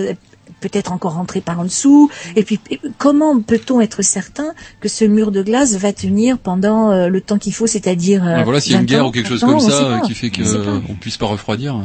peut-être 0.61 0.91
encore 0.91 1.13
rentrer 1.13 1.41
par 1.41 1.59
en 1.59 1.63
dessous. 1.65 2.09
Et 2.35 2.43
puis 2.43 2.59
comment 2.97 3.39
peut-on 3.41 3.79
être 3.81 4.01
certain 4.01 4.53
que 4.81 4.89
ce 4.89 5.05
mur 5.05 5.31
de 5.31 5.41
glace 5.43 5.73
va 5.75 5.93
tenir 5.93 6.37
pendant 6.39 6.91
euh, 6.91 7.07
le 7.07 7.21
temps 7.21 7.37
qu'il 7.37 7.53
faut, 7.53 7.67
c'est-à-dire 7.67 8.23
euh, 8.25 8.37
Ouais, 8.37 8.43
voilà, 8.43 8.59
s'il 8.61 8.73
y 8.73 8.75
a 8.75 8.79
une 8.79 8.85
20 8.85 8.89
guerre 8.91 9.05
ou 9.07 9.11
quelque 9.11 9.29
chose 9.29 9.41
30 9.41 9.53
ans, 9.53 9.59
comme 9.59 9.69
ça 9.69 10.01
qui 10.07 10.13
fait 10.15 10.29
que 10.29 10.41
On 10.41 10.45
sait 10.45 10.57
pas. 10.59 10.71
euh, 10.71 10.79
on 10.89 10.93
puisse 10.95 11.17
pas 11.17 11.27
refroidir. 11.27 11.75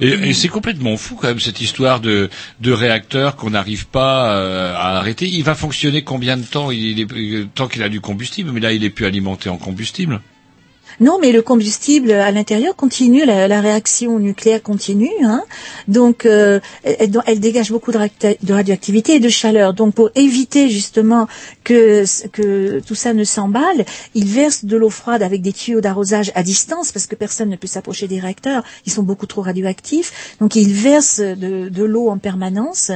Et, 0.00 0.32
c'est 0.32 0.48
complètement 0.48 0.96
fou 0.96 1.14
quand 1.14 1.28
même 1.28 1.40
cette 1.40 1.60
histoire 1.60 2.00
de, 2.00 2.30
de 2.60 2.72
réacteur 2.72 3.36
qu'on 3.36 3.50
n'arrive 3.50 3.86
pas 3.86 4.34
euh, 4.34 4.74
à 4.74 4.98
arrêter. 4.98 5.26
Il 5.26 5.44
va 5.44 5.54
fonctionner 5.54 6.02
combien 6.02 6.36
de 6.36 6.44
temps? 6.44 6.70
Il 6.70 7.00
est, 7.00 7.12
euh, 7.12 7.46
Tant 7.54 7.68
qu'il 7.68 7.82
a 7.82 7.88
du 7.88 8.00
combustible, 8.00 8.50
mais 8.52 8.60
là 8.60 8.72
il 8.72 8.84
est 8.84 8.90
plus 8.90 9.06
alimenté 9.06 9.50
en 9.50 9.58
combustible. 9.58 10.20
Non, 11.00 11.18
mais 11.18 11.32
le 11.32 11.40
combustible 11.40 12.12
à 12.12 12.30
l'intérieur 12.30 12.76
continue, 12.76 13.24
la, 13.24 13.60
réaction 13.60 14.18
nucléaire 14.18 14.62
continue. 14.62 15.10
Hein. 15.24 15.42
Donc, 15.88 16.26
euh, 16.26 16.60
elle, 16.82 17.40
dégage 17.40 17.70
beaucoup 17.72 17.90
de, 17.90 17.98
radioacti- 17.98 18.36
de 18.42 18.52
radioactivité 18.52 19.14
et 19.14 19.20
de 19.20 19.30
chaleur. 19.30 19.72
Donc, 19.72 19.94
pour 19.94 20.10
éviter 20.14 20.68
justement 20.68 21.26
que, 21.64 22.04
tout 22.80 22.94
ça 22.94 23.14
ne 23.14 23.24
s'emballe, 23.24 23.86
ils 24.14 24.26
versent 24.26 24.66
de 24.66 24.76
l'eau 24.76 24.90
froide 24.90 25.22
avec 25.22 25.40
des 25.40 25.52
tuyaux 25.52 25.80
d'arrosage 25.80 26.32
à 26.34 26.42
distance 26.42 26.92
parce 26.92 27.06
que 27.06 27.14
personne 27.14 27.48
ne 27.48 27.56
peut 27.56 27.66
s'approcher 27.66 28.06
des 28.06 28.20
réacteurs. 28.20 28.62
Ils 28.84 28.92
sont 28.92 29.02
beaucoup 29.02 29.26
trop 29.26 29.40
radioactifs. 29.40 30.36
Donc, 30.38 30.54
ils 30.54 30.74
versent 30.74 31.20
de, 31.20 31.70
de 31.70 31.84
l'eau 31.84 32.10
en 32.10 32.18
permanence 32.18 32.90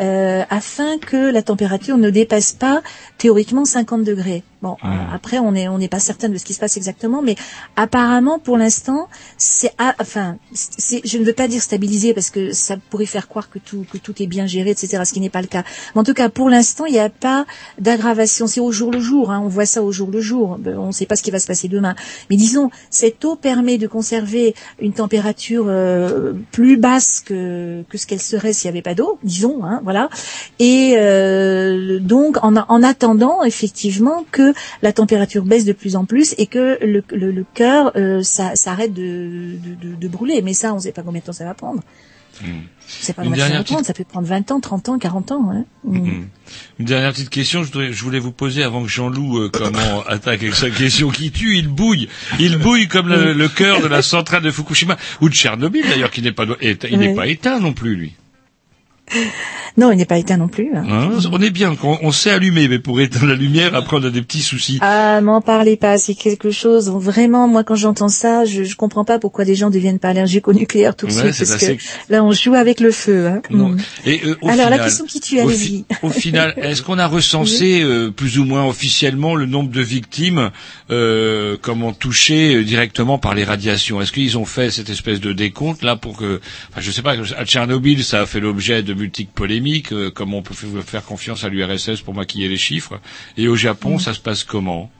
euh, 0.00 0.42
afin 0.50 0.98
que 0.98 1.30
la 1.30 1.42
température 1.42 1.96
ne 1.96 2.10
dépasse 2.10 2.52
pas 2.52 2.82
théoriquement 3.16 3.64
50 3.64 4.04
degrés. 4.04 4.42
Bon, 4.62 4.76
euh, 4.84 4.88
après 5.12 5.38
on 5.38 5.54
est 5.54 5.68
on 5.68 5.76
n'est 5.76 5.88
pas 5.88 5.98
certain 5.98 6.30
de 6.30 6.38
ce 6.38 6.44
qui 6.44 6.54
se 6.54 6.60
passe 6.60 6.78
exactement, 6.78 7.20
mais 7.20 7.36
apparemment 7.76 8.38
pour 8.38 8.56
l'instant 8.56 9.06
c'est 9.36 9.70
enfin 10.00 10.38
c'est 10.52 11.02
je 11.04 11.18
ne 11.18 11.24
veux 11.24 11.34
pas 11.34 11.46
dire 11.46 11.60
stabilisé 11.60 12.14
parce 12.14 12.30
que 12.30 12.52
ça 12.52 12.78
pourrait 12.88 13.04
faire 13.04 13.28
croire 13.28 13.50
que 13.50 13.58
tout 13.58 13.84
que 13.92 13.98
tout 13.98 14.14
est 14.22 14.26
bien 14.26 14.46
géré 14.46 14.70
etc. 14.70 15.02
Ce 15.04 15.12
qui 15.12 15.20
n'est 15.20 15.28
pas 15.28 15.42
le 15.42 15.46
cas. 15.46 15.62
Mais 15.94 16.00
en 16.00 16.04
tout 16.04 16.14
cas 16.14 16.30
pour 16.30 16.48
l'instant 16.48 16.86
il 16.86 16.92
n'y 16.92 16.98
a 16.98 17.10
pas 17.10 17.44
d'aggravation. 17.78 18.46
C'est 18.46 18.60
au 18.60 18.72
jour 18.72 18.90
le 18.90 18.98
jour. 18.98 19.30
Hein, 19.30 19.42
on 19.44 19.48
voit 19.48 19.66
ça 19.66 19.82
au 19.82 19.92
jour 19.92 20.10
le 20.10 20.22
jour. 20.22 20.58
On 20.64 20.86
ne 20.86 20.92
sait 20.92 21.06
pas 21.06 21.16
ce 21.16 21.22
qui 21.22 21.30
va 21.30 21.38
se 21.38 21.46
passer 21.46 21.68
demain. 21.68 21.94
Mais 22.30 22.36
disons 22.36 22.70
cette 22.88 23.22
eau 23.26 23.36
permet 23.36 23.76
de 23.76 23.86
conserver 23.86 24.54
une 24.80 24.94
température 24.94 25.66
euh, 25.68 26.32
plus 26.50 26.78
basse 26.78 27.20
que 27.20 27.84
que 27.90 27.98
ce 27.98 28.06
qu'elle 28.06 28.22
serait 28.22 28.54
s'il 28.54 28.70
n'y 28.70 28.78
avait 28.78 28.82
pas 28.82 28.94
d'eau. 28.94 29.18
Disons 29.22 29.64
hein, 29.64 29.82
voilà. 29.84 30.08
Et 30.58 30.94
euh, 30.96 31.98
donc 32.00 32.42
en, 32.42 32.56
en 32.56 32.82
attendant 32.82 33.44
effectivement 33.44 34.24
que 34.32 34.45
la 34.82 34.92
température 34.92 35.44
baisse 35.44 35.64
de 35.64 35.72
plus 35.72 35.96
en 35.96 36.04
plus 36.04 36.34
et 36.38 36.46
que 36.46 36.78
le, 36.84 37.02
le, 37.12 37.30
le 37.30 37.44
cœur 37.54 37.92
euh, 37.96 38.22
s'arrête 38.22 38.92
de, 38.94 39.52
de, 40.00 40.08
brûler. 40.08 40.42
Mais 40.42 40.54
ça, 40.54 40.72
on 40.72 40.76
ne 40.76 40.80
sait 40.80 40.92
pas 40.92 41.02
combien 41.02 41.20
de 41.20 41.26
temps 41.26 41.32
ça 41.32 41.44
va 41.44 41.54
prendre. 41.54 41.82
Hmm. 42.42 42.60
C'est 42.86 43.14
pas 43.14 43.22
Une 43.24 43.30
combien 43.30 43.44
de 43.46 43.48
temps 43.48 43.48
ça 43.48 43.48
dernière 43.48 43.58
va 43.60 43.64
prendre. 43.64 43.86
Ça 43.86 43.94
peut 43.94 44.04
prendre 44.04 44.26
20 44.28 44.50
ans, 44.52 44.60
30 44.60 44.88
ans, 44.90 44.98
40 44.98 45.32
ans. 45.32 45.50
Hein. 45.50 45.64
Mm. 45.84 45.98
Mhm. 45.98 46.28
Une 46.78 46.84
dernière 46.86 47.12
petite 47.12 47.30
question, 47.30 47.62
je, 47.64 47.72
voudrais- 47.72 47.92
je 47.92 48.04
voulais 48.04 48.18
vous 48.18 48.30
poser 48.30 48.62
avant 48.62 48.82
que 48.82 48.88
Jean-Loup 48.88 49.38
euh, 49.38 49.50
comment 49.50 50.02
attaque 50.06 50.42
avec 50.42 50.54
sa 50.54 50.68
question 50.70 51.08
qui 51.08 51.30
tue, 51.32 51.56
il 51.56 51.68
bouille, 51.68 52.08
il 52.38 52.58
bouille 52.58 52.88
comme 52.88 53.08
le, 53.08 53.32
le 53.32 53.48
cœur 53.48 53.80
de 53.80 53.86
la 53.86 54.02
centrale 54.02 54.42
de 54.42 54.50
Fukushima 54.50 54.96
ou 55.22 55.28
de 55.30 55.34
Tchernobyl 55.34 55.82
d'ailleurs 55.88 56.10
qui 56.10 56.20
n'est 56.22 56.32
pas 56.32 56.44
il 56.60 56.98
n'est 56.98 57.08
Oui. 57.08 57.14
pas 57.14 57.26
éteint 57.26 57.58
non 57.58 57.72
plus 57.72 57.96
lui. 57.96 58.12
Non, 59.78 59.92
il 59.92 59.98
n'est 59.98 60.06
pas 60.06 60.16
éteint 60.16 60.38
non 60.38 60.48
plus. 60.48 60.70
hein. 60.74 60.84
Hein, 60.88 61.10
on 61.30 61.42
est 61.42 61.50
bien, 61.50 61.76
on, 61.82 61.98
on 62.00 62.10
sait 62.10 62.30
allumer, 62.30 62.66
mais 62.66 62.78
pour 62.78 62.98
éteindre 62.98 63.26
la 63.26 63.34
lumière, 63.34 63.74
après 63.74 63.98
on 63.98 64.04
a 64.04 64.08
des 64.08 64.22
petits 64.22 64.40
soucis. 64.40 64.78
Ah, 64.80 65.20
m'en 65.20 65.42
parlez 65.42 65.76
pas, 65.76 65.98
c'est 65.98 66.14
quelque 66.14 66.50
chose, 66.50 66.90
vraiment, 66.90 67.46
moi 67.46 67.62
quand 67.62 67.74
j'entends 67.74 68.08
ça, 68.08 68.46
je, 68.46 68.74
comprends 68.74 69.04
pas 69.04 69.18
pourquoi 69.18 69.44
des 69.44 69.54
gens 69.54 69.68
deviennent 69.68 69.98
pas 69.98 70.08
allergiques 70.08 70.48
au 70.48 70.54
nucléaire 70.54 70.96
tout 70.96 71.06
de 71.06 71.12
Ouais, 71.12 71.30
suite, 71.30 71.46
parce 71.46 71.62
assez- 71.62 71.76
que 71.76 71.82
là 72.08 72.24
on 72.24 72.32
joue 72.32 72.54
avec 72.54 72.80
le 72.80 72.90
feu. 72.90 73.26
Hein. 73.26 73.42
Non. 73.50 73.68
Mm. 73.68 73.78
Et, 74.06 74.20
euh, 74.24 74.36
au 74.40 74.48
Alors 74.48 74.70
la 74.70 74.76
final- 74.76 74.80
question 74.86 75.04
qui 75.04 75.20
tue, 75.20 75.40
au, 75.40 75.46
allez-y. 75.48 75.84
au 76.02 76.08
final, 76.08 76.54
est-ce 76.62 76.80
qu'on 76.80 76.98
a 76.98 77.06
recensé 77.06 77.82
euh, 77.82 78.10
plus 78.10 78.38
ou 78.38 78.46
moins 78.46 78.64
officiellement 78.66 79.34
le 79.34 79.44
nombre 79.44 79.70
de 79.70 79.82
victimes 79.82 80.52
euh, 80.90 81.58
comment 81.60 81.92
touchées 81.92 82.54
euh, 82.56 82.64
directement 82.64 83.18
par 83.18 83.34
les 83.34 83.44
radiations? 83.44 84.00
Est-ce 84.00 84.12
qu'ils 84.12 84.38
ont 84.38 84.46
fait 84.46 84.70
cette 84.70 84.88
espèce 84.88 85.20
de 85.20 85.34
décompte 85.34 85.82
là 85.82 85.96
pour 85.96 86.16
que, 86.16 86.40
enfin, 86.70 86.80
je 86.80 86.90
sais 86.90 87.02
pas, 87.02 87.12
à 87.36 87.44
Tchernobyl 87.44 88.02
ça 88.02 88.22
a 88.22 88.26
fait 88.26 88.40
l'objet 88.40 88.82
de 88.82 88.94
multiples 88.96 89.32
polémiques, 89.32 89.92
euh, 89.92 90.10
comment 90.10 90.38
on 90.38 90.42
peut 90.42 90.54
faire 90.82 91.04
confiance 91.04 91.44
à 91.44 91.48
l'URSS 91.48 92.00
pour 92.02 92.14
maquiller 92.14 92.48
les 92.48 92.56
chiffres 92.56 93.00
Et 93.36 93.48
au 93.48 93.56
Japon, 93.56 93.96
Mm. 93.96 94.00
ça 94.00 94.14
se 94.14 94.20
passe 94.20 94.42
comment? 94.44 94.90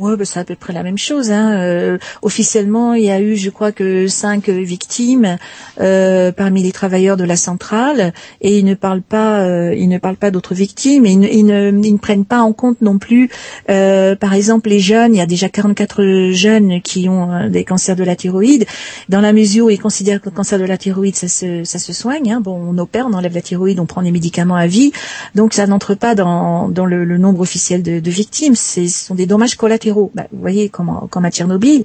Ouais, 0.00 0.16
bah, 0.16 0.24
c'est 0.24 0.40
à 0.40 0.44
peu 0.44 0.54
près 0.54 0.72
la 0.72 0.82
même 0.82 0.96
chose. 0.96 1.30
Hein. 1.30 1.60
Euh, 1.60 1.98
officiellement, 2.22 2.94
il 2.94 3.04
y 3.04 3.10
a 3.10 3.20
eu, 3.20 3.36
je 3.36 3.50
crois 3.50 3.70
que 3.70 4.08
cinq 4.08 4.48
victimes 4.48 5.36
euh, 5.78 6.32
parmi 6.32 6.62
les 6.62 6.72
travailleurs 6.72 7.18
de 7.18 7.24
la 7.24 7.36
centrale, 7.36 8.14
et 8.40 8.58
ils 8.58 8.64
ne 8.64 8.72
parlent 8.72 9.02
pas, 9.02 9.40
euh, 9.40 9.74
ils 9.76 9.90
ne 9.90 9.98
parlent 9.98 10.16
pas 10.16 10.30
d'autres 10.30 10.54
victimes, 10.54 11.04
et 11.04 11.10
ils 11.10 11.44
ne, 11.44 11.96
prennent 11.98 12.24
pas 12.24 12.40
en 12.40 12.54
compte 12.54 12.80
non 12.80 12.96
plus, 12.96 13.28
par 13.66 14.32
exemple, 14.32 14.70
les 14.70 14.80
jeunes. 14.80 15.14
Il 15.14 15.18
y 15.18 15.20
a 15.20 15.26
déjà 15.26 15.50
44 15.50 16.30
jeunes 16.32 16.80
qui 16.80 17.10
ont 17.10 17.50
des 17.50 17.64
cancers 17.64 17.96
de 17.96 18.04
la 18.04 18.16
thyroïde. 18.16 18.64
Dans 19.10 19.20
la 19.20 19.34
mesure 19.34 19.66
où 19.66 19.70
ils 19.70 19.78
considèrent 19.78 20.22
que 20.22 20.30
le 20.30 20.34
cancer 20.34 20.58
de 20.58 20.64
la 20.64 20.78
thyroïde, 20.78 21.16
ça 21.16 21.28
se, 21.28 21.64
ça 21.64 21.78
se 21.78 21.92
soigne. 21.92 22.32
Hein. 22.32 22.40
Bon, 22.40 22.54
on 22.54 22.78
opère, 22.78 23.06
on 23.06 23.12
enlève 23.12 23.34
la 23.34 23.42
thyroïde, 23.42 23.80
on 23.80 23.86
prend 23.86 24.00
des 24.00 24.12
médicaments 24.12 24.54
à 24.54 24.66
vie, 24.66 24.92
donc 25.34 25.52
ça 25.52 25.66
n'entre 25.66 25.94
pas 25.94 26.14
dans, 26.14 26.68
le, 26.68 27.18
nombre 27.18 27.40
officiel 27.40 27.82
de, 27.82 28.00
de 28.00 28.10
victimes. 28.10 28.54
Ce 28.54 28.86
sont 28.88 29.14
des 29.14 29.26
dommages 29.26 29.56
collatéraux. 29.56 29.89
Bah, 30.14 30.26
vous 30.32 30.40
voyez, 30.40 30.68
comme, 30.68 31.08
comme 31.10 31.24
à 31.24 31.30
Tchernobyl. 31.30 31.82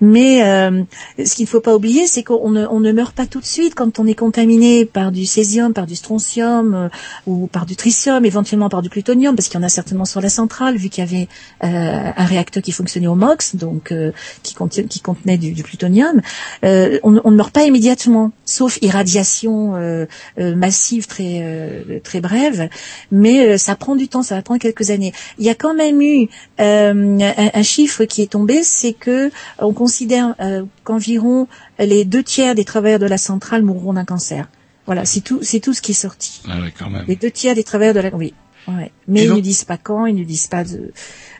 Mais 0.00 0.42
euh, 0.44 0.82
ce 1.24 1.34
qu'il 1.34 1.44
ne 1.44 1.48
faut 1.48 1.60
pas 1.60 1.74
oublier, 1.74 2.06
c'est 2.06 2.22
qu'on 2.22 2.50
ne, 2.50 2.66
on 2.66 2.80
ne 2.80 2.92
meurt 2.92 3.14
pas 3.14 3.26
tout 3.26 3.40
de 3.40 3.46
suite 3.46 3.74
quand 3.74 3.98
on 3.98 4.06
est 4.06 4.14
contaminé 4.14 4.84
par 4.84 5.12
du 5.12 5.26
césium, 5.26 5.72
par 5.72 5.86
du 5.86 5.96
strontium 5.96 6.74
euh, 6.74 6.88
ou 7.26 7.46
par 7.46 7.66
du 7.66 7.76
tritium, 7.76 8.24
éventuellement 8.24 8.68
par 8.68 8.82
du 8.82 8.90
plutonium, 8.90 9.34
parce 9.34 9.48
qu'il 9.48 9.58
y 9.58 9.62
en 9.62 9.66
a 9.66 9.68
certainement 9.68 10.04
sur 10.04 10.20
la 10.20 10.28
centrale, 10.28 10.76
vu 10.76 10.88
qu'il 10.88 11.04
y 11.04 11.06
avait 11.06 11.28
euh, 11.64 12.10
un 12.16 12.24
réacteur 12.24 12.62
qui 12.62 12.72
fonctionnait 12.72 13.06
au 13.06 13.14
MOX, 13.14 13.56
donc 13.56 13.92
euh, 13.92 14.12
qui, 14.42 14.54
qui 14.88 15.00
contenait 15.00 15.38
du, 15.38 15.52
du 15.52 15.62
plutonium. 15.62 16.20
Euh, 16.64 16.98
on, 17.02 17.20
on 17.24 17.30
ne 17.30 17.36
meurt 17.36 17.52
pas 17.52 17.64
immédiatement, 17.64 18.32
sauf 18.44 18.78
irradiation 18.82 19.74
euh, 19.76 20.06
massive 20.38 21.06
très 21.06 22.00
très 22.02 22.20
brève, 22.20 22.68
mais 23.10 23.58
ça 23.58 23.76
prend 23.76 23.96
du 23.96 24.08
temps, 24.08 24.22
ça 24.22 24.34
va 24.34 24.42
prendre 24.42 24.60
quelques 24.60 24.90
années. 24.90 25.12
Il 25.38 25.44
y 25.44 25.50
a 25.50 25.54
quand 25.54 25.74
même 25.74 26.00
eu 26.00 26.28
euh, 26.60 27.18
un, 27.36 27.62
chiffre 27.62 28.04
qui 28.04 28.22
est 28.22 28.32
tombé, 28.32 28.62
c'est 28.62 28.92
que 28.92 29.30
on 29.58 29.72
considère 29.72 30.34
euh, 30.40 30.64
qu'environ 30.84 31.48
les 31.78 32.04
deux 32.04 32.22
tiers 32.22 32.54
des 32.54 32.64
travailleurs 32.64 32.98
de 32.98 33.06
la 33.06 33.18
centrale 33.18 33.62
mourront 33.62 33.94
d'un 33.94 34.04
cancer. 34.04 34.48
Voilà, 34.86 35.04
c'est 35.04 35.20
tout, 35.20 35.40
c'est 35.42 35.60
tout 35.60 35.74
ce 35.74 35.82
qui 35.82 35.92
est 35.92 35.94
sorti. 35.94 36.42
Ah 36.48 36.58
quand 36.78 36.90
même. 36.90 37.04
Les 37.08 37.16
deux 37.16 37.30
tiers 37.30 37.54
des 37.54 37.64
travailleurs 37.64 37.94
de 37.94 38.00
la, 38.00 38.14
oui. 38.14 38.34
Ouais. 38.68 38.90
Mais 39.06 39.24
ils 39.24 39.32
ne 39.32 39.40
disent 39.40 39.64
pas 39.64 39.76
quand, 39.76 40.06
ils 40.06 40.14
ne 40.14 40.24
disent 40.24 40.48
pas 40.48 40.64
de, 40.64 40.92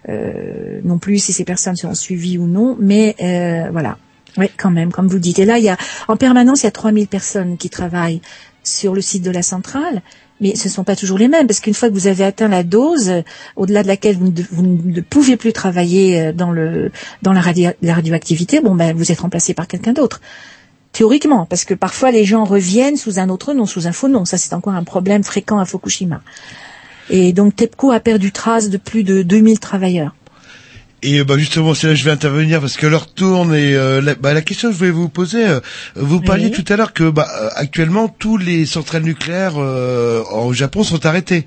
euh, 0.09 0.81
non 0.85 0.98
plus 0.98 1.18
si 1.18 1.32
ces 1.32 1.44
personnes 1.44 1.77
seront 1.77 1.94
suivies 1.94 2.39
ou 2.39 2.47
non, 2.47 2.77
mais 2.78 3.16
euh, 3.20 3.70
voilà. 3.70 3.98
Oui, 4.36 4.51
quand 4.56 4.70
même, 4.70 4.93
comme 4.93 5.09
vous 5.09 5.18
dites. 5.18 5.39
Et 5.39 5.44
là, 5.44 5.59
il 5.59 5.64
y 5.64 5.68
a, 5.68 5.78
en 6.09 6.16
permanence, 6.16 6.62
il 6.62 6.66
y 6.66 6.68
a 6.68 6.73
3000 6.73 7.09
personnes 7.09 7.56
qui 7.56 7.70
travaillent 7.70 8.20
sur 8.62 8.94
le 8.94 9.01
site 9.01 9.23
de 9.23 9.31
la 9.31 9.43
centrale, 9.43 10.02
mais 10.40 10.54
ce 10.54 10.68
ne 10.68 10.72
sont 10.72 10.84
pas 10.84 10.96
toujours 10.96 11.18
les 11.18 11.28
mêmes, 11.28 11.46
parce 11.46 11.60
qu'une 11.60 11.74
fois 11.74 11.88
que 11.88 11.94
vous 11.94 12.06
avez 12.06 12.24
atteint 12.24 12.48
la 12.48 12.62
dose, 12.62 13.08
euh, 13.08 13.22
au-delà 13.56 13.82
de 13.82 13.88
laquelle 13.88 14.16
vous 14.16 14.30
ne, 14.30 14.42
vous 14.50 14.62
ne 14.84 15.00
pouvez 15.00 15.36
plus 15.36 15.52
travailler 15.52 16.20
euh, 16.20 16.32
dans 16.32 16.52
le 16.52 16.90
dans 17.22 17.32
la 17.32 17.40
radioactivité, 17.40 18.60
bon 18.60 18.74
ben 18.74 18.94
vous 18.96 19.12
êtes 19.12 19.20
remplacé 19.20 19.54
par 19.54 19.66
quelqu'un 19.66 19.92
d'autre. 19.92 20.20
Théoriquement, 20.92 21.44
parce 21.44 21.64
que 21.64 21.74
parfois 21.74 22.10
les 22.10 22.24
gens 22.24 22.44
reviennent 22.44 22.96
sous 22.96 23.18
un 23.18 23.28
autre 23.28 23.52
nom, 23.52 23.66
sous 23.66 23.86
un 23.86 23.92
faux 23.92 24.08
nom. 24.08 24.24
Ça, 24.24 24.38
c'est 24.38 24.54
encore 24.54 24.72
un 24.72 24.84
problème 24.84 25.22
fréquent 25.24 25.58
à 25.58 25.66
Fukushima. 25.66 26.22
Et 27.10 27.34
donc 27.34 27.54
TEPCO 27.54 27.90
a 27.90 28.00
perdu 28.00 28.32
trace 28.32 28.70
de 28.70 28.78
plus 28.78 29.04
de 29.04 29.22
2000 29.22 29.60
travailleurs. 29.60 30.14
Et 31.06 31.20
euh, 31.20 31.24
bah 31.24 31.38
justement, 31.38 31.72
c'est 31.72 31.86
là 31.86 31.92
que 31.92 31.98
je 32.00 32.04
vais 32.04 32.10
intervenir 32.10 32.60
parce 32.60 32.76
que 32.76 32.84
l'heure 32.88 33.06
tourne 33.06 33.54
et 33.54 33.76
euh, 33.76 34.00
la, 34.00 34.16
bah, 34.16 34.34
la 34.34 34.42
question 34.42 34.68
que 34.68 34.74
je 34.74 34.78
voulais 34.78 34.90
vous 34.90 35.08
poser, 35.08 35.46
euh, 35.46 35.60
vous 35.94 36.20
parliez 36.20 36.46
Oui. 36.46 36.50
tout 36.50 36.64
à 36.72 36.76
l'heure 36.76 36.92
que 36.92 37.08
bah, 37.08 37.28
euh, 37.40 37.48
actuellement 37.54 38.08
tous 38.08 38.36
les 38.36 38.66
centrales 38.66 39.04
nucléaires 39.04 39.54
euh, 39.56 40.24
au 40.32 40.52
Japon 40.52 40.82
sont 40.82 41.06
arrêtées. 41.06 41.46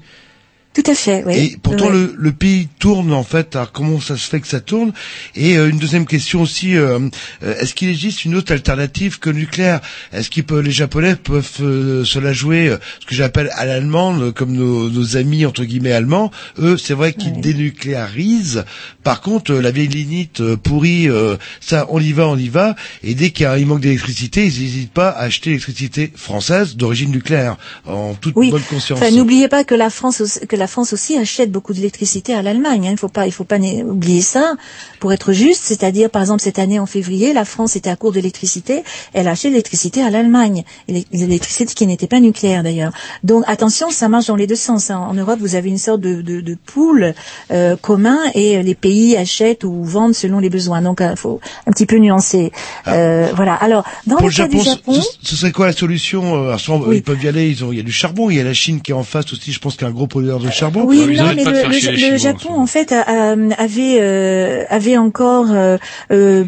Tout 0.82 0.92
à 0.92 0.96
fait, 0.96 1.24
oui. 1.26 1.34
Et 1.36 1.58
pourtant 1.62 1.88
Ouais. 1.88 1.92
le, 1.92 2.16
le 2.18 2.32
pays 2.32 2.70
tourne 2.80 3.12
en 3.12 3.24
fait. 3.24 3.56
Alors 3.56 3.72
comment 3.74 4.00
ça 4.00 4.16
se 4.16 4.30
fait 4.30 4.40
que 4.40 4.48
ça 4.48 4.62
tourne 4.62 4.94
Et 5.36 5.58
euh, 5.58 5.70
une 5.70 5.78
deuxième 5.78 6.06
question 6.06 6.42
aussi 6.42 6.78
euh, 6.78 7.00
euh, 7.44 7.56
est-ce 7.60 7.74
qu'il 7.74 7.90
existe 7.90 8.24
une 8.24 8.36
autre 8.36 8.54
alternative 8.54 9.20
que 9.20 9.30
le 9.30 9.40
nucléaire? 9.40 9.82
Est-ce 10.14 10.30
peuvent 10.42 10.62
les 10.62 10.72
Japonais 10.72 11.16
peuvent 11.18 11.50
euh, 11.62 12.06
se 12.06 12.18
la 12.20 12.32
jouer 12.32 12.70
euh, 12.70 12.78
ce 13.02 13.06
que 13.08 13.14
j'appelle 13.16 13.50
à 13.56 13.66
l'allemande, 13.66 14.34
comme 14.34 14.54
nos, 14.54 14.90
nos 14.90 15.18
amis 15.18 15.46
entre 15.46 15.66
guillemets 15.66 15.92
allemands? 15.92 16.32
Eux, 16.60 16.78
c'est 16.78 16.94
vrai 16.94 17.12
qu'ils 17.14 17.42
dénucléarisent. 17.42 18.64
Par 19.04 19.20
contre, 19.22 19.52
euh, 19.54 19.62
la 19.62 19.72
vieille 19.72 19.88
lignite 19.88 20.40
euh, 20.42 20.56
pourrie, 20.56 21.10
euh, 21.10 21.36
ça, 21.60 21.88
on 21.90 22.00
y 22.00 22.14
va, 22.14 22.28
on 22.30 22.38
y 22.38 22.48
va. 22.50 22.76
Et 23.04 23.16
dès 23.16 23.32
qu'il 23.32 23.66
manque 23.66 23.82
d'électricité, 23.82 24.46
ils 24.46 24.62
n'hésitent 24.62 24.94
pas 24.94 25.10
à 25.10 25.24
acheter 25.24 25.50
l'électricité 25.50 26.12
française 26.16 26.76
d'origine 26.78 27.12
nucléaire 27.12 27.58
en 27.86 28.14
toute 28.14 28.36
Oui. 28.38 28.50
bonne 28.52 28.62
conscience. 28.64 29.00
Enfin, 29.02 29.12
n'oubliez 29.12 29.48
pas 29.50 29.64
que 29.66 29.76
la 29.76 29.90
France, 29.90 30.22
que 30.48 30.56
la 30.56 30.68
France 30.70 30.94
aussi 30.94 31.18
achète 31.18 31.52
beaucoup 31.52 31.74
d'électricité 31.74 32.34
à 32.34 32.42
l'Allemagne. 32.42 32.88
hein. 32.88 32.92
Il 32.92 32.98
faut 32.98 33.10
pas, 33.10 33.28
il 33.28 33.34
faut 33.34 33.44
pas 33.44 33.58
oublier 33.60 34.22
ça. 34.22 34.54
Pour 35.02 35.12
être 35.12 35.34
juste, 35.34 35.64
c'est-à-dire, 35.66 36.10
par 36.10 36.22
exemple, 36.22 36.42
cette 36.42 36.60
année 36.60 36.80
en 36.80 36.86
février, 36.86 37.34
la 37.34 37.44
France 37.44 37.76
était 37.76 37.90
à 37.90 37.98
court 37.98 38.14
d'électricité. 38.14 38.84
Elle 39.14 39.28
a 39.28 39.32
acheté 39.32 39.50
l'électricité 39.50 40.02
à 40.02 40.10
l'Allemagne, 40.10 40.64
Élec- 40.88 41.08
l'électricité 41.12 41.74
qui 41.74 41.86
n'était 41.88 42.08
pas 42.08 42.20
nucléaire 42.22 42.64
d'ailleurs. 42.64 42.94
Donc, 43.24 43.44
attention, 43.48 43.90
ça 43.90 44.08
marche 44.08 44.28
dans 44.28 44.36
les 44.38 44.48
deux 44.48 44.56
sens. 44.56 44.90
hein. 44.92 44.98
En 45.00 45.14
Europe, 45.14 45.40
vous 45.42 45.56
avez 45.56 45.70
une 45.70 45.78
sorte 45.78 46.00
de, 46.02 46.22
de, 46.22 46.40
de 46.42 46.58
pool 46.66 47.14
euh, 47.52 47.76
commun 47.76 48.18
et 48.36 48.58
euh, 48.58 48.62
les 48.62 48.76
pays 48.76 49.18
achètent 49.18 49.64
ou 49.64 49.84
vendent 49.84 50.14
selon 50.16 50.40
les 50.40 50.50
besoins. 50.50 50.82
Donc, 50.82 51.02
il 51.02 51.18
faut 51.18 51.40
un 51.68 51.72
petit 51.72 51.86
peu 51.86 51.98
nuancer. 51.98 52.52
Euh, 52.88 53.32
voilà. 53.36 53.56
Alors, 53.56 53.84
dans 54.08 54.18
Pour 54.18 54.28
le 54.28 54.34
cas 54.34 54.44
Japon, 54.44 54.58
du 54.58 54.64
ce- 54.64 54.70
Japon, 54.70 54.94
ce, 55.02 55.08
ce 55.30 55.36
serait 55.36 55.52
quoi 55.52 55.66
la 55.68 55.74
solution 55.74 56.36
euh, 56.36 56.56
alors, 56.56 56.88
Oui. 56.88 56.98
Ils 56.98 57.04
peuvent 57.04 57.24
y 57.24 57.28
aller. 57.28 57.50
Ils 57.50 57.64
ont, 57.64 57.72
il 57.72 57.78
y 57.78 57.82
a 57.82 57.84
du 57.84 57.92
charbon. 57.92 58.30
Il 58.30 58.38
y 58.38 58.40
a 58.40 58.44
la 58.44 58.54
Chine 58.54 58.82
qui 58.82 58.92
est 58.92 58.96
en 58.96 59.04
face 59.04 59.32
aussi. 59.34 59.52
Je 59.52 59.60
pense 59.60 59.74
qu'il 59.74 59.84
y 59.84 59.86
a 59.86 59.90
un 59.90 59.94
gros 59.94 60.08
producteur 60.08 60.40
de 60.40 60.49
charbon. 60.52 60.84
Oui, 60.86 61.00
non, 61.18 61.24
mais 61.36 61.44
le, 61.52 61.52
le- 61.70 61.92
le 62.12 62.18
Japon 62.18 62.50
en 62.54 62.66
fait 62.68 62.92
a- 62.92 63.02
a- 63.02 63.36
avait 63.58 63.98
euh, 64.00 64.64
avait 64.70 64.98
encore 64.98 65.48
euh, 65.52 65.78
euh, 66.12 66.44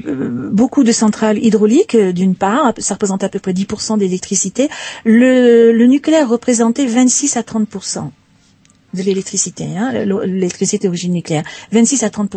beaucoup 0.52 0.84
de 0.84 0.92
centrales 0.92 1.38
hydrauliques 1.44 1.96
d'une 1.98 2.36
part, 2.36 2.74
ça 2.78 2.96
représente 2.96 3.24
à 3.24 3.30
peu 3.30 3.40
près 3.40 3.54
10% 3.54 3.98
d'électricité. 3.98 4.70
Le, 5.06 5.72
le 5.72 5.86
nucléaire 5.86 6.30
représentait 6.30 6.86
26 6.86 7.38
à 7.38 7.42
30%. 7.42 8.10
De 8.94 9.02
l'électricité, 9.04 9.66
hein, 9.78 9.92
l'électricité 10.26 10.88
d'origine 10.88 11.14
nucléaire, 11.14 11.44
26 11.72 12.04
à 12.04 12.10
30 12.10 12.36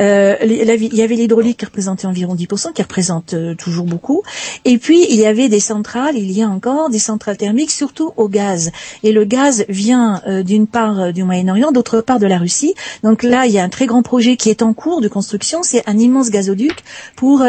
euh, 0.00 0.36
Il 0.44 0.94
y 0.96 1.02
avait 1.02 1.14
l'hydraulique 1.14 1.58
qui 1.58 1.64
représentait 1.64 2.06
environ 2.06 2.34
10 2.34 2.46
qui 2.74 2.82
représente 2.82 3.34
euh, 3.34 3.54
toujours 3.54 3.84
beaucoup. 3.84 4.22
Et 4.64 4.78
puis 4.78 5.04
il 5.10 5.16
y 5.16 5.26
avait 5.26 5.48
des 5.48 5.60
centrales, 5.60 6.16
il 6.16 6.30
y 6.32 6.42
a 6.42 6.48
encore 6.48 6.90
des 6.90 6.98
centrales 6.98 7.36
thermiques, 7.36 7.70
surtout 7.70 8.12
au 8.16 8.28
gaz. 8.28 8.70
Et 9.02 9.12
le 9.12 9.24
gaz 9.24 9.64
vient 9.68 10.22
euh, 10.26 10.42
d'une 10.42 10.66
part 10.66 11.00
euh, 11.00 11.12
du 11.12 11.24
Moyen-Orient, 11.24 11.72
d'autre 11.72 12.00
part 12.00 12.18
de 12.18 12.26
la 12.26 12.38
Russie. 12.38 12.74
Donc 13.02 13.22
là, 13.22 13.46
il 13.46 13.52
y 13.52 13.58
a 13.58 13.64
un 13.64 13.68
très 13.68 13.86
grand 13.86 14.02
projet 14.02 14.36
qui 14.36 14.48
est 14.50 14.62
en 14.62 14.72
cours 14.72 15.00
de 15.00 15.08
construction. 15.08 15.62
C'est 15.62 15.82
un 15.88 15.98
immense 15.98 16.30
gazoduc 16.30 16.76
pour 17.16 17.42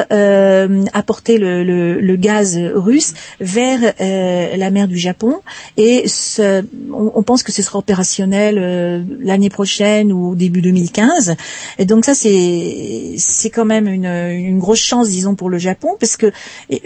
apporter 0.94 1.38
le, 1.38 1.64
le- 1.64 2.00
le 2.00 2.16
gaz 2.16 2.58
russe 2.76 3.14
vers 3.40 3.80
la 4.00 4.70
mer 4.72 4.88
du 4.88 4.98
Japon. 4.98 5.36
Et 5.78 6.08
ce- 6.08 6.64
on 6.94 7.24
pense 7.24 7.44
que 7.44 7.52
ce 7.52 7.62
sera 7.62 7.80
opérationnel 7.80 8.17
euh, 8.26 9.04
l'année 9.20 9.50
prochaine 9.50 10.12
ou 10.12 10.30
au 10.32 10.36
début 10.36 10.62
2015. 10.62 11.36
Et 11.78 11.86
donc 11.86 12.06
ça, 12.06 12.14
c'est 12.14 13.16
c'est 13.18 13.50
quand 13.50 13.66
même 13.66 13.88
une, 13.88 14.06
une 14.06 14.60
grosse 14.60 14.80
chance, 14.80 15.10
disons, 15.10 15.36
pour 15.36 15.50
le 15.50 15.58
Japon, 15.58 15.96
parce 16.00 16.18
que 16.18 16.32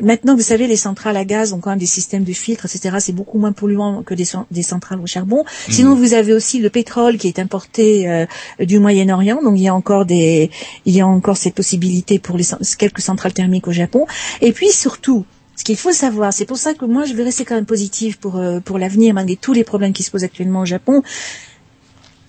maintenant, 0.02 0.36
vous 0.36 0.42
savez, 0.42 0.68
les 0.68 0.76
centrales 0.76 1.18
à 1.18 1.26
gaz 1.26 1.54
ont 1.54 1.60
quand 1.60 1.70
même 1.72 1.80
des 1.80 1.86
systèmes 1.86 2.24
de 2.24 2.34
filtres, 2.34 2.66
etc. 2.66 2.98
C'est 3.00 3.14
beaucoup 3.16 3.38
moins 3.38 3.52
polluant 3.52 4.04
que 4.04 4.14
des, 4.14 4.26
cen- 4.26 4.46
des 4.52 4.64
centrales 4.64 5.00
au 5.02 5.08
charbon. 5.08 5.44
Sinon, 5.70 5.96
vous 5.96 6.14
avez 6.14 6.34
aussi 6.34 6.60
le 6.60 6.70
pétrole 6.70 7.18
qui 7.18 7.28
est 7.28 7.40
importé 7.40 8.10
euh, 8.10 8.26
du 8.60 8.80
Moyen-Orient, 8.80 9.42
donc 9.44 9.58
il 9.58 9.64
y 9.64 9.68
a 9.68 9.76
encore 9.76 10.06
des, 10.06 10.50
il 10.86 10.96
y 10.96 11.02
a 11.02 11.08
encore 11.08 11.38
cette 11.38 11.56
possibilité 11.56 12.20
pour 12.20 12.38
les 12.38 12.46
quelques 12.78 13.02
centrales 13.02 13.34
thermiques 13.34 13.68
au 13.68 13.72
Japon. 13.72 14.06
Et 14.42 14.52
puis 14.52 14.72
surtout, 14.72 15.26
ce 15.62 15.64
qu'il 15.64 15.78
faut 15.78 15.92
savoir, 15.92 16.34
c'est 16.34 16.46
pour 16.46 16.58
ça 16.58 16.74
que 16.74 16.86
moi 16.86 17.06
je 17.06 17.14
vais 17.14 17.22
rester 17.22 17.46
quand 17.46 17.54
même 17.54 17.68
positive 17.68 18.18
pour 18.18 18.38
euh, 18.38 18.60
pour 18.60 18.80
l'avenir 18.80 19.14
malgré 19.14 19.36
tous 19.36 19.54
les 19.54 19.64
problèmes 19.64 19.94
qui 19.94 20.02
se 20.02 20.10
posent 20.10 20.24
actuellement 20.24 20.62
au 20.62 20.66
Japon, 20.66 21.04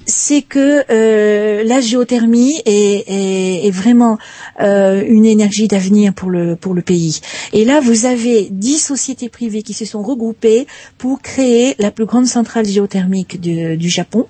c'est 0.05 0.43
que 0.43 0.85
euh, 0.91 1.65
la 1.65 1.81
géothermie 1.81 2.61
est, 2.67 3.71
vraiment 3.71 4.19
euh, 4.61 5.03
une 5.09 5.25
énergie 5.25 5.67
d'avenir 5.67 6.13
pour 6.13 6.29
le 6.29 6.57
pour 6.57 6.75
le 6.75 6.83
pays. 6.83 7.21
Et 7.55 7.65
là, 7.65 7.81
vous 7.81 8.05
avez 8.05 8.49
dix 8.51 8.77
sociétés 8.77 9.31
privées 9.31 9.63
qui 9.63 9.73
se 9.73 9.87
sont 9.87 10.03
regroupées 10.03 10.67
pour 10.99 11.23
créer 11.23 11.75
la 11.79 11.91
plus 11.91 12.05
grande 12.05 12.27
centrale 12.27 12.67
géothermique 12.67 13.41
du, 13.41 13.79
du 13.79 13.89
Japon, 13.89 14.27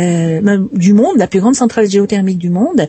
même 0.00 0.68
du 0.72 0.92
monde, 0.92 1.16
la 1.18 1.26
plus 1.26 1.40
grande 1.40 1.54
centrale 1.54 1.88
géothermique 1.88 2.38
du 2.38 2.50
monde. 2.50 2.88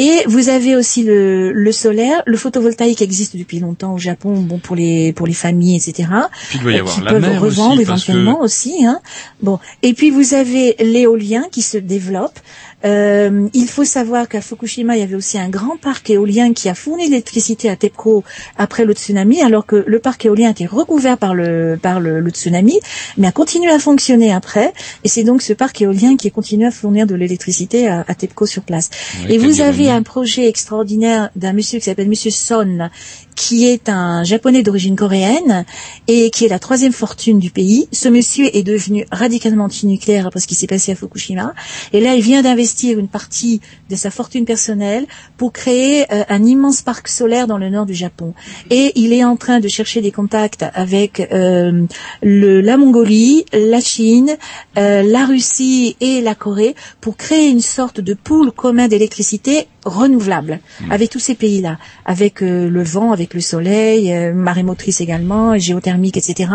Et 0.00 0.22
vous 0.28 0.48
avez 0.48 0.76
aussi 0.76 1.02
le, 1.02 1.50
le 1.52 1.72
solaire, 1.72 2.22
le 2.24 2.36
photovoltaïque 2.36 3.02
existe 3.02 3.36
depuis 3.36 3.58
longtemps 3.58 3.94
au 3.94 3.98
Japon, 3.98 4.34
bon 4.42 4.58
pour 4.60 4.76
les 4.76 5.12
pour 5.12 5.26
les 5.26 5.32
familles, 5.34 5.74
etc. 5.74 6.08
Puis 6.50 6.58
il 6.58 6.62
doit 6.62 6.70
y 6.70 6.76
euh, 6.76 6.80
avoir 6.80 6.94
qui 6.94 7.00
la 7.00 7.10
peuvent 7.10 7.20
mer 7.22 7.40
revendre 7.40 7.74
aussi, 7.78 7.84
parce 7.84 8.04
que- 8.04 8.12
éventuellement 8.12 8.40
aussi. 8.40 8.86
Hein. 8.86 9.00
Bon, 9.42 9.58
et 9.82 9.94
puis 9.94 10.10
vous 10.10 10.34
avez 10.34 10.76
l'éolien 10.78 11.46
qui 11.50 11.62
se 11.62 11.78
développe. 11.78 12.38
Euh, 12.84 13.48
il 13.54 13.68
faut 13.68 13.84
savoir 13.84 14.28
qu'à 14.28 14.40
Fukushima, 14.40 14.96
il 14.96 15.00
y 15.00 15.02
avait 15.02 15.16
aussi 15.16 15.38
un 15.38 15.48
grand 15.48 15.76
parc 15.76 16.10
éolien 16.10 16.52
qui 16.52 16.68
a 16.68 16.74
fourni 16.74 17.08
l'électricité 17.08 17.68
à 17.68 17.76
TEPCO 17.76 18.22
après 18.56 18.84
le 18.84 18.92
tsunami, 18.92 19.42
alors 19.42 19.66
que 19.66 19.84
le 19.86 19.98
parc 19.98 20.26
éolien 20.26 20.50
était 20.50 20.66
recouvert 20.66 21.18
par 21.18 21.34
le 21.34 21.78
par 21.80 21.98
le, 21.98 22.20
le 22.20 22.30
tsunami, 22.30 22.78
mais 23.16 23.26
a 23.26 23.32
continué 23.32 23.70
à 23.70 23.78
fonctionner 23.78 24.32
après. 24.32 24.72
Et 25.02 25.08
c'est 25.08 25.24
donc 25.24 25.42
ce 25.42 25.52
parc 25.52 25.82
éolien 25.82 26.16
qui 26.16 26.28
a 26.28 26.30
continué 26.30 26.66
à 26.66 26.70
fournir 26.70 27.06
de 27.06 27.14
l'électricité 27.14 27.88
à, 27.88 28.04
à 28.06 28.14
TEPCO 28.14 28.46
sur 28.46 28.62
place. 28.62 28.90
Et 29.28 29.38
vous 29.38 29.60
avez 29.60 29.90
un 29.90 30.02
projet 30.02 30.48
extraordinaire 30.48 31.30
d'un 31.34 31.52
monsieur 31.52 31.78
qui 31.78 31.86
s'appelle 31.86 32.08
Monsieur 32.08 32.30
Son, 32.30 32.90
qui 33.38 33.68
est 33.68 33.88
un 33.88 34.24
japonais 34.24 34.64
d'origine 34.64 34.96
coréenne 34.96 35.64
et 36.08 36.30
qui 36.30 36.44
est 36.44 36.48
la 36.48 36.58
troisième 36.58 36.92
fortune 36.92 37.38
du 37.38 37.50
pays. 37.50 37.88
Ce 37.92 38.08
monsieur 38.08 38.54
est 38.54 38.64
devenu 38.64 39.06
radicalement 39.12 39.66
anti-nucléaire 39.66 40.26
après 40.26 40.40
ce 40.40 40.48
qui 40.48 40.56
s'est 40.56 40.66
passé 40.66 40.90
à 40.90 40.96
Fukushima. 40.96 41.54
Et 41.92 42.00
là, 42.00 42.16
il 42.16 42.20
vient 42.22 42.42
d'investir 42.42 42.98
une 42.98 43.06
partie 43.06 43.60
de 43.90 43.94
sa 43.94 44.10
fortune 44.10 44.44
personnelle 44.44 45.06
pour 45.36 45.52
créer 45.52 46.12
euh, 46.12 46.24
un 46.28 46.44
immense 46.44 46.82
parc 46.82 47.06
solaire 47.06 47.46
dans 47.46 47.58
le 47.58 47.70
nord 47.70 47.86
du 47.86 47.94
Japon. 47.94 48.34
Et 48.70 48.90
il 48.96 49.12
est 49.12 49.22
en 49.22 49.36
train 49.36 49.60
de 49.60 49.68
chercher 49.68 50.00
des 50.00 50.10
contacts 50.10 50.64
avec 50.74 51.20
euh, 51.32 51.86
le, 52.22 52.60
la 52.60 52.76
Mongolie, 52.76 53.44
la 53.52 53.80
Chine, 53.80 54.36
euh, 54.76 55.02
la 55.04 55.26
Russie 55.26 55.96
et 56.00 56.20
la 56.22 56.34
Corée 56.34 56.74
pour 57.00 57.16
créer 57.16 57.48
une 57.48 57.60
sorte 57.60 58.00
de 58.00 58.14
pool 58.14 58.50
commun 58.50 58.88
d'électricité 58.88 59.68
renouvelable 59.84 60.60
avec 60.90 61.10
tous 61.10 61.18
ces 61.18 61.34
pays-là, 61.34 61.78
avec 62.04 62.42
euh, 62.42 62.68
le 62.68 62.82
vent, 62.82 63.12
avec 63.12 63.27
le 63.34 63.40
soleil, 63.40 64.12
euh, 64.12 64.32
marée 64.34 64.62
motrice 64.62 65.00
également, 65.00 65.56
géothermique, 65.58 66.16
etc. 66.16 66.50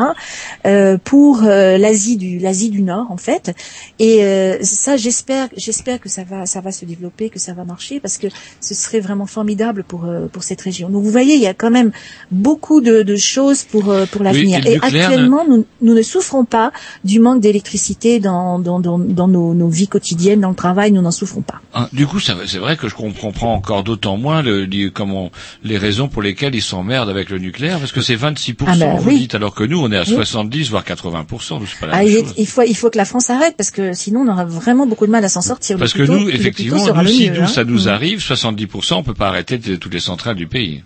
euh, 0.66 0.98
pour 1.04 1.44
euh, 1.44 1.78
l'Asie 1.78 2.18
du 2.18 2.40
l'Asie 2.40 2.70
du 2.70 2.82
Nord 2.82 3.08
en 3.12 3.18
fait. 3.18 3.56
Et 4.00 4.24
euh, 4.24 4.58
ça, 4.64 4.98
j'espère, 4.98 5.48
j'espère 5.56 6.00
que 6.00 6.10
ça 6.10 6.24
va 6.24 6.46
ça 6.46 6.62
va 6.62 6.72
se 6.72 6.86
développer, 6.86 7.30
que 7.30 7.40
ça 7.40 7.54
va 7.54 7.64
marcher 7.66 8.00
parce 8.00 8.18
que 8.18 8.28
ce 8.62 8.74
serait 8.74 9.00
vraiment 9.00 9.26
formidable 9.26 9.84
pour 9.84 10.06
euh, 10.06 10.28
pour 10.32 10.44
cette 10.44 10.62
région. 10.62 10.90
Donc 10.90 11.04
vous 11.04 11.12
voyez, 11.12 11.36
il 11.36 11.42
y 11.42 11.48
a 11.48 11.54
quand 11.54 11.72
même 11.72 11.92
beaucoup 12.32 12.82
de, 12.82 13.02
de 13.04 13.16
choses 13.16 13.64
pour 13.64 13.94
pour 14.12 14.24
l'avenir. 14.24 14.60
et 14.60 14.62
le 14.62 14.68
et 14.72 14.74
nucléaire, 14.76 15.10
actuellement, 15.10 15.46
nous, 15.48 15.66
nous 15.82 15.94
ne 15.94 16.02
souffrons 16.02 16.46
pas 16.46 16.72
du 17.04 17.20
manque 17.20 17.42
d'électricité 17.42 18.20
dans 18.20 18.60
dans 18.60 18.80
dans, 18.80 19.00
dans 19.00 19.28
nos, 19.28 19.54
nos 19.54 19.68
vies 19.70 19.88
quotidiennes, 19.88 20.42
dans 20.42 20.50
le 20.50 20.56
travail, 20.56 20.92
nous 20.92 21.02
n'en 21.02 21.12
souffrons 21.12 21.42
pas. 21.42 21.62
Hein, 21.74 21.88
Du 21.94 22.08
coup, 22.08 22.20
c'est 22.20 22.34
vrai 22.58 22.78
que 22.78 22.88
je 22.88 22.96
comprends 22.96 23.54
encore 23.54 23.84
d'autant 23.84 24.18
moins 24.18 24.42
le, 24.42 24.66
les- 24.66 24.92
comment, 24.92 25.32
les 25.64 25.78
raisons 25.78 26.08
pour 26.08 26.22
lesquelles 26.22 26.56
ils 26.56 26.62
s'emmerdent 26.64 27.10
avec 27.10 27.30
le 27.30 27.38
nucléaire, 27.38 27.80
parce 27.80 27.92
que 27.92 28.02
c'est 28.02 28.16
26%, 28.16 28.56
Ah 28.68 28.76
ben 28.78 28.96
vous 28.98 29.10
oui. 29.10 29.20
dites, 29.20 29.36
alors 29.36 29.54
que 29.54 29.64
nous, 29.64 29.80
on 29.80 29.92
est 29.92 29.98
à 29.98 30.02
Oui. 30.02 30.14
70, 30.16 30.70
voire 30.70 30.84
80%, 30.84 31.60
donc 31.60 31.68
c'est 31.68 31.80
pas 31.80 31.88
la 31.88 31.94
Ah, 31.98 32.04
même 32.04 32.12
chose. 32.26 32.34
il 32.38 32.48
faut 32.48 32.62
il 32.64 32.76
faut 32.76 32.90
que 32.90 32.98
la 32.98 33.06
France 33.06 33.30
arrête 33.30 33.56
parce 33.58 33.70
que 33.72 33.94
sinon 33.94 34.22
on 34.22 34.28
aura 34.32 34.46
vraiment 34.46 34.88
beaucoup 34.88 35.06
de 35.06 35.12
mal 35.12 35.24
à 35.24 35.30
s'en 35.30 35.42
sortir. 35.42 35.78
Parce 35.78 35.94
que 35.94 36.04
tôt- 36.04 36.14
nous, 36.18 36.30
effectivement, 36.30 36.78
nous, 36.94 37.08
si 37.08 37.30
mieux, 37.30 37.36
nous, 37.38 37.44
hein. 37.44 37.48
ça 37.48 37.64
nous 37.64 37.84
Mm. 37.86 37.88
arrive, 37.90 38.20
70%, 38.22 38.98
on 38.98 39.04
peut 39.04 39.14
pas 39.14 39.28
arrêter 39.28 39.60
toutes 39.60 39.94
les 39.94 40.00
centrales 40.00 40.36
du 40.36 40.48
pays. 40.48 40.84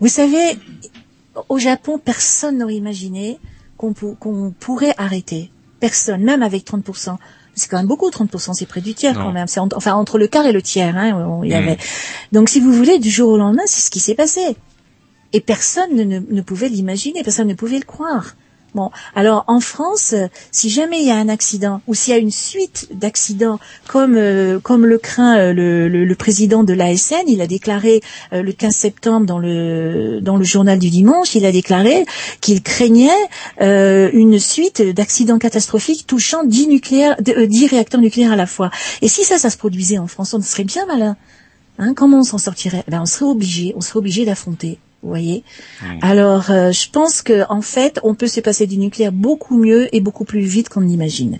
Vous 0.00 0.08
savez, 0.08 0.58
au 1.48 1.58
Japon, 1.58 1.98
personne 2.02 2.58
n'aurait 2.58 2.74
imaginé 2.74 3.38
qu'on 3.76 3.92
pou- 3.92 4.16
qu'on 4.18 4.52
pourrait 4.58 4.94
arrêter. 4.98 5.50
Personne, 5.80 6.22
même 6.22 6.42
avec 6.42 6.64
30%. 6.64 7.18
C'est 7.54 7.68
quand 7.68 7.78
même 7.78 7.86
beaucoup, 7.86 8.08
30%, 8.10 8.54
c'est 8.54 8.66
près 8.66 8.80
du 8.80 8.94
tiers 8.94 9.14
Non. 9.14 9.24
quand 9.24 9.32
même. 9.32 9.46
C'est 9.46 9.60
en- 9.60 9.68
enfin 9.74 9.94
entre 9.94 10.18
le 10.18 10.28
quart 10.28 10.46
et 10.46 10.52
le 10.52 10.62
tiers. 10.62 10.96
Hein, 10.96 11.12
on- 11.26 11.42
il 11.42 11.50
y 11.50 11.54
Mm. 11.54 11.56
avait. 11.56 11.78
Donc 12.32 12.48
si 12.48 12.60
vous 12.60 12.72
voulez, 12.72 12.98
du 12.98 13.10
jour 13.10 13.30
au 13.30 13.36
lendemain, 13.38 13.62
c'est 13.66 13.80
ce 13.82 13.90
qui 13.90 14.00
s'est 14.00 14.14
passé. 14.14 14.40
Et 15.32 15.40
personne 15.40 15.94
ne, 15.94 16.02
ne, 16.04 16.20
ne 16.28 16.40
pouvait 16.42 16.68
l'imaginer, 16.68 17.22
personne 17.22 17.48
ne 17.48 17.54
pouvait 17.54 17.78
le 17.78 17.84
croire. 17.84 18.34
Bon, 18.72 18.90
alors 19.16 19.42
en 19.48 19.58
France, 19.58 20.12
euh, 20.12 20.28
si 20.52 20.70
jamais 20.70 21.00
il 21.00 21.06
y 21.08 21.10
a 21.10 21.16
un 21.16 21.28
accident 21.28 21.80
ou 21.88 21.94
s'il 21.94 22.12
y 22.14 22.16
a 22.16 22.20
une 22.20 22.30
suite 22.30 22.86
d'accidents, 22.92 23.58
comme 23.88 24.14
euh, 24.16 24.60
comme 24.60 24.86
le 24.86 24.96
craint 24.98 25.36
euh, 25.38 25.52
le, 25.52 25.88
le, 25.88 26.04
le 26.04 26.14
président 26.14 26.62
de 26.62 26.72
l'ASN, 26.72 27.24
il 27.26 27.40
a 27.40 27.48
déclaré 27.48 28.00
euh, 28.32 28.42
le 28.42 28.52
15 28.52 28.72
septembre 28.72 29.26
dans 29.26 29.40
le 29.40 30.20
dans 30.20 30.36
le 30.36 30.44
journal 30.44 30.78
du 30.78 30.88
dimanche, 30.88 31.34
il 31.34 31.44
a 31.46 31.50
déclaré 31.50 32.04
qu'il 32.40 32.62
craignait 32.62 33.10
euh, 33.60 34.08
une 34.12 34.38
suite 34.38 34.82
d'accidents 34.82 35.38
catastrophiques 35.40 36.06
touchant 36.06 36.44
10 36.44 36.68
nucléaires, 36.68 37.16
de- 37.20 37.32
euh, 37.32 37.46
10 37.48 37.66
réacteurs 37.66 38.00
nucléaires 38.00 38.32
à 38.32 38.36
la 38.36 38.46
fois. 38.46 38.70
Et 39.02 39.08
si 39.08 39.24
ça, 39.24 39.36
ça 39.36 39.50
se 39.50 39.56
produisait 39.56 39.98
en 39.98 40.06
France, 40.06 40.32
on 40.32 40.40
serait 40.42 40.62
bien 40.64 40.86
malin. 40.86 41.16
Hein, 41.78 41.92
comment 41.94 42.18
on 42.20 42.24
s'en 42.24 42.38
sortirait? 42.38 42.84
Ben, 42.86 43.00
On 43.02 43.06
serait 43.06 43.24
obligé, 43.28 43.72
on 43.74 43.80
serait 43.80 43.98
obligé 43.98 44.24
d'affronter. 44.24 44.78
Vous 45.02 45.08
voyez 45.08 45.44
Alors, 46.02 46.50
euh, 46.50 46.72
je 46.72 46.90
pense 46.90 47.22
que 47.22 47.44
en 47.48 47.62
fait, 47.62 47.98
on 48.02 48.14
peut 48.14 48.26
se 48.26 48.40
passer 48.40 48.66
du 48.66 48.76
nucléaire 48.76 49.12
beaucoup 49.12 49.56
mieux 49.56 49.94
et 49.94 50.00
beaucoup 50.00 50.24
plus 50.24 50.40
vite 50.40 50.68
qu'on 50.68 50.80
l'imagine. 50.80 51.38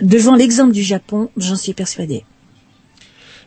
Devant 0.00 0.34
l'exemple 0.34 0.72
du 0.72 0.82
Japon, 0.82 1.30
j'en 1.36 1.56
suis 1.56 1.72
persuadée. 1.72 2.24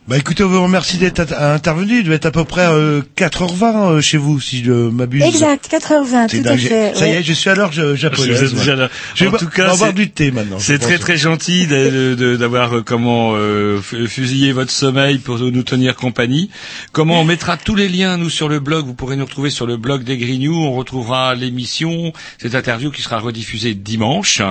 Bah 0.10 0.18
écoutez, 0.18 0.44
on 0.44 0.48
vous 0.49 0.64
remercie 0.64 0.98
d'être 0.98 1.19
intervenu. 1.34 1.99
Il 1.99 2.03
doit 2.03 2.15
être 2.15 2.26
à 2.26 2.31
peu 2.31 2.44
près 2.44 2.65
euh, 2.65 3.02
4h20 3.15 3.64
euh, 3.98 4.02
chez 4.02 4.18
vous, 4.18 4.40
si 4.40 4.64
je 4.64 4.72
m'abuse. 4.72 5.22
Exact, 5.23 5.69
4h20, 5.72 6.30
C'est 6.31 6.41
tout 6.41 6.49
à 6.49 6.57
fait. 6.57 6.95
Ça 6.95 7.07
y 7.07 7.11
est, 7.11 7.22
je 7.22 7.31
suis 7.34 7.48
à 7.48 7.53
l'heure 7.53 7.72
je- 7.72 7.94
japonaise. 7.95 8.40
Vous 8.41 8.45
êtes 8.45 8.56
déjà 8.56 8.76
là. 8.76 8.90
Je 9.14 9.27
En 9.27 9.31
tout 9.34 9.45
on 9.45 9.49
cas, 9.49 9.68
va 9.68 9.76
boire 9.76 9.90
c'est- 9.90 9.94
du 9.94 10.10
thé 10.10 10.31
maintenant. 10.31 10.57
je 10.57 10.64
C'est 10.65 10.80
très 10.80 10.98
très 10.98 11.15
gentil 11.15 11.68
d'avoir 11.68 12.77
euh, 12.77 12.81
comment 12.81 13.34
euh, 13.36 13.80
fu- 13.84 14.07
fusillé 14.07 14.52
votre 14.52 14.72
sommeil 14.72 15.19
pour 15.19 15.38
nous 15.38 15.61
tenir 15.64 15.95
compagnie. 15.95 16.49
Comment 16.91 17.22
on 17.22 17.23
mettra 17.23 17.56
tous 17.57 17.76
les 17.76 17.88
liens 17.88 18.18
nous 18.18 18.31
sur 18.31 18.49
le 18.49 18.60
blog? 18.60 18.88
Vous 18.88 18.95
pourrez 18.95 19.15
nous 19.15 19.26
retrouver 19.26 19.52
sur 19.52 19.68
le 19.68 19.77
blog 19.77 20.03
des 20.03 20.18
Grignoux. 20.18 20.56
On 20.56 20.72
retrouvera 20.73 21.36
l'émission, 21.36 22.14
cette 22.41 22.56
interview 22.56 22.90
qui 22.90 23.03
sera 23.03 23.19
rediffusée 23.19 23.76
dimanche. 23.76 24.41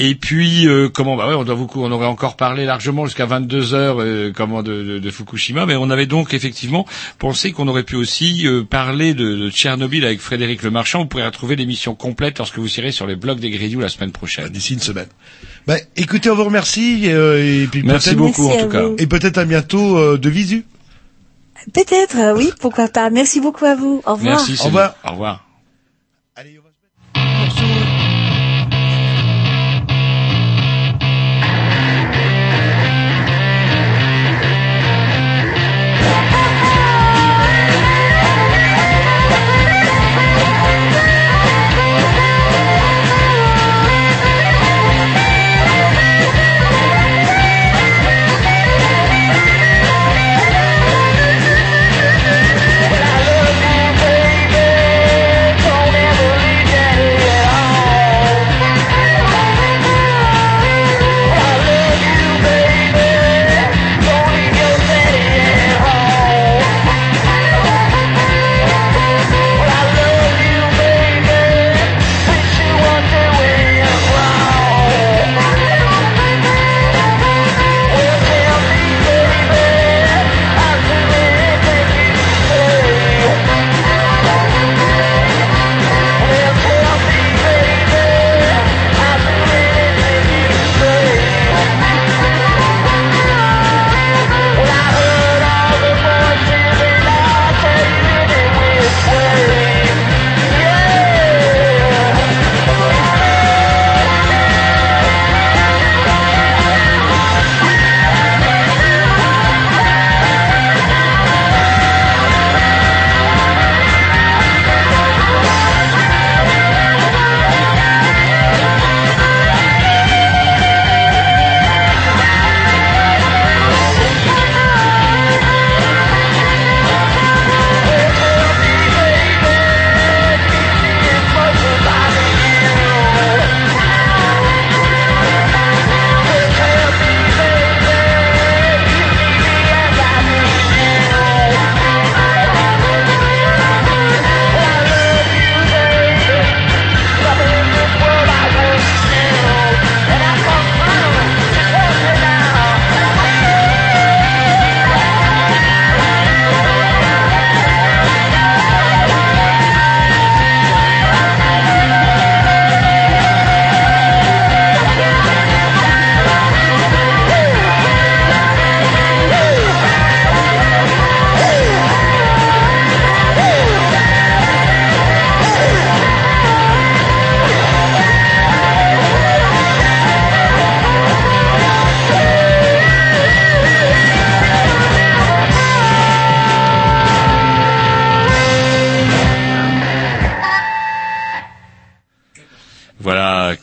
Et 0.00 0.14
puis 0.14 0.68
euh, 0.68 0.88
comment 0.88 1.16
bah 1.16 1.26
ouais, 1.28 1.34
on 1.34 1.42
doit 1.42 1.56
vous 1.56 1.68
on 1.74 1.90
aurait 1.90 2.06
encore 2.06 2.36
parlé 2.36 2.64
largement 2.64 3.04
jusqu'à 3.06 3.26
22 3.26 3.74
heures 3.74 3.96
euh, 4.00 4.32
comment 4.34 4.62
de, 4.62 4.84
de- 4.84 4.98
de 5.00 5.10
Fukushima, 5.10 5.66
mais 5.66 5.74
on 5.74 5.90
avait 5.90 6.06
donc 6.06 6.34
effectivement 6.34 6.86
pensé 7.18 7.50
qu'on 7.50 7.66
aurait 7.66 7.82
pu 7.82 7.96
aussi 7.96 8.46
euh, 8.46 8.62
parler 8.62 9.12
de, 9.12 9.34
de 9.36 9.50
Tchernobyl 9.50 10.04
avec 10.04 10.20
Frédéric 10.20 10.62
Lemarchand. 10.62 11.00
Vous 11.00 11.06
pourrez 11.06 11.26
retrouver 11.26 11.56
l'émission 11.56 11.96
complète 11.96 12.38
lorsque 12.38 12.58
vous 12.58 12.78
irez 12.78 12.92
sur 12.92 13.08
les 13.08 13.16
blogs 13.16 13.40
des 13.40 13.50
Grignoux 13.50 13.80
la 13.80 13.88
semaine 13.88 14.12
prochaine. 14.12 14.48
D'ici 14.50 14.74
une 14.74 14.80
semaine. 14.80 15.08
Bah 15.66 15.76
écoutez, 15.96 16.30
on 16.30 16.36
vous 16.36 16.44
remercie 16.44 17.02
euh, 17.06 17.62
et 17.64 17.66
puis 17.66 17.82
Merci 17.82 18.10
peut-être- 18.10 18.18
beaucoup 18.18 18.46
Merci 18.46 18.58
en 18.58 18.60
à 18.60 18.66
tout 18.66 18.72
cas. 18.72 18.82
vous. 18.84 18.96
Et 19.00 19.06
peut-être 19.08 19.38
à 19.38 19.44
bientôt 19.44 19.98
euh, 19.98 20.16
de 20.16 20.30
visu. 20.30 20.64
Peut-être, 21.74 22.16
euh, 22.18 22.36
oui, 22.36 22.52
pourquoi 22.60 22.86
pas. 22.86 23.10
Merci 23.10 23.40
beaucoup 23.40 23.64
à 23.64 23.74
vous. 23.74 24.00
Au 24.06 24.12
revoir. 24.14 24.36
Merci. 24.46 24.56
Au 24.62 24.66
revoir. 24.66 24.94
Au 25.04 25.10
revoir. 25.10 25.47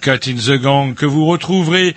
Cut 0.06 0.28
in 0.28 0.36
the 0.36 0.62
Gang 0.62 0.94
que 0.94 1.08
vous 1.08 1.26
retrouverez 1.26 1.96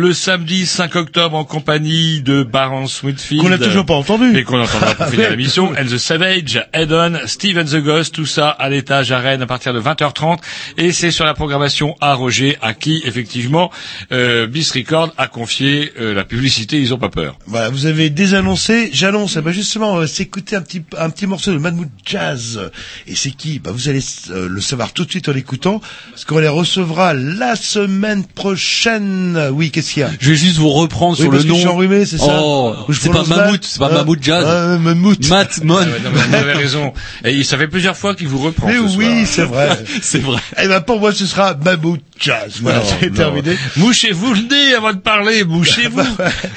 le 0.00 0.14
samedi 0.14 0.64
5 0.64 0.96
octobre 0.96 1.36
en 1.36 1.44
compagnie 1.44 2.22
de 2.22 2.42
Baron 2.42 2.86
Sweetfield. 2.86 3.42
Qu'on 3.42 3.50
n'a 3.50 3.58
toujours 3.58 3.84
pas 3.84 3.94
entendu. 3.94 4.34
Et 4.34 4.44
qu'on 4.44 4.58
entendra 4.58 4.94
pour 4.94 5.06
finir 5.10 5.28
l'émission. 5.28 5.72
And 5.78 5.84
the 5.84 5.98
Savage, 5.98 6.64
Eden, 6.72 7.20
Steven 7.26 7.66
the 7.66 7.76
Ghost, 7.84 8.14
tout 8.14 8.24
ça 8.24 8.48
à 8.48 8.70
l'étage 8.70 9.12
à 9.12 9.18
Rennes 9.18 9.42
à 9.42 9.46
partir 9.46 9.74
de 9.74 9.80
20h30. 9.80 10.38
Et 10.78 10.92
c'est 10.92 11.10
sur 11.10 11.26
la 11.26 11.34
programmation 11.34 11.96
à 12.00 12.14
Roger, 12.14 12.56
à 12.62 12.72
qui, 12.72 13.02
effectivement, 13.04 13.70
euh, 14.10 14.46
Bis 14.46 14.70
Record 14.72 15.12
a 15.18 15.26
confié 15.28 15.92
euh, 16.00 16.14
la 16.14 16.24
publicité, 16.24 16.80
ils 16.80 16.94
ont 16.94 16.98
pas 16.98 17.10
peur. 17.10 17.38
Voilà, 17.46 17.68
vous 17.68 17.84
avez 17.84 18.08
désannoncé, 18.08 18.88
j'annonce, 18.94 19.36
ben 19.36 19.52
justement, 19.52 19.92
on 19.92 19.98
va 19.98 20.06
s'écouter 20.06 20.56
un 20.56 20.62
petit, 20.62 20.82
un 20.96 21.10
petit 21.10 21.26
morceau 21.26 21.52
de 21.52 21.58
Madmoud 21.58 21.90
Jazz. 22.06 22.70
Et 23.06 23.14
c'est 23.14 23.32
qui? 23.32 23.58
Bah, 23.58 23.70
Vous 23.70 23.90
allez 23.90 24.00
euh, 24.30 24.48
le 24.48 24.60
savoir 24.62 24.94
tout 24.94 25.04
de 25.04 25.10
suite 25.10 25.28
en 25.28 25.32
l'écoutant, 25.32 25.82
parce 26.10 26.24
qu'on 26.24 26.38
les 26.38 26.48
recevra 26.48 27.12
la 27.12 27.54
semaine 27.54 28.24
prochaine. 28.24 29.50
Oui, 29.52 29.70
qu'est-ce 29.70 29.89
Je 30.20 30.30
vais 30.30 30.36
juste 30.36 30.58
vous 30.58 30.70
reprendre 30.70 31.16
Oui, 31.18 31.22
sur 31.24 31.30
parce 31.30 31.42
le 31.44 31.48
que 31.48 31.52
nom. 31.52 31.54
je 31.56 31.60
suis 31.60 31.68
enrhumé, 31.68 32.06
c'est 32.06 32.18
ça 32.18 32.40
Oh, 32.42 32.74
c'est 32.92 33.10
pas 33.10 33.24
Mammouth, 33.24 33.64
c'est 33.64 33.78
pas 33.78 33.86
Hein 33.86 33.94
Mammouth 33.94 34.22
Jazz. 34.22 34.44
Ah, 34.46 34.78
Mammouth. 34.78 35.28
Matt 35.28 35.64
Mon. 35.64 35.76
Ah 35.76 35.80
ouais, 35.80 35.86
non, 36.04 36.10
vous 36.12 36.34
avez 36.34 36.52
raison. 36.52 36.92
Et 37.24 37.42
ça 37.44 37.58
fait 37.58 37.68
plusieurs 37.68 37.96
fois 37.96 38.14
qu'il 38.14 38.28
vous 38.28 38.38
reprend. 38.38 38.66
Mais 38.68 38.76
ce 38.76 38.96
oui, 38.96 39.26
c'est 39.26 39.44
vrai. 39.44 39.70
c'est 40.02 40.22
vrai. 40.22 40.40
Eh 40.62 40.68
ben 40.68 40.80
pour 40.80 41.00
moi, 41.00 41.12
ce 41.12 41.26
sera 41.26 41.54
Mammouth 41.54 42.00
Jazz. 42.18 42.58
Voilà, 42.60 42.82
c'est 43.00 43.12
terminé. 43.12 43.56
Mouchez-vous 43.76 44.34
le 44.34 44.40
nez 44.42 44.74
avant 44.74 44.92
de 44.92 44.98
parler, 44.98 45.44
mouchez-vous. 45.44 46.00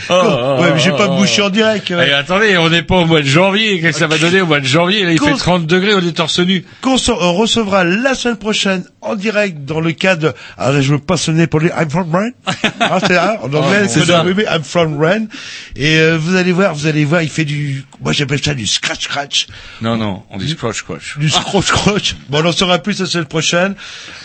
Oh, 0.10 0.14
oh, 0.22 0.62
ouais, 0.62 0.74
mais 0.74 0.80
j'ai 0.80 0.92
oh, 0.92 0.98
pas 0.98 1.08
oh. 1.10 1.14
me 1.14 1.18
boucher 1.20 1.42
en 1.42 1.50
direct. 1.50 1.92
Eh, 1.92 2.12
attendez, 2.12 2.58
on 2.58 2.70
n'est 2.70 2.82
pas 2.84 2.98
au 2.98 3.06
mois 3.06 3.22
de 3.22 3.26
janvier. 3.28 3.80
Qu'est-ce 3.80 3.94
que 3.94 4.00
ça 4.00 4.08
va 4.08 4.18
donner 4.18 4.42
au 4.42 4.46
mois 4.46 4.60
de 4.60 4.66
janvier? 4.66 5.06
Là, 5.06 5.14
il 5.14 5.20
fait 5.20 5.32
Cons- 5.32 5.38
30 5.38 5.66
degrés, 5.66 5.94
on 5.96 6.00
est 6.06 6.12
torse 6.12 6.40
nu. 6.40 6.66
qu'on 6.82 6.98
on 7.08 7.34
recevra 7.34 7.84
la 7.84 8.14
semaine 8.16 8.38
prochaine 8.38 8.84
en 9.06 9.16
direct 9.16 9.66
dans 9.66 9.80
le 9.80 9.92
cadre. 9.92 10.34
Alors 10.58 10.82
je 10.82 10.94
veux 10.94 11.00
pas 11.00 11.18
sonner 11.18 11.48
pour 11.48 11.60
dire 11.60 11.72
I'm 11.80 11.90
from 11.90 12.14
Rennes. 12.16 12.34
Ah, 12.80 13.00
c'est 13.00 13.14
là, 13.14 13.40
en 13.42 13.54
anglais, 13.54 13.88
c'est 13.88 14.00
c'est 14.02 14.06
ça. 14.08 14.24
ça. 14.24 14.56
I'm 14.56 14.64
from 14.64 15.00
Rennes. 15.00 15.28
Et 15.76 15.98
euh, 16.00 16.18
vous 16.18 16.36
allez 16.36 16.52
voir, 16.52 16.74
vous 16.76 16.86
allez 16.88 17.06
voir, 17.06 17.22
il 17.22 17.30
fait 17.30 17.46
du, 17.46 17.86
moi 18.02 18.12
j'appelle 18.12 18.44
ça 18.44 18.54
du 18.54 18.68
scratch 18.68 19.04
scratch, 19.06 19.48
Non, 19.82 19.96
non, 19.96 20.24
on 20.30 20.38
dit 20.38 20.50
scratch 20.50 20.78
scratch. 20.80 21.18
du 21.18 21.30
scratch 21.30 21.66
scratch. 21.68 22.16
Bon, 22.30 22.44
on 22.44 22.50
en 22.50 22.52
saura 22.52 22.80
plus 22.80 23.00
la 23.00 23.06
semaine 23.06 23.26
prochaine. 23.26 23.76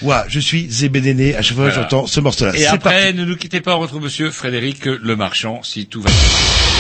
Ouais, 0.02 0.16
je 0.28 0.40
suis 0.40 0.68
Zébédéné. 0.68 1.36
À 1.36 1.42
chaque 1.42 1.56
fois 1.56 1.66
que 1.68 1.72
Voilà. 1.74 1.88
j'entends 1.88 2.06
ce 2.06 2.20
morceau-là. 2.20 2.52
Et 2.54 2.58
C'est 2.60 2.66
après, 2.66 3.02
parti. 3.04 3.14
ne 3.18 3.24
nous 3.24 3.36
quittez 3.36 3.60
pas, 3.60 3.76
on 3.76 3.80
retrouve 3.80 4.02
monsieur 4.02 4.30
Frédéric 4.30 4.84
Le 4.86 5.14
Marchand, 5.16 5.60
si 5.62 5.86
tout 5.86 6.00
va 6.02 6.10
bien. 6.10 6.77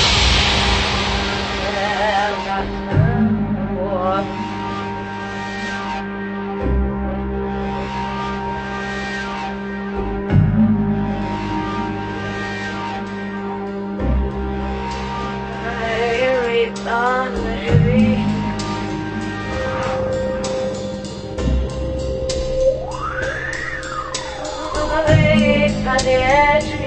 você 26.08 26.77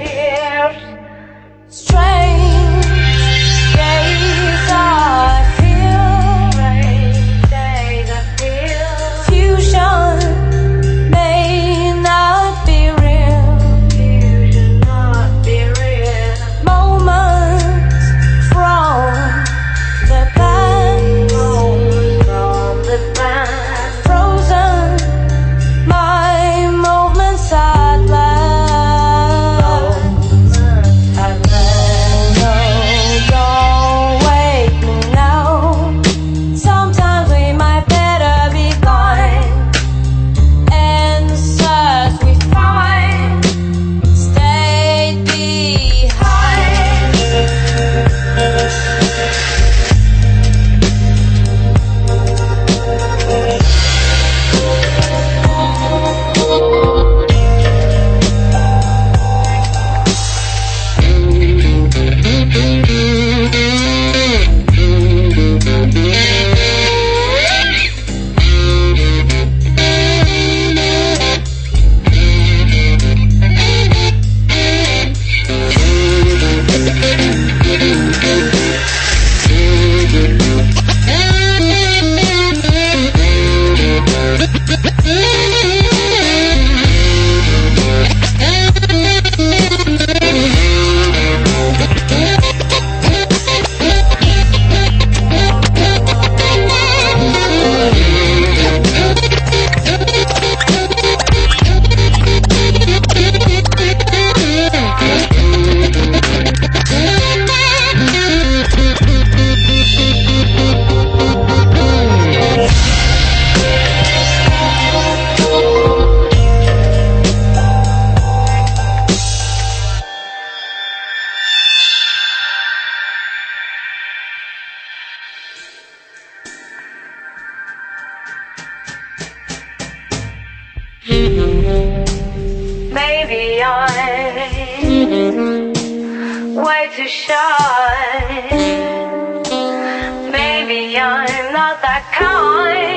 that 141.82 142.06
kind. 142.12 142.91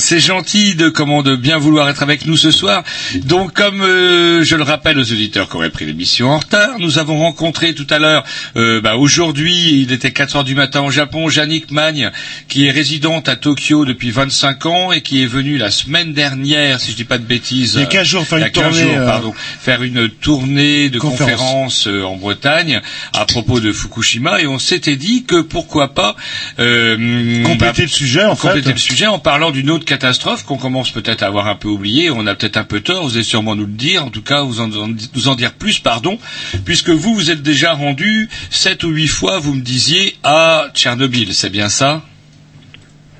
C'est 0.00 0.20
gentil 0.20 0.74
de 0.74 0.88
comment 0.88 1.22
de 1.22 1.36
bien 1.36 1.58
vouloir 1.58 1.88
être 1.88 2.02
avec 2.02 2.26
nous 2.26 2.36
ce 2.36 2.50
soir. 2.50 2.82
Donc, 3.24 3.52
comme 3.52 3.82
euh, 3.82 4.42
je 4.42 4.56
le 4.56 4.62
rappelle 4.62 4.98
aux 4.98 5.12
auditeurs 5.12 5.48
qui 5.48 5.56
auraient 5.56 5.70
pris 5.70 5.86
l'émission 5.86 6.30
en 6.30 6.38
retard, 6.38 6.78
nous 6.78 6.98
avons 6.98 7.18
rencontré 7.18 7.74
tout 7.74 7.86
à 7.90 7.98
l'heure, 7.98 8.24
euh, 8.56 8.80
ben, 8.80 8.94
aujourd'hui, 8.94 9.82
il 9.82 9.92
était 9.92 10.12
4 10.12 10.36
heures 10.36 10.44
du 10.44 10.54
matin 10.54 10.80
au 10.82 10.90
Japon, 10.90 11.28
Jannick 11.28 11.70
Magne, 11.70 12.10
qui 12.48 12.66
est 12.66 12.70
résidente 12.70 13.28
à 13.28 13.36
Tokyo 13.36 13.84
depuis 13.84 14.10
25 14.10 14.66
ans 14.66 14.92
et 14.92 15.02
qui 15.02 15.22
est 15.22 15.26
venue 15.26 15.58
la 15.58 15.70
semaine 15.70 16.12
dernière, 16.12 16.80
si 16.80 16.92
je 16.92 16.96
dis 16.96 17.04
pas 17.04 17.18
de 17.18 17.24
bêtises, 17.24 17.74
Il 17.74 17.80
y 17.80 17.84
a 17.84 17.86
15 17.86 18.06
jours, 18.06 18.24
faire 18.26 18.38
une 18.38 18.50
15 18.50 18.52
tournée, 18.52 18.82
jours, 18.82 19.02
euh, 19.02 19.06
pardon, 19.06 19.34
faire 19.60 19.82
une 19.82 20.08
tournée 20.08 20.88
de 20.88 20.98
conférence. 20.98 21.30
conférences 21.30 21.86
euh, 21.86 22.02
en 22.02 22.16
Bretagne 22.16 22.80
à 23.12 23.24
propos 23.26 23.60
de 23.60 23.72
Fukushima 23.72 24.40
et 24.40 24.46
on 24.46 24.58
s'était 24.58 24.96
dit 24.96 25.24
que 25.24 25.40
pourquoi 25.42 25.88
pas 25.94 26.16
euh, 26.58 27.42
Compléter 27.44 27.82
le 27.82 27.88
sujet, 27.88 28.24
en 28.24 28.36
compléter 28.36 28.68
fait. 28.68 28.72
le 28.72 28.78
sujet 28.78 29.06
en 29.06 29.18
parlant 29.18 29.50
d'une 29.50 29.70
autre 29.70 29.84
catastrophe 29.84 30.44
qu'on 30.44 30.56
commence 30.56 30.90
peut-être 30.90 31.22
à 31.22 31.26
avoir 31.26 31.46
un 31.46 31.54
peu 31.54 31.68
oubliée. 31.68 32.10
On 32.10 32.26
a 32.26 32.34
peut-être 32.34 32.56
un 32.56 32.64
peu 32.64 32.80
tort, 32.80 33.04
vous 33.04 33.14
allez 33.14 33.24
sûrement 33.24 33.56
nous 33.56 33.66
le 33.66 33.72
dire, 33.72 34.04
en 34.04 34.10
tout 34.10 34.22
cas 34.22 34.42
vous 34.42 34.60
en, 34.60 34.68
nous 34.68 35.28
en 35.28 35.34
dire 35.34 35.52
plus, 35.52 35.78
pardon, 35.78 36.18
puisque 36.64 36.90
vous 36.90 37.14
vous 37.14 37.30
êtes 37.30 37.42
déjà 37.42 37.72
rendu 37.72 38.28
sept 38.50 38.84
ou 38.84 38.88
huit 38.88 39.08
fois, 39.08 39.38
vous 39.38 39.54
me 39.54 39.62
disiez, 39.62 40.16
à 40.22 40.66
Tchernobyl, 40.74 41.34
c'est 41.34 41.50
bien 41.50 41.68
ça? 41.68 42.02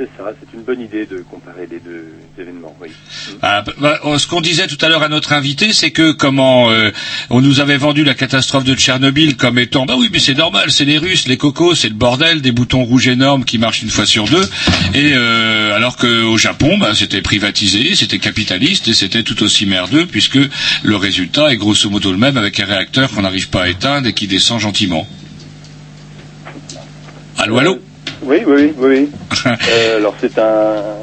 C'est 0.01 0.09
ça, 0.17 0.33
c'est 0.41 0.57
une 0.57 0.63
bonne 0.63 0.81
idée 0.81 1.05
de 1.05 1.19
comparer 1.19 1.69
les 1.71 1.79
deux 1.79 2.07
événements, 2.39 2.75
oui. 2.81 2.89
Ah, 3.43 3.61
bah, 3.61 3.99
bah, 4.03 4.19
ce 4.19 4.27
qu'on 4.27 4.41
disait 4.41 4.67
tout 4.67 4.79
à 4.81 4.89
l'heure 4.89 5.03
à 5.03 5.11
notre 5.11 5.35
invité, 5.35 5.75
c'est 5.75 5.91
que 5.91 6.13
comment 6.13 6.71
euh, 6.71 6.91
on 7.29 7.43
nous 7.43 7.61
avait 7.61 7.77
vendu 7.77 8.03
la 8.03 8.15
catastrophe 8.15 8.65
de 8.65 8.75
Tchernobyl 8.75 9.37
comme 9.37 9.59
étant 9.59 9.85
bah 9.85 9.97
oui 9.99 10.09
mais 10.11 10.19
c'est 10.19 10.33
normal, 10.33 10.71
c'est 10.71 10.87
les 10.87 10.97
Russes, 10.97 11.29
les 11.29 11.37
cocos, 11.37 11.75
c'est 11.75 11.91
le 11.91 11.95
bordel, 11.95 12.41
des 12.41 12.51
boutons 12.51 12.83
rouges 12.83 13.09
énormes 13.09 13.45
qui 13.45 13.59
marchent 13.59 13.83
une 13.83 13.91
fois 13.91 14.07
sur 14.07 14.25
deux, 14.25 14.49
et 14.95 15.13
euh, 15.13 15.77
alors 15.77 15.99
qu'au 15.99 16.39
Japon, 16.39 16.79
bah, 16.79 16.95
c'était 16.95 17.21
privatisé, 17.21 17.95
c'était 17.95 18.19
capitaliste 18.19 18.89
et 18.89 18.95
c'était 18.95 19.23
tout 19.23 19.43
aussi 19.43 19.67
merdeux 19.67 20.07
puisque 20.07 20.39
le 20.83 20.97
résultat 20.97 21.53
est 21.53 21.59
grosso 21.59 21.91
modo 21.91 22.11
le 22.11 22.17
même 22.17 22.39
avec 22.39 22.59
un 22.59 22.65
réacteur 22.65 23.11
qu'on 23.11 23.21
n'arrive 23.21 23.51
pas 23.51 23.65
à 23.65 23.69
éteindre 23.69 24.07
et 24.07 24.15
qui 24.15 24.27
descend 24.27 24.61
gentiment. 24.61 25.07
Allô, 27.37 27.59
allô? 27.59 27.81
Oui, 28.23 28.39
oui, 28.47 28.73
oui. 28.77 28.77
oui. 28.79 29.11
Euh, 29.69 29.97
alors 29.99 30.15
c'est 30.21 30.39
un, 30.39 30.97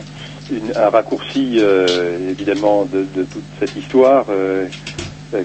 une- 0.51 0.73
un 0.75 0.89
raccourci 0.89 1.57
euh, 1.59 2.31
évidemment 2.31 2.85
de, 2.85 2.99
de 3.15 3.23
toute 3.23 3.43
cette 3.59 3.75
histoire 3.75 4.25
euh, 4.29 4.65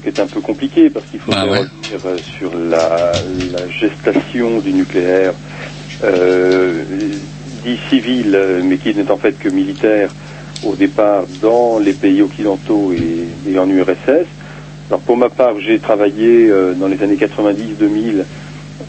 qui 0.03 0.09
est 0.09 0.19
un 0.19 0.27
peu 0.27 0.41
compliqué 0.41 0.89
parce 0.91 1.05
qu'il 1.07 1.21
faudrait 1.21 1.41
Ah 1.43 1.51
ouais. 1.51 1.59
revenir 1.59 2.01
sur 2.39 2.57
la, 2.57 3.21
la 3.53 3.69
gestation 3.69 4.61
du 4.61 4.73
nucléaire 4.73 5.35
dit 7.65 7.79
civil 7.91 8.39
mais 8.65 8.79
qui 8.79 8.95
n'est 8.95 9.11
en 9.11 9.19
fait 9.19 9.39
que 9.39 9.49
militaire 9.49 10.11
au 10.65 10.75
départ 10.75 11.25
dans 11.41 11.79
les 11.79 11.93
pays 11.95 12.23
occidentaux 12.23 12.93
et, 12.93 13.27
et 13.51 13.59
en 13.59 13.69
URSS. 13.69 14.27
Alors 14.89 15.01
pour 15.03 15.17
ma 15.17 15.29
part, 15.29 15.59
j'ai 15.61 15.79
travaillé 15.81 16.49
dans 16.79 16.89
les 16.89 17.03
années 17.03 17.17
90-2000 17.17 18.25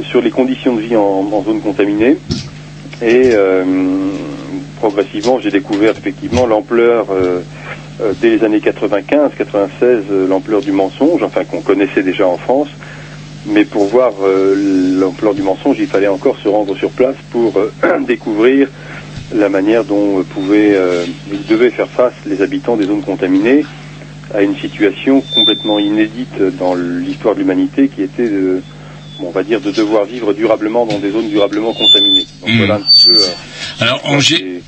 sur 0.01 0.21
les 0.21 0.31
conditions 0.31 0.75
de 0.75 0.81
vie 0.81 0.95
en, 0.95 1.01
en 1.01 1.43
zone 1.43 1.61
contaminée 1.61 2.17
et 3.03 3.31
euh, 3.33 3.63
progressivement 4.79 5.39
j'ai 5.39 5.51
découvert 5.51 5.91
effectivement 5.91 6.45
l'ampleur 6.45 7.07
euh, 7.11 7.41
euh, 8.01 8.13
dès 8.21 8.29
les 8.29 8.43
années 8.43 8.59
95-96 8.59 9.67
euh, 9.81 10.27
l'ampleur 10.27 10.61
du 10.61 10.71
mensonge, 10.71 11.21
enfin 11.21 11.43
qu'on 11.43 11.61
connaissait 11.61 12.01
déjà 12.01 12.27
en 12.27 12.37
France, 12.37 12.69
mais 13.45 13.65
pour 13.65 13.85
voir 13.85 14.13
l'ampleur 14.55 15.33
du 15.33 15.41
mensonge, 15.41 15.77
il 15.79 15.87
fallait 15.87 16.07
encore 16.07 16.37
se 16.39 16.47
rendre 16.47 16.75
sur 16.75 16.89
place 16.91 17.15
pour 17.29 17.53
découvrir 18.07 18.69
la 19.35 19.49
manière 19.49 19.83
dont 19.83 20.23
pouvaient, 20.23 20.75
euh, 20.75 21.05
ils 21.31 21.45
devaient 21.45 21.71
faire 21.71 21.89
face 21.89 22.13
les 22.25 22.41
habitants 22.41 22.77
des 22.77 22.85
zones 22.85 23.01
contaminées 23.01 23.65
à 24.33 24.41
une 24.41 24.55
situation 24.55 25.21
complètement 25.35 25.77
inédite 25.79 26.41
dans 26.57 26.75
l'histoire 26.75 27.35
de 27.35 27.39
l'humanité 27.39 27.89
qui 27.89 28.01
était 28.01 28.29
de, 28.29 28.61
on 29.27 29.31
va 29.31 29.43
dire 29.43 29.61
de 29.61 29.71
devoir 29.71 30.05
vivre 30.05 30.33
durablement 30.33 30.85
dans 30.85 30.99
des 30.99 31.11
zones 31.11 31.29
durablement 31.29 31.73
contaminées. 31.73 32.25
Donc 32.41 32.49
Hmm. 32.51 32.57
voilà 32.57 32.75
un 32.75 32.79
petit 32.81 33.07
peu. 33.07 33.15
euh, 33.21 33.27
Alors, 33.79 34.19
j'ai- 34.21 34.61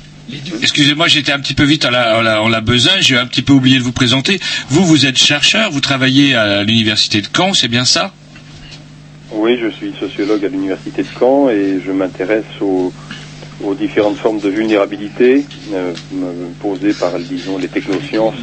excusez-moi, 0.62 1.08
j'étais 1.08 1.32
un 1.32 1.38
petit 1.40 1.54
peu 1.54 1.64
vite 1.64 1.84
en 1.84 1.90
la, 1.90 2.18
en 2.18 2.22
la, 2.22 2.42
en 2.42 2.48
la 2.48 2.60
besogne, 2.60 3.00
j'ai 3.00 3.16
un 3.16 3.26
petit 3.26 3.42
peu 3.42 3.52
oublié 3.52 3.78
de 3.78 3.82
vous 3.82 3.92
présenter. 3.92 4.40
Vous, 4.68 4.84
vous 4.84 5.06
êtes 5.06 5.16
chercheur, 5.18 5.70
vous 5.70 5.80
travaillez 5.80 6.34
à 6.34 6.62
l'université 6.62 7.20
de 7.20 7.28
Caen, 7.34 7.54
c'est 7.54 7.68
bien 7.68 7.84
ça? 7.84 8.12
Oui, 9.32 9.58
je 9.60 9.68
suis 9.70 9.92
sociologue 9.98 10.44
à 10.44 10.48
l'université 10.48 11.02
de 11.02 11.08
Caen 11.18 11.48
et 11.50 11.80
je 11.84 11.90
m'intéresse 11.92 12.44
aux, 12.60 12.92
aux 13.64 13.74
différentes 13.74 14.16
formes 14.16 14.40
de 14.40 14.48
vulnérabilité 14.48 15.44
euh, 15.72 15.92
m- 16.12 16.52
posées 16.60 16.92
par, 16.92 17.18
disons, 17.18 17.58
les 17.58 17.68
technosciences 17.68 18.34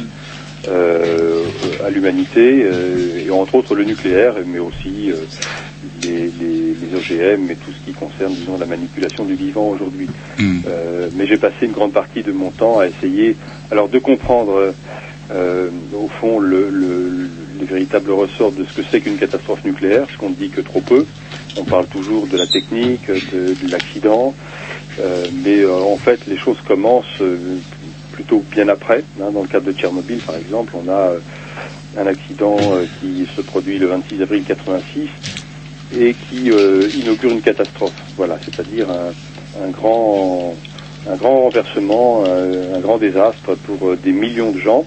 euh, 0.68 1.50
à 1.84 1.90
l'humanité, 1.90 2.62
euh, 2.64 3.24
et 3.26 3.30
entre 3.30 3.54
autres 3.54 3.74
le 3.74 3.84
nucléaire, 3.84 4.34
mais 4.46 4.58
aussi 4.58 5.10
euh, 5.10 5.26
les, 6.02 6.30
les- 6.30 6.74
les 6.74 6.94
OGM 6.94 7.50
et 7.50 7.56
tout 7.56 7.72
ce 7.72 7.80
qui 7.82 7.92
concerne, 7.92 8.34
disons, 8.36 8.56
la 8.58 8.66
manipulation 8.66 9.24
du 9.24 9.34
vivant 9.34 9.68
aujourd'hui. 9.68 10.08
Euh, 10.66 11.10
mais 11.12 11.26
j'ai 11.26 11.36
passé 11.38 11.56
une 11.66 11.72
grande 11.72 11.92
partie 11.92 12.22
de 12.22 12.32
mon 12.32 12.50
temps 12.50 12.78
à 12.78 12.86
essayer, 12.86 13.36
alors, 13.70 13.88
de 13.88 13.98
comprendre, 13.98 14.74
euh, 15.30 15.70
au 15.92 16.08
fond, 16.08 16.38
le, 16.38 16.70
le- 16.70 17.30
les 17.58 17.66
véritables 17.66 18.10
ressorts 18.10 18.52
de 18.52 18.64
ce 18.64 18.72
que 18.72 18.82
c'est 18.90 19.00
qu'une 19.00 19.18
catastrophe 19.18 19.64
nucléaire, 19.64 20.06
ce 20.10 20.16
qu'on 20.18 20.30
ne 20.30 20.34
dit 20.34 20.50
que 20.50 20.60
trop 20.60 20.80
peu. 20.82 21.06
On 21.56 21.64
parle 21.64 21.86
toujours 21.88 22.26
de 22.26 22.36
la 22.36 22.46
technique, 22.46 23.10
de, 23.10 23.54
de 23.54 23.68
l'accident, 23.68 24.34
euh, 24.98 25.28
mais 25.32 25.58
euh, 25.60 25.72
en 25.74 25.98
fait, 25.98 26.24
les 26.26 26.36
choses 26.38 26.60
commencent 26.62 27.20
euh, 27.20 27.60
plutôt 28.14 28.42
bien 28.52 28.68
après. 28.68 29.02
hein. 29.20 29.30
Dans 29.32 29.42
le 29.42 29.48
cadre 29.48 29.66
de 29.66 29.72
Tchernobyl, 29.72 30.18
par 30.20 30.36
exemple, 30.36 30.74
on 30.76 30.88
a 30.88 31.10
euh, 31.10 31.18
un 31.98 32.06
accident 32.06 32.56
euh, 32.72 32.84
qui 33.00 33.26
se 33.36 33.40
produit 33.42 33.78
le 33.78 33.88
26 33.88 34.22
avril 34.22 34.44
86 34.46 35.08
et 35.98 36.14
qui 36.14 36.50
euh, 36.52 36.88
inaugure 36.94 37.32
une 37.32 37.42
catastrophe. 37.42 37.92
Voilà, 38.16 38.38
c'est-à-dire 38.44 38.86
un, 38.90 39.68
grand, 39.70 40.54
un 41.10 41.16
grand 41.16 41.42
renversement, 41.42 42.24
un, 42.24 42.78
grand 42.80 42.98
désastre 42.98 43.56
pour 43.56 43.96
des 43.96 44.12
millions 44.12 44.52
de 44.52 44.58
gens 44.58 44.84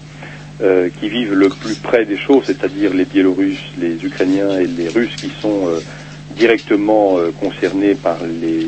qui 1.00 1.08
vivent 1.08 1.36
le 1.36 1.50
plus 1.50 1.76
près 1.76 2.04
des 2.06 2.18
choses, 2.18 2.46
c'est-à-dire 2.48 2.92
les 2.92 3.06
Biélorusses, 3.06 3.62
les 3.78 4.04
Ukrainiens 4.04 4.58
et 4.60 4.66
les 4.66 4.90
Russes 4.90 5.16
qui 5.22 5.30
sont 5.40 5.70
directement 6.36 7.18
concernés 7.40 7.94
par 7.94 8.18
les, 8.24 8.66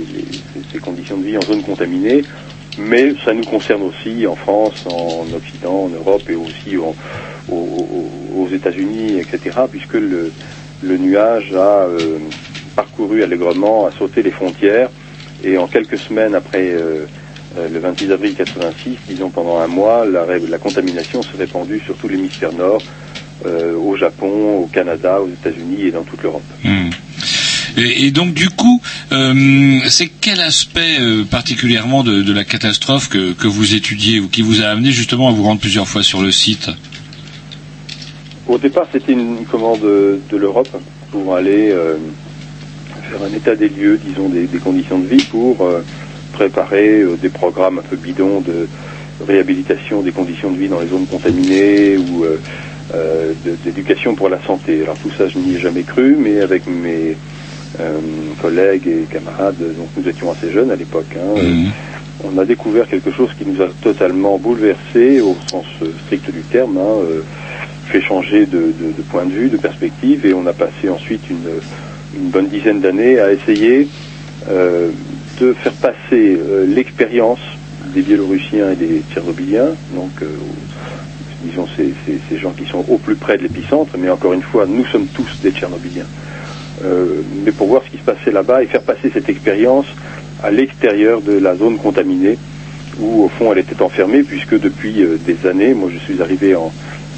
ces 0.71 0.77
conditions 0.77 1.17
de 1.17 1.25
vie 1.25 1.37
en 1.37 1.41
zone 1.45 1.63
contaminée. 1.63 2.23
Mais 2.79 3.13
ça 3.25 3.33
nous 3.33 3.43
concerne 3.43 3.83
aussi 3.83 4.25
en 4.25 4.35
France, 4.35 4.85
en 4.87 5.25
Occident, 5.35 5.85
en 5.85 5.89
Europe 5.89 6.23
et 6.29 6.35
aussi 6.35 6.77
aux, 6.77 8.47
États-Unis, 8.51 9.19
etc., 9.19 9.59
puisque 9.69 9.93
le, 9.93 10.31
nuage 10.83 11.53
a 11.53 11.85
euh, 11.85 12.17
parcouru 12.75 13.21
allègrement, 13.21 13.85
a 13.85 13.91
sauté 13.91 14.23
les 14.23 14.31
frontières, 14.31 14.89
et 15.43 15.57
en 15.57 15.67
quelques 15.67 15.99
semaines 15.99 16.33
après 16.35 16.71
euh, 16.71 17.05
euh, 17.57 17.69
le 17.69 17.79
26 17.79 18.11
avril 18.11 18.33
86, 18.35 18.97
disons 19.07 19.29
pendant 19.29 19.59
un 19.59 19.67
mois, 19.67 20.05
la, 20.05 20.57
contamination 20.57 21.21
s'est 21.21 21.37
répandue 21.37 21.79
sur 21.79 21.95
tout 21.95 22.07
l'hémisphère 22.07 22.53
nord, 22.53 22.81
au 23.45 23.95
Japon, 23.95 24.59
au 24.63 24.67
Canada, 24.67 25.21
aux 25.21 25.29
États-Unis 25.29 25.83
et 25.83 25.91
dans 25.91 26.03
toute 26.03 26.21
l'Europe. 26.23 26.43
Hmm. 26.63 26.89
Et, 27.77 28.11
donc 28.11 28.33
du 28.33 28.49
coup, 28.49 28.81
euh, 29.11 29.79
c'est 29.89 30.07
quel 30.07 30.41
aspect 30.41 30.99
euh, 30.99 31.23
particulièrement 31.23 32.03
de, 32.03 32.33
la 32.33 32.43
catastrophe 32.43 33.09
que, 33.09 33.33
que 33.33 33.47
vous 33.47 33.75
étudiez 33.75 34.19
ou 34.19 34.27
qui 34.27 34.41
vous 34.41 34.61
a 34.61 34.65
amené 34.65 34.91
justement 34.91 35.29
à 35.29 35.31
vous 35.31 35.43
rendre 35.43 35.59
plusieurs 35.59 35.87
fois 35.87 36.03
sur 36.03 36.21
le 36.21 36.31
site? 36.31 36.69
Au 38.47 38.57
départ, 38.57 38.87
c'était 38.91 39.13
une 39.13 39.45
commande 39.45 39.81
de, 39.81 40.37
l'Europe 40.37 40.69
pour 41.11 41.35
aller 41.35 41.69
euh, 41.71 41.97
faire 43.09 43.23
un 43.23 43.35
état 43.35 43.55
des 43.55 43.69
lieux, 43.69 43.99
disons, 44.03 44.29
des, 44.29 44.47
conditions 44.59 44.99
de 44.99 45.07
vie 45.07 45.23
pour 45.23 45.67
préparer 46.33 47.03
des 47.21 47.29
programmes 47.29 47.79
un 47.79 47.83
peu 47.83 47.95
bidons 47.95 48.41
de 48.41 48.67
réhabilitation 49.27 50.01
des 50.01 50.13
conditions 50.13 50.49
de 50.51 50.57
vie 50.57 50.69
dans 50.69 50.79
les 50.79 50.87
zones 50.87 51.05
contaminées 51.05 51.97
ou 51.97 52.25
d'éducation 53.65 54.15
pour 54.15 54.29
la 54.29 54.41
santé. 54.43 54.81
Alors 54.83 54.97
tout 54.97 55.11
ça, 55.17 55.27
je 55.27 55.37
n'y 55.37 55.55
ai 55.55 55.59
jamais 55.59 55.83
cru, 55.83 56.15
mais 56.17 56.39
avec 56.39 56.65
mes 56.65 57.17
collègues 58.41 58.87
et 58.87 59.05
camarades, 59.11 59.57
donc 59.77 59.89
nous 59.95 60.07
étions 60.07 60.31
assez 60.31 60.51
jeunes 60.51 60.71
à 60.71 60.75
l'époque, 60.75 61.15
hein, 61.15 61.19
euh, 61.37 61.41
on 62.23 62.37
a 62.37 62.45
découvert 62.45 62.87
quelque 62.87 63.11
chose 63.11 63.29
qui 63.37 63.45
nous 63.45 63.61
a 63.61 63.69
totalement 63.81 64.37
bouleversé 64.39 65.21
au 65.21 65.35
sens 65.51 65.65
euh, 65.81 65.91
strict 66.05 66.29
du 66.31 66.41
terme, 66.43 66.77
hein, 66.77 66.97
euh, 67.03 67.21
fait 67.85 68.01
changer 68.01 68.45
de, 68.45 68.57
de- 68.59 68.93
de 68.97 69.01
point 69.09 69.25
de 69.25 69.31
vue, 69.31 69.49
de 69.49 69.57
perspective, 69.57 70.25
et 70.25 70.33
on 70.33 70.45
a 70.45 70.53
passé 70.53 70.89
ensuite 70.89 71.29
une, 71.29 71.47
une 72.15 72.29
bonne 72.29 72.47
dizaine 72.47 72.81
d'années 72.81 73.19
à 73.19 73.31
essayer 73.31 73.87
euh, 74.49 74.91
de 75.39 75.53
faire 75.53 75.73
passer 75.75 75.97
euh, 76.13 76.65
l'expérience 76.65 77.39
des 77.93 78.01
Biélorussiens 78.01 78.71
et 78.71 78.75
des 78.75 79.03
Tchernobyliens, 79.13 79.75
donc 79.95 80.11
euh, 80.21 80.27
disons 81.43 81.67
ces, 81.77 81.93
ces- 82.05 82.19
ces 82.29 82.37
gens 82.37 82.51
qui 82.51 82.65
sont 82.65 82.83
au 82.89 82.97
plus 82.97 83.15
près 83.15 83.37
de 83.37 83.43
l'épicentre, 83.43 83.93
mais 83.97 84.09
encore 84.09 84.33
une 84.33 84.41
fois, 84.43 84.65
nous 84.67 84.85
sommes 84.87 85.07
tous 85.07 85.29
des 85.41 85.51
Tchernobyliens. 85.51 86.07
Euh, 86.83 87.21
mais 87.45 87.51
pour 87.51 87.67
voir 87.67 87.83
ce 87.85 87.89
qui 87.89 87.97
se 87.97 88.03
passait 88.03 88.31
là-bas 88.31 88.63
et 88.63 88.67
faire 88.67 88.81
passer 88.83 89.09
cette 89.13 89.27
expérience 89.29 89.85
à 90.41 90.49
l'extérieur 90.51 91.21
de 91.21 91.33
la 91.33 91.55
zone 91.55 91.77
contaminée 91.77 92.37
où 93.01 93.23
au 93.23 93.29
fond 93.29 93.51
elle 93.51 93.59
était 93.59 93.81
enfermée 93.81 94.23
puisque 94.23 94.57
depuis 94.59 95.03
euh, 95.03 95.17
des 95.17 95.45
années, 95.47 95.73
moi 95.73 95.89
je 95.93 95.99
suis 95.99 96.21
arrivé 96.21 96.55
en, 96.55 96.71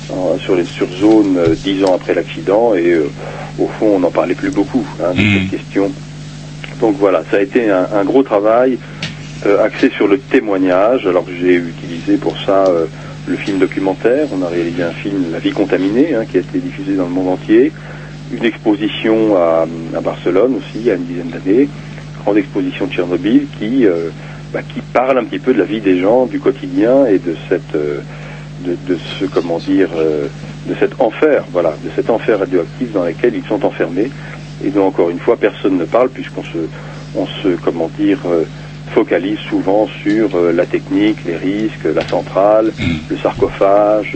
en- 0.10 0.38
sur 0.40 0.56
les 0.56 0.66
sur 0.66 0.92
zone 0.94 1.38
euh, 1.38 1.56
dix 1.64 1.84
ans 1.84 1.94
après 1.96 2.14
l'accident 2.16 2.74
et 2.76 2.90
euh, 2.92 3.10
au 3.60 3.68
fond 3.68 3.88
on 3.96 4.00
n'en 4.00 4.12
parlait 4.12 4.36
plus 4.36 4.50
beaucoup 4.52 4.86
hein, 5.00 5.12
de 5.14 5.20
cette 5.42 5.50
question. 5.52 5.92
Donc 6.80 6.96
voilà, 6.98 7.24
ça 7.30 7.38
a 7.38 7.42
été 7.42 7.70
un, 7.70 7.88
un 7.94 8.04
gros 8.04 8.24
travail 8.24 8.80
euh, 9.46 9.64
axé 9.64 9.92
sur 9.92 10.08
le 10.08 10.18
témoignage. 10.18 11.06
Alors 11.06 11.26
j'ai 11.40 11.56
utilisé 11.56 12.18
pour 12.18 12.36
ça 12.40 12.66
euh, 12.68 12.86
le 13.28 13.36
film 13.38 13.60
documentaire. 13.60 14.28
On 14.34 14.42
a 14.42 14.48
réalisé 14.50 14.82
un 14.82 14.92
film 14.92 15.32
La 15.32 15.38
vie 15.40 15.52
contaminée 15.52 16.16
hein, 16.16 16.26
qui 16.26 16.38
a 16.38 16.42
été 16.42 16.58
diffusé 16.60 16.96
dans 16.96 17.06
le 17.06 17.12
monde 17.12 17.28
entier. 17.30 17.72
Une 18.32 18.46
exposition 18.46 19.36
à, 19.36 19.66
à 19.96 20.02
Barcelone 20.02 20.56
aussi 20.56 20.76
il 20.76 20.84
y 20.84 20.92
a 20.92 20.96
une 20.96 21.06
dizaine 21.06 21.30
d'années. 21.30 21.68
Grande 22.24 22.38
exposition 22.38 22.86
de 22.88 22.92
Tchernobyl 22.92 23.48
qui, 23.60 23.86
euh, 23.86 24.10
bah, 24.54 24.62
qui 24.62 24.80
parle 24.82 25.18
un 25.18 25.24
petit 25.26 25.40
peu 25.40 25.54
de 25.54 25.60
la 25.60 25.66
vie 25.66 25.82
des 25.82 26.00
gens, 26.00 26.28
du 26.28 26.40
quotidien 26.40 27.06
et 27.06 27.18
de 27.20 27.36
cette 27.50 27.76
euh, 27.76 28.00
de, 28.66 28.78
de 28.88 28.98
ce 29.20 29.26
comment 29.26 29.58
dire 29.58 29.90
euh, 29.98 30.28
de 30.68 30.76
cet 30.80 31.02
enfer, 31.02 31.44
voilà, 31.52 31.74
de 31.84 31.90
cet 31.96 32.10
enfer 32.10 32.40
radioactif 32.40 32.92
dans 32.94 33.04
lequel 33.04 33.36
ils 33.36 33.44
sont 33.46 33.66
enfermés 33.66 34.12
et 34.64 34.70
dont 34.70 34.86
encore 34.86 35.10
une 35.10 35.20
fois 35.20 35.36
personne 35.36 35.78
ne 35.78 35.86
parle 35.86 36.10
puisqu'on 36.10 36.44
se 36.44 36.60
on 37.16 37.26
se 37.26 37.50
comment 37.64 37.90
dire 37.98 38.20
focalise 38.94 39.40
souvent 39.50 39.88
sur 40.04 40.30
la 40.54 40.66
technique, 40.66 41.18
les 41.26 41.36
risques, 41.36 41.86
la 41.96 42.08
centrale, 42.08 42.72
le 43.10 43.18
sarcophage, 43.18 44.16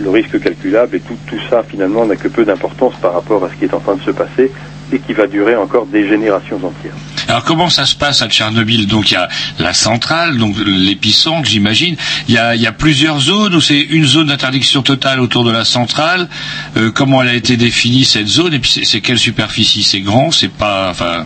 le 0.00 0.10
risque 0.10 0.40
calculable 0.40 0.96
et 0.96 1.00
tout, 1.00 1.16
tout 1.26 1.38
ça 1.48 1.62
finalement 1.62 2.04
n'a 2.06 2.16
que 2.16 2.28
peu 2.28 2.44
d'importance 2.44 2.94
par 3.00 3.14
rapport 3.14 3.44
à 3.44 3.48
ce 3.50 3.54
qui 3.54 3.64
est 3.64 3.74
en 3.74 3.80
train 3.80 3.94
de 3.96 4.02
se 4.02 4.10
passer 4.10 4.50
et 4.92 4.98
qui 4.98 5.12
va 5.12 5.26
durer 5.26 5.56
encore 5.56 5.86
des 5.86 6.06
générations 6.08 6.56
entières. 6.56 6.92
Alors 7.28 7.44
comment 7.44 7.70
ça 7.70 7.86
se 7.86 7.94
passe 7.94 8.20
à 8.20 8.28
Tchernobyl? 8.28 8.86
Donc 8.86 9.10
il 9.10 9.14
y 9.14 9.16
a 9.16 9.28
la 9.58 9.72
centrale, 9.72 10.36
donc 10.36 10.56
l'épicentre, 10.66 11.48
j'imagine. 11.48 11.96
Il 12.28 12.34
y 12.34 12.38
a, 12.38 12.54
il 12.54 12.60
y 12.60 12.66
a 12.66 12.72
plusieurs 12.72 13.18
zones 13.18 13.54
où 13.54 13.60
c'est 13.60 13.80
une 13.80 14.04
zone 14.04 14.26
d'interdiction 14.26 14.82
totale 14.82 15.20
autour 15.20 15.44
de 15.44 15.50
la 15.52 15.64
centrale? 15.64 16.28
Euh, 16.76 16.90
comment 16.90 17.22
elle 17.22 17.28
a 17.28 17.34
été 17.34 17.56
définie 17.56 18.04
cette 18.04 18.26
zone? 18.28 18.52
Et 18.52 18.58
puis 18.58 18.70
c'est- 18.70 18.84
c'est 18.84 19.00
quelle 19.00 19.18
superficie? 19.18 19.82
C'est 19.82 20.00
grand? 20.00 20.30
C'est 20.32 20.50
pas 20.52 20.90
Enfin, 20.90 21.24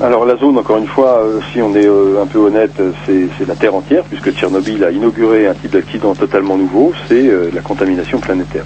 Alors 0.00 0.24
la 0.24 0.36
zone, 0.36 0.56
encore 0.56 0.78
une 0.78 0.86
fois, 0.86 1.24
euh, 1.24 1.40
si 1.52 1.60
on 1.60 1.74
est 1.74 1.86
euh, 1.86 2.22
un 2.22 2.26
peu 2.26 2.38
honnête, 2.38 2.70
euh, 2.78 2.92
c'est 3.04 3.48
la 3.48 3.56
Terre 3.56 3.74
entière, 3.74 4.04
puisque 4.04 4.30
Tchernobyl 4.30 4.84
a 4.84 4.92
inauguré 4.92 5.48
un 5.48 5.54
type 5.54 5.72
d'accident 5.72 6.14
totalement 6.14 6.56
nouveau, 6.56 6.92
c'est 7.08 7.28
euh, 7.28 7.50
la 7.52 7.60
contamination 7.62 8.20
planétaire. 8.20 8.64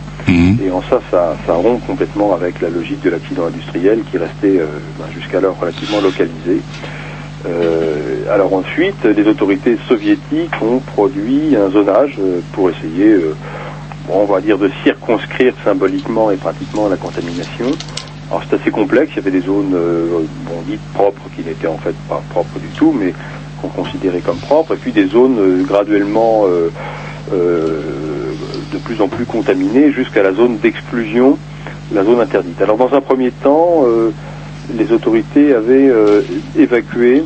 Et 0.62 0.70
en 0.70 0.82
ça, 0.82 1.00
ça, 1.10 1.34
ça 1.46 1.54
rompt 1.54 1.80
complètement 1.86 2.34
avec 2.34 2.60
la 2.60 2.68
logique 2.68 3.00
de 3.02 3.08
l'accident 3.08 3.46
industriel 3.46 4.00
qui 4.10 4.18
restait 4.18 4.60
ben, 4.98 5.06
jusqu'alors 5.14 5.58
relativement 5.58 6.00
localisé. 6.00 6.60
Alors 8.30 8.54
ensuite, 8.54 9.04
les 9.04 9.26
autorités 9.26 9.76
soviétiques 9.88 10.54
ont 10.62 10.78
produit 10.78 11.56
un 11.56 11.70
zonage 11.70 12.18
pour 12.52 12.70
essayer, 12.70 13.16
bon, 14.06 14.20
on 14.20 14.24
va 14.26 14.40
dire, 14.40 14.58
de 14.58 14.70
circonscrire 14.84 15.52
symboliquement 15.64 16.30
et 16.30 16.36
pratiquement 16.36 16.88
la 16.88 16.96
contamination. 16.96 17.66
Alors 18.32 18.44
c'est 18.48 18.56
assez 18.58 18.70
complexe, 18.70 19.12
il 19.12 19.16
y 19.16 19.18
avait 19.18 19.30
des 19.30 19.46
zones 19.46 19.74
euh, 19.74 20.06
bon, 20.46 20.54
dites 20.66 20.80
propres 20.94 21.20
qui 21.36 21.42
n'étaient 21.42 21.66
en 21.66 21.76
fait 21.76 21.94
pas 22.08 22.22
propres 22.30 22.58
du 22.58 22.68
tout, 22.68 22.90
mais 22.98 23.12
qu'on 23.60 23.68
considérait 23.68 24.20
comme 24.20 24.38
propres, 24.38 24.72
et 24.72 24.78
puis 24.78 24.90
des 24.90 25.06
zones 25.06 25.38
euh, 25.38 25.62
graduellement 25.64 26.46
euh, 26.46 26.70
de 28.72 28.78
plus 28.78 29.02
en 29.02 29.08
plus 29.08 29.26
contaminées 29.26 29.92
jusqu'à 29.92 30.22
la 30.22 30.32
zone 30.32 30.56
d'exclusion, 30.56 31.36
la 31.92 32.04
zone 32.04 32.22
interdite. 32.22 32.58
Alors 32.62 32.78
dans 32.78 32.94
un 32.94 33.02
premier 33.02 33.32
temps, 33.32 33.84
les 34.74 34.92
autorités 34.92 35.54
avaient 35.54 35.90
évacué 36.58 37.24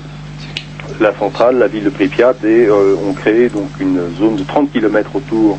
la 1.01 1.15
centrale, 1.15 1.59
la 1.59 1.69
ville 1.69 1.85
de 1.85 1.91
Pripyat, 1.91 2.35
et 2.45 2.69
ont 2.71 3.13
créé 3.15 3.49
donc 3.49 3.69
une 3.81 4.01
zone 4.19 4.37
de 4.37 4.43
30 4.43 4.73
km 4.73 5.11
autour 5.15 5.59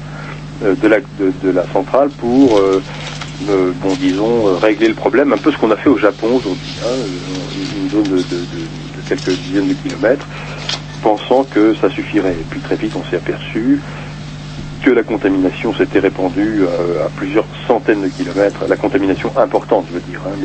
de 0.61 1.49
la 1.49 1.65
centrale 1.73 2.09
pour, 2.09 2.61
euh, 3.49 3.71
bon, 3.81 3.93
disons, 3.95 4.47
euh, 4.47 4.57
régler 4.57 4.87
le 4.87 4.93
problème, 4.93 5.33
un 5.33 5.37
peu 5.37 5.51
ce 5.51 5.57
qu'on 5.57 5.71
a 5.71 5.75
fait 5.75 5.89
au 5.89 5.97
Japon 5.97 6.27
aujourd'hui, 6.35 6.75
hein, 6.83 6.87
euh, 6.87 7.81
une 7.83 7.89
zone 7.89 8.03
de, 8.03 8.23
quelques 9.07 9.29
dizaines 9.29 9.67
de 9.67 9.73
kilomètres, 9.73 10.27
pensant 11.01 11.43
que 11.43 11.75
ça 11.75 11.89
suffirait. 11.89 12.33
Et 12.33 12.45
puis 12.49 12.59
très 12.59 12.75
vite, 12.75 12.93
on 12.95 13.09
s'est 13.09 13.17
aperçu 13.17 13.79
que 14.83 14.89
la 14.89 15.03
contamination 15.03 15.73
s'était 15.73 15.99
répandue 15.99 16.63
euh, 16.63 17.05
à 17.05 17.09
plusieurs 17.09 17.45
centaines 17.67 18.01
de 18.01 18.07
kilomètres, 18.07 18.65
la 18.67 18.75
contamination 18.75 19.31
importante, 19.37 19.85
je 19.89 19.95
veux 19.95 20.01
dire, 20.01 20.21
hein, 20.25 20.37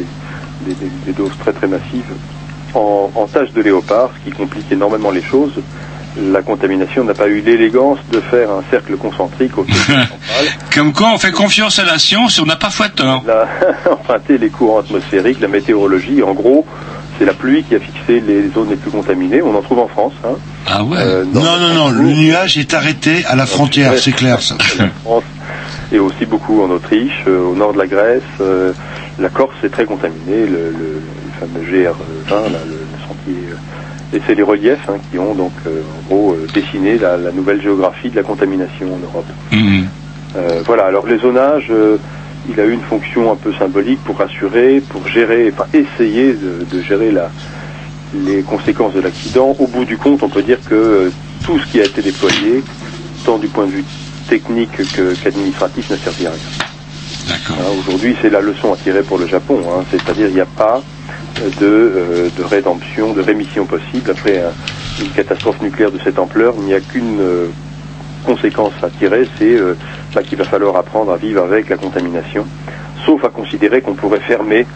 des, 0.67 1.13
doses 1.13 1.37
très 1.39 1.53
très 1.53 1.67
massives, 1.67 2.13
en, 2.75 3.11
en 3.15 3.27
tâche 3.27 3.53
de 3.53 3.63
léopard, 3.63 4.11
ce 4.19 4.31
qui 4.31 4.37
complique 4.37 4.71
énormément 4.71 5.11
les 5.11 5.23
choses. 5.23 5.61
La 6.21 6.43
contamination 6.43 7.05
n'a 7.05 7.15
pas 7.15 7.29
eu 7.29 7.41
l'élégance 7.41 7.99
de 8.11 8.21
faire 8.21 8.51
un 8.51 8.63
cercle 8.71 8.97
concentrique 8.97 9.53
centrale. 9.55 10.07
comme 10.75 10.93
quoi 10.93 11.09
on 11.15 11.19
fait 11.19 11.31
confiance 11.33 11.79
à 11.79 11.85
la 11.85 11.99
science 11.99 12.39
et 12.39 12.43
on 12.43 12.47
n'a 12.47 12.57
pas 12.57 12.69
foi 12.71 12.89
tort. 12.91 13.23
La, 13.27 13.49
emprunter 13.91 14.37
les 14.37 14.51
courants 14.51 14.81
atmosphériques, 14.81 15.41
la 15.41 15.49
météorologie, 15.49 16.23
en 16.23 16.35
gros, 16.35 16.67
c'est 17.19 17.25
la 17.25 17.33
pluie 17.33 17.63
qui 17.65 17.75
a 17.77 17.81
fixé 17.81 18.21
les 18.21 18.51
zones 18.51 18.69
les 18.71 18.77
plus 18.77 18.91
contaminées. 18.91 19.41
On 19.41 19.55
en 19.57 19.63
trouve 19.63 19.79
en 19.79 19.89
France. 19.89 20.13
Hein. 20.25 20.35
Ah 20.67 20.85
ouais 20.85 20.99
dans 21.33 21.41
Non, 21.41 21.57
non, 21.59 21.75
non, 21.75 21.91
le 21.91 22.03
nuage 22.13 22.59
est 22.59 22.75
arrêté 22.75 23.25
à 23.27 23.35
la 23.35 23.47
frontière, 23.47 23.95
c'est 23.99 24.13
clair 24.13 24.43
ça. 24.43 24.57
France 25.05 25.25
et 25.93 25.99
aussi 25.99 26.25
beaucoup 26.25 26.63
en 26.63 26.71
Autriche, 26.71 27.23
euh, 27.27 27.39
au 27.51 27.55
nord 27.55 27.75
de 27.75 27.79
la 27.79 27.87
Grèce. 27.87 28.23
euh, 28.41 28.73
la 29.19 29.29
Corse 29.29 29.53
est 29.63 29.69
très 29.69 29.85
contaminée, 29.85 30.47
le, 30.47 30.71
le- 30.71 31.03
le 31.03 31.39
fameux 31.39 31.67
GR20, 31.71 32.31
là, 32.31 32.49
le, 32.67 32.75
euh, 32.75 32.82
et 34.13 34.21
c'est 34.27 34.35
les 34.35 34.43
reliefs 34.43 34.89
hein, 34.89 34.97
qui 35.11 35.19
ont 35.19 35.35
donc 35.35 35.53
euh, 35.67 35.81
en 35.81 36.09
gros 36.09 36.33
euh, 36.33 36.47
dessiné 36.53 36.99
la, 36.99 37.17
la 37.17 37.33
nouvelle 37.33 37.61
géographie 37.63 38.11
de 38.11 38.17
la 38.17 38.23
contamination 38.23 38.87
en 38.95 38.99
Europe. 38.99 39.27
Mhm. 39.53 39.87
Euh, 40.37 40.63
voilà, 40.65 40.85
alors 40.87 41.07
les 41.07 41.19
zonages, 41.19 41.71
il 42.49 42.59
a 42.61 42.65
eu 42.65 42.73
une 42.73 42.81
fonction 42.81 43.31
un 43.33 43.37
peu 43.37 43.53
symbolique 43.55 44.01
pour 44.05 44.17
rassurer, 44.19 44.81
pour 44.89 45.07
gérer, 45.09 45.53
enfin 45.53 45.67
essayer 45.75 46.33
de, 46.33 46.65
de 46.71 46.83
gérer 46.83 47.11
la, 47.13 47.31
les 48.15 48.43
conséquences 48.43 48.95
de 48.95 49.01
l'accident. 49.01 49.55
Au 49.59 49.67
bout 49.67 49.85
du 49.85 49.97
compte, 49.99 50.23
on 50.23 50.29
peut 50.29 50.43
dire 50.43 50.59
que 50.69 51.11
tout 51.45 51.59
ce 51.59 51.67
qui 51.71 51.81
a 51.81 51.85
été 51.85 52.03
déployé, 52.03 52.63
tant 53.25 53.39
du 53.39 53.49
point 53.49 53.67
de 53.67 53.73
vue 53.73 53.85
technique 54.29 54.71
que- 54.95 55.15
qu'administratif, 55.23 55.91
n'a 55.91 55.97
servi 55.99 56.27
à 56.27 56.31
rien. 56.31 56.39
Hein, 57.51 57.55
Aujourd'hui, 57.81 58.17
c'est 58.21 58.31
la 58.31 58.41
leçon 58.41 58.73
à 58.73 58.77
tirer 58.77 59.03
pour 59.03 59.19
le 59.19 59.27
Japon, 59.27 59.61
hein, 59.69 59.85
c'est-à-dire 59.91 60.29
il 60.29 60.35
n'y 60.35 60.41
a 60.41 60.47
pas 60.47 60.83
de, 61.41 61.67
euh, 61.67 62.31
de 62.37 62.43
rédemption, 62.45 63.13
de 63.13 63.21
rémission 63.23 63.67
possible 63.67 64.11
après 64.11 64.39
un- 64.39 64.53
une 65.03 65.11
catastrophe 65.11 65.61
nucléaire 65.61 65.91
de 65.91 65.99
cette 66.05 66.19
ampleur. 66.19 66.55
Il 66.59 66.65
n'y 66.65 66.75
a 66.75 66.81
qu'une 66.81 67.19
euh, 67.21 67.47
conséquence 68.25 68.73
à 68.83 68.91
tirer, 68.91 69.27
c'est 69.39 69.55
euh, 69.55 69.75
bah, 70.15 70.23
qu'il 70.23 70.39
va 70.39 70.45
falloir 70.45 70.77
apprendre 70.77 71.13
à 71.13 71.17
vivre 71.17 71.43
avec 71.43 71.69
la 71.69 71.77
contamination, 71.77 72.47
sauf 73.07 73.25
à 73.25 73.29
considérer 73.29 73.81
qu'on 73.81 73.95
pourrait 73.95 74.21
fermer 74.21 74.67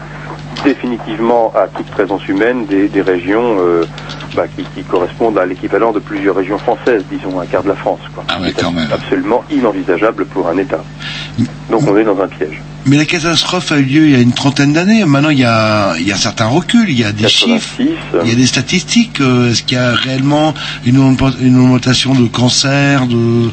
définitivement 0.63 1.53
à 1.55 1.67
toute 1.67 1.85
présence 1.87 2.27
humaine 2.27 2.65
des, 2.65 2.87
des 2.87 3.01
régions 3.01 3.57
bah, 4.35 4.45
qui, 4.47 4.63
qui 4.75 4.83
correspondent 4.83 5.37
à 5.37 5.45
l'équivalent 5.45 5.91
de 5.91 5.99
plusieurs 5.99 6.35
régions 6.35 6.57
françaises, 6.57 7.03
disons 7.11 7.39
un 7.39 7.45
quart 7.45 7.63
de 7.63 7.69
la 7.69 7.75
France. 7.75 7.99
Quoi. 8.13 8.23
C'est 8.87 8.93
absolument 8.93 9.43
inenvisageable 9.51 10.25
pour 10.25 10.47
un 10.47 10.57
État. 10.57 10.83
Donc 11.69 11.81
on 11.87 11.95
est 11.97 12.03
dans 12.03 12.19
un 12.19 12.27
piège. 12.27 12.61
Mais 12.87 12.97
la 12.97 13.05
catastrophe 13.05 13.71
a 13.73 13.77
eu 13.79 13.83
lieu 13.83 14.05
il 14.05 14.11
y 14.11 14.15
a 14.15 14.19
une 14.19 14.31
trentaine 14.31 14.71
d'années. 14.71 15.03
Maintenant, 15.05 15.29
il 15.29 15.39
y 15.39 15.43
a, 15.43 15.95
il 15.99 16.07
y 16.07 16.11
a 16.11 16.15
un 16.15 16.17
certain 16.17 16.45
recul, 16.47 16.89
il 16.89 16.97
y 16.97 17.03
a 17.03 17.11
des 17.11 17.27
chiffres, 17.27 17.75
il 17.79 18.29
y 18.29 18.31
a 18.31 18.35
des 18.35 18.45
statistiques. 18.47 19.19
Euh, 19.19 19.51
Est-ce 19.51 19.63
qu'il 19.63 19.77
y 19.77 19.81
a 19.81 19.91
réellement 19.91 20.53
une, 20.85 20.97
augment- 20.97 21.35
une 21.41 21.59
augmentation 21.59 22.13
de 22.15 22.27
cancer 22.27 23.05
de, 23.07 23.49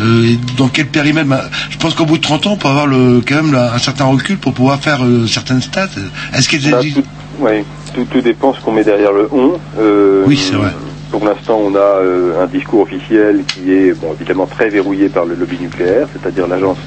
euh, 0.00 0.34
Dans 0.56 0.68
quel 0.68 0.86
périmètre? 0.86 1.26
Bah, 1.28 1.44
Je 1.70 1.76
pense 1.78 1.94
qu'au 1.94 2.04
bout 2.06 2.16
de 2.18 2.22
30 2.22 2.46
ans, 2.46 2.52
on 2.52 2.56
peut 2.56 2.68
avoir 2.68 2.86
le, 2.86 3.20
quand 3.26 3.42
même 3.42 3.54
un 3.54 3.78
certain 3.78 4.04
recul 4.04 4.36
pour 4.38 4.54
pouvoir 4.54 4.78
faire 4.80 5.04
euh, 5.04 5.26
certaines 5.26 5.62
stats. 5.62 5.88
Est-ce 6.32 6.48
qu'il 6.48 6.70
Bah, 6.70 6.78
tout, 6.80 7.02
ouais, 7.42 7.64
tout, 7.92 8.04
tout 8.08 8.20
dépend 8.20 8.54
ce 8.54 8.60
qu'on 8.60 8.72
met 8.72 8.84
derrière 8.84 9.12
le 9.12 9.28
on. 9.32 9.58
Euh, 9.80 10.22
Oui, 10.26 10.36
c'est 10.36 10.54
vrai. 10.54 10.70
Pour 11.10 11.24
l'instant, 11.24 11.60
on 11.64 11.74
a 11.74 12.42
un 12.42 12.46
discours 12.46 12.82
officiel 12.82 13.42
qui 13.46 13.72
est 13.72 13.94
bon, 13.94 14.12
évidemment 14.18 14.46
très 14.46 14.68
verrouillé 14.68 15.08
par 15.08 15.24
le 15.24 15.34
lobby 15.34 15.56
nucléaire, 15.60 16.06
c'est-à-dire 16.12 16.46
l'agence 16.46 16.78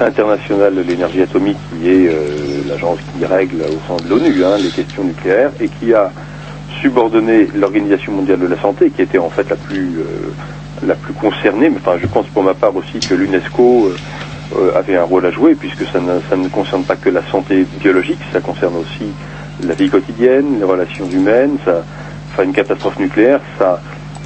internationale 0.00 0.74
de 0.74 0.82
l'énergie 0.82 1.22
atomique, 1.22 1.58
qui 1.70 1.88
est 1.88 2.08
euh, 2.08 2.68
l'agence 2.68 2.98
qui 3.16 3.24
règle 3.24 3.62
au 3.62 3.78
sein 3.88 4.02
de 4.02 4.08
l'ONU 4.08 4.44
hein, 4.44 4.56
les 4.58 4.70
questions 4.70 5.04
nucléaires 5.04 5.50
et 5.60 5.68
qui 5.68 5.92
a 5.94 6.10
subordonné 6.80 7.48
l'Organisation 7.54 8.12
mondiale 8.12 8.40
de 8.40 8.46
la 8.46 8.60
santé, 8.60 8.90
qui 8.90 9.02
était 9.02 9.18
en 9.18 9.30
fait 9.30 9.48
la 9.48 9.56
plus 9.56 9.98
euh, 9.98 10.32
la 10.86 10.94
plus 10.94 11.12
concernée. 11.14 11.68
Mais 11.70 11.76
enfin, 11.76 11.98
je 12.00 12.06
pense 12.06 12.26
pour 12.26 12.42
ma 12.42 12.54
part 12.54 12.74
aussi 12.74 12.98
que 12.98 13.14
l'UNESCO 13.14 13.92
euh, 14.56 14.78
avait 14.78 14.96
un 14.96 15.04
rôle 15.04 15.26
à 15.26 15.30
jouer, 15.30 15.54
puisque 15.54 15.84
ça 15.92 16.00
ne, 16.00 16.20
ça 16.28 16.36
ne 16.36 16.48
concerne 16.48 16.84
pas 16.84 16.96
que 16.96 17.10
la 17.10 17.22
santé 17.30 17.66
biologique, 17.80 18.18
ça 18.32 18.40
concerne 18.40 18.76
aussi 18.76 19.12
la 19.64 19.74
vie 19.74 19.88
quotidienne, 19.88 20.58
les 20.58 20.64
relations 20.64 21.08
humaines. 21.08 21.56
Ça, 21.64 21.84
enfin, 22.32 22.44
une 22.44 22.52
catastrophe 22.52 22.98
nucléaire, 22.98 23.40
ça, 23.58 23.80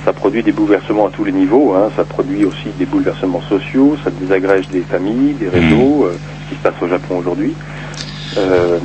ça 0.07 0.13
produit 0.13 0.43
des 0.45 0.53
bouleversements 0.53 1.09
à 1.09 1.11
tous 1.11 1.25
les 1.25 1.33
niveaux. 1.33 1.75
Hein. 1.75 1.91
Ça 1.97 2.05
produit 2.05 2.45
aussi 2.45 2.69
des 2.79 2.87
bouleversements 2.87 3.43
sociaux, 3.49 3.97
ça 4.05 4.11
désagrège 4.11 4.69
des 4.69 4.83
familles, 4.83 5.35
des 5.35 5.49
réseaux, 5.49 6.05
euh, 6.07 6.17
ce 6.45 6.49
qui 6.51 6.55
se 6.57 6.63
passe 6.63 6.81
au 6.81 6.87
Japon 6.89 7.19
aujourd'hui. 7.19 7.53
Euh, 8.39 8.79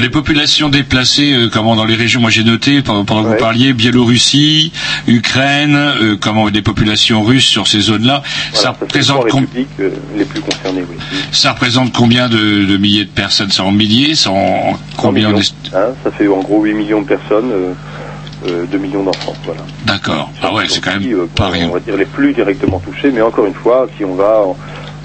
Les 0.00 0.08
populations 0.08 0.68
déplacées, 0.70 1.32
euh, 1.32 1.48
comment 1.52 1.74
dans 1.76 1.84
les 1.84 1.94
régions, 1.96 2.20
moi 2.20 2.30
j'ai 2.30 2.44
noté 2.44 2.80
pendant, 2.82 3.04
pendant 3.04 3.24
que 3.24 3.28
vous 3.28 3.36
parliez, 3.36 3.72
Biélorussie, 3.74 4.72
Ukraine, 5.08 5.74
euh, 5.76 6.16
comment 6.18 6.48
des 6.50 6.62
populations 6.62 7.22
russes 7.22 7.44
sur 7.46 7.66
ces 7.66 7.80
zones-là, 7.80 8.22
ça 8.52 8.60
voilà, 8.60 8.76
représente 8.80 9.28
com- 9.28 9.46
les 10.16 10.24
plus 10.24 10.40
oui. 10.40 10.96
ça 11.32 11.52
représente 11.52 11.92
combien 11.92 12.28
de, 12.28 12.64
de 12.64 12.76
milliers 12.78 13.04
de 13.04 13.10
personnes? 13.10 13.50
C'est 13.50 13.62
en 13.62 13.72
milliers? 13.72 14.14
C'est 14.14 14.28
en 14.28 14.72
100 14.74 14.78
combien 14.96 15.28
millions, 15.32 15.42
hein, 15.74 15.78
Ça 16.04 16.10
fait 16.12 16.28
en 16.28 16.38
gros 16.40 16.62
8 16.62 16.72
millions 16.74 17.02
de 17.02 17.06
personnes, 17.08 17.50
euh, 18.48 18.64
2 18.66 18.78
millions 18.78 19.02
d'enfants, 19.02 19.34
voilà. 19.44 19.60
D'accord. 19.84 20.30
Ah 20.42 20.52
ouais, 20.54 20.64
c'est 20.68 20.80
quand 20.82 20.98
même 20.98 21.12
Euh, 21.12 21.26
pas 21.34 21.48
rien. 21.48 21.68
on 21.68 21.72
va 21.74 21.80
dire 21.80 21.96
les 21.96 22.04
plus 22.06 22.32
directement 22.32 22.78
touchés, 22.80 23.10
mais 23.10 23.20
encore 23.22 23.46
une 23.46 23.54
fois, 23.54 23.86
si 23.96 24.04
on 24.04 24.14
va 24.14 24.42
en, 24.44 24.56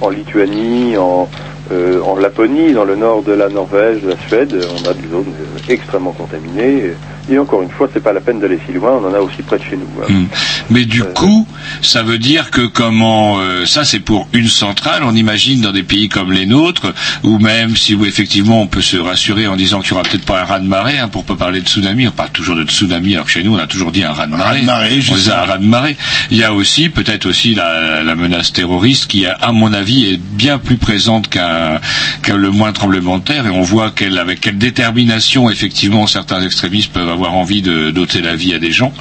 en 0.01 0.09
Lituanie, 0.09 0.97
en, 0.97 1.27
euh, 1.72 2.01
en 2.01 2.15
Laponie, 2.18 2.73
dans 2.73 2.85
le 2.85 2.95
nord 2.95 3.23
de 3.23 3.34
la 3.34 3.49
Norvège, 3.49 4.01
de 4.01 4.09
la 4.09 4.18
Suède, 4.27 4.55
on 4.72 4.89
a 4.89 4.93
des 4.93 5.07
zones 5.09 5.34
euh, 5.39 5.59
extrêmement 5.73 6.11
contaminées. 6.14 6.77
Et 6.85 6.95
encore 7.38 7.62
une 7.62 7.70
fois, 7.70 7.90
c'est 7.94 8.04
pas 8.04 8.14
la 8.14 8.22
peine 8.22 8.40
d'aller 8.40 8.60
si 8.66 8.74
loin, 8.74 8.91
on 9.02 9.08
en 9.08 9.14
a 9.14 9.20
aussi 9.20 9.41
près 9.41 9.58
de 9.58 9.64
chez 9.64 9.76
nous. 9.76 9.88
hein. 10.02 10.06
Hmm. 10.08 10.28
Mais 10.70 10.86
du 10.86 11.04
coup, 11.04 11.48
ça 11.82 12.04
veut 12.04 12.18
dire 12.20 12.52
que 12.52 12.66
comment 12.68 13.40
euh, 13.40 13.66
ça 13.66 13.84
c'est 13.86 13.99
pour 13.99 14.28
une 14.34 14.48
centrale, 14.48 15.04
on 15.04 15.16
imagine 15.16 15.62
dans 15.62 15.72
des 15.72 15.84
pays 15.84 16.10
comme 16.10 16.32
les 16.32 16.45
nôtres, 16.45 16.94
ou 17.24 17.40
même 17.40 17.76
si 17.76 17.95
où 17.95 18.06
effectivement 18.06 18.62
on 18.62 18.68
peut 18.68 18.82
se 18.82 18.98
rassurer 18.98 19.48
en 19.48 19.56
disant 19.56 19.82
qu'il 19.82 19.94
n'y 19.94 19.99
aura 19.99 20.10
peut-être 20.10 20.26
pas 20.26 20.41
un 20.41 20.45
raz 20.45 20.60
de 20.60 20.68
marée, 20.68 20.99
hein, 20.99 21.08
pour 21.10 21.24
pas 21.26 21.36
parler 21.36 21.62
de 21.62 21.68
tsunami, 21.68 22.08
on 22.08 22.12
parle 22.12 22.30
toujours 22.32 22.56
de 22.56 22.64
tsunami, 22.64 23.16
alors 23.16 23.26
que 23.26 23.32
chez 23.32 23.44
nous 23.44 23.56
on 23.56 23.60
a 23.60 23.68
toujours 23.68 23.91
dit 23.91 24.04
un 24.04 24.14
raz 24.14 24.28
de 24.28 24.32
marée. 24.32 24.44
raz-de-marée, 24.60 24.91
on 24.91 25.02
juste 25.02 25.14
disait 25.14 25.32
un 25.32 25.45
raz 25.45 25.58
de 25.58 25.66
marée. 25.66 25.98
Il 26.32 26.38
y 26.38 26.44
a 26.44 26.54
aussi 26.54 26.90
peut-être 26.90 27.26
aussi 27.26 27.56
la, 27.56 28.04
la 28.04 28.16
menace 28.16 28.54
terroriste 28.54 29.08
qui, 29.08 29.26
à 29.26 29.52
mon 29.52 29.74
avis, 29.74 30.06
est 30.14 30.18
bien 30.18 30.60
plus 30.60 30.78
présente 30.78 31.30
qu'un 31.30 31.80
qu'un 32.24 32.38
le 32.38 32.52
moins 32.52 32.72
tremblement 32.72 33.18
de 33.18 33.24
terre, 33.24 33.45
et 33.48 33.49
on 33.49 33.62
voit 33.64 33.91
quelle, 33.95 34.18
avec 34.18 34.41
quelle 34.41 34.58
détermination 34.58 35.49
effectivement 35.49 36.08
certains 36.08 36.41
extrémistes 36.44 36.91
peuvent 36.94 37.10
avoir 37.10 37.16
envie 37.26 37.61
de 37.61 37.91
d'ôter 37.91 38.22
la 38.22 38.35
vie 38.35 38.53
à 38.53 38.60
des 38.60 38.72
gens. 38.72 38.94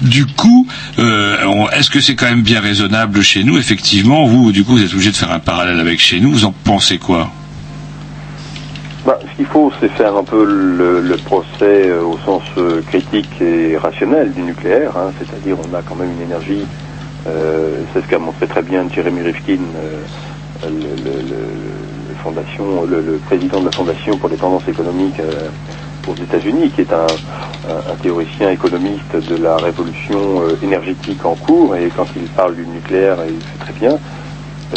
Du 0.00 0.26
coup, 0.26 0.66
euh, 0.98 1.66
est-ce 1.72 1.90
que 1.90 2.00
c'est 2.00 2.14
quand 2.14 2.26
même 2.26 2.42
bien 2.42 2.60
raisonnable 2.60 3.22
chez 3.22 3.42
nous 3.42 3.58
Effectivement, 3.58 4.26
vous, 4.26 4.52
du 4.52 4.64
coup, 4.64 4.72
vous 4.72 4.82
êtes 4.82 4.92
obligé 4.92 5.10
de 5.10 5.16
faire 5.16 5.32
un 5.32 5.40
parallèle 5.40 5.80
avec 5.80 6.00
chez 6.00 6.20
nous. 6.20 6.30
Vous 6.30 6.44
en 6.44 6.54
pensez 6.64 6.98
quoi? 6.98 7.30
Bah, 9.04 9.18
ce 9.28 9.36
qu'il 9.36 9.46
faut, 9.46 9.72
c'est 9.80 9.90
faire 9.92 10.16
un 10.16 10.22
peu 10.22 10.44
le, 10.44 11.16
procès 11.24 11.88
euh, 11.88 12.02
au 12.02 12.18
sens 12.24 12.42
euh, 12.58 12.80
critique 12.82 13.40
et 13.40 13.76
rationnel 13.76 14.32
du 14.32 14.42
nucléaire, 14.42 14.96
hein, 14.96 15.10
c'est-à-dire 15.18 15.56
on 15.58 15.74
a 15.74 15.82
quand 15.82 15.96
même 15.96 16.12
une 16.12 16.22
énergie, 16.22 16.64
c'est 17.92 18.00
ce 18.00 18.06
qu'a 18.06 18.18
montré 18.18 18.46
très 18.46 18.62
bien 18.62 18.86
Jeremy 18.90 19.20
Rifkin, 19.20 19.58
le, 20.64 22.14
fondation, 22.22 22.86
le, 22.86 23.20
président 23.26 23.60
de 23.60 23.66
la 23.66 23.72
Fondation 23.72 24.16
pour 24.16 24.30
les 24.30 24.36
tendances 24.36 24.66
économiques 24.66 25.20
aux 26.08 26.22
États-Unis, 26.22 26.70
qui 26.70 26.82
est 26.82 26.92
un, 26.92 27.06
théoricien 28.02 28.50
économiste 28.50 29.14
de 29.14 29.36
la 29.36 29.56
révolution 29.56 30.40
euh, 30.40 30.56
énergétique 30.62 31.24
en 31.24 31.34
cours, 31.34 31.76
et 31.76 31.90
quand 31.94 32.06
il 32.16 32.22
parle 32.28 32.54
du 32.54 32.64
nucléaire, 32.66 33.20
et 33.22 33.28
il 33.30 33.40
fait 33.40 33.58
très 33.58 33.72
bien, 33.72 33.98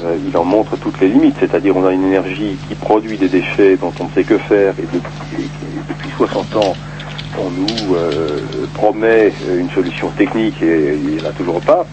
euh, 0.04 0.18
il 0.28 0.36
en 0.36 0.44
montre 0.44 0.78
toutes 0.78 1.00
les 1.00 1.08
limites, 1.08 1.36
c'est-à-dire 1.40 1.76
on 1.78 1.86
a 1.86 1.92
une 1.92 2.06
énergie 2.06 2.58
qui 2.68 2.76
produit 2.76 3.18
des 3.18 3.30
déchets 3.30 3.78
dont 3.78 3.94
on 4.00 4.06
ne 4.06 4.10
sait 4.12 4.24
que 4.24 4.38
faire 4.38 4.74
et 4.80 4.88
depuis 4.92 6.12
60 6.18 6.56
ans 6.56 6.76
on 7.40 7.50
nous 7.50 7.96
euh, 7.96 8.40
promet 8.74 9.34
une 9.50 9.70
solution 9.70 10.10
technique 10.10 10.62
et 10.62 10.96
il 10.96 11.16
n'y 11.16 11.22
en 11.22 11.30
a 11.30 11.32
toujours 11.32 11.62
pas. 11.62 11.86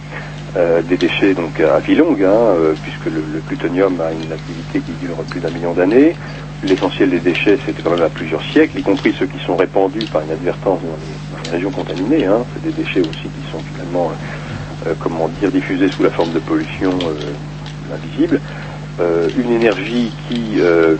Euh, 0.58 0.82
des 0.82 0.96
déchets 0.96 1.34
donc 1.34 1.60
à 1.60 1.78
vie 1.78 1.94
longue, 1.94 2.24
hein, 2.24 2.32
euh, 2.32 2.74
puisque 2.82 3.06
le, 3.06 3.20
plutonium 3.46 4.00
a 4.00 4.10
une 4.10 4.32
activité 4.32 4.80
qui 4.80 4.90
dure 4.92 5.14
plus 5.30 5.38
d'un 5.38 5.50
million 5.50 5.72
d'années. 5.72 6.16
L'essentiel 6.64 7.10
des 7.10 7.20
déchets, 7.20 7.58
c'était 7.64 7.80
quand 7.80 7.92
même 7.92 8.02
à 8.02 8.08
plusieurs 8.08 8.42
siècles, 8.42 8.80
y 8.80 8.82
compris 8.82 9.14
ceux 9.16 9.26
qui 9.26 9.38
sont 9.44 9.54
répandus 9.54 10.06
par 10.12 10.24
inadvertance 10.24 10.80
dans 10.80 11.44
les, 11.44 11.50
régions 11.52 11.70
contaminées. 11.70 12.26
Hein. 12.26 12.44
C'est 12.52 12.64
des 12.64 12.82
déchets 12.82 13.00
aussi 13.00 13.22
qui 13.22 13.52
sont 13.52 13.60
finalement, 13.72 14.10
euh, 14.10 14.90
euh, 14.90 14.94
comment 14.98 15.28
dire, 15.40 15.52
diffusés 15.52 15.88
sous 15.90 16.02
la 16.02 16.10
forme 16.10 16.32
de 16.32 16.40
pollution 16.40 16.98
euh, 17.04 17.94
invisible. 17.94 18.40
Euh, 19.00 19.28
une 19.38 19.52
énergie 19.52 20.12
qui, 20.28 20.56
euh, 20.58 20.96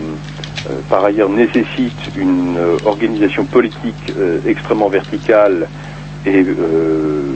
euh, 0.69 0.79
par 0.89 1.03
ailleurs, 1.03 1.29
nécessite 1.29 1.99
une 2.15 2.55
euh, 2.57 2.77
organisation 2.85 3.43
politique 3.43 4.13
euh, 4.17 4.39
extrêmement 4.47 4.87
verticale 4.87 5.67
et 6.25 6.43
euh, 6.43 7.33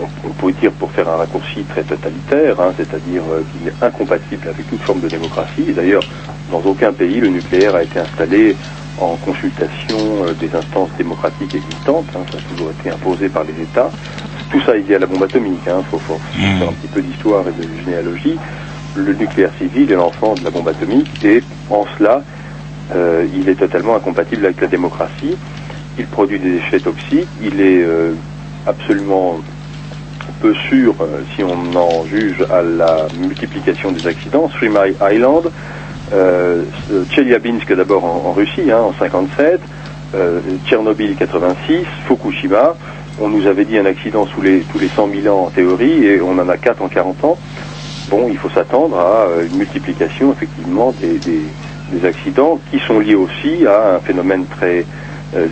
on, 0.00 0.30
pourrait 0.30 0.52
dire 0.54 0.72
pour 0.72 0.90
faire 0.90 1.08
un 1.08 1.16
raccourci 1.16 1.62
très 1.64 1.82
totalitaire, 1.82 2.60
hein, 2.60 2.72
c'est-à-dire 2.76 3.22
euh, 3.30 3.42
qu'il 3.52 3.68
est 3.68 3.82
incompatible 3.82 4.48
avec 4.48 4.68
toute 4.68 4.80
forme 4.80 5.00
de 5.00 5.08
démocratie. 5.08 5.72
D'ailleurs, 5.74 6.02
dans 6.50 6.60
aucun 6.60 6.92
pays, 6.92 7.20
le 7.20 7.28
nucléaire 7.28 7.74
a 7.74 7.82
été 7.82 7.98
installé 7.98 8.56
en 9.00 9.16
consultation 9.16 9.98
euh, 10.24 10.32
des 10.34 10.54
instances 10.54 10.90
démocratiques 10.98 11.54
existantes. 11.54 12.06
hein, 12.14 12.20
ça 12.30 12.38
a 12.38 12.54
toujours 12.54 12.70
été 12.70 12.90
imposé 12.90 13.28
par 13.28 13.44
les 13.44 13.62
États. 13.62 13.90
Tout 14.50 14.60
ça 14.60 14.76
est 14.76 14.80
lié 14.80 14.96
à 14.96 14.98
la 15.00 15.06
bombe 15.06 15.22
atomique. 15.22 15.60
Il 15.66 15.84
faut, 15.90 15.98
faut 15.98 16.18
faire 16.38 16.68
un 16.68 16.72
petit 16.72 16.88
peu 16.88 17.02
d'histoire 17.02 17.44
et 17.48 17.52
de 17.52 17.84
généalogie. 17.84 18.38
Le 18.96 19.12
nucléaire 19.12 19.50
civil 19.58 19.90
est 19.90 19.96
l'enfant 19.96 20.34
de 20.34 20.44
la 20.44 20.50
bombe 20.50 20.68
atomique 20.68 21.24
et 21.24 21.42
en 21.68 21.84
cela, 21.98 22.22
euh, 22.94 23.26
il 23.34 23.48
est 23.48 23.56
totalement 23.56 23.96
incompatible 23.96 24.46
avec 24.46 24.60
la 24.60 24.68
démocratie. 24.68 25.36
Il 25.98 26.06
produit 26.06 26.38
des 26.38 26.50
déchets 26.50 26.80
toxiques. 26.80 27.28
Il 27.42 27.60
est 27.60 27.84
absolument 28.66 29.40
peu 30.40 30.54
sûr, 30.68 30.94
euh, 31.00 31.22
si 31.34 31.42
on 31.42 31.76
en 31.76 32.04
juge 32.06 32.44
à 32.50 32.62
la 32.62 33.06
multiplication 33.18 33.92
des 33.92 34.06
accidents. 34.06 34.48
Three 34.48 34.68
Mile 34.68 34.94
Island, 35.00 35.50
euh, 36.12 36.62
Tcheliabinsk 37.10 37.72
d'abord 37.74 38.04
en, 38.04 38.32
Russie, 38.32 38.70
hein, 38.70 38.80
en 38.80 38.92
57, 38.98 39.60
euh, 40.14 40.40
Tchernobyl 40.66 41.16
86, 41.16 41.84
Fukushima. 42.06 42.76
On 43.20 43.28
nous 43.28 43.46
avait 43.46 43.64
dit 43.64 43.78
un 43.78 43.86
accident 43.86 44.26
sous 44.26 44.42
les, 44.42 44.60
tous 44.72 44.78
les 44.78 44.88
100 44.88 45.08
000 45.22 45.34
ans 45.34 45.46
en 45.46 45.50
théorie 45.50 46.04
et 46.04 46.20
on 46.20 46.38
en 46.38 46.48
a 46.48 46.56
4 46.56 46.82
en 46.82 46.88
40 46.88 47.24
ans. 47.24 47.38
Bon, 48.10 48.28
il 48.30 48.36
faut 48.36 48.50
s'attendre 48.50 48.98
à 48.98 49.26
euh, 49.28 49.46
une 49.46 49.56
multiplication 49.56 50.32
effectivement 50.32 50.94
des, 51.00 51.20
accidents 52.04 52.58
qui 52.70 52.80
sont 52.80 52.98
liés 52.98 53.14
aussi 53.14 53.64
à 53.66 53.94
un 53.94 54.00
phénomène 54.00 54.44
très 54.46 54.84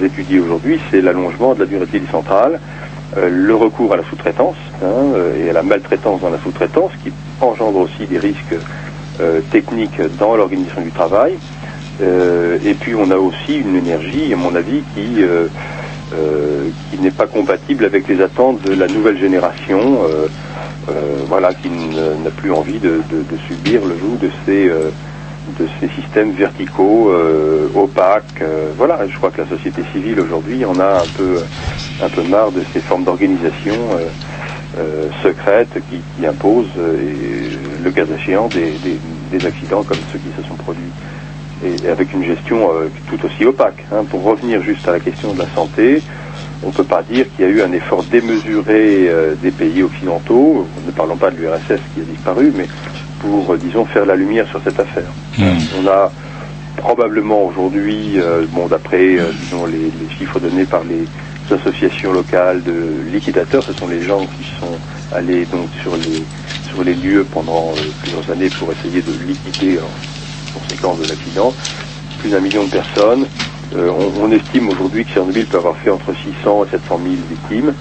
étudié 0.02 0.40
aujourd'hui, 0.40 0.80
c'est 0.90 1.00
l'allongement 1.00 1.54
de 1.54 1.60
la 1.60 1.66
durée 1.66 1.86
de 1.86 1.90
vie 1.90 2.00
euh, 2.12 2.58
le 3.16 3.54
recours 3.54 3.92
à 3.94 3.98
la 3.98 4.04
sous-traitance 4.04 4.56
hein, 4.82 5.12
euh, 5.14 5.36
et 5.36 5.50
à 5.50 5.54
la 5.54 5.62
maltraitance 5.62 6.20
dans 6.22 6.30
la 6.30 6.38
sous-traitance 6.40 6.92
qui 7.02 7.12
engendre 7.40 7.80
aussi 7.80 8.06
des 8.08 8.18
risques 8.18 8.56
euh, 9.20 9.42
techniques 9.50 10.00
dans 10.18 10.36
l'organisation 10.36 10.82
du 10.82 10.92
travail. 10.92 11.40
Euh, 12.00 12.58
et 12.64 12.74
puis 12.76 12.94
on 12.96 13.10
a 13.10 13.16
aussi 13.18 13.54
une 13.58 13.76
énergie, 13.76 14.32
à 14.32 14.36
mon 14.36 14.54
avis, 14.56 14.84
qui, 14.94 15.22
euh, 15.22 15.48
euh, 16.12 16.72
qui 16.90 16.98
n'est 16.98 17.12
pas 17.12 17.28
compatible 17.28 17.84
avec 17.86 18.08
les 18.08 18.22
attentes 18.22 18.62
de 18.62 18.72
la 18.72 18.88
nouvelle 18.88 19.18
génération, 19.18 20.04
euh, 20.04 20.28
euh, 20.88 21.24
voilà, 21.28 21.54
qui 21.54 21.70
n'a 21.70 22.32
plus 22.32 22.52
envie 22.52 22.80
de, 22.80 23.04
de- 23.08 23.24
subir 23.48 23.84
le 23.86 23.98
joug 23.98 24.18
de 24.18 24.30
ces, 24.46 24.68
euh, 24.68 24.92
de 25.58 25.66
ces 25.80 25.88
systèmes 25.90 26.32
verticaux, 26.32 27.10
euh, 27.10 27.68
opaques. 27.74 28.40
euh, 28.42 28.72
voilà, 28.76 29.06
je 29.08 29.16
crois 29.18 29.30
que 29.30 29.42
la 29.42 29.48
société 29.48 29.82
civile 29.92 30.20
aujourd'hui 30.20 30.64
en 30.64 30.78
a 30.80 31.02
un 31.02 31.08
peu, 31.08 31.42
un 32.00 32.10
peu 32.10 32.22
marre 32.22 32.52
de 32.52 32.64
ces 32.72 32.80
formes 32.82 33.04
d'organisation 33.04 33.96
euh, 33.96 34.08
euh, 34.78 35.10
secrètes 35.22 35.74
qui, 35.90 36.02
qui 36.16 36.26
imposent, 36.26 36.70
euh, 36.78 37.78
le 37.84 37.90
cas 37.92 38.06
échéant, 38.06 38.48
des, 38.48 38.78
des- 38.78 39.00
des 39.32 39.46
accidents 39.46 39.84
comme 39.84 40.00
ceux 40.12 40.18
qui 40.20 40.32
se 40.36 40.42
sont 40.48 40.56
produits. 40.56 40.92
Et, 41.64 41.88
avec 41.88 42.12
une 42.14 42.24
gestion 42.24 42.72
euh, 42.74 42.88
tout 43.08 43.24
aussi 43.24 43.44
opaque. 43.46 43.84
hein. 43.92 44.04
Pour 44.10 44.22
revenir 44.24 44.62
juste 44.62 44.86
à 44.88 44.92
la 44.92 45.00
question 45.00 45.34
de 45.34 45.40
la 45.40 45.48
santé, 45.54 46.02
on 46.62 46.68
ne 46.68 46.72
peut 46.72 46.84
pas 46.84 47.02
dire 47.02 47.26
qu'il 47.30 47.44
y 47.44 47.48
a 47.48 47.50
eu 47.50 47.62
un 47.62 47.72
effort 47.72 48.04
démesuré 48.04 49.10
des 49.42 49.52
pays 49.52 49.82
occidentaux, 49.82 50.66
ne 50.86 50.92
parlons 50.92 51.16
pas 51.18 51.30
de 51.30 51.36
l'URSS 51.36 51.80
qui 51.94 52.00
a 52.00 52.04
disparu, 52.04 52.52
mais 52.56 52.68
pour, 53.24 53.52
euh, 53.54 53.56
disons, 53.58 53.84
faire 53.86 54.04
la 54.06 54.16
lumière 54.16 54.46
sur 54.48 54.60
cette 54.62 54.78
affaire. 54.78 55.10
On 55.78 55.86
a 55.86 56.12
probablement 56.76 57.44
aujourd'hui, 57.44 58.18
euh, 58.20 58.44
bon, 58.50 58.66
d'après, 58.66 59.16
euh, 59.18 59.32
disons, 59.32 59.64
les, 59.66 59.78
les 59.78 60.08
chiffres 60.18 60.38
donnés 60.40 60.64
par 60.66 60.82
les 60.84 61.08
associations 61.54 62.12
locales 62.12 62.62
de 62.62 63.10
liquidateurs, 63.12 63.64
ce 63.66 63.72
sont 63.74 63.88
les 63.88 64.02
gens 64.02 64.20
qui 64.26 64.44
sont 64.60 64.76
allés 65.14 65.44
donc 65.46 65.68
sur 65.82 65.96
les 65.96 66.22
sur 66.70 66.82
les 66.82 66.94
lieux 66.94 67.24
pendant 67.30 67.68
euh, 67.70 67.92
plusieurs 68.00 68.28
années 68.30 68.50
pour 68.50 68.68
essayer 68.72 69.00
de 69.02 69.12
liquider 69.12 69.78
en 69.78 70.58
conséquence 70.58 70.98
de 70.98 71.06
l'accident, 71.06 71.52
plus 72.18 72.30
d'un 72.30 72.40
million 72.40 72.64
de 72.64 72.70
personnes. 72.70 73.26
On, 73.76 74.24
on 74.24 74.30
estime 74.32 74.68
aujourd'hui 74.70 75.04
que 75.04 75.10
Tchernobyl 75.12 75.46
peut 75.46 75.58
avoir 75.58 75.76
fait 75.76 75.90
entre 75.90 76.12
600 76.14 76.64
et 76.64 76.70
700 76.70 77.00
000 77.02 77.14
victimes. 77.30 77.74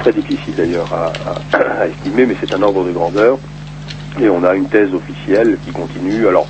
Très 0.00 0.12
difficile 0.12 0.54
d'ailleurs 0.56 0.88
à, 0.92 1.12
à- 1.56 1.80
à 1.82 1.86
estimer, 1.88 2.26
mais 2.26 2.36
c'est 2.40 2.52
un 2.54 2.62
ordre 2.62 2.84
de 2.84 2.92
grandeur. 2.92 3.38
Et 4.18 4.28
on 4.28 4.42
a 4.44 4.54
une 4.54 4.68
thèse 4.68 4.92
officielle 4.92 5.56
qui 5.64 5.72
continue. 5.72 6.26
Alors, 6.26 6.46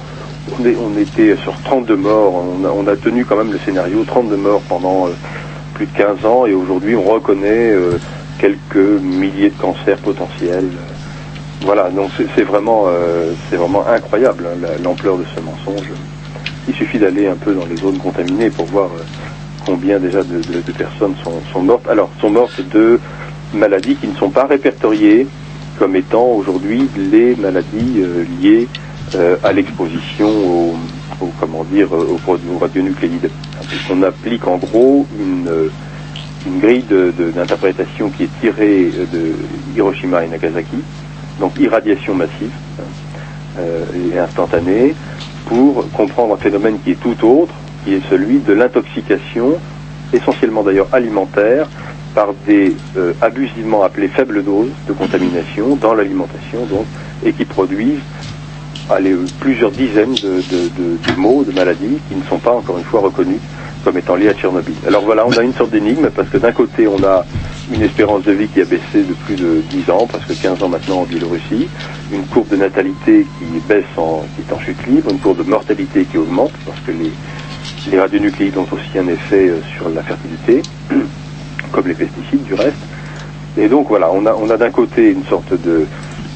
on, 0.59 0.99
était 0.99 1.37
sur 1.37 1.55
32 1.62 1.97
morts. 1.97 2.45
On 2.77 2.87
a, 2.87 2.97
tenu 2.97 3.24
quand 3.24 3.37
même 3.37 3.53
le 3.53 3.59
scénario 3.59 4.03
32 4.05 4.37
morts 4.37 4.62
pendant 4.69 5.07
euh, 5.07 5.11
plus 5.74 5.87
de 5.87 5.97
15 5.97 6.24
ans. 6.24 6.47
Et 6.47 6.55
aujourd'hui, 6.55 6.97
on 6.97 7.03
reconnaît 7.05 7.70
euh, 7.73 7.99
quelques 8.39 8.77
milliers 9.03 9.51
de 9.51 9.61
cancers 9.61 9.99
potentiels. 9.99 10.70
Voilà, 11.62 11.91
donc 11.91 12.11
c'est 12.35 12.43
vraiment, 12.43 12.85
euh, 12.89 13.32
vraiment 13.53 13.87
incroyable 13.87 14.47
hein, 14.47 14.57
la- 14.62 14.82
l'ampleur 14.82 15.19
de 15.19 15.24
ce 15.37 15.41
mensonge. 15.41 15.91
Il 16.66 16.74
suffit 16.74 16.99
d'aller 16.99 17.27
un 17.27 17.35
peu 17.37 17.53
dans 17.53 17.66
les 17.66 17.77
zones 17.77 17.99
contaminées 17.99 18.49
pour 18.49 18.65
voir 18.66 18.89
combien 19.66 19.99
déjà 19.99 20.23
de 20.23 20.73
personnes 20.73 21.15
sont, 21.23 21.35
sont 21.53 21.61
mortes. 21.62 21.87
Alors, 21.89 22.09
sont 22.20 22.31
mortes 22.31 22.61
de 22.73 22.99
maladies 23.53 23.97
qui 23.97 24.07
ne 24.09 24.15
sont 24.15 24.31
pas 24.31 24.47
répertoriées 24.47 25.27
comme 25.81 25.97
étant 25.97 26.27
aujourd'hui 26.27 26.86
les 26.94 27.35
maladies 27.36 28.02
euh, 28.02 28.23
liées 28.39 28.69
euh, 29.15 29.36
à 29.43 29.51
l'exposition 29.51 30.28
aux, 30.28 30.74
comment 31.40 31.65
dire, 31.65 31.89
produits- 32.23 32.51
aux 32.55 32.59
radionucléides. 32.59 33.31
On 33.90 34.02
applique 34.02 34.47
en 34.47 34.59
gros 34.59 35.07
une, 35.19 35.48
euh, 35.48 35.69
grille 36.61 36.85
d'interprétation 37.35 38.11
qui 38.11 38.24
est 38.24 38.40
tirée 38.43 38.90
euh, 38.94 39.07
de 39.11 39.35
Hiroshima 39.74 40.23
et 40.24 40.28
Nagasaki, 40.28 40.77
donc 41.40 41.59
irradiation 41.59 42.15
massive 42.15 42.52
euh, 43.59 43.85
et 44.12 44.19
instantanée, 44.19 44.94
pour 45.47 45.90
comprendre 45.93 46.35
un 46.35 46.36
phénomène 46.36 46.78
qui 46.85 46.90
est 46.93 47.01
tout 47.01 47.16
autre, 47.27 47.55
qui 47.85 47.94
est 47.94 48.02
celui 48.11 48.39
de 48.40 48.52
l'intoxication, 48.52 49.55
essentiellement 50.12 50.62
d'ailleurs 50.62 50.89
alimentaire, 50.93 51.69
par 52.15 52.28
des 52.47 52.74
euh, 52.97 53.12
abusivement 53.20 53.82
appelées 53.82 54.09
faibles 54.09 54.43
doses 54.43 54.70
de 54.89 54.93
contamination 54.93 55.77
dans 55.77 55.95
l'alimentation, 55.95 56.65
donc, 56.66 56.87
et 57.24 57.32
qui 57.32 57.45
produisent 57.45 58.01
plusieurs 59.39 59.70
dizaines 59.70 60.15
de, 60.15 61.16
maux, 61.16 61.45
de 61.45 61.53
maladies 61.53 61.99
qui 62.09 62.16
ne 62.16 62.24
sont 62.24 62.39
pas 62.39 62.53
encore 62.53 62.78
une 62.78 62.85
fois 62.85 63.01
reconnus 63.01 63.39
comme 63.85 63.97
étant 63.97 64.16
liés 64.16 64.28
à 64.28 64.35
Tchernobyl. 64.35 64.74
Alors 64.87 65.03
voilà, 65.03 65.27
on 65.27 65.32
a 65.32 65.43
une 65.43 65.55
sorte 65.55 65.70
d'énigme 65.70 66.11
parce 66.11 66.28
que 66.28 66.39
d'un 66.39 66.53
côté 66.53 66.87
on 66.87 67.03
a 67.05 67.24
une 67.73 67.82
espérance 67.82 68.24
de 68.24 68.32
vie 68.32 68.49
qui 68.49 68.61
a 68.61 68.65
baissé 68.65 69.03
de 69.03 69.15
plus 69.27 69.37
de 69.37 69.62
10 69.70 69.91
ans, 69.91 70.07
presque 70.07 70.41
15 70.41 70.62
ans 70.62 70.69
maintenant 70.69 71.01
en 71.01 71.05
Biélorussie, 71.05 71.69
une 72.12 72.27
courbe 72.27 72.49
de 72.49 72.57
natalité 72.57 73.27
qui 73.39 73.61
baisse 73.69 73.85
en, 73.97 74.24
qui 74.35 74.43
est 74.43 74.53
en 74.53 74.59
chute 74.59 74.87
libre, 74.87 75.11
une 75.11 75.19
courbe 75.19 75.39
de 75.39 75.49
mortalité 75.49 76.05
qui 76.05 76.19
augmente 76.19 76.53
parce 76.66 76.81
que 76.81 76.91
les, 76.91 77.12
les 77.91 78.01
radionucléides 78.01 78.57
ont 78.59 78.66
aussi 78.73 78.99
un 78.99 79.09
effet 79.09 79.49
euh, 79.49 79.61
sur 79.77 79.89
la 79.89 80.03
fertilité, 80.03 80.62
comme 81.73 81.87
les 81.89 81.95
pesticides 81.95 82.45
du 82.45 82.55
reste. 82.55 82.77
Et 83.59 83.69
donc 83.69 83.89
voilà, 83.89 84.11
on 84.12 84.27
a, 84.27 84.32
on 84.32 84.49
a 84.51 84.57
d'un 84.57 84.70
côté 84.70 85.11
une 85.11 85.24
sorte 85.24 85.53
de, 85.53 85.87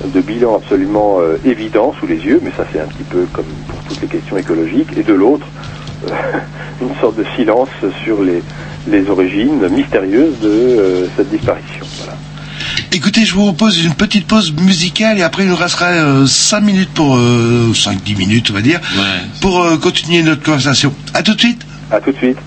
de 0.05 0.21
bilan 0.21 0.57
absolument 0.57 1.19
euh, 1.21 1.37
évident 1.45 1.95
sous 1.99 2.07
les 2.07 2.17
yeux, 2.17 2.41
mais 2.43 2.51
ça 2.57 2.65
c'est 2.73 2.81
un 2.81 2.87
petit 2.87 3.05
peu 3.05 3.27
comme 3.33 3.45
pour 3.69 3.79
toutes 3.85 4.01
les 4.03 4.09
questions 4.09 4.37
écologiques, 4.37 4.89
et 4.97 5.03
de 5.03 5.13
l'autre, 5.13 5.47
euh, 6.07 6.11
une 6.83 6.95
sorte 7.01 7.17
de 7.17 7.25
silence 7.37 7.69
sur 8.05 8.23
les, 8.23 8.43
les 8.89 9.09
origines 9.09 9.69
mystérieuses 9.69 10.39
de 10.41 10.49
euh, 10.49 11.07
cette 11.17 11.31
disparition. 11.31 11.87
Voilà. 11.99 12.17
Écoutez, 12.93 13.25
je 13.25 13.35
vous 13.35 13.45
propose 13.45 13.85
une 13.85 13.95
petite 13.95 14.27
pause 14.27 14.53
musicale 14.53 15.19
et 15.19 15.23
après 15.23 15.43
il 15.43 15.49
nous 15.49 15.57
restera 15.57 16.27
5 16.27 16.61
minutes 16.61 16.91
pour... 16.95 17.17
5-10 17.17 18.17
minutes 18.17 18.51
on 18.51 18.55
va 18.55 18.63
dire, 18.63 18.81
pour 19.41 19.63
euh, 19.63 19.77
continuer 19.77 20.23
notre 20.23 20.43
conversation. 20.43 20.93
À 21.13 21.23
tout 21.23 21.35
de 21.35 21.41
suite 21.41 21.63
À 21.91 22.01
tout 22.01 22.13
de 22.13 22.17
suite. 22.17 22.39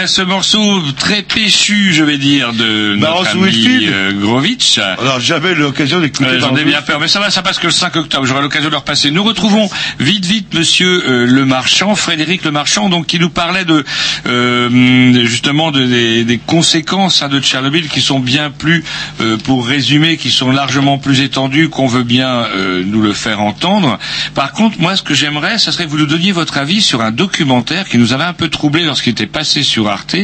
Après 0.00 0.08
ce 0.08 0.22
morceau 0.22 0.80
très 0.96 1.20
péchu, 1.20 1.92
je 1.92 2.02
vais 2.02 2.16
dire, 2.16 2.54
de 2.54 2.96
Barros 2.98 3.22
notre 3.34 3.36
ami 3.48 3.86
euh, 3.86 4.12
Grovitch. 4.18 4.78
Alors 4.78 5.20
j'avais 5.20 5.54
l'occasion 5.54 6.00
d'écouter. 6.00 6.24
Euh, 6.30 6.40
J'en 6.40 6.56
ai 6.56 6.64
bien 6.64 6.80
peur, 6.80 7.00
mais 7.00 7.06
ça 7.08 7.20
va, 7.20 7.28
ça 7.30 7.42
passe 7.42 7.58
que 7.58 7.66
le 7.66 7.72
5 7.72 7.94
octobre. 7.96 8.24
J'aurai 8.24 8.40
l'occasion 8.40 8.68
de 8.68 8.72
le 8.72 8.78
repasser. 8.78 9.10
Nous 9.10 9.22
retrouvons 9.22 9.68
vite, 9.98 10.24
vite, 10.24 10.54
Monsieur 10.54 11.04
euh, 11.06 11.26
Le 11.26 11.44
Marchand, 11.44 11.94
Frédéric 11.94 12.44
Le 12.44 12.50
Marchand, 12.50 12.88
donc 12.88 13.08
qui 13.08 13.18
nous 13.18 13.28
parlait 13.28 13.66
de 13.66 13.84
euh, 14.26 15.26
justement 15.26 15.70
de- 15.70 15.84
des, 15.84 16.24
des 16.24 16.38
conséquences 16.38 17.22
hein, 17.22 17.28
de 17.28 17.38
Tchernobyl 17.38 17.86
qui 17.90 18.00
sont 18.00 18.20
bien 18.20 18.50
plus, 18.50 18.82
euh, 19.20 19.36
pour 19.36 19.66
résumer, 19.66 20.16
qui 20.16 20.30
sont 20.30 20.50
largement 20.50 20.96
plus 20.96 21.20
étendues 21.20 21.68
qu'on 21.68 21.88
veut 21.88 22.04
bien 22.04 22.46
euh, 22.56 22.82
nous 22.86 23.02
le 23.02 23.12
faire 23.12 23.42
entendre. 23.42 23.98
Par 24.34 24.52
contre, 24.52 24.80
moi, 24.80 24.96
ce 24.96 25.02
que 25.02 25.12
j'aimerais, 25.12 25.58
ce 25.58 25.70
serait 25.70 25.84
que 25.84 25.90
vous 25.90 25.98
nous 25.98 26.06
donniez 26.06 26.32
votre 26.32 26.56
avis 26.56 26.80
sur 26.80 27.02
un 27.02 27.10
documentaire 27.10 27.86
qui 27.86 27.98
nous 27.98 28.14
avait 28.14 28.24
un 28.24 28.32
peu 28.32 28.48
troublé 28.48 28.82
lorsqu'il 28.84 29.10
était 29.12 29.26
passé 29.26 29.62
sur 29.62 29.89
Arte, 29.90 30.16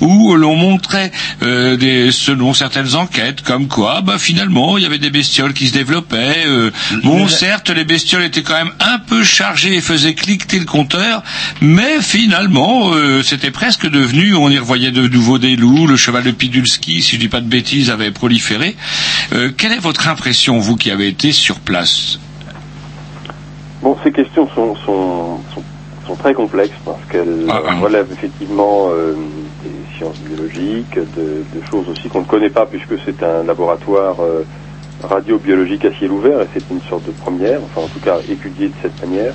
où 0.00 0.34
l'on 0.34 0.56
montrait, 0.56 1.10
euh, 1.42 1.76
des, 1.76 2.12
selon 2.12 2.54
certaines 2.54 2.94
enquêtes, 2.94 3.42
comme 3.42 3.68
quoi, 3.68 4.00
bah, 4.00 4.18
finalement, 4.18 4.78
il 4.78 4.84
y 4.84 4.86
avait 4.86 4.98
des 4.98 5.10
bestioles 5.10 5.52
qui 5.52 5.68
se 5.68 5.72
développaient. 5.72 6.44
euh, 6.46 6.70
bon, 7.02 7.28
certes, 7.28 7.70
les 7.70 7.84
bestioles 7.84 8.22
étaient 8.22 8.42
quand 8.42 8.54
même 8.54 8.72
un 8.80 8.98
peu 8.98 9.24
chargées 9.24 9.74
et 9.74 9.80
faisaient 9.80 10.14
cliqueter 10.14 10.58
le 10.58 10.64
compteur, 10.64 11.22
mais 11.60 12.00
finalement, 12.00 12.90
euh, 12.92 13.22
c'était 13.22 13.50
presque 13.50 13.88
devenu, 13.88 14.34
on 14.34 14.48
y 14.50 14.58
revoyait 14.58 14.92
de 14.92 15.06
nouveau 15.08 15.38
des 15.38 15.56
loups, 15.56 15.86
le 15.86 15.96
cheval 15.96 16.22
de 16.22 16.30
Pidulski, 16.30 17.02
si 17.02 17.16
je 17.16 17.20
dis 17.20 17.28
pas 17.28 17.40
de 17.40 17.48
bêtises, 17.48 17.90
avait 17.90 18.10
proliféré. 18.10 18.76
Euh, 19.32 19.50
quelle 19.56 19.72
est 19.72 19.78
votre 19.78 20.08
impression, 20.08 20.58
vous 20.58 20.76
qui 20.76 20.90
avez 20.90 21.08
été 21.08 21.32
sur 21.32 21.60
place? 21.60 22.18
Bon, 23.82 23.96
ces 24.02 24.12
questions 24.12 24.48
sont, 24.54 24.74
sont, 24.84 25.40
sont, 25.54 25.62
sont 26.06 26.14
très 26.14 26.34
complexes 26.34 26.76
parce 26.84 27.04
qu'elles 27.10 27.46
Ah, 27.48 27.62
ah. 27.66 27.74
relèvent 27.80 28.10
effectivement 28.12 28.88
euh, 28.90 29.14
des 29.62 29.96
sciences 29.96 30.18
biologiques, 30.20 30.94
de, 30.94 31.42
de 31.58 31.66
choses 31.70 31.88
aussi 31.88 32.08
qu'on 32.08 32.20
ne 32.20 32.26
connaît 32.26 32.50
pas 32.50 32.66
puisque 32.66 32.94
c'est 33.04 33.22
un 33.22 33.42
laboratoire 33.44 34.16
euh, 34.20 34.42
radiobiologique 35.02 35.84
à 35.84 35.92
ciel 35.92 36.12
ouvert 36.12 36.40
et 36.40 36.46
c'est 36.54 36.62
une 36.70 36.80
sorte 36.82 37.04
de 37.06 37.12
première, 37.12 37.60
enfin 37.64 37.82
en 37.86 37.88
tout 37.88 38.00
cas 38.00 38.18
étudié 38.30 38.68
de 38.68 38.74
cette 38.82 39.00
manière. 39.06 39.34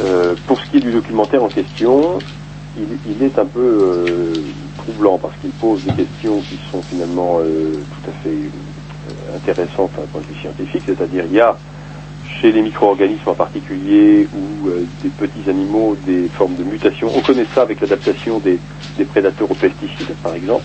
Euh, 0.00 0.34
pour 0.46 0.58
ce 0.60 0.66
qui 0.70 0.78
est 0.78 0.80
du 0.80 0.92
documentaire 0.92 1.42
en 1.42 1.48
question, 1.48 2.18
il, 2.76 2.98
il 3.16 3.22
est 3.22 3.38
un 3.38 3.46
peu 3.46 3.60
euh, 3.60 4.32
troublant 4.78 5.18
parce 5.18 5.34
qu'il 5.40 5.50
pose 5.50 5.84
des 5.84 5.92
questions 5.92 6.40
qui 6.40 6.58
sont 6.70 6.82
finalement 6.82 7.38
tout 7.38 8.10
à 8.10 8.12
fait 8.22 8.36
intéressantes 9.36 9.90
d'un 9.96 10.06
point 10.12 10.20
de 10.20 10.26
vue 10.26 10.40
scientifique, 10.40 10.82
c'est-à-dire 10.86 11.24
il 11.26 11.34
y 11.34 11.40
a 11.40 11.56
chez 12.40 12.52
les 12.52 12.62
micro-organismes 12.62 13.28
en 13.28 13.34
particulier 13.34 14.28
ou 14.34 14.68
euh, 14.68 14.84
des 15.02 15.08
petits 15.08 15.48
animaux 15.48 15.96
des 16.06 16.28
formes 16.28 16.54
de 16.54 16.64
mutation. 16.64 17.08
On 17.14 17.20
connaît 17.20 17.46
ça 17.54 17.62
avec 17.62 17.80
l'adaptation 17.80 18.38
des, 18.38 18.58
prédateurs 19.04 19.50
aux 19.50 19.54
pesticides, 19.54 20.14
par 20.22 20.34
exemple. 20.34 20.64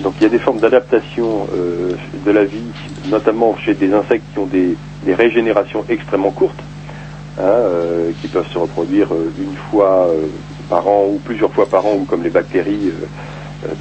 Donc 0.00 0.14
il 0.20 0.24
y 0.24 0.26
a 0.26 0.30
des 0.30 0.38
formes 0.38 0.60
d'adaptation 0.60 1.46
euh, 1.54 1.92
de 2.24 2.30
la 2.30 2.44
vie, 2.44 2.70
notamment 3.08 3.56
chez 3.56 3.74
des 3.74 3.92
insectes 3.92 4.24
qui 4.32 4.38
ont 4.38 4.46
des, 4.46 4.76
régénérations 5.14 5.84
extrêmement 5.88 6.32
courtes, 6.32 6.62
hein, 7.38 7.42
euh, 7.42 8.10
qui 8.20 8.28
peuvent 8.28 8.48
se 8.48 8.58
reproduire 8.58 9.08
une 9.38 9.56
fois 9.70 10.08
par 10.68 10.88
an 10.88 11.06
ou 11.08 11.20
plusieurs 11.24 11.52
fois 11.52 11.66
par 11.66 11.86
an, 11.86 11.94
ou 12.00 12.04
comme 12.04 12.24
les 12.24 12.30
bactéries 12.30 12.90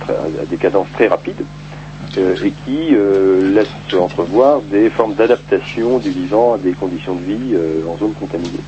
à 0.08 0.46
des 0.46 0.58
cadences 0.58 0.88
très 0.94 1.08
rapides 1.08 1.44
et 2.18 2.52
qui 2.64 2.96
euh, 2.96 3.54
laisse 3.54 3.68
entrevoir 3.94 4.62
des 4.62 4.90
formes 4.90 5.16
d'adaptation 5.16 6.00
du 6.00 6.12
vivant 6.12 6.54
à 6.54 6.58
des 6.58 6.74
conditions 6.74 7.16
de 7.16 7.22
vie 7.22 7.54
euh, 7.54 7.82
en 7.88 7.98
zone 7.98 8.14
contaminée. 8.14 8.64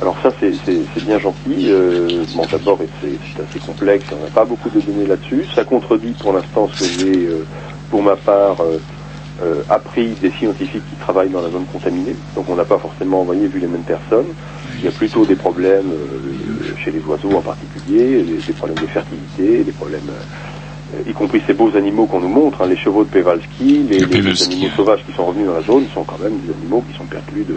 Alors 0.00 0.16
ça, 0.22 0.32
c'est 0.40 1.04
bien 1.04 1.18
gentil. 1.18 1.66
Euh, 1.68 2.24
bon, 2.34 2.46
d'abord, 2.50 2.78
c'est 3.02 3.42
assez 3.42 3.58
complexe, 3.58 4.06
on 4.12 4.24
n'a 4.24 4.30
pas 4.30 4.44
beaucoup 4.44 4.70
de 4.70 4.80
données 4.80 5.06
là-dessus. 5.06 5.44
Ça 5.54 5.64
contredit 5.64 6.12
pour 6.12 6.32
l'instant 6.32 6.68
ce 6.68 6.84
que 6.84 6.90
j'ai, 6.98 7.26
euh, 7.26 7.44
pour 7.90 8.02
ma 8.02 8.16
part, 8.16 8.60
euh, 8.60 8.78
euh, 9.42 9.62
appris 9.70 10.08
des 10.20 10.30
scientifiques 10.32 10.82
qui 10.90 10.96
travaillent 10.96 11.30
dans 11.30 11.40
la 11.40 11.50
zone 11.50 11.64
contaminée. 11.72 12.14
Donc 12.34 12.48
on 12.48 12.56
n'a 12.56 12.64
pas 12.64 12.78
forcément 12.78 13.22
envoyé 13.22 13.46
vu 13.46 13.58
les 13.58 13.66
mêmes 13.66 13.84
personnes. 13.84 14.26
Il 14.78 14.84
y 14.84 14.88
a 14.88 14.90
plutôt 14.90 15.24
des 15.24 15.34
problèmes 15.34 15.90
euh, 15.92 16.76
chez 16.76 16.90
les 16.90 17.00
oiseaux 17.00 17.36
en 17.36 17.40
particulier, 17.40 18.22
des, 18.22 18.52
problèmes 18.52 18.78
de 18.78 18.86
fertilité, 18.86 19.64
des 19.64 19.72
problèmes 19.72 20.08
euh, 20.10 20.22
y 21.06 21.12
compris 21.12 21.42
ces 21.46 21.52
beaux 21.54 21.74
animaux 21.76 22.06
qu'on 22.06 22.20
nous 22.20 22.28
montre, 22.28 22.62
hein, 22.62 22.66
les 22.68 22.76
chevaux 22.76 23.04
de 23.04 23.08
Pevalski, 23.10 23.84
les, 23.88 23.98
les- 23.98 24.22
les 24.22 24.42
animaux 24.42 24.68
sauvages 24.76 25.04
qui 25.06 25.12
sont 25.12 25.24
revenus 25.26 25.46
dans 25.46 25.54
la 25.54 25.62
zone 25.62 25.86
sont 25.94 26.04
quand 26.04 26.18
même 26.18 26.38
des 26.38 26.52
animaux 26.52 26.82
qui 26.90 26.96
sont 26.96 27.04
perclus 27.04 27.44
de, 27.44 27.54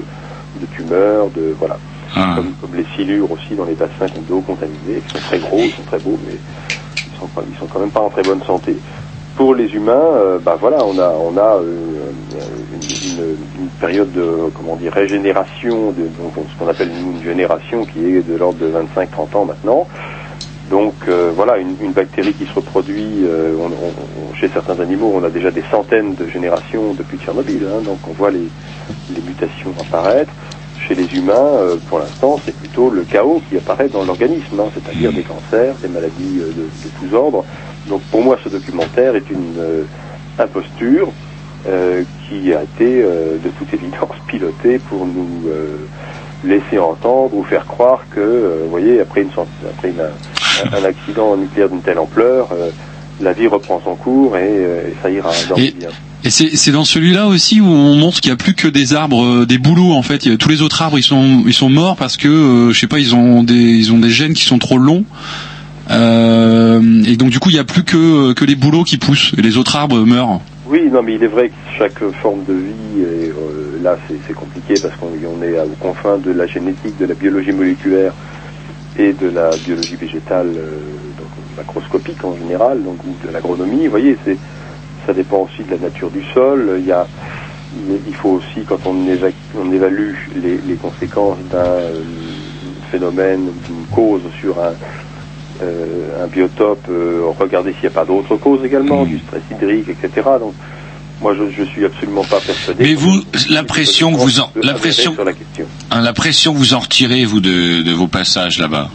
de 0.62 0.66
tumeurs, 0.76 1.28
de 1.36 1.56
voilà, 1.58 1.78
Ah. 2.16 2.34
comme, 2.36 2.54
comme 2.62 2.76
les 2.76 2.86
silures 2.96 3.32
aussi 3.32 3.56
dans 3.56 3.66
les 3.66 3.74
bassins 3.74 4.06
d'eau 4.28 4.42
contaminée, 4.42 5.02
qui 5.08 5.14
sont 5.14 5.24
très 5.26 5.40
gros, 5.40 5.58
ils 5.60 5.72
sont 5.72 5.84
très 5.88 6.00
beaux, 6.00 6.18
mais 6.28 6.36
ils 6.36 7.20
sont, 7.20 7.28
ils 7.52 7.58
sont 7.58 7.66
quand 7.68 7.80
même 7.80 7.90
pas 7.92 8.02
en 8.02 8.10
très 8.10 8.24
bonne 8.24 8.44
santé. 8.44 8.78
Pour 9.36 9.56
les 9.56 9.66
humains, 9.74 9.94
euh, 10.14 10.38
bah 10.38 10.56
voilà, 10.62 10.86
on 10.86 10.96
a 11.00 11.10
on 11.10 11.36
a 11.38 11.56
euh, 11.58 12.12
une, 12.72 13.10
une- 13.10 13.38
une 13.64 13.68
période 13.80 14.12
de 14.12 14.50
comment 14.56 14.76
dire 14.76 14.94
régénération, 14.94 15.92
de, 15.92 16.04
donc 16.04 16.34
ce 16.54 16.60
qu'on 16.60 16.70
appelle 16.70 16.90
une 16.90 17.24
génération 17.24 17.84
qui 17.86 18.00
est 18.06 18.22
de 18.28 18.36
l'ordre 18.38 18.60
de 18.60 18.68
25-30 18.72 19.36
ans 19.36 19.46
maintenant. 19.46 19.88
Donc 20.70 20.96
euh, 21.08 21.32
voilà, 21.36 21.58
une, 21.60 21.78
une 21.82 21.94
bactérie 21.94 22.36
qui 22.36 22.46
se 22.46 22.54
reproduit 22.54 23.26
euh, 23.26 23.56
on- 23.58 23.72
on- 24.32 24.34
chez 24.36 24.50
certains 24.54 24.80
animaux, 24.80 25.12
on 25.16 25.24
a 25.24 25.32
déjà 25.32 25.52
des 25.52 25.64
centaines 25.72 26.16
de 26.16 26.28
générations 26.30 26.94
depuis 26.96 27.20
Tchernobyl, 27.20 27.66
hein, 27.68 27.82
donc 27.84 28.08
on 28.08 28.14
voit 28.14 28.32
les, 28.32 28.52
les 29.10 29.22
mutations 29.22 29.76
apparaître. 29.80 30.34
Chez 30.88 30.96
les 30.96 31.08
humains, 31.16 31.58
euh, 31.62 31.80
pour 31.88 32.00
l'instant, 32.00 32.42
c'est 32.46 32.56
plutôt 32.58 32.90
le 32.92 33.06
chaos 33.06 33.42
qui 33.50 33.58
apparaît 33.58 33.90
dans 33.90 34.04
l'organisme, 34.04 34.60
hein, 34.60 34.72
c'est-à-dire 34.74 35.14
des 35.14 35.24
cancers, 35.24 35.78
des 35.80 35.90
maladies 35.90 36.40
euh, 36.42 36.54
de, 36.54 36.72
de 36.84 36.90
tous 37.00 37.14
ordres. 37.16 37.46
Donc 37.86 38.08
pour 38.10 38.24
moi, 38.24 38.38
ce 38.44 38.50
documentaire 38.50 39.16
est 39.16 39.30
une 39.32 39.60
euh, 39.60 39.86
imposture 40.38 41.14
euh, 41.68 42.06
qui 42.28 42.54
a 42.54 42.64
été 42.64 43.04
de 43.04 43.52
toute 43.58 43.74
évidence 43.76 44.18
pilotée 44.28 44.80
pour 44.80 45.06
nous 45.08 45.48
laisser 46.44 46.78
entendre 46.80 47.34
ou 47.36 47.44
faire 47.44 47.66
croire 47.66 48.02
que, 48.12 48.20
euh, 48.20 48.60
vous 48.64 48.70
voyez, 48.70 49.00
après, 49.00 49.22
une, 49.22 49.30
après 49.30 49.90
une- 49.90 50.74
un, 50.78 50.84
accident 50.86 51.36
nucléaire 51.38 51.70
d'une 51.70 51.82
telle 51.82 52.00
ampleur, 52.00 52.50
euh, 52.52 52.70
la 53.22 53.34
vie 53.34 53.48
reprend 53.48 53.82
son 53.84 53.96
cours 53.96 54.38
et, 54.38 54.42
euh, 54.48 54.88
et 54.90 54.94
ça 55.02 55.10
ira 55.10 55.32
dans 55.50 55.56
Et- 55.56 55.72
bien. 55.72 55.90
Et 56.26 56.30
c'est 56.30 56.72
dans 56.72 56.86
celui-là 56.86 57.28
aussi 57.28 57.60
où 57.60 57.66
on 57.66 57.96
montre 57.96 58.22
qu'il 58.22 58.30
n'y 58.30 58.34
a 58.34 58.38
plus 58.38 58.54
que 58.54 58.70
des 58.70 58.94
arbres, 58.94 59.44
des 59.44 59.58
bouleaux 59.58 59.92
en 59.92 60.04
fait. 60.04 60.38
Tous 60.38 60.48
les 60.48 60.62
autres 60.62 60.82
arbres 60.82 60.98
ils 60.98 61.04
sont 61.04 61.44
ils 61.46 61.54
sont 61.54 61.70
morts 61.70 61.98
parce 61.98 62.16
que 62.16 62.70
je 62.72 62.80
sais 62.80 62.88
pas 62.88 63.00
ils 63.00 63.14
ont 63.14 63.44
des 63.44 63.54
ils 63.56 63.92
ont 63.92 63.98
des 64.00 64.10
gènes 64.10 64.32
qui 64.34 64.46
sont 64.46 64.58
trop 64.58 64.78
longs. 64.78 65.04
Et 65.90 67.18
donc 67.18 67.30
du 67.30 67.40
coup 67.40 67.50
il 67.50 67.54
n'y 67.56 67.60
a 67.60 67.66
plus 67.66 67.84
que 67.84 68.32
que 68.32 68.46
les 68.46 68.56
bouleaux 68.56 68.86
qui 68.86 68.98
poussent 68.98 69.34
et 69.38 69.42
les 69.42 69.58
autres 69.58 69.76
arbres 69.76 69.98
meurent. 70.06 70.40
Oui, 70.70 70.84
non, 70.90 71.04
mais 71.04 71.16
il 71.16 71.24
est 71.24 71.28
vrai 71.28 71.50
que 71.50 71.54
chaque 71.78 72.00
forme 72.22 72.46
de 72.48 72.54
vie, 72.54 73.04
euh, 73.04 73.32
là 73.84 73.98
c'est 74.28 74.34
compliqué 74.34 74.80
parce 74.80 74.96
qu'on 74.98 75.08
on 75.08 75.42
est 75.44 75.60
aux 75.60 75.76
confins 75.80 76.18
de 76.18 76.32
la 76.32 76.48
génétique, 76.48 76.98
de 76.98 77.06
la 77.06 77.14
biologie 77.16 77.52
moléculaire 77.52 78.14
et 78.98 79.14
de 79.14 79.30
la 79.30 79.58
biologie 79.58 79.96
végétale, 79.96 80.48
euh, 80.48 81.14
macroscopique 81.58 82.24
en 82.24 82.36
général, 82.38 82.84
donc 82.84 83.04
ou 83.04 83.16
de 83.26 83.32
l'agronomie. 83.32 83.86
Vous 83.86 83.92
voyez, 83.92 84.18
ça 85.06 85.14
dépend 85.14 85.40
aussi 85.44 85.64
de 85.64 85.72
la 85.72 85.78
nature 85.78 86.12
du 86.12 86.24
sol. 86.34 86.82
Il 86.82 86.96
il 88.08 88.16
faut 88.16 88.30
aussi 88.30 88.66
quand 88.66 88.86
on, 88.86 89.06
éva- 89.08 89.34
on 89.56 89.72
évalue 89.72 90.14
les, 90.36 90.76
conséquences 90.78 91.40
d'un 91.52 91.90
phénomène, 92.92 93.52
d'une 93.68 93.88
cause 93.88 94.22
sur 94.40 94.60
un, 94.60 94.76
euh, 95.62 96.28
biotope, 96.28 96.88
euh, 96.90 97.32
regarder 97.40 97.74
s'il 97.74 97.84
n'y 97.84 97.88
a 97.88 97.92
pas 97.92 98.06
d'autres 98.06 98.38
causes 98.38 98.64
également, 98.64 99.06
du 99.06 99.20
stress 99.20 99.44
hydrique, 99.52 99.90
etc. 99.90 100.30
moi, 101.24 101.34
je, 101.36 101.50
je 101.58 101.64
suis 101.70 101.84
absolument 101.86 102.24
pas 102.24 102.40
persuadé. 102.40 102.84
Mais 102.84 102.94
vous, 102.94 103.22
l'impression 103.50 104.12
que 104.14 104.18
vous 104.20 104.40
en, 104.42 104.52
l'impression, 104.62 105.14
sur 105.14 105.24
la 105.26 105.34
question. 105.34 105.66
hein, 105.90 106.02
l'impression 106.02 106.54
que 106.54 106.58
vous 106.60 106.74
en 106.76 106.80
retirez 106.80 107.26
vous 107.26 107.40
de, 107.40 107.82
de 107.82 107.92
vos 107.94 108.08
passages 108.08 108.60
là-bas. 108.60 108.90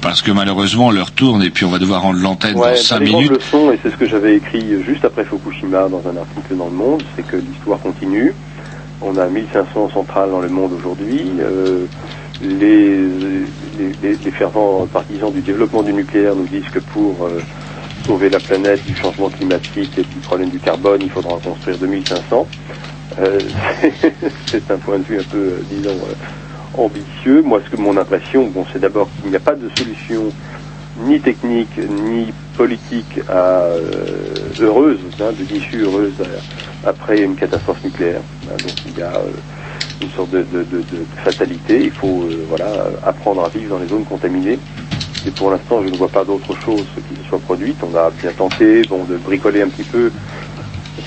Parce 0.00 0.20
que 0.22 0.32
malheureusement 0.32 0.90
l'heure 0.90 1.12
tourne 1.12 1.42
et 1.44 1.50
puis 1.50 1.64
on 1.64 1.70
va 1.70 1.78
devoir 1.78 2.02
rendre 2.02 2.18
l'antenne 2.20 2.56
Ouais, 2.56 2.70
dans 2.74 2.76
cinq 2.76 3.00
les 3.00 3.10
grandes 3.10 3.22
minutes. 3.22 3.36
leçons, 3.38 3.70
et 3.70 3.78
c'est 3.82 3.90
ce 3.90 3.96
que 3.96 4.08
j'avais 4.08 4.34
écrit 4.36 4.82
juste 4.84 5.04
après 5.04 5.24
Fukushima 5.24 5.88
dans 5.88 6.02
un 6.08 6.16
article 6.16 6.56
dans 6.56 6.66
Le 6.66 6.72
Monde, 6.72 7.02
c'est 7.14 7.24
que 7.26 7.36
l'histoire 7.36 7.78
continue. 7.78 8.32
On 9.00 9.16
a 9.16 9.26
1500 9.26 9.90
centrales 9.94 10.30
dans 10.30 10.40
le 10.40 10.48
monde 10.48 10.72
aujourd'hui. 10.78 11.22
Euh, 11.40 11.86
les, 12.42 12.96
les, 12.98 13.92
les- 14.02 14.18
les 14.24 14.30
fervents 14.32 14.86
partisans 14.92 15.32
du 15.32 15.40
développement 15.40 15.82
du 15.84 15.92
nucléaire 15.92 16.34
nous 16.34 16.46
disent 16.46 16.68
que 16.72 16.80
pour 16.80 17.24
euh, 17.26 17.40
sauver 18.06 18.30
la 18.30 18.40
planète 18.40 18.84
du 18.84 18.94
changement 18.96 19.30
climatique 19.30 19.98
et 19.98 20.04
du 20.04 20.20
problème 20.22 20.50
du 20.50 20.60
carbone, 20.60 21.02
il 21.04 21.10
faudra 21.10 21.40
construire 21.40 21.78
2500. 21.78 22.50
Euh, 23.18 23.52
c'est 24.52 24.70
un 24.70 24.80
point 24.80 25.00
de 25.00 25.04
vue 25.04 25.20
un 25.20 25.24
peu, 25.24 25.38
euh, 25.38 25.64
disons, 25.70 26.06
euh, 26.08 26.14
ambitieux. 26.74 27.42
Moi, 27.42 27.62
ce 27.64 27.70
que 27.70 27.76
mon 27.76 27.96
impression, 27.98 28.48
bon, 28.48 28.66
c'est 28.72 28.80
d'abord 28.80 29.12
qu'il 29.14 29.30
n'y 29.30 29.36
a 29.36 29.40
pas 29.40 29.56
de 29.56 29.68
solution 29.70 30.34
ni 30.96 31.20
technique 31.22 31.76
ni 31.78 32.34
politique 32.54 33.20
heureuse, 34.60 35.00
hein, 35.20 35.32
de 35.34 35.44
d'issue 35.44 35.82
heureuse 35.82 36.16
après 36.82 37.22
une 37.22 37.36
catastrophe 37.36 37.82
nucléaire. 37.84 38.24
hein. 38.48 38.58
donc 38.60 38.76
il 38.84 38.96
y 38.96 39.02
a 39.02 39.22
une 40.00 40.10
sorte 40.10 40.30
de, 40.30 40.42
de- 40.44 40.64
fatalité. 41.24 41.84
Il 41.84 41.92
faut 41.92 42.26
voilà 42.48 42.92
apprendre 43.02 43.44
à 43.44 43.50
vivre 43.50 43.70
dans 43.70 43.78
les 43.80 43.88
zones 43.88 44.06
contaminées. 44.06 44.60
Et 45.26 45.30
pour 45.30 45.50
l'instant, 45.50 45.82
je 45.82 45.88
ne 45.88 45.96
vois 45.96 46.08
pas 46.08 46.24
d'autre 46.24 46.54
chose 46.64 46.84
qui 47.08 47.22
se 47.22 47.28
soit 47.28 47.38
produite. 47.38 47.76
On 47.82 47.96
a 47.96 48.10
bien 48.10 48.32
tenté, 48.32 48.82
bon, 48.82 49.04
de 49.04 49.16
bricoler 49.16 49.62
un 49.62 49.68
petit 49.68 49.84
peu 49.84 50.10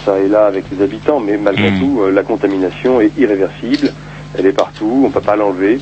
ça 0.06 0.20
et 0.20 0.28
là 0.28 0.46
avec 0.46 0.66
les 0.72 0.84
habitants, 0.84 1.20
mais 1.20 1.38
malgré 1.38 1.72
tout, 1.80 2.02
euh, 2.02 2.12
la 2.12 2.24
contamination 2.24 3.02
est 3.02 3.12
irréversible. 3.18 3.92
Elle 4.38 4.46
est 4.46 4.54
partout, 4.54 5.02
on 5.04 5.08
ne 5.08 5.14
peut 5.14 5.22
pas 5.22 5.36
l'enlever. 5.36 5.80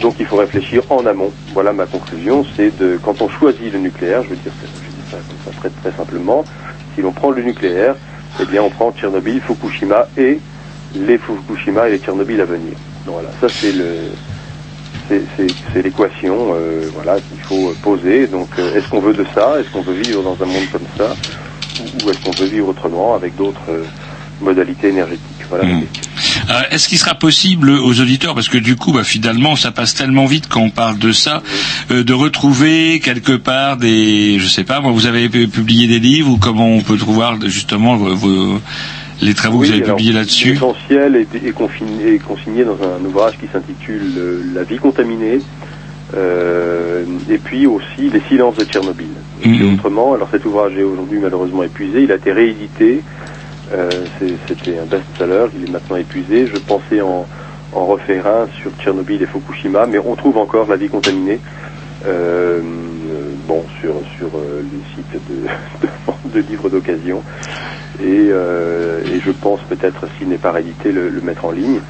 Donc 0.00 0.16
il 0.18 0.26
faut 0.26 0.36
réfléchir 0.36 0.82
en 0.90 1.06
amont. 1.06 1.32
Voilà 1.54 1.72
ma 1.72 1.86
conclusion, 1.86 2.44
c'est 2.56 2.76
de 2.78 2.98
quand 3.02 3.22
on 3.22 3.28
choisit 3.28 3.72
le 3.72 3.78
nucléaire, 3.78 4.22
je 4.24 4.30
veux 4.30 4.36
dire, 4.36 4.52
je 4.60 5.10
ça 5.10 5.16
comme 5.16 5.52
ça 5.52 5.58
très, 5.60 5.70
très 5.70 5.96
simplement, 5.96 6.44
si 6.94 7.02
l'on 7.02 7.12
prend 7.12 7.30
le 7.30 7.42
nucléaire, 7.42 7.94
eh 8.40 8.44
bien 8.44 8.62
on 8.62 8.70
prend 8.70 8.92
Tchernobyl, 8.92 9.40
Fukushima 9.40 10.08
et 10.18 10.38
les 10.94 11.18
Fukushima 11.18 11.88
et 11.88 11.92
les 11.92 11.98
Tchernobyl 11.98 12.40
à 12.40 12.44
venir. 12.44 12.74
Donc 13.06 13.14
voilà, 13.14 13.30
ça 13.40 13.48
c'est 13.48 13.72
le 13.72 13.94
c'est- 15.08 15.82
l'équation 15.82 16.54
euh, 16.54 16.88
voilà 16.94 17.16
qu'il 17.20 17.38
faut 17.40 17.74
poser. 17.82 18.26
Donc 18.26 18.48
euh, 18.58 18.74
est-ce 18.76 18.88
qu'on 18.88 19.00
veut 19.00 19.14
de 19.14 19.24
ça? 19.34 19.60
Est-ce 19.60 19.70
qu'on 19.70 19.82
veut 19.82 19.94
vivre 20.00 20.22
dans 20.22 20.36
un 20.42 20.46
monde 20.46 20.66
comme 20.72 20.86
ça? 20.96 21.14
Ou, 22.04 22.10
est-ce 22.10 22.18
qu'on 22.20 22.30
veut 22.42 22.46
vivre 22.48 22.68
autrement 22.68 23.14
avec 23.14 23.36
d'autres 23.36 23.60
euh, 23.68 23.84
modalités 24.40 24.88
énergétiques? 24.88 25.22
Euh, 26.50 26.62
Est-ce 26.70 26.88
qu'il 26.88 26.98
sera 26.98 27.14
possible 27.14 27.70
aux 27.70 28.00
auditeurs, 28.00 28.34
parce 28.34 28.48
que 28.48 28.58
du 28.58 28.74
coup, 28.76 28.92
bah, 28.92 29.04
finalement, 29.04 29.54
ça 29.54 29.70
passe 29.70 29.94
tellement 29.94 30.26
vite 30.26 30.48
quand 30.48 30.60
on 30.60 30.70
parle 30.70 30.98
de 30.98 31.12
ça, 31.12 31.42
de 31.90 32.12
retrouver 32.12 33.00
quelque 33.00 33.36
part 33.36 33.76
des, 33.76 34.38
je 34.40 34.48
sais 34.48 34.64
pas, 34.64 34.80
vous 34.80 35.06
avez 35.06 35.28
pu- 35.28 35.46
publié 35.48 35.86
des 35.86 35.98
livres 36.00 36.30
ou 36.32 36.36
comment 36.38 36.68
on 36.68 36.80
peut 36.82 36.96
trouver 36.96 37.26
justement 37.46 37.96
vos- 37.96 38.60
les 39.22 39.34
travaux 39.34 39.58
que 39.60 39.66
vous 39.66 39.72
avez 39.72 39.82
publiés 39.82 40.12
là-dessus 40.12 40.52
L'essentiel 40.52 41.16
est, 41.16 41.34
est 41.34 41.52
confiné- 41.52 42.14
est 42.14 42.18
consigné 42.18 42.64
dans 42.64 42.78
un 42.82 43.04
ouvrage 43.04 43.38
qui 43.38 43.46
s'intitule 43.52 44.12
euh, 44.18 44.42
La 44.54 44.62
vie 44.64 44.78
contaminée, 44.78 45.40
euh, 46.14 47.04
et 47.28 47.38
puis 47.38 47.66
aussi 47.66 48.10
Les 48.12 48.20
silences 48.28 48.56
de 48.56 48.64
Tchernobyl. 48.64 49.06
Et 49.42 49.48
autrement, 49.74 50.14
alors 50.14 50.28
cet 50.30 50.44
ouvrage 50.44 50.72
est 50.76 50.82
aujourd'hui 50.82 51.18
malheureusement 51.18 51.62
épuisé, 51.62 52.02
il 52.02 52.12
a 52.12 52.16
été 52.16 52.32
réédité, 52.32 53.02
euh, 53.72 54.06
c'était 54.48 54.78
un 54.78 54.84
best-seller, 54.84 55.46
il 55.56 55.64
est 55.64 55.72
maintenant 55.72 55.96
épuisé. 55.96 56.46
Je 56.46 56.58
pensais 56.58 57.00
en, 57.00 57.26
en 57.72 57.86
refaire 57.86 58.26
un 58.26 58.46
sur 58.62 58.70
Tchernobyl 58.80 59.20
et 59.22 59.26
Fukushima, 59.26 59.86
mais 59.86 59.98
on 59.98 60.14
trouve 60.14 60.38
encore 60.38 60.68
La 60.68 60.76
vie 60.76 60.88
contaminée. 60.88 61.40
euh, 62.06 62.60
bon, 63.48 63.64
sur, 63.80 63.94
sur 64.18 64.30
les 64.38 64.94
sites 64.94 65.20
de, 65.28 65.42
de, 65.86 65.88
de 66.26 66.40
livres 66.40 66.68
d'occasion. 66.70 67.22
Et, 68.00 68.28
euh, 68.30 69.00
et 69.10 69.20
je 69.20 69.30
pense 69.30 69.60
peut-être, 69.68 70.06
s'il 70.18 70.28
n'est 70.28 70.38
pas 70.38 70.52
réédité, 70.52 70.92
le, 70.92 71.08
le 71.08 71.20
mettre 71.22 71.44
en 71.46 71.50
ligne. 71.52 71.80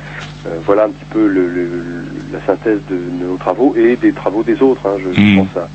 Euh, 0.46 0.58
voilà 0.64 0.84
un 0.84 0.90
petit 0.90 1.04
peu 1.06 1.26
le, 1.26 1.48
le- 1.48 2.04
la 2.32 2.40
synthèse 2.46 2.80
de, 2.90 2.96
de 2.96 3.24
nos 3.26 3.36
travaux 3.36 3.74
et 3.76 3.96
des 3.96 4.12
travaux 4.12 4.42
des 4.44 4.62
autres. 4.62 4.86
hein. 4.86 4.96
Je, 4.98 5.10
je 5.12 5.36
pense 5.44 5.56
à 5.56 5.68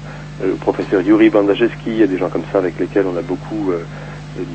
euh, 0.46 0.54
au 0.54 0.58
professeur 0.58 1.02
Yuri 1.02 1.30
Bandajewski, 1.30 1.88
il 1.88 1.98
y 1.98 2.04
a 2.04 2.08
des 2.08 2.18
gens 2.18 2.30
comme 2.30 2.46
ça 2.52 2.60
avec 2.60 2.80
lesquels 2.80 3.06
on 3.06 3.18
a 3.18 3.22
beaucoup 3.22 3.72
euh, 3.72 3.84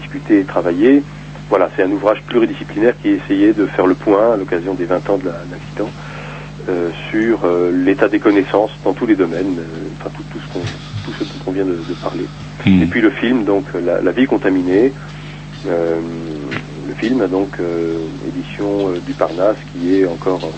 discuté 0.01 0.41
et 0.41 0.45
travaillé. 0.45 1.03
Voilà, 1.51 1.69
c'est 1.77 1.83
un 1.83 1.91
ouvrage 1.93 2.23
pluridisciplinaire 2.27 2.95
qui 3.03 3.11
essayait 3.11 3.53
de 3.53 3.67
faire 3.67 3.87
le 3.87 3.95
point 3.95 4.33
à 4.33 4.37
l'occasion 4.37 4.75
des 4.75 4.87
20 4.87 5.09
ans 5.11 5.19
de 5.19 5.27
la- 5.27 5.45
de 5.45 5.51
l'accident 5.53 5.91
sur 7.11 7.47
l'état 7.73 8.09
des 8.09 8.19
connaissances 8.19 8.73
dans 8.85 8.93
tous 8.93 9.07
les 9.07 9.15
domaines, 9.15 9.57
enfin 10.01 10.11
tout, 10.17 10.25
tout 10.33 10.39
ce 10.41 10.53
qu'on 10.53 10.59
tout 11.07 11.13
ce 11.19 11.25
dont 11.25 11.41
on 11.47 11.53
vient 11.53 11.65
de, 11.65 11.85
de 11.89 11.95
parler. 11.95 12.29
Et 12.83 12.87
puis 12.87 13.01
le 13.01 13.11
film, 13.13 13.45
donc 13.45 13.65
la, 13.75 14.01
la 14.03 14.13
vie 14.13 14.27
contaminée, 14.27 14.93
euh, 15.67 16.01
le 16.87 16.95
film 16.95 17.27
donc 17.29 17.59
euh, 17.61 18.09
édition 18.27 18.91
euh, 18.91 19.01
du 19.01 19.15
Parnasse 19.15 19.57
qui 19.73 19.95
est 19.95 20.07
encore 20.07 20.53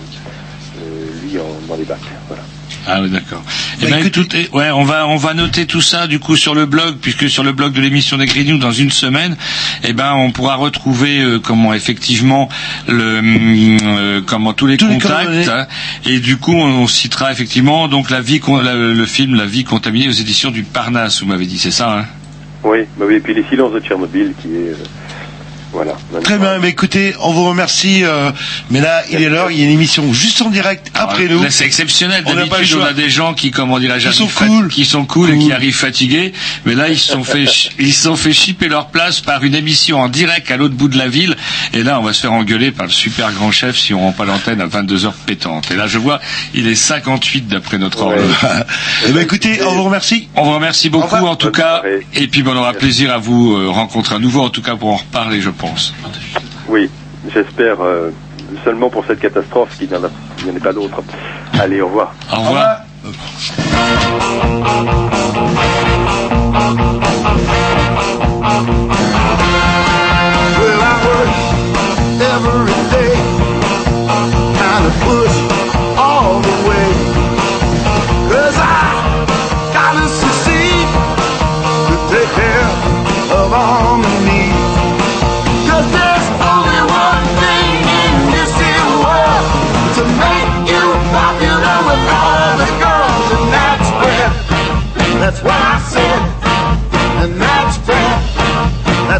euh, 0.81 1.11
lui 1.21 1.39
en- 1.39 1.61
dans 1.67 1.75
les 1.75 1.85
bacs. 1.85 1.99
Voilà. 2.27 2.43
Ah 2.87 2.99
oui, 3.01 3.11
d'accord. 3.11 3.43
Eh 3.81 3.85
ben, 3.91 4.05
écoutez, 4.05 4.49
ouais, 4.53 4.69
on 4.71 4.83
va 4.83 5.07
on 5.07 5.15
va 5.15 5.33
noter 5.33 5.65
tout 5.65 5.81
ça 5.81 6.07
du 6.07 6.19
coup 6.19 6.35
sur 6.35 6.53
le 6.53 6.65
blog, 6.65 6.97
puisque 7.01 7.29
sur 7.29 7.43
le 7.43 7.51
blog 7.53 7.73
de 7.73 7.81
l'émission 7.81 8.17
des 8.17 8.25
Green 8.25 8.47
News 8.47 8.57
dans 8.57 8.71
une 8.71 8.91
semaine, 8.91 9.37
eh 9.83 9.93
ben 9.93 10.13
on 10.15 10.31
pourra 10.31 10.55
retrouver 10.55 11.19
euh, 11.21 11.39
comment 11.39 11.73
effectivement 11.73 12.49
le 12.87 13.19
hum, 13.19 13.77
euh, 13.83 14.21
comment 14.25 14.53
tous 14.53 14.65
les 14.67 14.77
contacts 14.77 15.47
hein. 15.49 15.67
et 16.05 16.19
du 16.19 16.37
coup 16.37 16.53
on, 16.53 16.65
on 16.83 16.87
citera 16.87 17.31
effectivement 17.31 17.87
donc 17.87 18.09
la 18.09 18.21
vie 18.21 18.39
con- 18.39 18.61
la- 18.61 18.75
le 18.75 19.05
film 19.05 19.35
La 19.35 19.45
vie 19.45 19.63
contaminée 19.63 20.07
aux 20.09 20.11
éditions 20.11 20.51
du 20.51 20.63
Parnasse, 20.63 21.21
vous 21.21 21.27
m'avez 21.27 21.45
dit, 21.45 21.57
c'est 21.57 21.71
ça 21.71 21.99
hein? 21.99 22.05
Oui, 22.63 22.79
bah 22.97 23.05
oui, 23.07 23.15
et 23.15 23.19
puis 23.21 23.33
les 23.33 23.45
silences 23.49 23.71
de 23.73 23.79
Tchernobyl 23.79 24.33
qui 24.41 24.49
est 24.49 24.71
euh, 24.71 24.75
voilà. 25.71 25.95
Très 26.23 26.39
bien, 26.39 26.57
mais 26.59 26.69
écoutez, 26.69 27.13
on 27.21 27.31
vous 27.31 27.45
remercie, 27.45 28.03
euh, 28.03 28.31
mais 28.71 28.81
là, 28.81 29.03
il 29.11 29.21
est 29.21 29.29
l'heure, 29.29 29.51
il 29.51 29.59
y 29.59 29.61
a 29.61 29.65
une 29.65 29.71
émission 29.71 30.11
juste 30.13 30.41
en 30.41 30.49
direct 30.49 30.89
après 30.95 31.25
Alors, 31.25 31.37
nous. 31.37 31.43
Là, 31.43 31.51
c'est 31.51 31.65
exceptionnel. 31.65 32.23
D'habitude, 32.23 32.77
on, 32.81 32.83
a 32.83 32.93
des 32.93 33.09
gens 33.09 33.35
qui, 33.35 33.51
comment 33.51 33.77
dirais-je, 33.77 34.09
Qui 34.09 34.15
sont 34.15 34.27
cool. 34.27 34.67
qui 34.69 34.85
sont 34.85 35.05
cool, 35.05 35.29
et 35.29 35.37
qui 35.37 35.51
arrivent 35.51 35.75
fatigués. 35.75 36.33
Mais 36.65 36.73
là, 36.73 36.89
ils 36.89 36.97
se 36.97 37.11
sont 37.11 37.23
fait, 37.23 37.45
ils 37.77 37.93
se 37.93 38.03
sont 38.03 38.15
fait 38.15 38.33
chipper 38.33 38.67
leur 38.67 38.87
place 38.87 39.21
par 39.21 39.43
une 39.43 39.53
émission 39.53 39.99
en 39.99 40.09
direct 40.09 40.49
à 40.49 40.57
l'autre 40.57 40.73
bout 40.73 40.87
de 40.87 40.97
la 40.97 41.07
ville. 41.07 41.35
Et 41.73 41.83
là, 41.83 41.99
on 41.99 42.03
va 42.03 42.13
se 42.13 42.21
faire 42.21 42.33
engueuler 42.33 42.71
par 42.71 42.87
le 42.87 42.91
super 42.91 43.31
grand 43.31 43.51
chef 43.51 43.77
si 43.77 43.93
on 43.93 43.99
rend 43.99 44.11
pas 44.11 44.25
l'antenne 44.25 44.61
à 44.61 44.65
22 44.65 45.05
heures 45.05 45.13
pétantes. 45.13 45.69
Et 45.71 45.75
là, 45.75 45.85
je 45.85 45.99
vois, 45.99 46.19
il 46.55 46.67
est 46.67 46.75
58 46.75 47.47
d'après 47.47 47.77
notre 47.77 48.01
horloge. 48.01 48.35
Eh 49.07 49.11
ben, 49.11 49.21
écoutez, 49.21 49.61
on 49.63 49.75
vous 49.75 49.83
remercie. 49.83 50.27
On 50.35 50.43
vous 50.43 50.53
remercie 50.53 50.89
beaucoup, 50.89 51.15
en 51.15 51.35
tout 51.35 51.51
cas. 51.51 51.83
Et 52.15 52.27
puis, 52.27 52.43
on 52.45 52.55
aura 52.55 52.73
plaisir 52.73 53.13
à 53.13 53.17
vous 53.17 53.53
euh, 53.53 53.69
rencontrer 53.69 54.15
à 54.15 54.19
nouveau, 54.19 54.41
en 54.41 54.49
tout 54.49 54.61
cas, 54.61 54.75
pour 54.75 54.89
en 54.89 54.97
reparler, 54.97 55.41
je 55.41 55.49
pense. 55.49 55.58
Oui, 56.67 56.89
j'espère 57.33 57.81
euh, 57.81 58.11
seulement 58.63 58.89
pour 58.89 59.05
cette 59.05 59.19
catastrophe 59.19 59.75
qu'il 59.77 59.89
n'y 59.89 59.95
en, 59.97 60.03
a- 60.05 60.09
il 60.39 60.45
n'y 60.45 60.51
en 60.51 60.55
ait 60.55 60.59
pas 60.59 60.73
d'autres. 60.73 61.01
Allez, 61.59 61.81
au 61.81 61.87
revoir. 61.87 62.13
Au 62.31 62.41
revoir. 62.41 62.77
Well, 69.49 70.79
I 70.81 70.93
work 71.05 71.29
every 72.21 72.75
day, 72.93 73.13
kind 74.59 74.85
of 74.85 74.93
push 75.01 75.48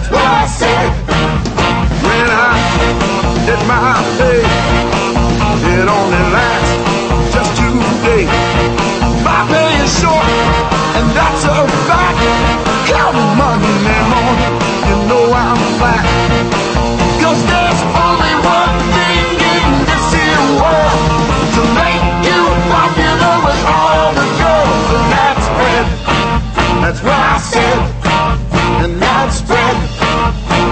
What 0.07 0.25
I 0.25 0.47
said 0.47 0.89
when 2.05 2.27
I 2.31 2.55
did 3.45 3.61
my 3.67 4.01
thing. 4.17 4.45
Did 5.63 5.87
only 5.87 6.18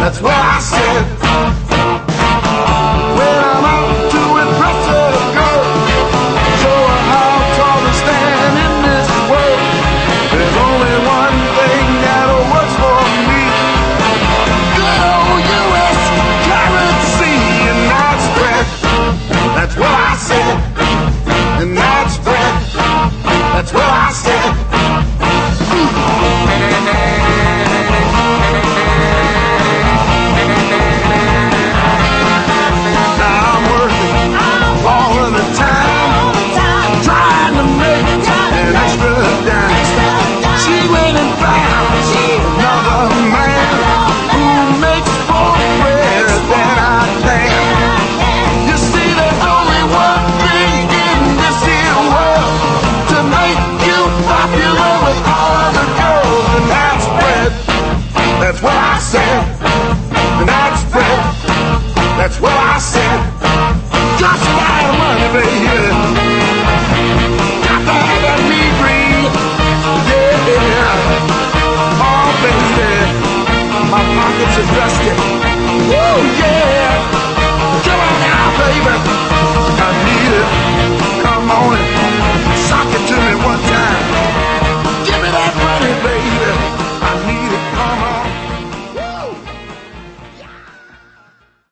That's 0.08 0.22
what 0.22 0.32
I 0.32 0.60
said. 0.62 1.67